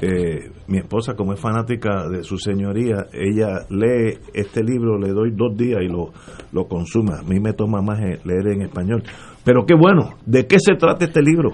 Eh, 0.00 0.50
mi 0.68 0.78
esposa, 0.78 1.14
como 1.14 1.32
es 1.32 1.40
fanática 1.40 2.08
de 2.08 2.22
su 2.22 2.38
señoría, 2.38 3.06
ella 3.12 3.66
lee 3.70 4.18
este 4.34 4.62
libro, 4.62 4.98
le 4.98 5.10
doy 5.10 5.30
dos 5.34 5.56
días 5.56 5.80
y 5.82 5.88
lo, 5.88 6.12
lo 6.52 6.66
consume. 6.68 7.12
A 7.14 7.22
mí 7.22 7.40
me 7.40 7.52
toma 7.52 7.80
más 7.82 7.98
leer 8.24 8.48
en 8.48 8.62
español. 8.62 9.02
Pero 9.44 9.64
qué 9.64 9.74
bueno, 9.74 10.14
¿de 10.26 10.46
qué 10.46 10.58
se 10.58 10.74
trata 10.74 11.04
este 11.04 11.22
libro? 11.22 11.52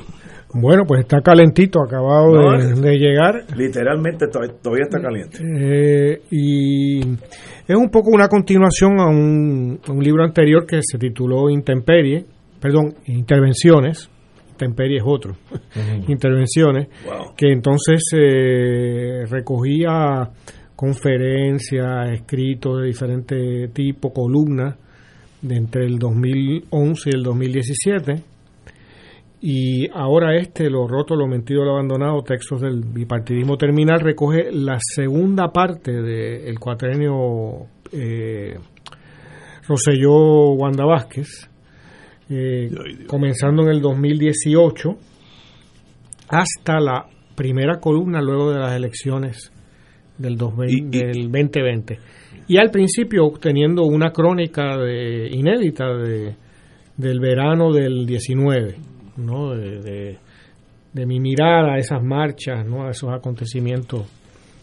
Bueno, 0.55 0.85
pues 0.87 1.01
está 1.01 1.23
calentito, 1.23 1.81
acabado 1.83 2.35
No, 2.35 2.59
de, 2.59 2.75
de 2.75 2.99
llegar. 2.99 3.45
Literalmente 3.57 4.27
todavía, 4.29 4.55
todavía 4.63 4.85
está 4.85 5.01
caliente. 5.01 5.39
Eh, 5.43 6.21
y 6.31 7.01
es 7.01 7.77
un 7.77 7.89
poco 7.91 8.11
una 8.11 8.29
continuación 8.29 9.01
a 9.01 9.07
un, 9.09 9.81
a 9.87 9.93
un 9.93 10.03
libro 10.05 10.25
anterior 10.25 10.67
que 10.67 10.81
se 10.83 10.99
tituló 10.99 11.49
Intemperie, 11.49 12.27
perdón, 12.63 12.95
Intervenciones. 13.07 14.09
Intemperie 14.53 14.99
es 14.99 15.05
otro. 15.05 15.37
Intervenciones. 16.09 16.89
Que 17.37 17.53
entonces 17.53 18.01
eh, 18.15 19.25
recogía 19.29 20.31
conferencias, 20.77 22.11
escritos 22.13 22.81
de 22.81 22.87
diferente 22.87 23.69
tipo, 23.75 24.13
columnas, 24.13 24.77
de 25.43 25.57
entre 25.57 25.85
el 25.85 25.99
2011 25.99 27.11
y 27.11 27.17
el 27.17 27.23
2017 27.23 28.33
y 29.45 29.91
ahora 29.93 30.37
este, 30.37 30.71
lo 30.71 30.87
roto, 30.87 31.17
lo 31.17 31.27
mentido, 31.27 31.65
lo 31.65 31.73
abandonado, 31.73 32.23
textos 32.23 32.61
del 32.61 32.85
bipartidismo 32.85 33.57
terminal, 33.57 33.99
recoge 33.99 34.53
la 34.53 34.79
segunda 34.79 35.49
parte 35.49 35.91
del 35.91 36.61
cuatrenio 36.61 37.67
eh, 37.91 38.57
Roselló 39.67 40.53
Wanda 40.53 40.85
Vázquez, 40.85 41.51
eh, 42.29 42.71
comenzando 43.07 43.63
en 43.63 43.69
el 43.69 43.81
2018 43.81 44.97
hasta 46.29 46.81
la 46.81 47.07
primera 47.35 47.79
columna 47.79 48.21
luego 48.21 48.53
de 48.53 48.59
las 48.59 48.73
elecciones 48.73 49.53
del, 50.19 50.37
2000 50.37 50.91
del 50.91 51.31
2020. 51.31 51.99
Y 52.49 52.59
al 52.59 52.71
principio 52.71 53.31
teniendo 53.41 53.83
una 53.85 54.11
crónica 54.11 54.77
de, 54.77 55.29
inédita 55.31 55.95
de, 55.95 56.35
del 56.97 57.21
verano 57.21 57.73
del 57.73 58.07
19 58.07 58.77
¿no? 59.17 59.55
De, 59.55 59.81
de, 59.81 60.19
de 60.93 61.07
mi 61.07 61.21
mirada 61.21 61.75
a 61.75 61.79
esas 61.79 62.03
marchas, 62.03 62.67
¿no? 62.67 62.87
a 62.87 62.91
esos 62.91 63.11
acontecimientos 63.11 64.07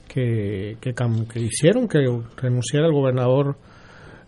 que, 0.08 0.78
que 0.82 1.40
hicieron 1.40 1.88
que 1.88 2.00
renunciara 2.38 2.88
el 2.88 2.94
gobernador 2.94 3.58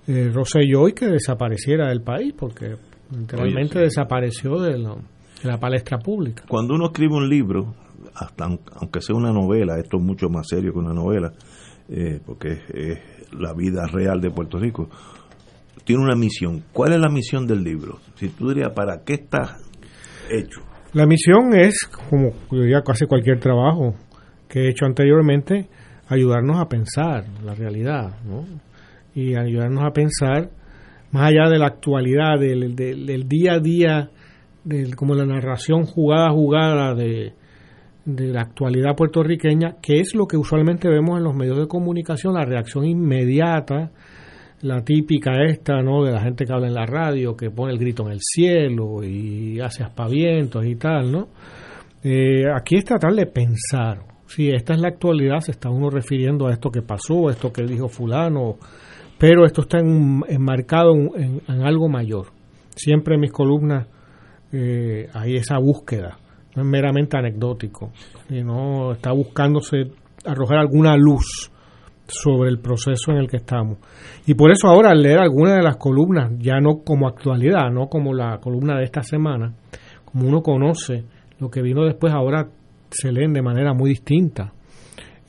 eh, 0.07 0.29
Rosselló 0.33 0.87
y 0.87 0.93
que 0.93 1.07
desapareciera 1.07 1.89
del 1.89 2.01
país, 2.01 2.33
porque 2.37 2.75
literalmente 3.11 3.77
Oye, 3.79 3.89
sí. 3.89 3.95
desapareció 3.95 4.59
de 4.61 4.77
la, 4.77 4.95
de 4.95 5.49
la 5.49 5.59
palestra 5.59 5.97
pública. 5.99 6.43
Cuando 6.47 6.75
uno 6.75 6.85
escribe 6.87 7.15
un 7.15 7.29
libro, 7.29 7.73
hasta 8.15 8.45
aun- 8.45 8.59
aunque 8.75 9.01
sea 9.01 9.15
una 9.15 9.31
novela, 9.31 9.77
esto 9.79 9.97
es 9.97 10.03
mucho 10.03 10.29
más 10.29 10.47
serio 10.47 10.71
que 10.73 10.79
una 10.79 10.93
novela, 10.93 11.33
eh, 11.89 12.19
porque 12.25 12.49
es, 12.53 12.59
es 12.73 12.99
la 13.33 13.53
vida 13.53 13.85
real 13.87 14.19
de 14.21 14.31
Puerto 14.31 14.57
Rico, 14.59 14.89
tiene 15.83 16.03
una 16.03 16.15
misión. 16.15 16.63
¿Cuál 16.73 16.93
es 16.93 16.99
la 16.99 17.09
misión 17.09 17.47
del 17.47 17.63
libro? 17.63 17.99
Si 18.15 18.29
tú 18.29 18.49
dirías, 18.49 18.71
¿para 18.73 19.03
qué 19.03 19.13
está 19.13 19.57
hecho? 20.29 20.61
La 20.93 21.05
misión 21.05 21.53
es, 21.55 21.79
como 22.09 22.31
yo 22.51 22.61
diría 22.61 22.81
casi 22.81 23.05
cualquier 23.05 23.39
trabajo 23.39 23.95
que 24.49 24.65
he 24.65 24.69
hecho 24.69 24.85
anteriormente, 24.85 25.69
ayudarnos 26.09 26.59
a 26.59 26.65
pensar 26.67 27.23
la 27.45 27.55
realidad, 27.55 28.19
¿no? 28.25 28.45
Y 29.15 29.35
ayudarnos 29.35 29.83
a 29.85 29.91
pensar 29.91 30.49
más 31.11 31.29
allá 31.29 31.49
de 31.49 31.59
la 31.59 31.67
actualidad, 31.67 32.39
del, 32.39 32.75
del- 32.75 33.05
del 33.05 33.27
día 33.27 33.53
a 33.53 33.59
día, 33.59 34.09
del, 34.63 34.95
como 34.95 35.15
la 35.15 35.25
narración 35.25 35.85
jugada 35.85 36.27
a 36.27 36.33
jugada 36.33 36.93
de, 36.95 37.33
de 38.05 38.27
la 38.27 38.41
actualidad 38.41 38.95
puertorriqueña, 38.95 39.75
que 39.81 39.99
es 39.99 40.13
lo 40.15 40.27
que 40.27 40.37
usualmente 40.37 40.87
vemos 40.89 41.17
en 41.17 41.23
los 41.23 41.35
medios 41.35 41.57
de 41.57 41.67
comunicación, 41.67 42.33
la 42.35 42.45
reacción 42.45 42.85
inmediata, 42.85 43.91
la 44.61 44.83
típica 44.83 45.31
esta, 45.47 45.81
¿no? 45.81 46.03
De 46.03 46.11
la 46.11 46.21
gente 46.21 46.45
que 46.45 46.53
habla 46.53 46.67
en 46.67 46.75
la 46.75 46.85
radio, 46.85 47.35
que 47.35 47.49
pone 47.49 47.73
el 47.73 47.79
grito 47.79 48.05
en 48.05 48.11
el 48.13 48.19
cielo 48.21 49.03
y 49.03 49.59
hace 49.59 49.83
aspavientos 49.83 50.63
y 50.65 50.75
tal, 50.75 51.11
¿no? 51.11 51.27
Eh, 52.03 52.43
aquí 52.55 52.75
es 52.77 52.85
tratar 52.85 53.13
de 53.13 53.25
pensar, 53.25 54.03
si 54.27 54.49
esta 54.49 54.73
es 54.75 54.81
la 54.81 54.89
actualidad, 54.89 55.39
se 55.39 55.51
está 55.51 55.69
uno 55.69 55.89
refiriendo 55.89 56.47
a 56.47 56.51
esto 56.53 56.69
que 56.69 56.81
pasó, 56.83 57.29
esto 57.29 57.51
que 57.51 57.63
dijo 57.63 57.87
fulano, 57.89 58.57
pero 59.21 59.45
esto 59.45 59.61
está 59.61 59.77
enmarcado 59.77 60.95
en, 60.95 61.41
algo 61.47 61.87
mayor. 61.87 62.29
Siempre 62.75 63.13
en 63.13 63.21
mis 63.21 63.31
columnas 63.31 63.85
eh, 64.51 65.09
hay 65.13 65.35
esa 65.35 65.59
búsqueda, 65.59 66.17
no 66.55 66.63
es 66.63 66.67
meramente 66.67 67.17
anecdótico, 67.17 67.91
sino 68.27 68.93
está 68.93 69.11
buscándose 69.11 69.91
arrojar 70.25 70.57
alguna 70.57 70.97
luz 70.97 71.51
sobre 72.07 72.49
el 72.49 72.57
proceso 72.61 73.11
en 73.11 73.17
el 73.17 73.27
que 73.27 73.37
estamos. 73.37 73.77
Y 74.25 74.33
por 74.33 74.49
eso 74.49 74.67
ahora 74.67 74.89
al 74.89 75.03
leer 75.03 75.19
algunas 75.19 75.55
de 75.55 75.61
las 75.61 75.77
columnas, 75.77 76.31
ya 76.39 76.59
no 76.59 76.79
como 76.83 77.07
actualidad, 77.07 77.69
no 77.71 77.89
como 77.89 78.15
la 78.15 78.39
columna 78.39 78.79
de 78.79 78.85
esta 78.85 79.03
semana, 79.03 79.53
como 80.03 80.27
uno 80.27 80.41
conoce 80.41 81.03
lo 81.37 81.51
que 81.51 81.61
vino 81.61 81.85
después, 81.85 82.11
ahora 82.11 82.47
se 82.89 83.11
leen 83.11 83.33
de 83.33 83.43
manera 83.43 83.75
muy 83.75 83.91
distinta. 83.91 84.51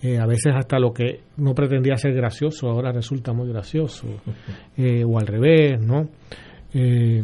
Eh, 0.05 0.19
a 0.19 0.27
veces 0.27 0.53
hasta 0.57 0.81
lo 0.81 0.93
que 0.93 1.21
no 1.37 1.55
pretendía 1.55 1.97
ser 1.97 2.13
gracioso 2.13 2.69
ahora 2.69 2.91
resulta 2.91 3.33
muy 3.33 3.49
gracioso, 3.49 4.09
eh, 4.77 5.05
o 5.05 5.17
al 5.17 5.27
revés, 5.29 5.81
¿no? 5.81 6.09
Eh, 6.75 7.23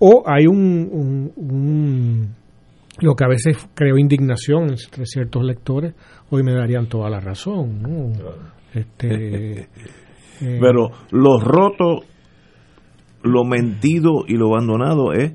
o 0.00 0.24
hay 0.26 0.46
un, 0.46 1.30
un, 1.36 2.34
lo 3.00 3.14
que 3.14 3.24
a 3.24 3.28
veces 3.28 3.68
creó 3.74 3.96
indignación 3.96 4.70
entre 4.70 5.06
ciertos 5.06 5.44
lectores, 5.44 5.94
hoy 6.30 6.42
me 6.42 6.52
darían 6.52 6.88
toda 6.88 7.08
la 7.10 7.20
razón, 7.20 7.80
¿no? 7.80 8.12
Este, 8.74 9.68
Pero 10.40 10.90
lo 11.12 11.38
roto, 11.38 12.00
lo 13.22 13.44
mentido 13.44 14.24
y 14.26 14.34
lo 14.34 14.48
abandonado 14.48 15.12
es 15.12 15.32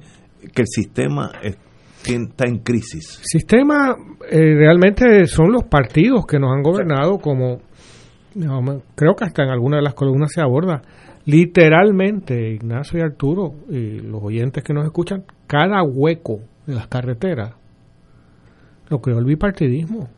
que 0.53 0.63
el 0.63 0.67
sistema 0.67 1.31
está 2.13 2.47
en 2.47 2.59
crisis. 2.59 3.19
Sistema 3.23 3.95
eh, 4.29 4.55
realmente 4.55 5.25
son 5.25 5.51
los 5.51 5.63
partidos 5.63 6.25
que 6.25 6.39
nos 6.39 6.53
han 6.53 6.61
gobernado 6.61 7.17
como, 7.17 7.61
creo 8.95 9.15
que 9.15 9.25
hasta 9.25 9.43
en 9.43 9.49
alguna 9.49 9.77
de 9.77 9.83
las 9.83 9.93
columnas 9.93 10.31
se 10.33 10.41
aborda, 10.41 10.81
literalmente, 11.25 12.51
Ignacio 12.51 12.99
y 12.99 13.01
Arturo, 13.01 13.53
y 13.69 13.99
los 13.99 14.21
oyentes 14.23 14.63
que 14.63 14.73
nos 14.73 14.85
escuchan, 14.85 15.23
cada 15.47 15.83
hueco 15.83 16.39
de 16.65 16.75
las 16.75 16.87
carreteras 16.87 17.53
lo 18.89 18.99
creó 18.99 19.19
el 19.19 19.25
bipartidismo. 19.25 20.09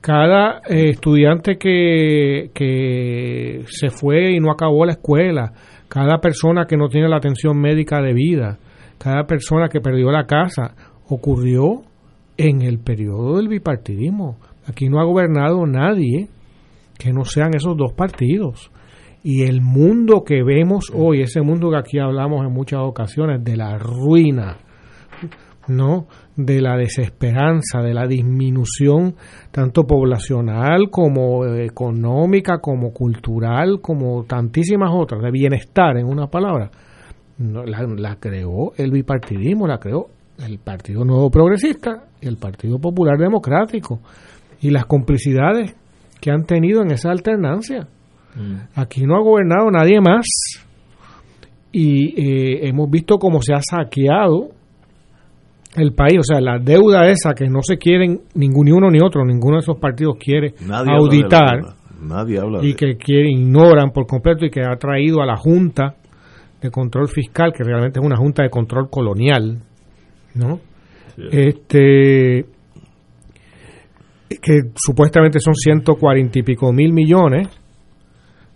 Cada 0.00 0.58
eh, 0.68 0.90
estudiante 0.90 1.56
que, 1.56 2.50
que 2.52 3.64
se 3.68 3.88
fue 3.88 4.32
y 4.32 4.40
no 4.40 4.50
acabó 4.50 4.84
la 4.84 4.92
escuela, 4.92 5.52
cada 5.88 6.20
persona 6.20 6.66
que 6.66 6.76
no 6.76 6.88
tiene 6.88 7.08
la 7.08 7.16
atención 7.16 7.58
médica 7.58 8.02
debida, 8.02 8.58
cada 8.98 9.24
persona 9.24 9.68
que 9.68 9.80
perdió 9.80 10.10
la 10.10 10.26
casa, 10.26 10.74
ocurrió 11.08 11.82
en 12.36 12.62
el 12.62 12.78
periodo 12.78 13.36
del 13.36 13.48
bipartidismo. 13.48 14.38
Aquí 14.66 14.88
no 14.88 15.00
ha 15.00 15.04
gobernado 15.04 15.66
nadie 15.66 16.28
que 16.98 17.12
no 17.12 17.24
sean 17.24 17.54
esos 17.54 17.76
dos 17.76 17.92
partidos. 17.92 18.70
Y 19.22 19.42
el 19.42 19.62
mundo 19.62 20.22
que 20.24 20.42
vemos 20.42 20.92
hoy, 20.94 21.22
ese 21.22 21.40
mundo 21.40 21.70
que 21.70 21.78
aquí 21.78 21.98
hablamos 21.98 22.44
en 22.46 22.52
muchas 22.52 22.80
ocasiones, 22.82 23.42
de 23.42 23.56
la 23.56 23.78
ruina, 23.78 24.58
¿no? 25.68 26.06
De 26.36 26.60
la 26.60 26.76
desesperanza, 26.76 27.80
de 27.80 27.94
la 27.94 28.06
disminución 28.06 29.14
tanto 29.50 29.84
poblacional 29.84 30.90
como 30.90 31.46
económica, 31.46 32.58
como 32.58 32.92
cultural, 32.92 33.80
como 33.80 34.24
tantísimas 34.24 34.90
otras, 34.92 35.22
de 35.22 35.30
bienestar 35.30 35.96
en 35.96 36.06
una 36.06 36.26
palabra 36.26 36.70
la, 37.38 38.16
creó 38.16 38.72
el 38.76 38.90
bipartidismo, 38.90 39.66
la 39.66 39.78
creó 39.78 40.06
el 40.44 40.58
Partido 40.58 41.04
Nuevo 41.04 41.30
Progresista 41.30 42.04
y 42.20 42.28
el 42.28 42.36
Partido 42.36 42.78
Popular 42.78 43.18
Democrático 43.18 44.00
y 44.60 44.70
las 44.70 44.86
complicidades 44.86 45.74
que 46.20 46.30
han 46.30 46.44
tenido 46.44 46.82
en 46.82 46.92
esa 46.92 47.10
alternancia. 47.10 47.86
Mm. 48.34 48.54
Aquí 48.74 49.04
no 49.04 49.16
ha 49.16 49.22
gobernado 49.22 49.70
nadie 49.70 50.00
más 50.00 50.26
y 51.70 52.20
eh, 52.20 52.68
hemos 52.68 52.88
visto 52.90 53.18
cómo 53.18 53.42
se 53.42 53.52
ha 53.52 53.60
saqueado 53.60 54.50
el 55.76 55.92
país, 55.92 56.18
o 56.20 56.22
sea, 56.22 56.40
la 56.40 56.58
deuda 56.58 57.08
esa 57.10 57.34
que 57.34 57.48
no 57.48 57.60
se 57.62 57.78
quieren 57.78 58.20
ningún, 58.34 58.66
ni 58.66 58.72
uno 58.72 58.90
ni 58.90 59.00
otro, 59.02 59.24
ninguno 59.24 59.56
de 59.56 59.60
esos 59.60 59.78
partidos 59.78 60.16
quiere 60.20 60.54
auditar 60.70 61.74
Nadie 62.00 62.38
habla 62.38 62.60
y 62.62 62.74
que 62.74 62.96
quieren, 62.96 63.38
ignoran 63.38 63.90
por 63.90 64.06
completo 64.06 64.44
y 64.44 64.50
que 64.50 64.60
ha 64.60 64.76
traído 64.76 65.22
a 65.22 65.26
la 65.26 65.36
Junta 65.36 65.96
de 66.64 66.70
control 66.70 67.08
fiscal, 67.08 67.52
que 67.52 67.62
realmente 67.62 68.00
es 68.00 68.04
una 68.04 68.16
junta 68.16 68.42
de 68.42 68.48
control 68.48 68.88
colonial, 68.90 69.58
¿no? 70.34 70.60
Este 71.30 72.46
que 74.28 74.60
supuestamente 74.74 75.38
son 75.38 75.54
140 75.54 76.38
y 76.38 76.42
pico 76.42 76.72
mil 76.72 76.92
millones, 76.92 77.48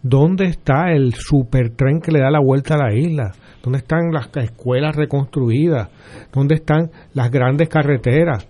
¿dónde 0.02 0.47
está 0.47 0.90
el 0.90 1.14
supertren 1.14 2.01
que 2.01 2.10
le 2.10 2.20
da 2.20 2.30
la 2.30 2.40
vuelta 2.40 2.74
a 2.74 2.78
la 2.78 2.94
isla? 2.94 3.30
¿Dónde 3.62 3.78
están 3.78 4.10
las 4.10 4.28
escuelas 4.36 4.97
reconstruidas? 4.97 5.89
¿Dónde 6.32 6.56
están 6.56 6.90
las 7.12 7.30
grandes 7.30 7.68
carreteras? 7.68 8.48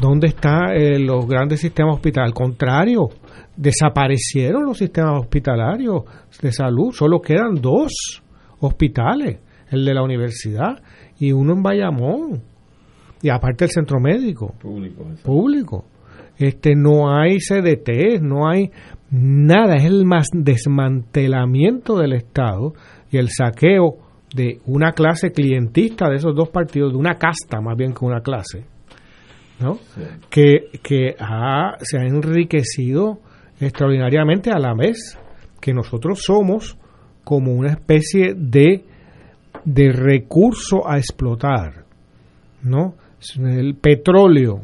¿Dónde 0.00 0.28
están 0.28 0.72
eh, 0.74 0.98
los 0.98 1.26
grandes 1.26 1.60
sistemas 1.60 1.96
hospitalarios? 1.96 2.32
Al 2.32 2.42
contrario, 2.42 3.08
desaparecieron 3.56 4.64
los 4.64 4.78
sistemas 4.78 5.20
hospitalarios 5.20 6.02
de 6.40 6.50
salud, 6.50 6.92
solo 6.92 7.20
quedan 7.20 7.54
dos 7.54 8.23
hospitales, 8.60 9.40
el 9.70 9.84
de 9.84 9.94
la 9.94 10.02
universidad 10.02 10.82
y 11.18 11.32
uno 11.32 11.52
en 11.54 11.62
Bayamón. 11.62 12.42
Y 13.22 13.30
aparte 13.30 13.64
el 13.64 13.70
centro 13.70 14.00
médico. 14.00 14.54
Público. 14.60 15.04
Público. 15.22 15.84
Este, 16.36 16.74
no 16.74 17.16
hay 17.16 17.38
CDT, 17.38 18.20
no 18.20 18.48
hay 18.48 18.70
nada, 19.10 19.76
es 19.76 19.84
el 19.84 20.04
más 20.04 20.28
desmantelamiento 20.32 21.96
del 21.96 22.12
Estado 22.12 22.74
y 23.10 23.18
el 23.18 23.28
saqueo 23.30 23.98
de 24.34 24.58
una 24.66 24.92
clase 24.92 25.30
clientista 25.30 26.08
de 26.08 26.16
esos 26.16 26.34
dos 26.34 26.48
partidos, 26.48 26.92
de 26.92 26.98
una 26.98 27.14
casta 27.14 27.60
más 27.60 27.76
bien 27.76 27.94
que 27.94 28.04
una 28.04 28.20
clase, 28.20 28.64
¿no? 29.60 29.78
Que, 30.28 30.70
que 30.82 31.14
se 31.80 31.98
ha 31.98 32.04
enriquecido 32.04 33.20
extraordinariamente 33.60 34.50
a 34.50 34.58
la 34.58 34.74
vez 34.74 35.16
que 35.60 35.72
nosotros 35.72 36.20
somos 36.20 36.76
como 37.24 37.52
una 37.52 37.70
especie 37.72 38.34
de, 38.36 38.84
de 39.64 39.92
recurso 39.92 40.88
a 40.88 40.98
explotar, 40.98 41.84
¿no? 42.62 42.94
El 43.38 43.74
petróleo 43.76 44.60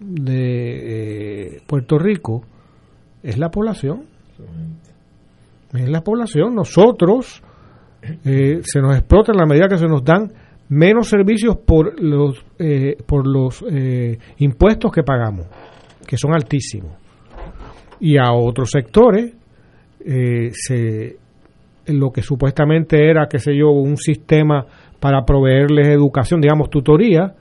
de 0.00 1.56
eh, 1.56 1.62
Puerto 1.66 1.98
Rico 1.98 2.42
es 3.22 3.38
la 3.38 3.50
población. 3.50 4.04
Es 5.72 5.88
la 5.88 6.02
población. 6.02 6.54
Nosotros 6.54 7.42
eh, 8.24 8.60
se 8.62 8.80
nos 8.80 8.96
explota 8.96 9.32
en 9.32 9.38
la 9.38 9.46
medida 9.46 9.68
que 9.68 9.76
se 9.76 9.86
nos 9.86 10.02
dan 10.02 10.32
menos 10.68 11.08
servicios 11.08 11.56
por 11.58 12.00
los, 12.00 12.44
eh, 12.58 12.96
por 13.06 13.26
los 13.26 13.64
impuestos 14.38 14.92
que 14.92 15.02
pagamos, 15.02 15.46
que 16.06 16.16
son 16.16 16.32
altísimos. 16.32 16.92
Y 18.00 18.16
a 18.16 18.32
otros 18.32 18.70
sectores 18.70 19.34
se 20.02 21.16
lo 21.92 22.10
que 22.10 22.22
supuestamente 22.22 23.08
era, 23.08 23.26
qué 23.28 23.38
sé 23.38 23.56
yo, 23.56 23.70
un 23.70 23.96
sistema 23.96 24.66
para 24.98 25.24
proveerles 25.24 25.88
educación, 25.88 26.40
digamos, 26.40 26.70
tutoría, 26.70 27.34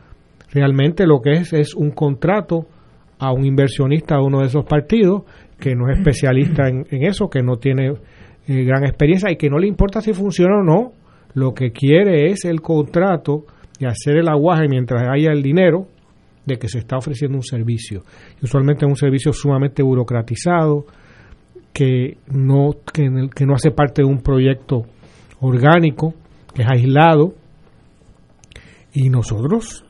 realmente 0.52 1.06
lo 1.06 1.22
que 1.22 1.34
es 1.34 1.54
es 1.54 1.76
un 1.76 1.92
contrato 1.92 2.66
a 3.20 3.32
un 3.34 3.46
inversionista 3.46 4.16
de 4.16 4.24
uno 4.24 4.40
de 4.40 4.48
esos 4.48 4.66
partidos 4.66 5.24
que 5.60 5.76
no 5.76 5.90
es 5.90 5.98
especialista 5.98 6.70
en, 6.70 6.86
eso, 7.04 7.30
que 7.30 7.44
no 7.44 7.58
tiene 7.58 7.92
eh, 8.48 8.64
gran 8.64 8.86
experiencia 8.86 9.30
y 9.30 9.36
que 9.36 9.50
no 9.50 9.60
le 9.60 9.68
importa 9.68 10.02
si 10.02 10.14
funciona 10.14 10.60
o 10.60 10.64
no, 10.64 10.94
lo 11.34 11.54
que 11.54 11.72
quiere 11.72 12.32
es 12.32 12.46
el 12.46 12.62
contrato 12.62 13.44
y 13.78 13.86
hacer 13.86 14.18
el 14.18 14.30
aguaje 14.30 14.68
mientras 14.70 15.04
haya 15.08 15.32
el 15.32 15.44
dinero 15.44 15.88
de 16.46 16.58
que 16.58 16.68
se 16.68 16.80
está 16.80 16.98
ofreciendo 16.98 17.38
un 17.38 17.44
servicio. 17.44 18.04
Usualmente 18.42 18.86
es 18.86 18.90
un 18.90 18.96
servicio 18.96 19.34
sumamente 19.34 19.84
burocratizado, 19.84 20.86
que 21.74 22.18
no, 22.28 22.72
que, 22.94 23.30
que 23.34 23.46
no 23.46 23.56
hace 23.56 23.72
parte 23.72 24.02
de 24.02 24.08
un 24.08 24.20
proyecto 24.20 24.84
orgánico, 25.40 26.14
que 26.54 26.64
es 26.64 26.68
aislado, 26.70 27.34
y 28.94 29.10
nosotros, 29.10 29.86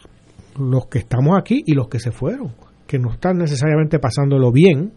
los 0.59 0.87
que 0.87 0.99
estamos 0.99 1.37
aquí 1.39 1.63
y 1.65 1.73
los 1.73 1.87
que 1.87 1.99
se 1.99 2.11
fueron, 2.11 2.53
que 2.85 2.99
no 2.99 3.11
están 3.11 3.37
necesariamente 3.37 3.99
pasándolo 3.99 4.51
bien, 4.51 4.93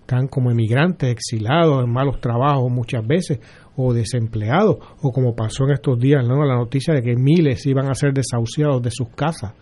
están 0.00 0.26
como 0.26 0.50
emigrantes, 0.50 1.10
exilados, 1.10 1.84
en 1.84 1.92
malos 1.92 2.20
trabajos 2.20 2.70
muchas 2.70 3.06
veces, 3.06 3.38
o 3.76 3.94
desempleados, 3.94 4.78
o 5.00 5.12
como 5.12 5.36
pasó 5.36 5.64
en 5.64 5.72
estos 5.72 5.98
días, 5.98 6.26
¿no? 6.26 6.44
la 6.44 6.56
noticia 6.56 6.92
de 6.94 7.02
que 7.02 7.14
miles 7.14 7.64
iban 7.66 7.88
a 7.88 7.94
ser 7.94 8.12
desahuciados 8.12 8.82
de 8.82 8.90
sus 8.90 9.08
casas 9.10 9.54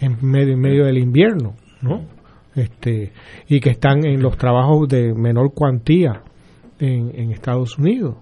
en 0.00 0.16
medio, 0.22 0.54
en 0.54 0.60
medio 0.60 0.84
del 0.84 0.98
invierno, 0.98 1.54
¿no? 1.82 2.19
Este, 2.54 3.12
y 3.48 3.60
que 3.60 3.70
están 3.70 4.04
en 4.04 4.22
los 4.22 4.36
trabajos 4.36 4.88
de 4.88 5.14
menor 5.14 5.52
cuantía 5.54 6.22
en, 6.78 7.30
Estados 7.30 7.78
Unidos. 7.78 8.16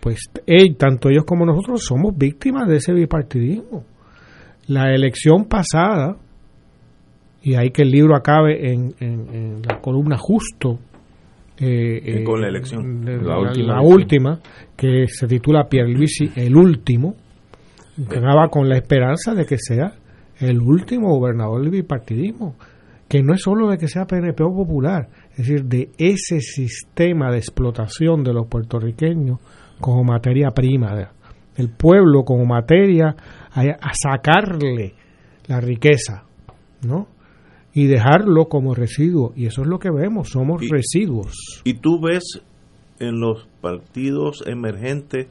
Pues 0.00 0.30
tanto 0.78 1.10
ellos 1.10 1.24
como 1.26 1.44
nosotros 1.44 1.84
somos 1.84 2.16
víctimas 2.16 2.66
de 2.68 2.76
ese 2.76 2.92
bipartidismo. 2.92 3.84
La 4.66 4.94
elección 4.94 5.44
pasada 5.44 6.16
y 7.42 7.54
hay 7.54 7.70
que 7.70 7.82
el 7.82 7.90
libro 7.90 8.16
acabe 8.16 8.72
en, 8.72 8.94
en, 9.00 9.62
la 9.62 9.80
columna 9.80 10.16
justo 10.16 10.78
eh, 11.58 12.22
con 12.24 12.40
la 12.40 12.48
elección 12.48 13.04
la, 13.04 13.38
última, 13.38 13.82
última, 13.82 14.40
que 14.76 15.06
se 15.08 15.26
titula 15.26 15.68
Pierluisi 15.68 16.30
el 16.36 16.56
último 16.56 17.14
acaba 18.08 18.48
con 18.48 18.68
la 18.68 18.76
esperanza 18.76 19.34
de 19.34 19.44
que 19.44 19.56
sea 19.58 19.92
el 20.38 20.58
último 20.58 21.10
gobernador 21.10 21.60
del 21.60 21.70
bipartidismo 21.70 22.56
que 23.10 23.22
no 23.22 23.34
es 23.34 23.42
solo 23.42 23.68
de 23.68 23.76
que 23.76 23.88
sea 23.88 24.06
PNP 24.06 24.42
o 24.42 24.54
popular 24.54 25.10
es 25.32 25.38
decir 25.38 25.64
de 25.64 25.90
ese 25.98 26.40
sistema 26.40 27.30
de 27.30 27.38
explotación 27.38 28.24
de 28.24 28.32
los 28.32 28.46
puertorriqueños 28.46 29.38
como 29.80 30.02
materia 30.04 30.52
prima 30.52 30.94
del 31.56 31.68
pueblo 31.70 32.24
como 32.24 32.46
materia 32.46 33.14
a, 33.52 33.60
a 33.60 33.92
sacarle 34.00 34.94
la 35.48 35.60
riqueza 35.60 36.24
¿no? 36.82 37.08
y 37.72 37.86
dejarlo 37.86 38.46
como 38.46 38.74
residuo. 38.74 39.32
Y 39.36 39.46
eso 39.46 39.62
es 39.62 39.68
lo 39.68 39.78
que 39.78 39.90
vemos, 39.90 40.30
somos 40.30 40.62
residuos. 40.68 41.62
Y 41.64 41.74
tú 41.74 42.00
ves 42.00 42.40
en 42.98 43.20
los 43.20 43.48
partidos 43.60 44.44
emergentes 44.46 45.28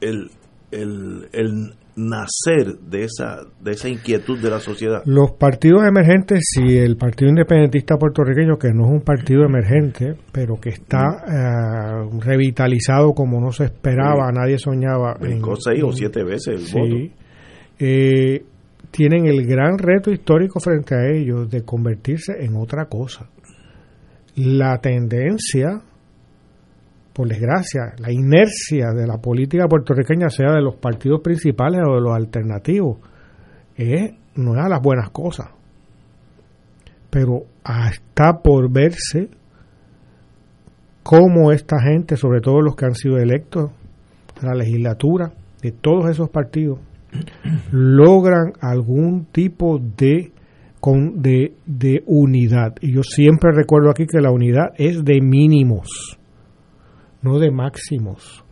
el, 0.00 0.30
el, 0.70 1.28
el 1.32 1.74
nacer 2.08 2.78
de 2.78 3.04
esa, 3.04 3.42
de 3.60 3.72
esa 3.72 3.88
inquietud 3.88 4.38
de 4.40 4.50
la 4.50 4.60
sociedad. 4.60 5.02
Los 5.04 5.32
partidos 5.32 5.82
emergentes, 5.86 6.40
si 6.42 6.78
el 6.78 6.96
Partido 6.96 7.30
Independentista 7.30 7.96
Puertorriqueño, 7.96 8.56
que 8.58 8.72
no 8.72 8.86
es 8.86 8.90
un 8.90 9.00
partido 9.02 9.44
emergente, 9.44 10.16
pero 10.32 10.58
que 10.60 10.70
está 10.70 11.24
eh, 11.26 12.18
revitalizado 12.20 13.12
como 13.12 13.40
no 13.40 13.52
se 13.52 13.64
esperaba, 13.64 14.30
nadie 14.32 14.58
soñaba. 14.58 15.14
Brincó 15.20 15.56
seis 15.56 15.82
o 15.82 15.92
siete 15.92 16.24
veces 16.24 16.48
el 16.48 16.60
sí, 16.60 16.78
voto. 16.78 17.14
Eh, 17.78 18.44
tienen 18.90 19.26
el 19.26 19.46
gran 19.46 19.78
reto 19.78 20.10
histórico 20.10 20.60
frente 20.60 20.94
a 20.94 21.08
ellos 21.08 21.50
de 21.50 21.62
convertirse 21.64 22.32
en 22.44 22.56
otra 22.56 22.86
cosa. 22.86 23.28
La 24.36 24.78
tendencia, 24.78 25.82
por 27.12 27.28
desgracia, 27.28 27.94
la 27.98 28.12
inercia 28.12 28.92
de 28.92 29.06
la 29.06 29.18
política 29.18 29.66
puertorriqueña, 29.66 30.28
sea 30.28 30.52
de 30.52 30.62
los 30.62 30.76
partidos 30.76 31.20
principales 31.20 31.80
o 31.86 31.94
de 31.94 32.00
los 32.00 32.14
alternativos, 32.14 32.98
es, 33.76 34.12
no 34.36 34.54
es 34.54 34.64
a 34.64 34.68
las 34.68 34.80
buenas 34.80 35.10
cosas. 35.10 35.48
Pero 37.10 37.42
está 37.90 38.40
por 38.42 38.70
verse 38.70 39.28
cómo 41.02 41.50
esta 41.50 41.80
gente, 41.82 42.16
sobre 42.16 42.40
todo 42.40 42.60
los 42.60 42.76
que 42.76 42.86
han 42.86 42.94
sido 42.94 43.18
electos 43.18 43.70
a 44.40 44.46
la 44.46 44.54
legislatura 44.54 45.32
de 45.60 45.72
todos 45.72 46.08
esos 46.08 46.30
partidos, 46.30 46.78
logran 47.72 48.52
algún 48.60 49.26
tipo 49.26 49.78
de, 49.78 50.30
con, 50.78 51.20
de, 51.20 51.54
de 51.66 52.02
unidad. 52.06 52.74
Y 52.80 52.94
yo 52.94 53.02
siempre 53.02 53.50
recuerdo 53.52 53.90
aquí 53.90 54.06
que 54.06 54.20
la 54.20 54.30
unidad 54.30 54.72
es 54.76 55.04
de 55.04 55.20
mínimos, 55.20 56.19
no 57.22 57.38
de 57.38 57.50
máximos. 57.50 58.44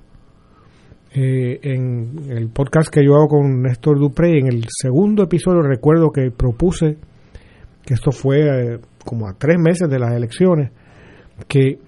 Eh, 1.14 1.58
en 1.62 2.30
el 2.30 2.50
podcast 2.50 2.90
que 2.90 3.04
yo 3.04 3.14
hago 3.14 3.28
con 3.28 3.62
Néstor 3.62 3.98
Dupré, 3.98 4.38
en 4.38 4.46
el 4.46 4.64
segundo 4.68 5.22
episodio 5.22 5.62
recuerdo 5.62 6.10
que 6.10 6.30
propuse, 6.30 6.98
que 7.84 7.94
esto 7.94 8.12
fue 8.12 8.40
eh, 8.40 8.78
como 9.04 9.26
a 9.26 9.32
tres 9.32 9.56
meses 9.58 9.88
de 9.88 9.98
las 9.98 10.14
elecciones, 10.14 10.70
que 11.46 11.78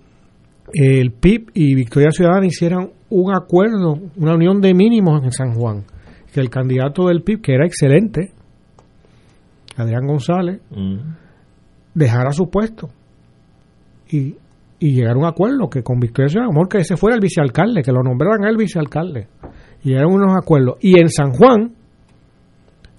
el 0.73 1.13
PIB 1.13 1.51
y 1.55 1.75
Victoria 1.75 2.11
Ciudadana 2.11 2.47
hicieran 2.47 2.91
un 3.11 3.35
acuerdo, 3.35 3.99
una 4.17 4.35
unión 4.35 4.61
de 4.61 4.73
mínimos 4.73 5.23
en 5.23 5.33
San 5.33 5.53
Juan 5.55 5.85
que 6.33 6.41
el 6.41 6.51
candidato 6.51 7.07
del 7.07 7.23
PIB, 7.23 7.43
que 7.43 7.55
era 7.55 7.67
excelente, 7.67 8.33
Adrián 9.77 10.07
González, 10.07 10.61
mm. 10.71 10.97
dejara 11.95 12.33
su 12.33 12.49
puesto 12.51 12.91
y, 14.11 14.37
y 14.81 14.95
llegar 14.95 15.15
a 15.15 15.19
un 15.19 15.27
acuerdo 15.27 15.69
que 15.69 15.83
con 15.83 16.01
Victoria 16.01 16.31
Ciudadana, 16.31 16.53
amor 16.53 16.69
que 16.69 16.79
ese 16.79 16.97
fuera 16.97 17.15
el 17.15 17.21
vicealcalde, 17.21 17.83
que 17.83 17.93
lo 17.93 18.03
nombraran 18.03 18.45
el 18.45 18.57
vicealcalde. 18.57 19.29
Y 19.85 19.93
eran 19.93 20.07
unos 20.07 20.35
acuerdos. 20.35 20.77
Y 20.81 20.99
en 20.99 21.09
San 21.11 21.33
Juan, 21.33 21.75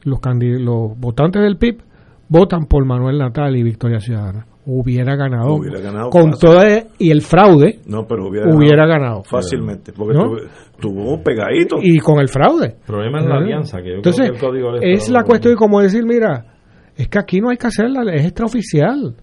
los, 0.03 0.19
los 0.39 0.99
votantes 0.99 1.41
del 1.41 1.57
PIB 1.57 1.81
votan 2.29 2.65
por 2.65 2.85
Manuel 2.85 3.17
Natal 3.17 3.55
y 3.57 3.63
Victoria 3.63 3.99
Ciudadana. 3.99 4.45
Hubiera 4.63 5.15
ganado, 5.15 5.57
con 6.11 6.31
todo 6.39 6.61
y 6.99 7.09
el 7.09 7.21
fraude 7.21 7.79
no 7.87 8.05
pero 8.07 8.27
hubiera, 8.27 8.85
ganado, 8.85 9.23
fácilmente 9.23 9.91
porque 9.91 10.13
tuvo, 10.79 11.15
un 11.15 11.23
pegadito. 11.23 11.77
Y 11.81 11.97
con 11.97 12.19
el 12.19 12.27
fraude. 12.27 12.67
El 12.67 12.85
problema 12.85 13.21
es 13.21 13.25
la 13.25 13.37
alianza 13.37 13.79
entonces 13.79 14.29
es 14.81 15.09
la 15.09 15.23
cuestión 15.23 15.55
de 15.55 15.57
como 15.57 15.81
decir 15.81 16.05
mira 16.05 16.45
es 16.95 17.07
que 17.07 17.17
aquí 17.17 17.41
no 17.41 17.49
hay 17.49 17.57
que 17.57 17.65
hacerla 17.65 18.03
es 18.13 18.23
extraoficial 18.23 19.15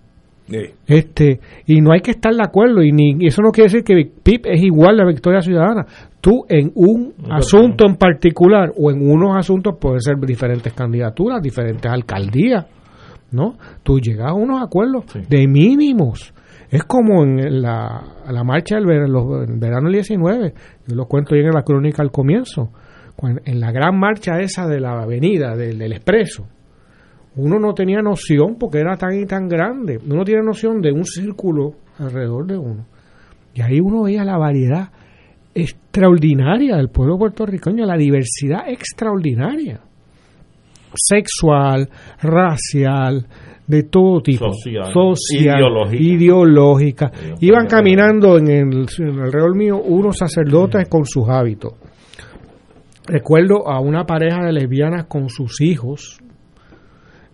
este 0.86 1.40
y 1.66 1.80
no 1.80 1.92
hay 1.92 2.00
que 2.00 2.12
estar 2.12 2.32
de 2.32 2.42
acuerdo 2.42 2.82
y 2.82 2.92
ni 2.92 3.26
eso 3.26 3.42
no 3.42 3.50
quiere 3.50 3.70
decir 3.70 3.84
que 3.84 4.10
PIP 4.22 4.46
es 4.46 4.62
igual 4.62 5.00
a 5.00 5.06
Victoria 5.06 5.40
Ciudadana. 5.40 5.86
Tú 6.20 6.44
en 6.48 6.72
un 6.74 7.14
asunto 7.30 7.84
en 7.86 7.96
particular 7.96 8.72
o 8.76 8.90
en 8.90 9.08
unos 9.08 9.36
asuntos 9.36 9.76
pueden 9.80 10.00
ser 10.00 10.16
diferentes 10.16 10.72
candidaturas 10.72 11.42
diferentes 11.42 11.90
alcaldías 11.90 12.66
¿no? 13.30 13.56
Tú 13.82 13.98
llegas 14.00 14.30
a 14.30 14.34
unos 14.34 14.62
acuerdos 14.62 15.04
de 15.28 15.46
mínimos. 15.46 16.32
Es 16.70 16.84
como 16.84 17.24
en 17.24 17.62
la, 17.62 18.02
la 18.30 18.44
marcha 18.44 18.76
del 18.76 18.86
verano, 18.86 19.46
verano 19.58 19.90
19, 19.90 20.54
yo 20.86 20.94
lo 20.94 21.06
cuento 21.06 21.34
bien 21.34 21.46
en 21.46 21.54
la 21.54 21.62
crónica 21.62 22.02
al 22.02 22.10
comienzo, 22.10 22.70
en 23.44 23.60
la 23.60 23.72
gran 23.72 23.98
marcha 23.98 24.38
esa 24.40 24.66
de 24.66 24.78
la 24.78 25.00
avenida, 25.00 25.56
del, 25.56 25.78
del 25.78 25.92
expreso, 25.92 26.46
uno 27.38 27.58
no 27.58 27.72
tenía 27.72 28.02
noción 28.02 28.56
porque 28.58 28.78
era 28.80 28.96
tan 28.96 29.14
y 29.14 29.24
tan 29.24 29.48
grande, 29.48 29.98
uno 30.04 30.24
tiene 30.24 30.42
noción 30.42 30.80
de 30.80 30.92
un 30.92 31.04
círculo 31.04 31.74
alrededor 31.98 32.46
de 32.46 32.58
uno. 32.58 32.86
Y 33.54 33.62
ahí 33.62 33.80
uno 33.80 34.02
veía 34.02 34.24
la 34.24 34.36
variedad 34.36 34.90
extraordinaria 35.54 36.76
del 36.76 36.90
pueblo 36.90 37.16
puertorriqueño, 37.16 37.86
la 37.86 37.96
diversidad 37.96 38.68
extraordinaria 38.68 39.80
sexual, 40.94 41.88
racial, 42.20 43.26
de 43.66 43.82
todo 43.84 44.20
tipo, 44.22 44.50
social, 44.52 45.62
ideológica. 45.92 47.12
Iban 47.40 47.66
caminando 47.66 48.38
en 48.38 48.48
el, 48.48 48.86
alrededor 48.98 49.54
mío 49.54 49.76
unos 49.76 50.16
sacerdotes 50.16 50.88
con 50.88 51.04
sus 51.04 51.28
hábitos. 51.28 51.74
Recuerdo 53.06 53.68
a 53.68 53.80
una 53.80 54.04
pareja 54.04 54.44
de 54.44 54.52
lesbianas 54.52 55.04
con 55.04 55.28
sus 55.28 55.60
hijos 55.60 56.18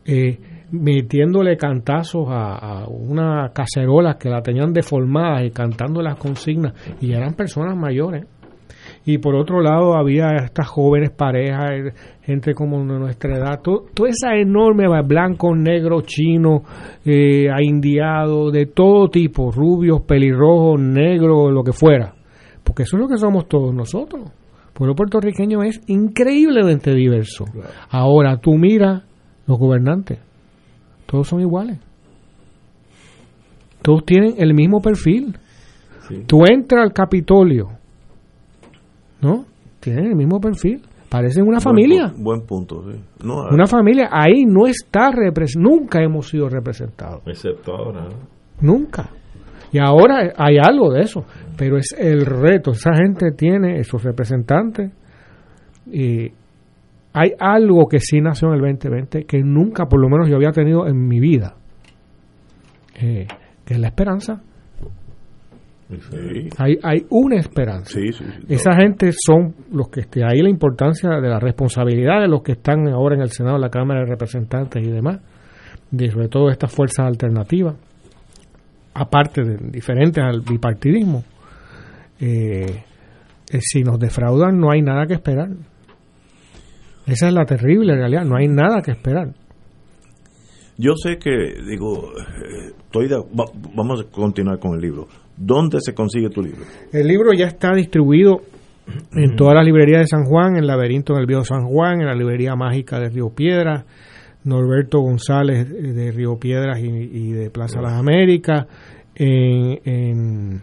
eh, 0.06 0.38
metiéndole 0.70 1.56
cantazos 1.56 2.26
a, 2.28 2.56
a, 2.56 2.88
una 2.88 3.50
cacerola 3.54 4.16
que 4.18 4.28
la 4.28 4.42
tenían 4.42 4.72
deformada 4.72 5.44
y 5.44 5.50
cantando 5.50 6.02
las 6.02 6.18
consignas 6.18 6.74
y 7.00 7.12
eran 7.12 7.34
personas 7.34 7.76
mayores 7.76 8.26
y 9.06 9.18
por 9.18 9.34
otro 9.34 9.60
lado 9.60 9.94
había 9.94 10.28
estas 10.44 10.66
jóvenes 10.66 11.10
parejas, 11.10 11.70
eh, 11.70 11.92
gente 12.22 12.54
como 12.54 12.78
de 12.78 12.98
nuestra 12.98 13.36
edad, 13.36 13.60
toda 13.60 14.08
esa 14.08 14.34
enorme 14.34 14.86
blanco, 15.02 15.54
negro, 15.54 16.00
chino, 16.02 16.62
eh, 17.04 17.48
indiado, 17.60 18.50
de 18.50 18.66
todo 18.66 19.08
tipo, 19.08 19.50
rubios, 19.50 20.02
pelirrojos, 20.02 20.80
negros, 20.80 21.52
lo 21.52 21.62
que 21.62 21.72
fuera, 21.72 22.14
porque 22.62 22.84
eso 22.84 22.96
es 22.96 23.02
lo 23.02 23.08
que 23.08 23.18
somos 23.18 23.46
todos 23.46 23.74
nosotros. 23.74 24.22
El 24.68 24.72
pueblo 24.72 24.94
puertorriqueño 24.94 25.62
es 25.62 25.80
increíblemente 25.86 26.92
diverso. 26.92 27.44
Ahora 27.90 28.38
tú 28.38 28.54
mira 28.54 29.04
los 29.46 29.58
gobernantes, 29.58 30.18
todos 31.06 31.28
son 31.28 31.40
iguales. 31.40 31.78
Todos 33.82 34.04
tienen 34.04 34.34
el 34.38 34.54
mismo 34.54 34.80
perfil. 34.80 35.36
Tú 36.26 36.44
entras 36.46 36.82
al 36.82 36.92
Capitolio 36.92 37.70
¿no? 39.24 39.46
Tienen 39.80 40.06
el 40.06 40.14
mismo 40.16 40.38
perfil. 40.38 40.82
Parecen 41.08 41.46
una 41.46 41.60
familia. 41.60 42.12
Buen 42.16 42.42
punto, 42.42 42.82
sí. 42.90 43.00
una 43.22 43.66
familia. 43.66 44.08
Ahí 44.10 44.44
no 44.44 44.66
está 44.66 45.10
nunca 45.56 46.02
hemos 46.02 46.28
sido 46.28 46.48
representados. 46.48 47.22
Excepto 47.26 47.72
ahora. 47.74 48.08
Nunca. 48.60 49.10
Y 49.72 49.78
ahora 49.78 50.32
hay 50.36 50.56
algo 50.58 50.92
de 50.92 51.02
eso. 51.02 51.24
Pero 51.56 51.78
es 51.78 51.94
el 51.96 52.26
reto. 52.26 52.72
Esa 52.72 52.94
gente 52.94 53.30
tiene 53.36 53.78
esos 53.78 54.02
representantes. 54.02 54.92
Y 55.86 56.30
hay 57.14 57.30
algo 57.38 57.86
que 57.88 58.00
sí 58.00 58.20
nació 58.20 58.48
en 58.48 58.54
el 58.54 58.60
2020 58.60 59.24
que 59.24 59.40
nunca, 59.42 59.86
por 59.86 60.00
lo 60.00 60.08
menos, 60.08 60.28
yo 60.28 60.34
había 60.34 60.50
tenido 60.50 60.88
en 60.88 61.06
mi 61.06 61.20
vida. 61.20 61.54
Eh, 62.96 63.26
que 63.64 63.74
es 63.74 63.80
la 63.80 63.86
esperanza. 63.86 64.42
Hay, 66.58 66.78
hay 66.82 67.06
una 67.10 67.36
esperanza. 67.36 68.00
Esa 68.48 68.72
gente 68.74 69.10
son 69.12 69.54
los 69.72 69.88
que 69.90 70.00
esté 70.00 70.24
ahí 70.24 70.40
la 70.40 70.50
importancia 70.50 71.10
de 71.20 71.28
la 71.28 71.38
responsabilidad 71.38 72.20
de 72.20 72.28
los 72.28 72.42
que 72.42 72.52
están 72.52 72.88
ahora 72.88 73.14
en 73.14 73.22
el 73.22 73.30
Senado, 73.30 73.58
la 73.58 73.70
Cámara 73.70 74.00
de 74.00 74.06
Representantes 74.06 74.84
y 74.84 74.90
demás, 74.90 75.20
de 75.92 76.10
sobre 76.10 76.28
todo 76.28 76.50
estas 76.50 76.74
fuerzas 76.74 77.06
alternativas, 77.06 77.76
aparte 78.94 79.42
de 79.44 79.56
diferentes 79.70 80.22
al 80.22 80.40
bipartidismo. 80.40 81.22
Eh, 82.18 82.64
eh, 83.52 83.60
si 83.60 83.82
nos 83.82 84.00
defraudan, 84.00 84.58
no 84.58 84.72
hay 84.72 84.82
nada 84.82 85.06
que 85.06 85.14
esperar. 85.14 85.50
Esa 87.06 87.28
es 87.28 87.34
la 87.34 87.44
terrible 87.44 87.94
realidad, 87.94 88.24
no 88.24 88.36
hay 88.36 88.48
nada 88.48 88.80
que 88.82 88.92
esperar. 88.92 89.34
Yo 90.76 90.94
sé 90.96 91.18
que, 91.18 91.30
digo, 91.68 92.12
estoy 92.78 93.08
vamos 93.74 94.00
a 94.00 94.10
continuar 94.10 94.58
con 94.58 94.74
el 94.74 94.80
libro. 94.80 95.06
¿Dónde 95.36 95.78
se 95.80 95.94
consigue 95.94 96.30
tu 96.30 96.42
libro? 96.42 96.62
El 96.92 97.06
libro 97.06 97.32
ya 97.32 97.46
está 97.46 97.72
distribuido 97.74 98.40
en 99.12 99.36
todas 99.36 99.54
las 99.54 99.64
librerías 99.64 100.00
de 100.00 100.06
San 100.06 100.24
Juan, 100.24 100.56
en 100.56 100.66
Laberinto 100.66 101.14
en 101.14 101.20
el 101.20 101.26
Viejo 101.26 101.44
San 101.44 101.66
Juan, 101.66 102.00
en 102.00 102.06
la 102.06 102.14
librería 102.14 102.54
mágica 102.56 102.98
de 102.98 103.08
Río 103.08 103.30
Piedras, 103.30 103.84
Norberto 104.44 105.00
González 105.00 105.68
de 105.68 106.12
Río 106.12 106.38
Piedras 106.38 106.78
y, 106.80 107.32
de 107.32 107.50
Plaza 107.50 107.80
Las 107.80 107.94
Américas, 107.94 108.66
en, 109.14 109.80
en, 109.84 110.62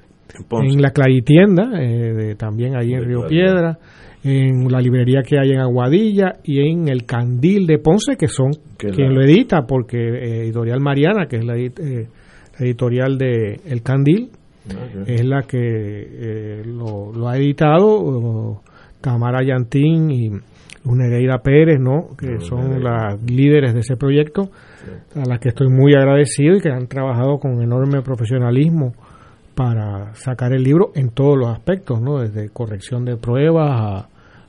la 0.82 0.92
Claritienda, 0.92 1.82
eh, 1.82 2.14
de, 2.14 2.36
también 2.36 2.76
ahí 2.78 2.94
en 2.94 3.04
Río 3.06 3.28
Piedras, 3.28 3.78
en 4.24 4.72
la 4.72 4.80
librería 4.80 5.24
que 5.24 5.40
hay 5.40 5.52
en 5.52 5.60
Aguadilla 5.60 6.36
y 6.44 6.60
en 6.70 6.88
el 6.88 7.06
Candil 7.06 7.66
de 7.66 7.80
Ponce, 7.80 8.16
que 8.18 8.28
son 8.28 8.52
quien 8.78 9.16
lo 9.16 9.24
edita, 9.24 9.66
porque 9.66 9.98
eh, 9.98 10.44
Editorial 10.44 10.80
Mariana, 10.80 11.26
que 11.28 11.38
es 11.38 11.46
la, 11.46 11.58
eh, 11.58 12.08
editorial 12.60 13.18
de 13.18 13.60
El 13.66 13.82
Candil, 13.82 14.30
es 15.08 15.26
la 15.26 15.42
que 15.42 15.58
eh, 15.60 16.64
lo, 16.66 17.28
ha 17.28 17.36
editado 17.36 18.62
Tamara 19.02 19.44
Yantín 19.44 20.12
y 20.12 20.30
Nereida 20.86 21.40
Pérez, 21.40 21.80
¿no? 21.80 22.16
que 22.16 22.40
son 22.42 22.84
las 22.84 23.20
líderes 23.24 23.74
de 23.74 23.80
ese 23.80 23.98
proyecto, 23.98 24.52
a 25.16 25.28
las 25.28 25.40
que 25.40 25.50
estoy 25.50 25.68
muy 25.70 25.96
agradecido 25.96 26.58
y 26.58 26.62
que 26.62 26.70
han 26.70 26.88
trabajado 26.88 27.40
con 27.40 27.62
enorme 27.62 28.04
profesionalismo 28.04 28.94
para 29.56 30.14
sacar 30.16 30.54
el 30.54 30.64
libro 30.64 30.92
en 30.96 31.10
todos 31.10 31.38
los 31.38 31.50
aspectos, 31.50 32.02
¿no? 32.02 32.20
desde 32.20 32.50
corrección 32.50 33.06
de 33.06 33.18
pruebas 33.18 34.08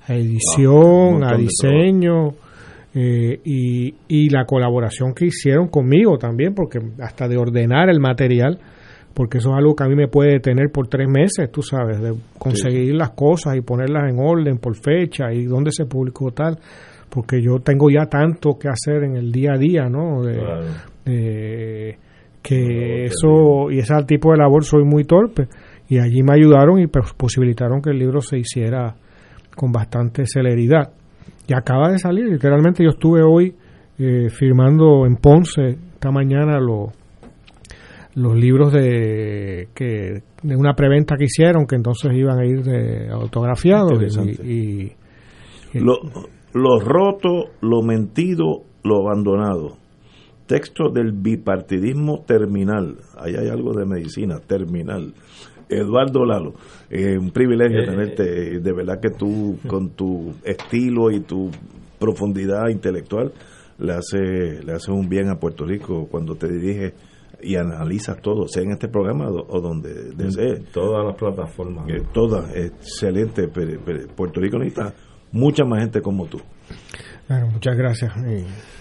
a, 0.09 0.13
edición, 0.13 1.25
a 1.25 1.37
diseño. 1.37 2.35
Eh, 2.95 3.41
y, 3.43 3.95
y 4.07 4.29
la 4.29 4.45
colaboración 4.45 5.15
que 5.15 5.25
hicieron 5.25 5.69
conmigo 5.69 6.19
también, 6.19 6.55
porque 6.55 6.79
hasta 7.01 7.27
de 7.27 7.39
ordenar 7.39 7.89
el 7.89 8.01
material, 8.01 8.59
porque 9.15 9.39
eso 9.39 9.51
es 9.51 9.57
algo 9.57 9.75
que 9.75 9.85
a 9.85 9.89
mí 9.89 9.95
me 9.95 10.09
puede 10.09 10.33
detener 10.33 10.71
por 10.71 10.89
tres 10.89 11.09
meses, 11.09 11.51
tú 11.51 11.63
sabes, 11.63 12.01
de 12.01 12.15
conseguir 12.39 12.95
las 12.95 13.11
cosas 13.11 13.57
y 13.57 13.61
ponerlas 13.61 14.11
en 14.11 14.19
orden 14.19 14.59
por 14.59 14.77
fecha 14.77 15.33
y 15.33 15.45
dónde 15.45 15.71
se 15.73 15.87
publicó 15.87 16.33
tal, 16.33 16.59
porque 17.09 17.43
yo 17.43 17.59
tengo 17.61 17.91
ya 17.91 18.07
tanto 18.07 18.59
que 18.59 18.69
hacer 18.69 19.05
en 19.05 19.17
el 19.17 19.31
día 19.33 19.53
a 19.55 19.59
día, 19.59 19.89
¿no? 19.89 20.23
Que 22.43 23.05
eso 23.05 23.71
y 23.71 23.79
ese 23.79 23.95
tipo 24.07 24.33
de 24.33 24.39
labor 24.39 24.65
soy 24.65 24.85
muy 24.85 25.05
torpe 25.05 25.49
y 25.89 25.99
allí 25.99 26.23
me 26.23 26.35
ayudaron 26.35 26.81
y 26.81 26.87
posibilitaron 26.87 27.81
que 27.83 27.91
el 27.91 27.99
libro 27.99 28.21
se 28.21 28.39
hiciera 28.39 28.95
con 29.55 29.73
bastante 29.73 30.25
celeridad. 30.27 30.93
Y 31.47 31.55
acaba 31.55 31.91
de 31.91 31.99
salir, 31.99 32.27
literalmente 32.27 32.83
yo 32.83 32.91
estuve 32.91 33.23
hoy 33.23 33.55
eh, 33.99 34.29
firmando 34.31 35.07
en 35.07 35.17
Ponce 35.17 35.79
esta 35.95 36.11
mañana 36.11 36.59
lo 36.59 36.93
los 38.15 38.35
libros 38.37 38.73
de 38.73 39.69
que 39.75 40.23
de 40.43 40.57
una 40.57 40.75
preventa 40.75 41.17
que 41.17 41.25
hicieron 41.25 41.67
que 41.67 41.77
entonces 41.77 42.13
iban 42.15 42.39
a 42.39 42.45
ir 42.45 42.63
de 42.63 43.11
autografiados 43.11 43.93
y, 44.45 44.93
lo, 45.75 45.95
lo, 46.53 46.81
roto, 46.81 47.53
lo 47.63 47.83
mentido, 47.83 48.65
lo 48.83 49.01
abandonado. 49.01 49.79
Texto 50.53 50.91
del 50.91 51.13
bipartidismo 51.13 52.25
terminal. 52.27 52.99
Ahí 53.17 53.35
hay 53.37 53.49
algo 53.49 53.73
de 53.73 53.87
medicina 53.87 54.39
terminal. 54.39 55.15
Eduardo 55.67 56.27
Lalo, 56.27 56.53
eh, 56.91 57.17
un 57.17 57.31
privilegio 57.31 57.81
eh, 57.81 57.87
tenerte. 57.87 58.61
De 58.61 58.73
verdad 58.75 59.01
que 59.01 59.09
tú, 59.17 59.59
con 59.67 59.97
tu 59.97 60.35
estilo 60.45 61.11
y 61.11 61.21
tu 61.21 61.51
profundidad 61.99 62.69
intelectual, 62.69 63.33
le 63.79 63.95
hace, 63.95 64.63
le 64.63 64.75
hace 64.75 64.93
un 64.93 65.09
bien 65.09 65.31
a 65.31 65.37
Puerto 65.37 65.65
Rico 65.65 66.07
cuando 66.11 66.35
te 66.35 66.53
diriges 66.53 66.93
y 67.41 67.57
analizas 67.57 68.21
todo, 68.21 68.47
sea 68.47 68.63
en 68.63 68.73
este 68.73 68.89
programa 68.89 69.31
o, 69.31 69.59
donde 69.59 70.13
desee. 70.15 70.65
Todas 70.71 71.03
las 71.03 71.17
plataformas. 71.17 71.89
Eh, 71.89 72.03
todas, 72.13 72.55
excelente. 72.55 73.49
Puerto 73.49 74.39
Rico 74.39 74.59
necesita 74.59 74.93
mucha 75.33 75.65
más 75.65 75.81
gente 75.81 76.03
como 76.03 76.27
tú. 76.27 76.43
Claro, 77.33 77.47
muchas 77.51 77.77
gracias. 77.79 78.13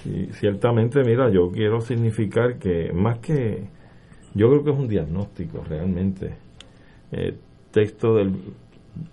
Y, 0.05 0.25
ciertamente, 0.33 0.99
mira, 1.05 1.31
yo 1.31 1.51
quiero 1.51 1.79
significar 1.79 2.57
que 2.57 2.91
más 2.93 3.19
que, 3.19 3.69
yo 4.33 4.49
creo 4.49 4.63
que 4.65 4.71
es 4.71 4.77
un 4.77 4.89
diagnóstico 4.89 5.63
realmente. 5.63 6.35
Eh, 7.13 7.37
texto 7.71 8.15
del 8.15 8.33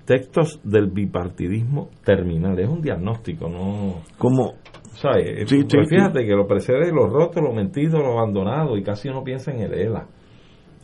textos 0.04 0.60
del 0.64 0.88
bipartidismo 0.88 1.90
terminal 2.04 2.58
es 2.58 2.68
un 2.68 2.82
diagnóstico 2.82 3.48
no 3.48 4.02
como 4.18 4.54
eh, 5.16 5.44
pues 5.48 5.88
fíjate 5.88 6.26
que 6.26 6.32
lo 6.34 6.48
precede 6.48 6.92
lo 6.92 7.06
roto, 7.06 7.40
lo 7.40 7.52
mentido, 7.52 8.00
lo 8.00 8.18
abandonado 8.18 8.76
y 8.76 8.82
casi 8.82 9.08
uno 9.08 9.22
piensa 9.22 9.52
en 9.52 9.60
el 9.60 9.74
ELA. 9.74 10.06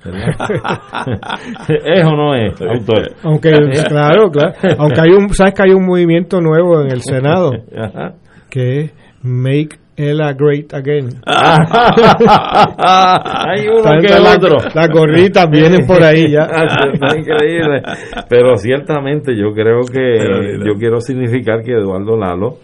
¿Es 1.68 2.04
o 2.04 2.12
no 2.14 2.36
es, 2.36 2.60
autor? 2.60 3.16
Aunque, 3.24 3.50
claro, 3.88 4.30
claro. 4.30 4.54
Aunque 4.78 5.00
hay 5.00 5.10
un, 5.10 5.28
sabes 5.30 5.54
que 5.54 5.62
hay 5.64 5.74
un 5.74 5.84
movimiento 5.84 6.40
nuevo 6.40 6.80
en 6.80 6.92
el 6.92 7.00
Senado 7.02 7.50
que 8.54 8.80
es 8.82 8.92
Make 9.22 9.78
Ella 9.96 10.32
Great 10.32 10.72
Again. 10.72 11.08
hay 11.26 13.66
uno 13.66 14.00
que 14.00 14.08
la, 14.08 14.36
otro. 14.36 14.58
Las 14.72 14.88
gorritas 14.90 15.50
vienen 15.50 15.84
por 15.84 16.00
ahí 16.00 16.30
ya. 16.30 16.42
Ah, 16.54 17.16
increíble. 17.16 17.82
Pero 18.28 18.56
ciertamente 18.56 19.36
yo 19.36 19.52
creo 19.52 19.80
que 19.80 20.60
yo 20.64 20.74
quiero 20.78 21.00
significar 21.00 21.64
que 21.64 21.72
Eduardo 21.72 22.16
Lalo 22.16 22.58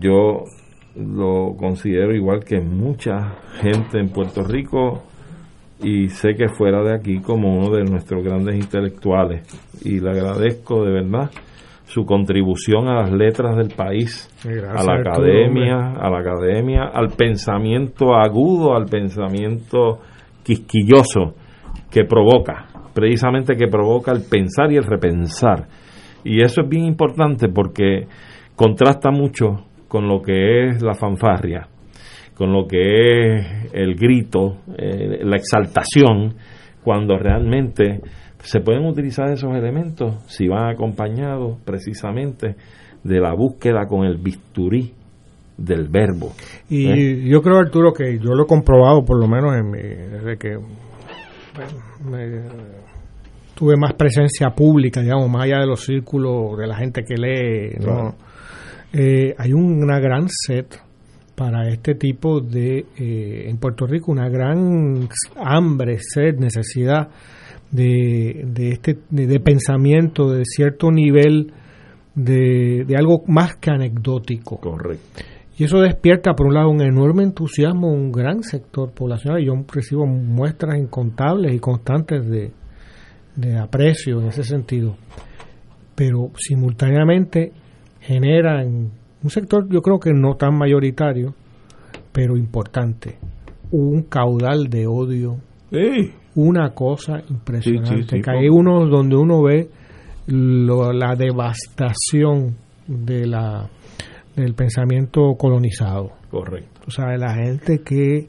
yo 0.00 0.44
lo 0.94 1.56
considero 1.58 2.14
igual 2.14 2.44
que 2.44 2.60
mucha 2.60 3.34
gente 3.60 3.98
en 3.98 4.10
Puerto 4.10 4.44
Rico 4.44 5.02
y 5.82 6.08
sé 6.08 6.34
que 6.34 6.46
fuera 6.48 6.84
de 6.84 6.94
aquí 6.94 7.20
como 7.20 7.58
uno 7.58 7.74
de 7.74 7.82
nuestros 7.82 8.22
grandes 8.22 8.54
intelectuales 8.54 9.42
y 9.84 9.98
le 9.98 10.10
agradezco 10.10 10.84
de 10.84 10.92
verdad 10.92 11.30
su 11.88 12.04
contribución 12.04 12.86
a 12.86 13.00
las 13.00 13.12
letras 13.12 13.56
del 13.56 13.70
país, 13.74 14.28
a 14.44 14.84
la 14.84 15.00
academia, 15.00 15.94
a 15.98 16.10
la 16.10 16.18
academia, 16.20 16.82
al 16.92 17.08
pensamiento 17.16 18.14
agudo, 18.14 18.76
al 18.76 18.84
pensamiento 18.84 20.00
quisquilloso 20.42 21.34
que 21.90 22.04
provoca, 22.04 22.66
precisamente 22.92 23.56
que 23.56 23.68
provoca 23.68 24.12
el 24.12 24.20
pensar 24.30 24.70
y 24.70 24.76
el 24.76 24.84
repensar. 24.84 25.66
Y 26.24 26.42
eso 26.42 26.60
es 26.60 26.68
bien 26.68 26.84
importante 26.84 27.48
porque 27.48 28.06
contrasta 28.54 29.10
mucho 29.10 29.64
con 29.88 30.06
lo 30.08 30.20
que 30.20 30.68
es 30.68 30.82
la 30.82 30.92
fanfarria, 30.92 31.68
con 32.34 32.52
lo 32.52 32.66
que 32.66 33.36
es 33.38 33.72
el 33.72 33.94
grito, 33.94 34.58
eh, 34.76 35.20
la 35.22 35.36
exaltación, 35.36 36.34
cuando 36.84 37.16
realmente 37.16 38.02
se 38.42 38.60
pueden 38.60 38.86
utilizar 38.86 39.30
esos 39.30 39.54
elementos 39.54 40.16
si 40.26 40.48
van 40.48 40.70
acompañados 40.70 41.58
precisamente 41.64 42.56
de 43.02 43.20
la 43.20 43.34
búsqueda 43.34 43.86
con 43.86 44.04
el 44.04 44.18
bisturí 44.18 44.92
del 45.56 45.88
verbo. 45.88 46.32
Y 46.68 46.86
¿Eh? 46.86 47.28
yo 47.28 47.42
creo, 47.42 47.58
Arturo, 47.58 47.92
que 47.92 48.18
yo 48.18 48.34
lo 48.34 48.44
he 48.44 48.46
comprobado, 48.46 49.04
por 49.04 49.18
lo 49.18 49.26
menos 49.26 49.54
en 49.56 49.72
desde 49.72 50.36
que 50.38 50.56
tuve 53.54 53.76
más 53.76 53.94
presencia 53.94 54.50
pública, 54.50 55.00
digamos, 55.00 55.28
más 55.28 55.44
allá 55.44 55.58
de 55.60 55.66
los 55.66 55.80
círculos 55.80 56.56
de 56.56 56.66
la 56.68 56.76
gente 56.76 57.02
que 57.02 57.16
lee, 57.16 57.76
¿no? 57.84 58.14
Eh, 58.92 59.34
hay 59.36 59.52
una 59.52 59.98
gran 59.98 60.28
sed 60.28 60.66
para 61.34 61.68
este 61.68 61.94
tipo 61.94 62.40
de, 62.40 62.86
eh, 62.96 63.48
en 63.48 63.58
Puerto 63.58 63.86
Rico, 63.86 64.12
una 64.12 64.28
gran 64.28 65.08
hambre, 65.36 65.98
sed, 65.98 66.36
necesidad 66.38 67.08
de, 67.70 68.44
de 68.46 68.70
este, 68.70 68.98
de, 69.10 69.40
pensamiento, 69.40 70.30
de 70.30 70.44
cierto 70.44 70.90
nivel 70.90 71.52
de, 72.14 72.84
de 72.86 72.96
algo 72.96 73.22
más 73.26 73.56
que 73.56 73.70
anecdótico. 73.70 74.58
Correcto. 74.58 75.22
Y 75.58 75.64
eso 75.64 75.80
despierta, 75.80 76.34
por 76.34 76.46
un 76.46 76.54
lado, 76.54 76.70
un 76.70 76.82
enorme 76.82 77.24
entusiasmo, 77.24 77.92
un 77.92 78.12
gran 78.12 78.44
sector 78.44 78.92
poblacional. 78.92 79.42
Y 79.42 79.46
yo 79.46 79.54
recibo 79.72 80.06
muestras 80.06 80.78
incontables 80.78 81.52
y 81.52 81.58
constantes 81.58 82.28
de, 82.28 82.52
de 83.34 83.58
aprecio 83.58 84.20
en 84.20 84.28
ese 84.28 84.44
sentido. 84.44 84.96
Pero 85.96 86.30
simultáneamente 86.36 87.52
genera 88.00 88.62
en 88.62 88.92
un 89.22 89.30
sector 89.30 89.68
yo 89.68 89.82
creo 89.82 89.98
que 89.98 90.12
no 90.12 90.36
tan 90.36 90.56
mayoritario, 90.56 91.34
pero 92.12 92.36
importante, 92.36 93.16
un 93.70 94.02
caudal 94.02 94.68
de 94.68 94.86
odio. 94.86 95.38
Una 96.40 96.70
cosa 96.70 97.20
impresionante. 97.28 98.20
que 98.20 98.30
hay 98.30 98.48
uno 98.48 98.86
donde 98.86 99.16
uno 99.16 99.42
ve 99.42 99.68
la 100.28 101.16
devastación 101.16 102.56
de 102.86 103.26
la 103.26 103.68
del 104.36 104.54
pensamiento 104.54 105.34
colonizado. 105.36 106.12
Correcto. 106.30 106.82
O 106.86 106.90
sea, 106.92 107.06
de 107.06 107.18
la 107.18 107.34
gente 107.34 107.80
que 107.82 108.28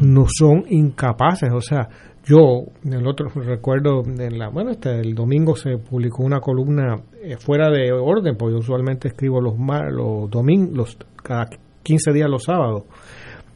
no 0.00 0.24
son 0.28 0.64
incapaces, 0.70 1.50
o 1.52 1.60
sea, 1.60 1.88
yo, 2.24 2.64
el 2.84 3.06
otro 3.06 3.28
recuerdo, 3.28 4.02
en 4.02 4.38
la, 4.38 4.48
bueno, 4.48 4.70
este, 4.70 5.00
el 5.00 5.14
domingo 5.14 5.54
se 5.54 5.76
publicó 5.76 6.22
una 6.22 6.40
columna 6.40 6.96
eh, 7.22 7.36
fuera 7.36 7.68
de 7.68 7.92
orden, 7.92 8.36
porque 8.38 8.54
yo 8.54 8.60
usualmente 8.60 9.08
escribo 9.08 9.42
los, 9.42 9.54
los 9.90 10.30
domingos, 10.30 10.96
cada 11.22 11.50
15 11.82 12.12
días 12.12 12.30
los 12.30 12.44
sábados, 12.44 12.84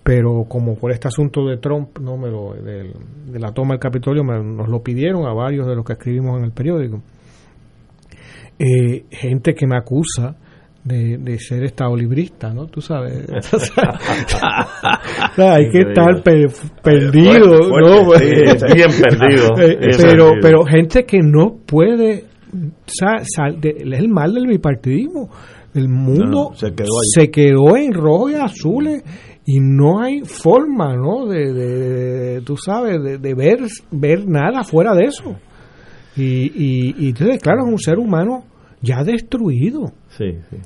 pero 0.06 0.44
como 0.48 0.76
por 0.76 0.92
este 0.92 1.08
asunto 1.08 1.44
de 1.46 1.56
Trump, 1.56 1.98
no 1.98 2.16
me 2.16 2.30
lo, 2.30 2.54
de, 2.54 2.92
la 3.40 3.50
toma 3.50 3.74
del 3.74 3.80
Capitolio, 3.80 4.22
nos 4.22 4.68
lo 4.68 4.80
pidieron 4.80 5.26
a 5.26 5.34
varios 5.34 5.66
de 5.66 5.74
los 5.74 5.84
que 5.84 5.94
escribimos 5.94 6.38
en 6.38 6.44
el 6.44 6.52
periódico. 6.52 7.02
Eh, 8.56 9.06
gente 9.10 9.52
que 9.52 9.66
me 9.66 9.76
acusa 9.76 10.36
de, 10.84 11.18
de 11.18 11.38
ser 11.40 11.64
estadolibrista, 11.64 12.54
¿no? 12.54 12.66
Tú 12.66 12.80
sabes. 12.80 13.26
hay 15.36 15.70
que 15.70 15.80
estar 15.80 16.22
perdido, 16.22 17.68
¿no? 17.68 18.10
bien 18.74 18.90
perdido. 19.02 19.58
Eh, 19.58 19.90
pero, 20.00 20.34
pero 20.40 20.64
gente 20.64 21.04
que 21.04 21.18
no 21.20 21.56
puede. 21.66 22.26
Sal, 22.86 23.24
es 23.60 23.98
el 23.98 24.08
mal 24.08 24.34
del 24.34 24.46
bipartidismo. 24.46 25.30
El 25.74 25.88
mundo 25.88 26.52
se, 26.54 26.72
quedó 26.72 26.86
se, 27.12 27.28
quedó 27.28 27.76
en 27.76 27.92
rojo 27.92 28.30
y 28.30 28.34
azules 28.34 29.02
y 29.47 29.60
no 29.60 30.01
hay 30.01 30.23
forma, 30.24 30.97
¿no? 30.97 31.27
De, 31.27 31.52
de, 31.52 32.40
tú 32.43 32.56
sabes, 32.56 33.01
de, 33.23 33.35
ver, 33.35 33.60
ver 33.93 34.27
nada 34.27 34.64
fuera 34.64 34.93
de 34.93 35.05
eso. 35.05 35.36
Y, 36.16 36.24
y, 36.24 36.94
y 36.98 37.09
entonces, 37.10 37.40
claro, 37.40 37.60
es 37.64 37.73
un 37.73 37.78
ser 37.78 37.98
humano 37.98 38.43
ya 38.82 39.05
destruido. 39.05 39.93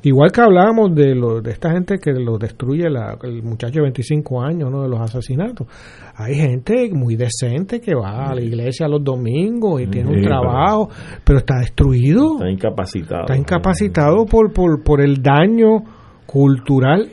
Igual 0.03 0.33
que 0.33 0.41
hablábamos 0.41 0.95
de, 0.95 1.15
lo, 1.15 1.43
de 1.43 1.51
esta 1.51 1.73
gente 1.73 1.99
que 1.99 2.13
lo 2.13 2.39
destruye 2.39 2.85
el 2.87 3.43
muchacho 3.43 3.75
de 3.77 3.83
25 3.83 4.43
años, 4.43 4.71
¿no? 4.71 4.83
De 4.83 4.89
los 4.89 5.01
asesinatos. 5.01 5.67
Hay 6.17 6.37
gente 6.37 6.89
muy 6.93 7.17
decente 7.17 7.81
que 7.81 7.95
va 7.95 8.31
a 8.31 8.35
la 8.35 8.41
iglesia 8.41 8.89
los 8.89 9.05
domingos 9.05 9.83
y 9.83 9.89
tiene 9.89 10.11
un 10.11 10.23
trabajo, 10.23 10.89
pero, 11.25 11.41
está 11.41 11.59
destruido. 11.59 12.35
Está 12.35 12.51
incapacitado. 12.51 13.23
Está 13.23 13.37
incapacitado 13.37 14.25
por, 14.25 14.53
por, 14.53 14.83
por 14.83 15.03
el 15.03 15.23
daño 15.23 15.83
cultural 16.27 17.11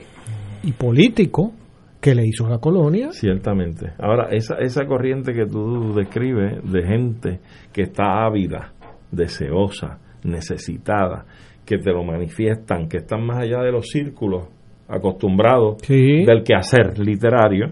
y 0.64 0.72
político 0.74 1.54
que 2.02 2.14
le 2.14 2.26
hizo 2.26 2.48
la 2.48 2.60
colonia. 2.60 3.12
Ciertamente. 3.12 3.94
Ahora, 4.00 4.30
esa, 4.32 4.56
esa 4.60 4.86
corriente 4.86 5.34
que 5.34 5.46
tú 5.46 5.94
describes 5.94 6.60
de 6.72 6.84
gente 6.84 7.40
que 7.74 7.84
está 7.84 8.26
ávida, 8.26 8.74
deseosa, 9.12 10.00
necesitada, 10.24 11.26
que 11.66 11.78
te 11.78 11.92
lo 11.92 12.04
manifiestan, 12.04 12.88
que 12.88 12.98
están 12.98 13.26
más 13.26 13.40
allá 13.40 13.62
de 13.62 13.72
los 13.72 13.88
círculos 13.88 14.48
acostumbrados 14.88 15.78
del 15.88 16.44
quehacer 16.44 16.98
literario, 16.98 17.72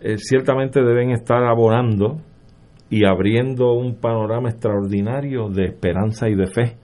eh, 0.00 0.16
ciertamente 0.16 0.82
deben 0.82 1.10
estar 1.10 1.44
abonando 1.44 2.18
y 2.88 3.04
abriendo 3.04 3.72
un 3.72 3.96
panorama 3.96 4.48
extraordinario 4.48 5.48
de 5.48 5.64
esperanza 5.64 6.28
y 6.28 6.34
de 6.34 6.46
fe, 6.46 6.76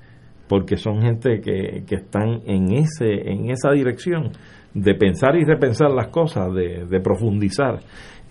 porque 0.49 0.77
son 0.77 1.01
gente 1.01 1.41
que, 1.41 1.85
que 1.87 1.95
están 1.95 2.41
en, 2.45 2.73
ese, 2.73 3.31
en 3.31 3.51
esa 3.51 3.71
dirección 3.71 4.33
de 4.75 4.95
pensar 4.95 5.37
y 5.37 5.45
repensar 5.45 5.91
las 5.91 6.09
cosas, 6.09 6.53
de, 6.55 6.87
de 6.87 7.01
profundizar. 7.01 7.81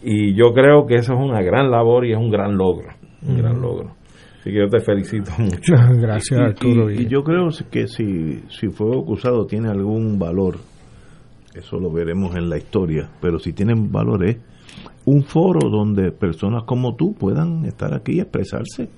Y 0.04 0.36
yo 0.36 0.54
creo 0.54 0.86
que 0.86 0.96
eso 0.96 1.14
es 1.14 1.20
una 1.20 1.42
gran 1.42 1.70
labor 1.70 2.06
y 2.06 2.14
es 2.14 2.18
un 2.18 2.32
gran 2.32 2.58
logro, 2.58 2.90
un 3.28 3.38
gran 3.38 3.62
logro. 3.62 3.92
Así 4.40 4.50
que 4.50 4.58
yo 4.58 4.68
te 4.68 4.80
felicito 4.80 5.32
mucho. 5.38 5.74
Gracias, 6.00 6.40
Arturo. 6.40 6.90
Y, 6.90 7.08
yo 7.08 7.24
creo 7.24 7.50
que 7.70 7.88
si, 7.88 8.44
si 8.50 8.70
fue 8.70 8.98
acusado 8.98 9.46
tiene 9.46 9.70
algún 9.70 10.18
valor, 10.18 10.58
eso 11.54 11.80
lo 11.80 11.92
veremos 11.92 12.36
en 12.36 12.50
la 12.50 12.58
historia, 12.58 13.10
pero 13.22 13.38
si 13.38 13.54
tiene 13.54 13.74
valor 13.76 14.26
es 14.26 14.38
un 15.06 15.24
foro 15.24 15.70
donde 15.70 16.12
personas 16.12 16.64
como 16.66 16.96
tú 16.96 17.14
puedan 17.14 17.66
estar 17.66 17.94
aquí 17.94 18.18
y 18.18 18.20
expresarse. 18.20 18.90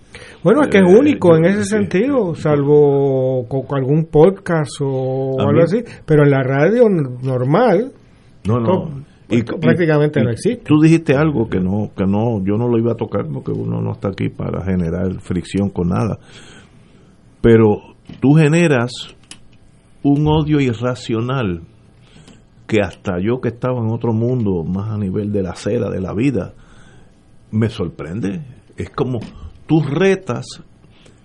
Bueno, 0.44 0.62
es 0.64 0.68
que 0.68 0.80
es 0.80 0.84
eh, 0.84 1.00
único 1.00 1.36
en 1.36 1.46
ese 1.46 1.64
sentido, 1.64 2.36
salvo 2.36 3.48
con 3.48 3.78
algún 3.78 4.06
podcast 4.06 4.72
o 4.82 5.40
algo 5.40 5.64
así, 5.64 5.84
pero 6.06 6.24
en 6.24 6.32
la 6.32 6.44
radio 6.44 6.90
normal. 6.90 7.92
No, 8.46 8.60
no 8.60 9.04
y, 9.30 9.44
prácticamente 9.44 10.22
no 10.22 10.30
existe. 10.30 10.64
Tú 10.66 10.80
dijiste 10.82 11.16
algo 11.16 11.50
que 11.50 11.60
no, 11.60 11.92
que 11.96 12.06
no, 12.06 12.44
yo 12.44 12.58
no 12.58 12.68
lo 12.68 12.78
iba 12.78 12.94
a 12.94 12.96
tocar 12.96 13.26
porque 13.32 13.52
uno 13.52 13.82
no 13.82 13.94
está 13.94 14.10
aquí 14.10 14.30
para 14.30 14.64
generar 14.64 15.20
fricción 15.22 15.70
con 15.70 15.90
nada. 15.90 16.20
Pero 17.42 17.96
tú 18.20 18.34
generas 18.34 18.92
un 20.04 20.28
odio 20.28 20.60
irracional 20.60 21.62
que 22.74 22.82
hasta 22.82 23.20
yo 23.20 23.40
que 23.40 23.50
estaba 23.50 23.82
en 23.82 23.92
otro 23.92 24.14
mundo, 24.14 24.64
más 24.64 24.90
a 24.90 24.98
nivel 24.98 25.32
de 25.32 25.44
la 25.44 25.52
acera, 25.52 25.92
de 25.92 26.02
la 26.02 26.12
vida, 26.16 26.56
me 27.52 27.70
sorprende. 27.70 28.42
Es 28.76 28.90
como 28.90 29.20
tú 29.68 29.84
retas 29.84 30.48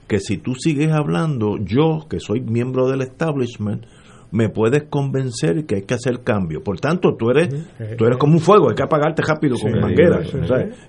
que 0.06 0.20
si 0.20 0.36
tú 0.36 0.54
sigues 0.54 0.92
hablando, 0.92 1.56
yo 1.56 2.06
que 2.06 2.20
soy 2.20 2.42
miembro 2.42 2.86
del 2.86 3.00
establishment, 3.00 3.86
me 4.30 4.50
puedes 4.50 4.90
convencer 4.90 5.64
que 5.64 5.76
hay 5.76 5.82
que 5.84 5.94
hacer 5.94 6.22
cambio. 6.22 6.62
Por 6.62 6.80
tanto, 6.80 7.16
tú 7.16 7.30
eres, 7.30 7.48
tú 7.96 8.04
eres 8.04 8.18
como 8.18 8.34
un 8.34 8.40
fuego, 8.40 8.68
hay 8.68 8.76
que 8.76 8.82
apagarte 8.82 9.22
rápido 9.26 9.56
con 9.58 9.72
manguera. 9.80 10.20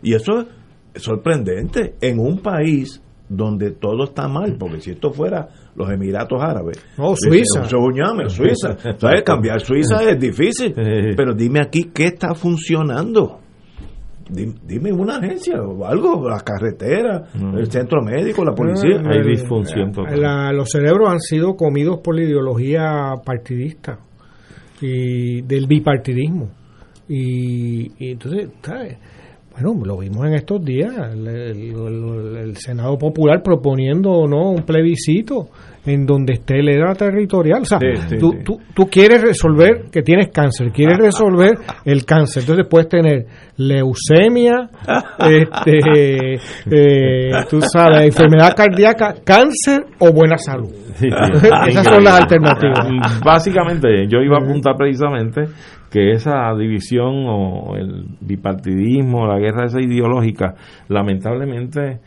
Y 0.04 0.14
eso 0.14 0.46
es 0.94 1.02
sorprendente 1.02 1.96
en 2.02 2.20
un 2.20 2.40
país 2.40 3.02
donde 3.30 3.72
todo 3.72 4.06
está 4.06 4.28
mal, 4.28 4.56
porque 4.60 4.82
si 4.82 4.92
esto 4.92 5.12
fuera 5.12 5.48
los 5.76 5.90
Emiratos 5.90 6.42
Árabes, 6.42 6.84
no, 6.98 7.16
Suiza, 7.16 7.64
Suiza, 8.30 8.76
¿sabes? 8.98 9.24
Cambiar 9.24 9.62
Suiza 9.62 10.04
es 10.04 10.20
difícil, 10.20 10.74
pero 11.16 11.34
dime 11.34 11.62
aquí 11.62 11.92
qué 11.94 12.06
está 12.06 12.34
funcionando 12.34 13.40
dime 14.32 14.92
una 14.92 15.18
agencia 15.18 15.62
o 15.62 15.86
algo, 15.86 16.30
la 16.30 16.40
carretera, 16.42 17.30
el 17.34 17.70
centro 17.72 18.02
médico, 18.04 18.46
la 18.46 18.54
policía. 18.54 19.02
Hay 19.06 19.24
disfunción 19.24 19.92
los 20.54 20.70
cerebros 20.70 21.10
han 21.10 21.20
sido 21.20 21.56
comidos 21.56 22.00
por 22.04 22.16
la 22.16 22.24
ideología 22.24 23.14
partidista 23.26 24.00
y 24.82 25.42
del 25.42 25.68
bipartidismo. 25.68 26.50
Y, 27.08 28.12
entonces, 28.12 28.50
Bueno, 29.62 29.86
lo 29.86 29.98
vimos 29.98 30.26
en 30.26 30.34
estos 30.34 30.64
días, 30.64 30.94
el, 31.14 32.56
Senado 32.56 32.98
Popular 32.98 33.42
proponiendo 33.44 34.26
no 34.28 34.52
un 34.52 34.64
plebiscito 34.64 35.50
en 35.86 36.06
donde 36.06 36.34
esté 36.34 36.62
la 36.62 36.74
edad 36.74 36.98
territorial. 36.98 37.62
O 37.62 37.66
sea, 37.66 37.80
tú, 38.20 38.36
Tú, 38.44 38.60
tú, 38.74 38.86
quieres 38.90 39.22
resolver 39.22 39.86
que 39.92 40.02
tienes 40.02 40.30
cáncer, 40.30 40.72
quieres 40.72 40.98
resolver 40.98 41.58
el 41.86 42.06
cáncer. 42.06 42.44
Entonces 42.44 42.68
puedes 42.70 42.90
tener 42.90 43.26
leucemia, 43.58 44.70
este, 45.20 46.36
eh, 46.70 47.32
tú 47.50 47.60
sabes, 47.62 48.06
enfermedad 48.06 48.56
cardíaca, 48.56 49.16
cáncer 49.24 49.86
o 50.00 50.12
buena 50.12 50.38
salud. 50.38 50.72
Esas 51.68 51.86
son 51.86 52.04
las 52.04 52.22
alternativas. 52.22 53.20
Básicamente, 53.24 54.08
yo 54.08 54.20
iba 54.20 54.38
a 54.38 54.44
apuntar 54.44 54.76
precisamente 54.78 55.44
que 55.90 56.12
esa 56.12 56.54
división 56.58 57.26
o 57.28 57.76
el 57.76 58.06
bipartidismo, 58.22 59.26
la 59.26 59.40
guerra 59.40 59.66
esa 59.66 59.82
ideológica, 59.82 60.56
lamentablemente 60.88 62.00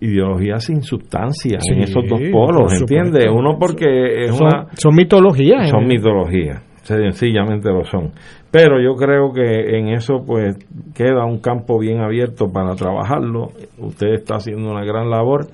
ideología 0.00 0.58
sin 0.58 0.82
sustancia 0.82 1.58
en 1.70 1.80
esos 1.80 2.04
dos 2.08 2.20
polos, 2.30 2.80
¿entiendes? 2.80 3.26
Uno 3.30 3.56
porque 3.58 4.24
es 4.24 4.36
son, 4.36 4.46
una... 4.46 4.66
Son 4.74 4.94
mitologías. 4.94 5.70
Son 5.70 5.84
¿eh? 5.84 5.86
mitologías, 5.86 6.62
sencillamente 6.82 7.70
lo 7.70 7.84
son. 7.84 8.12
Pero 8.50 8.80
yo 8.80 8.94
creo 8.94 9.32
que 9.32 9.78
en 9.78 9.88
eso 9.88 10.22
pues 10.26 10.56
queda 10.94 11.24
un 11.24 11.40
campo 11.40 11.78
bien 11.78 12.00
abierto 12.00 12.50
para 12.50 12.74
trabajarlo. 12.74 13.48
Usted 13.78 14.14
está 14.14 14.36
haciendo 14.36 14.70
una 14.70 14.84
gran 14.84 15.10
labor. 15.10 15.46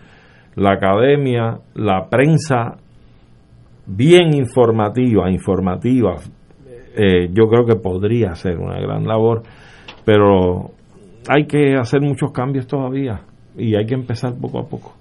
La 0.55 0.73
academia, 0.75 1.59
la 1.75 2.09
prensa, 2.11 2.77
bien 3.87 4.35
informativa, 4.35 5.31
informativa, 5.31 6.17
eh, 6.95 7.29
yo 7.33 7.49
creo 7.49 7.65
que 7.67 7.77
podría 7.77 8.35
ser 8.35 8.59
una 8.59 8.81
gran 8.81 9.07
labor, 9.07 9.43
pero 10.05 10.73
hay 11.29 11.47
que 11.47 11.77
hacer 11.77 12.01
muchos 12.01 12.33
cambios 12.33 12.67
todavía 12.67 13.23
y 13.57 13.75
hay 13.75 13.87
que 13.87 13.95
empezar 13.95 14.35
poco 14.41 14.59
a 14.59 14.69
poco. 14.69 14.95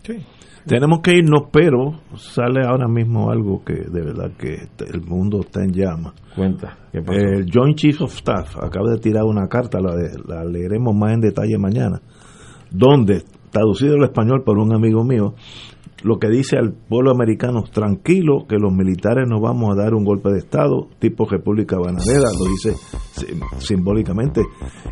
Tenemos 0.66 1.00
que 1.02 1.16
irnos, 1.16 1.50
pero 1.52 2.02
sale 2.16 2.62
ahora 2.64 2.88
mismo 2.88 3.32
algo 3.32 3.64
que 3.64 3.74
de 3.74 4.02
verdad 4.02 4.32
que 4.38 4.68
el 4.86 5.02
mundo 5.02 5.40
está 5.40 5.64
en 5.64 5.72
llamas. 5.74 6.14
Cuenta. 6.36 6.78
El 6.94 7.46
Joint 7.52 7.76
Chief 7.76 8.00
of 8.02 8.14
Staff 8.14 8.58
acaba 8.58 8.92
de 8.92 9.00
tirar 9.00 9.24
una 9.24 9.48
carta, 9.48 9.80
la, 9.80 9.96
la 10.28 10.46
leeremos 10.46 10.96
más 10.96 11.14
en 11.14 11.22
detalle 11.22 11.58
mañana, 11.58 12.00
donde, 12.70 13.24
traducido 13.50 13.96
al 13.96 14.04
español 14.04 14.44
por 14.46 14.60
un 14.60 14.74
amigo 14.74 15.04
mío, 15.04 15.34
lo 16.04 16.20
que 16.20 16.30
dice 16.30 16.58
al 16.58 16.74
pueblo 16.74 17.12
americano, 17.12 17.64
tranquilo, 17.64 18.46
que 18.48 18.58
los 18.58 18.74
militares 18.74 19.28
nos 19.28 19.42
vamos 19.42 19.72
a 19.72 19.82
dar 19.82 19.94
un 19.94 20.04
golpe 20.04 20.32
de 20.32 20.40
Estado, 20.40 20.88
tipo 21.00 21.26
República 21.26 21.78
Bananera, 21.78 22.30
lo 22.38 22.46
dice 22.46 22.76
simbólicamente. 23.60 24.42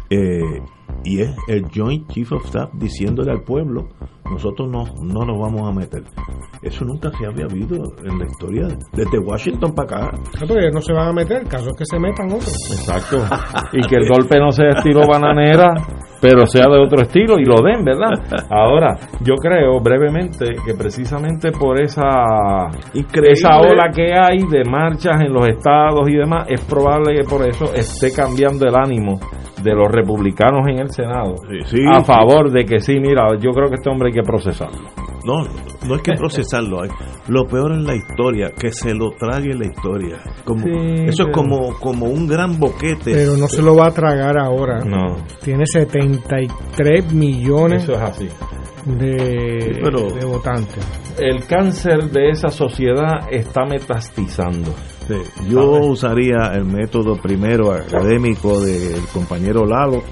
Eh, 0.10 0.62
y 1.04 1.22
es 1.22 1.36
el 1.48 1.66
Joint 1.74 2.08
Chief 2.10 2.32
of 2.32 2.46
Staff 2.46 2.72
diciéndole 2.74 3.32
al 3.32 3.44
pueblo, 3.44 3.88
nosotros 4.30 4.70
no, 4.70 4.84
no 5.02 5.26
nos 5.26 5.40
vamos 5.40 5.70
a 5.70 5.74
meter. 5.74 6.04
Eso 6.62 6.86
nunca 6.86 7.10
se 7.18 7.26
había 7.26 7.46
habido 7.46 7.78
en 8.04 8.20
la 8.20 8.26
historia, 8.26 8.68
desde 8.94 9.20
Washington 9.20 9.74
para 9.74 10.08
acá. 10.08 10.18
No, 10.42 10.48
porque 10.48 10.70
no 10.72 10.82
se 10.82 10.94
van 10.94 11.08
a 11.08 11.14
meter, 11.14 11.48
caso 11.48 11.70
es 11.70 11.78
que 11.78 11.86
se 11.86 12.00
metan 12.00 12.28
otros. 12.28 12.54
Exacto. 12.72 13.24
Y 13.74 13.82
que 13.88 13.96
el 13.96 14.10
golpe 14.10 14.40
no 14.40 14.52
sea 14.52 14.70
estilo 14.70 15.02
bananera, 15.08 15.74
pero 16.22 16.46
sea 16.48 16.66
de 16.70 16.80
otro 16.80 17.02
estilo 17.02 17.36
y 17.40 17.46
lo 17.46 17.62
den, 17.64 17.84
¿verdad? 17.84 18.12
Ahora, 18.50 18.96
yo 19.22 19.36
creo 19.36 19.80
brevemente 19.80 20.56
que 20.66 20.74
precisamente 20.74 21.52
por 21.52 21.82
esa, 21.82 22.10
esa 22.94 23.60
ola 23.60 23.90
que 23.94 24.14
hay 24.14 24.40
de 24.50 24.64
marchas 24.70 25.22
en 25.22 25.34
los 25.34 25.48
estados 25.48 26.10
y 26.10 26.16
demás, 26.16 26.46
es 26.50 26.62
probable 26.66 27.16
que 27.16 27.24
por 27.24 27.48
eso 27.48 27.74
esté 27.74 28.12
cambiando 28.14 28.66
el 28.68 28.76
ánimo 28.76 29.20
de 29.64 29.74
los 29.74 29.92
republicanos 29.92 30.68
en 30.70 30.80
el 30.80 30.90
Senado 30.90 31.36
sí, 31.66 31.82
a 31.86 32.00
sí. 32.00 32.06
favor 32.06 32.50
de 32.52 32.64
que 32.66 32.80
sí, 32.80 32.98
mira, 33.00 33.28
yo 33.40 33.52
creo 33.52 33.68
que 33.70 33.76
este 33.76 33.90
hombre 33.90 34.08
hay 34.10 34.14
que 34.14 34.24
procesarlo. 34.24 34.88
No, 35.26 35.44
no 35.86 35.96
es 35.96 36.02
que 36.02 36.14
procesarlo. 36.14 36.82
hay- 36.82 36.90
Lo 37.28 37.46
peor 37.46 37.74
en 37.74 37.84
la 37.86 37.94
historia, 37.94 38.52
que 38.58 38.72
se 38.72 38.94
lo 38.96 39.10
trague 39.12 39.54
la 39.54 39.66
historia. 39.68 40.18
Como, 40.46 40.64
Sí, 40.64 40.72
eso 41.08 41.24
es 41.24 41.30
como, 41.34 41.74
como 41.80 42.06
un 42.06 42.26
gran 42.26 42.58
boquete. 42.58 43.12
Pero 43.12 43.36
no 43.38 43.48
se 43.50 43.62
lo 43.62 43.76
va 43.76 43.88
a 43.88 43.92
tragar 43.92 44.38
ahora. 44.40 44.80
No. 44.80 45.18
Tiene 45.44 45.66
73 46.14 47.14
millones 47.14 47.84
Eso 47.84 47.94
es 47.94 48.02
así. 48.02 48.28
de, 48.86 49.60
Sí, 49.62 49.80
pero- 49.84 50.10
de 50.12 50.26
votantes. 50.26 50.86
El 51.20 51.46
cáncer 51.46 52.10
de 52.12 52.30
esa 52.30 52.48
sociedad 52.50 53.28
está 53.30 53.66
metastizando. 53.66 54.72
Sí, 55.08 55.16
Yo 55.50 55.62
usaría 55.82 56.52
el 56.54 56.64
método 56.66 57.16
primero 57.22 57.74
académico 57.74 58.62
del 58.62 59.02
compañero 59.12 59.66
Lalo, 59.66 60.04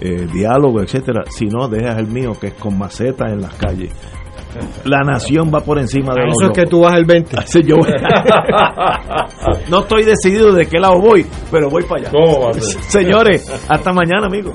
eh, 0.00 0.26
diálogo, 0.32 0.82
etcétera. 0.82 1.22
Si 1.30 1.46
no, 1.46 1.66
dejas 1.68 1.96
el 1.98 2.08
mío, 2.08 2.32
que 2.38 2.48
es 2.48 2.54
con 2.54 2.76
macetas 2.76 3.32
en 3.32 3.40
las 3.40 3.54
calles. 3.54 3.90
La 4.84 4.98
nación 5.02 5.50
va 5.54 5.60
por 5.60 5.78
encima 5.78 6.12
de 6.12 6.22
eso 6.22 6.50
es 6.50 6.58
que 6.58 6.66
tú 6.66 6.80
vas 6.80 6.94
el 6.96 7.04
20. 7.04 7.36
Así 7.38 7.62
yo 7.62 7.76
voy. 7.76 7.88
no 9.70 9.80
estoy 9.80 10.02
decidido 10.02 10.52
de 10.52 10.66
qué 10.66 10.78
lado 10.80 11.00
voy, 11.00 11.24
pero 11.52 11.70
voy 11.70 11.84
para 11.84 12.02
allá. 12.02 12.10
¿Cómo 12.10 12.40
va 12.46 12.50
a 12.50 12.54
ser? 12.54 12.62
Señores, 12.82 13.48
hasta 13.68 13.92
mañana, 13.92 14.26
amigos. 14.26 14.54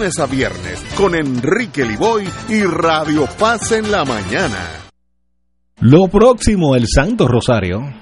a 0.00 0.26
viernes 0.26 0.82
con 0.96 1.14
Enrique 1.14 1.84
Liboy 1.84 2.26
y 2.48 2.62
Radio 2.62 3.26
Paz 3.38 3.72
en 3.72 3.90
la 3.90 4.04
mañana. 4.04 4.80
Lo 5.80 6.08
próximo, 6.08 6.74
el 6.74 6.86
Santo 6.88 7.28
Rosario. 7.28 8.01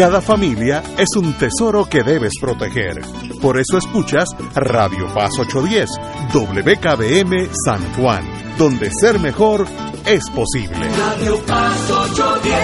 Cada 0.00 0.22
familia 0.22 0.82
es 0.96 1.14
un 1.14 1.34
tesoro 1.34 1.84
que 1.84 2.02
debes 2.02 2.32
proteger. 2.40 3.02
Por 3.42 3.60
eso 3.60 3.76
escuchas 3.76 4.30
Radio 4.54 5.12
Paz 5.12 5.32
810, 5.38 5.90
WKBM 6.32 7.50
San 7.66 7.82
Juan, 7.92 8.24
donde 8.56 8.90
ser 8.90 9.18
mejor 9.18 9.66
es 10.06 10.30
posible. 10.30 10.88
Radio 10.88 11.38
Paz 11.44 11.90
810. 11.90 12.56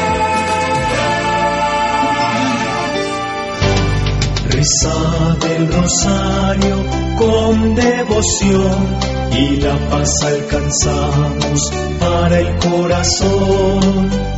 Rezad 4.54 5.44
el 5.44 5.70
rosario 5.74 6.84
con 7.18 7.74
devoción 7.74 8.98
y 9.32 9.56
la 9.56 9.76
paz 9.90 10.22
alcanzamos 10.24 11.70
para 12.00 12.40
el 12.40 12.56
corazón. 12.60 14.35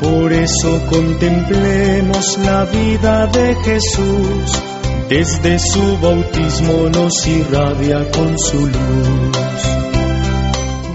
Por 0.00 0.32
eso 0.32 0.80
contemplemos 0.88 2.38
la 2.38 2.64
vida 2.66 3.26
de 3.26 3.54
Jesús, 3.56 4.62
desde 5.08 5.58
su 5.58 5.98
bautismo 6.00 6.88
nos 6.88 7.26
irradia 7.26 8.08
con 8.12 8.38
su 8.38 8.66
luz. 8.66 9.58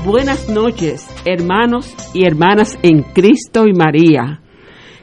Buenas 0.05 0.47
noches, 0.47 1.05
hermanos 1.25 1.93
y 2.13 2.25
hermanas 2.25 2.79
en 2.81 3.03
Cristo 3.03 3.67
y 3.67 3.73
María. 3.73 4.39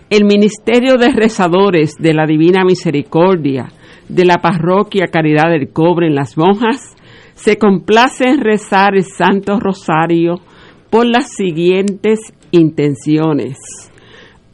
El 0.09 0.25
Ministerio 0.25 0.97
de 0.97 1.11
Rezadores 1.11 1.97
de 1.99 2.15
la 2.15 2.25
Divina 2.27 2.65
Misericordia 2.65 3.69
de 4.09 4.25
la 4.25 4.37
Parroquia 4.37 5.09
Caridad 5.09 5.51
del 5.51 5.75
Cobre 5.75 6.07
en 6.07 6.15
Las 6.15 6.39
Monjas 6.39 6.97
se 7.35 7.59
complace 7.59 8.25
en 8.25 8.41
rezar 8.41 8.95
el 8.95 9.05
Santo 9.05 9.61
Rosario 9.61 10.41
por 10.89 11.07
las 11.07 11.35
siguientes 11.35 12.19
intenciones. 12.51 13.90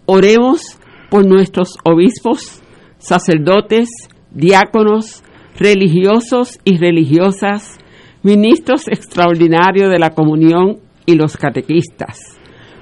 Oremos 0.07 0.79
por 1.11 1.27
nuestros 1.27 1.77
obispos, 1.85 2.63
sacerdotes, 2.99 3.89
diáconos, 4.31 5.23
religiosos 5.59 6.59
y 6.65 6.77
religiosas, 6.79 7.79
ministros 8.23 8.89
extraordinarios 8.89 9.91
de 9.91 9.99
la 9.99 10.11
comunión 10.11 10.79
y 11.07 11.15
los 11.15 11.37
catequistas. 11.37 12.39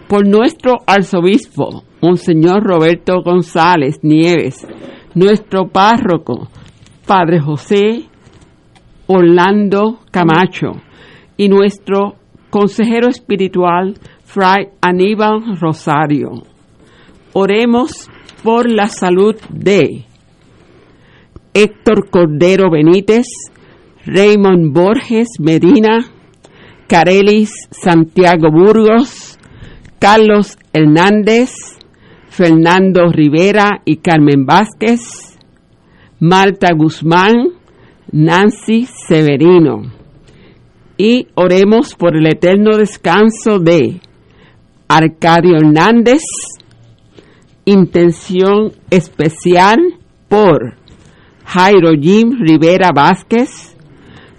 Por 0.08 0.26
nuestro 0.26 0.78
arzobispo, 0.86 1.84
Monseñor 2.02 2.62
Roberto 2.62 3.22
González 3.22 4.00
Nieves, 4.02 4.66
nuestro 5.14 5.68
párroco, 5.68 6.48
Padre 7.06 7.40
José 7.40 8.04
Orlando 9.06 10.00
Camacho, 10.10 10.72
y 11.36 11.48
nuestro 11.48 12.16
consejero 12.50 13.08
espiritual, 13.08 13.94
Fray 14.24 14.68
Aníbal 14.80 15.58
Rosario. 15.60 16.53
Oremos 17.36 18.08
por 18.44 18.70
la 18.70 18.86
salud 18.86 19.34
de 19.50 20.04
Héctor 21.52 22.08
Cordero 22.08 22.70
Benítez, 22.70 23.26
Raymond 24.06 24.72
Borges 24.72 25.26
Medina, 25.40 26.06
Carelis 26.86 27.50
Santiago 27.72 28.52
Burgos, 28.52 29.36
Carlos 29.98 30.56
Hernández, 30.72 31.50
Fernando 32.28 33.10
Rivera 33.10 33.82
y 33.84 33.96
Carmen 33.96 34.46
Vázquez, 34.46 35.00
Marta 36.20 36.68
Guzmán, 36.72 37.32
Nancy 38.12 38.86
Severino. 39.08 39.90
Y 40.96 41.26
oremos 41.34 41.96
por 41.96 42.16
el 42.16 42.28
eterno 42.28 42.76
descanso 42.76 43.58
de 43.58 44.00
Arcadio 44.86 45.56
Hernández, 45.56 46.22
intención 47.64 48.72
especial 48.90 49.78
por 50.28 50.74
Jairo 51.44 51.92
Jim 52.00 52.38
Rivera 52.40 52.90
Vázquez, 52.94 53.76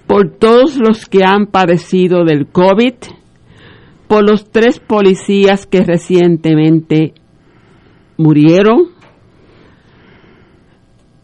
por 0.07 0.31
todos 0.37 0.77
los 0.77 1.05
que 1.05 1.23
han 1.23 1.47
padecido 1.47 2.23
del 2.23 2.47
COVID, 2.47 2.93
por 4.07 4.29
los 4.29 4.49
tres 4.49 4.79
policías 4.79 5.65
que 5.65 5.81
recientemente 5.81 7.13
murieron, 8.17 8.95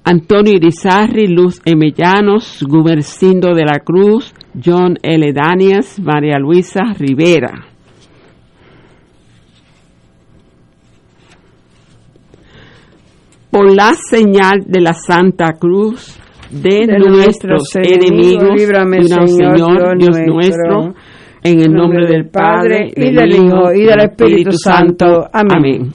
Antonio 0.03 0.53
Irizarri, 0.53 1.27
Luz 1.27 1.61
Emellanos, 1.63 2.63
Gumercindo 2.67 3.53
de 3.53 3.65
la 3.65 3.79
Cruz, 3.79 4.33
John 4.53 4.97
L. 5.03 5.31
Daniels, 5.31 5.99
María 5.99 6.39
Luisa 6.39 6.81
Rivera. 6.97 7.70
Por 13.51 13.75
la 13.75 13.91
señal 13.93 14.61
de 14.65 14.81
la 14.81 14.93
Santa 14.93 15.53
Cruz 15.59 16.17
de, 16.49 16.85
De 16.87 16.99
nuestros 16.99 17.61
nuestros 17.63 17.75
enemigos, 17.75 18.49
líbrame, 18.57 19.03
Señor, 19.03 19.27
Señor, 19.27 19.97
Dios 19.97 20.15
Dios 20.15 20.19
nuestro, 20.25 20.33
nuestro, 20.33 20.95
en 21.43 21.59
el 21.61 21.71
nombre 21.73 22.07
del 22.07 22.27
Padre, 22.29 22.91
y 22.95 23.13
del 23.13 23.31
Hijo, 23.33 23.73
y 23.73 23.85
del 23.85 23.99
Espíritu 24.01 24.51
Santo. 24.51 25.27
Amén. 25.31 25.51
Amén. 25.55 25.93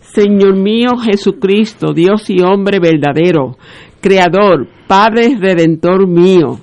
Señor 0.00 0.56
mío 0.56 0.96
Jesucristo, 0.98 1.94
Dios 1.94 2.28
y 2.28 2.42
hombre 2.42 2.78
verdadero, 2.78 3.56
Creador, 4.00 4.68
Padre 4.86 5.36
Redentor 5.40 6.06
mío, 6.06 6.58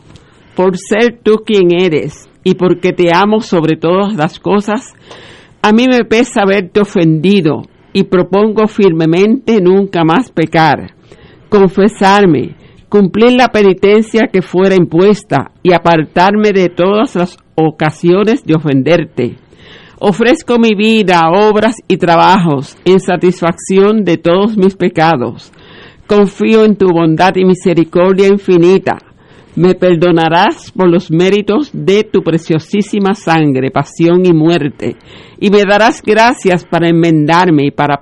por 0.56 0.78
ser 0.78 1.20
tú 1.24 1.38
quien 1.44 1.72
eres 1.72 2.30
y 2.44 2.54
porque 2.54 2.94
te 2.94 3.08
amo 3.14 3.42
sobre 3.42 3.76
todas 3.78 4.16
las 4.16 4.40
cosas, 4.40 4.94
a 5.62 5.72
mí 5.72 5.88
me 5.88 6.06
pesa 6.06 6.42
haberte 6.44 6.82
ofendido 6.82 7.64
y 7.94 8.04
propongo 8.04 8.68
firmemente 8.68 9.62
nunca 9.62 10.04
más 10.04 10.32
pecar, 10.32 10.94
confesarme, 11.50 12.56
cumplir 12.90 13.34
la 13.34 13.50
penitencia 13.50 14.28
que 14.32 14.42
fuera 14.42 14.76
impuesta 14.76 15.52
y 15.64 15.74
apartarme 15.74 16.52
de 16.52 16.70
todas 16.70 17.16
las 17.16 17.38
ocasiones 17.56 18.44
de 18.44 18.56
ofenderte. 18.56 19.38
Ofrezco 20.00 20.58
mi 20.58 20.76
vida, 20.76 21.30
obras 21.30 21.76
y 21.88 21.98
trabajos 21.98 22.78
en 22.86 23.00
satisfacción 23.00 24.06
de 24.06 24.18
todos 24.18 24.58
mis 24.58 24.76
pecados. 24.76 25.52
Confío 26.08 26.64
en 26.64 26.78
tu 26.78 26.88
bondad 26.88 27.36
y 27.36 27.44
misericordia 27.44 28.28
infinita. 28.28 28.98
Me 29.60 29.76
perdonarás 29.76 30.72
por 30.72 30.90
los 30.90 31.12
méritos 31.12 31.72
de 31.74 32.06
tu 32.06 32.22
preciosísima 32.22 33.14
sangre, 33.14 33.72
pasión 33.72 34.26
y 34.26 34.32
muerte, 34.32 34.96
y 35.38 35.50
me 35.50 35.66
darás 35.66 36.02
gracias 36.02 36.64
para 36.64 36.88
enmendarme 36.88 37.66
y 37.66 37.72
para 37.72 37.98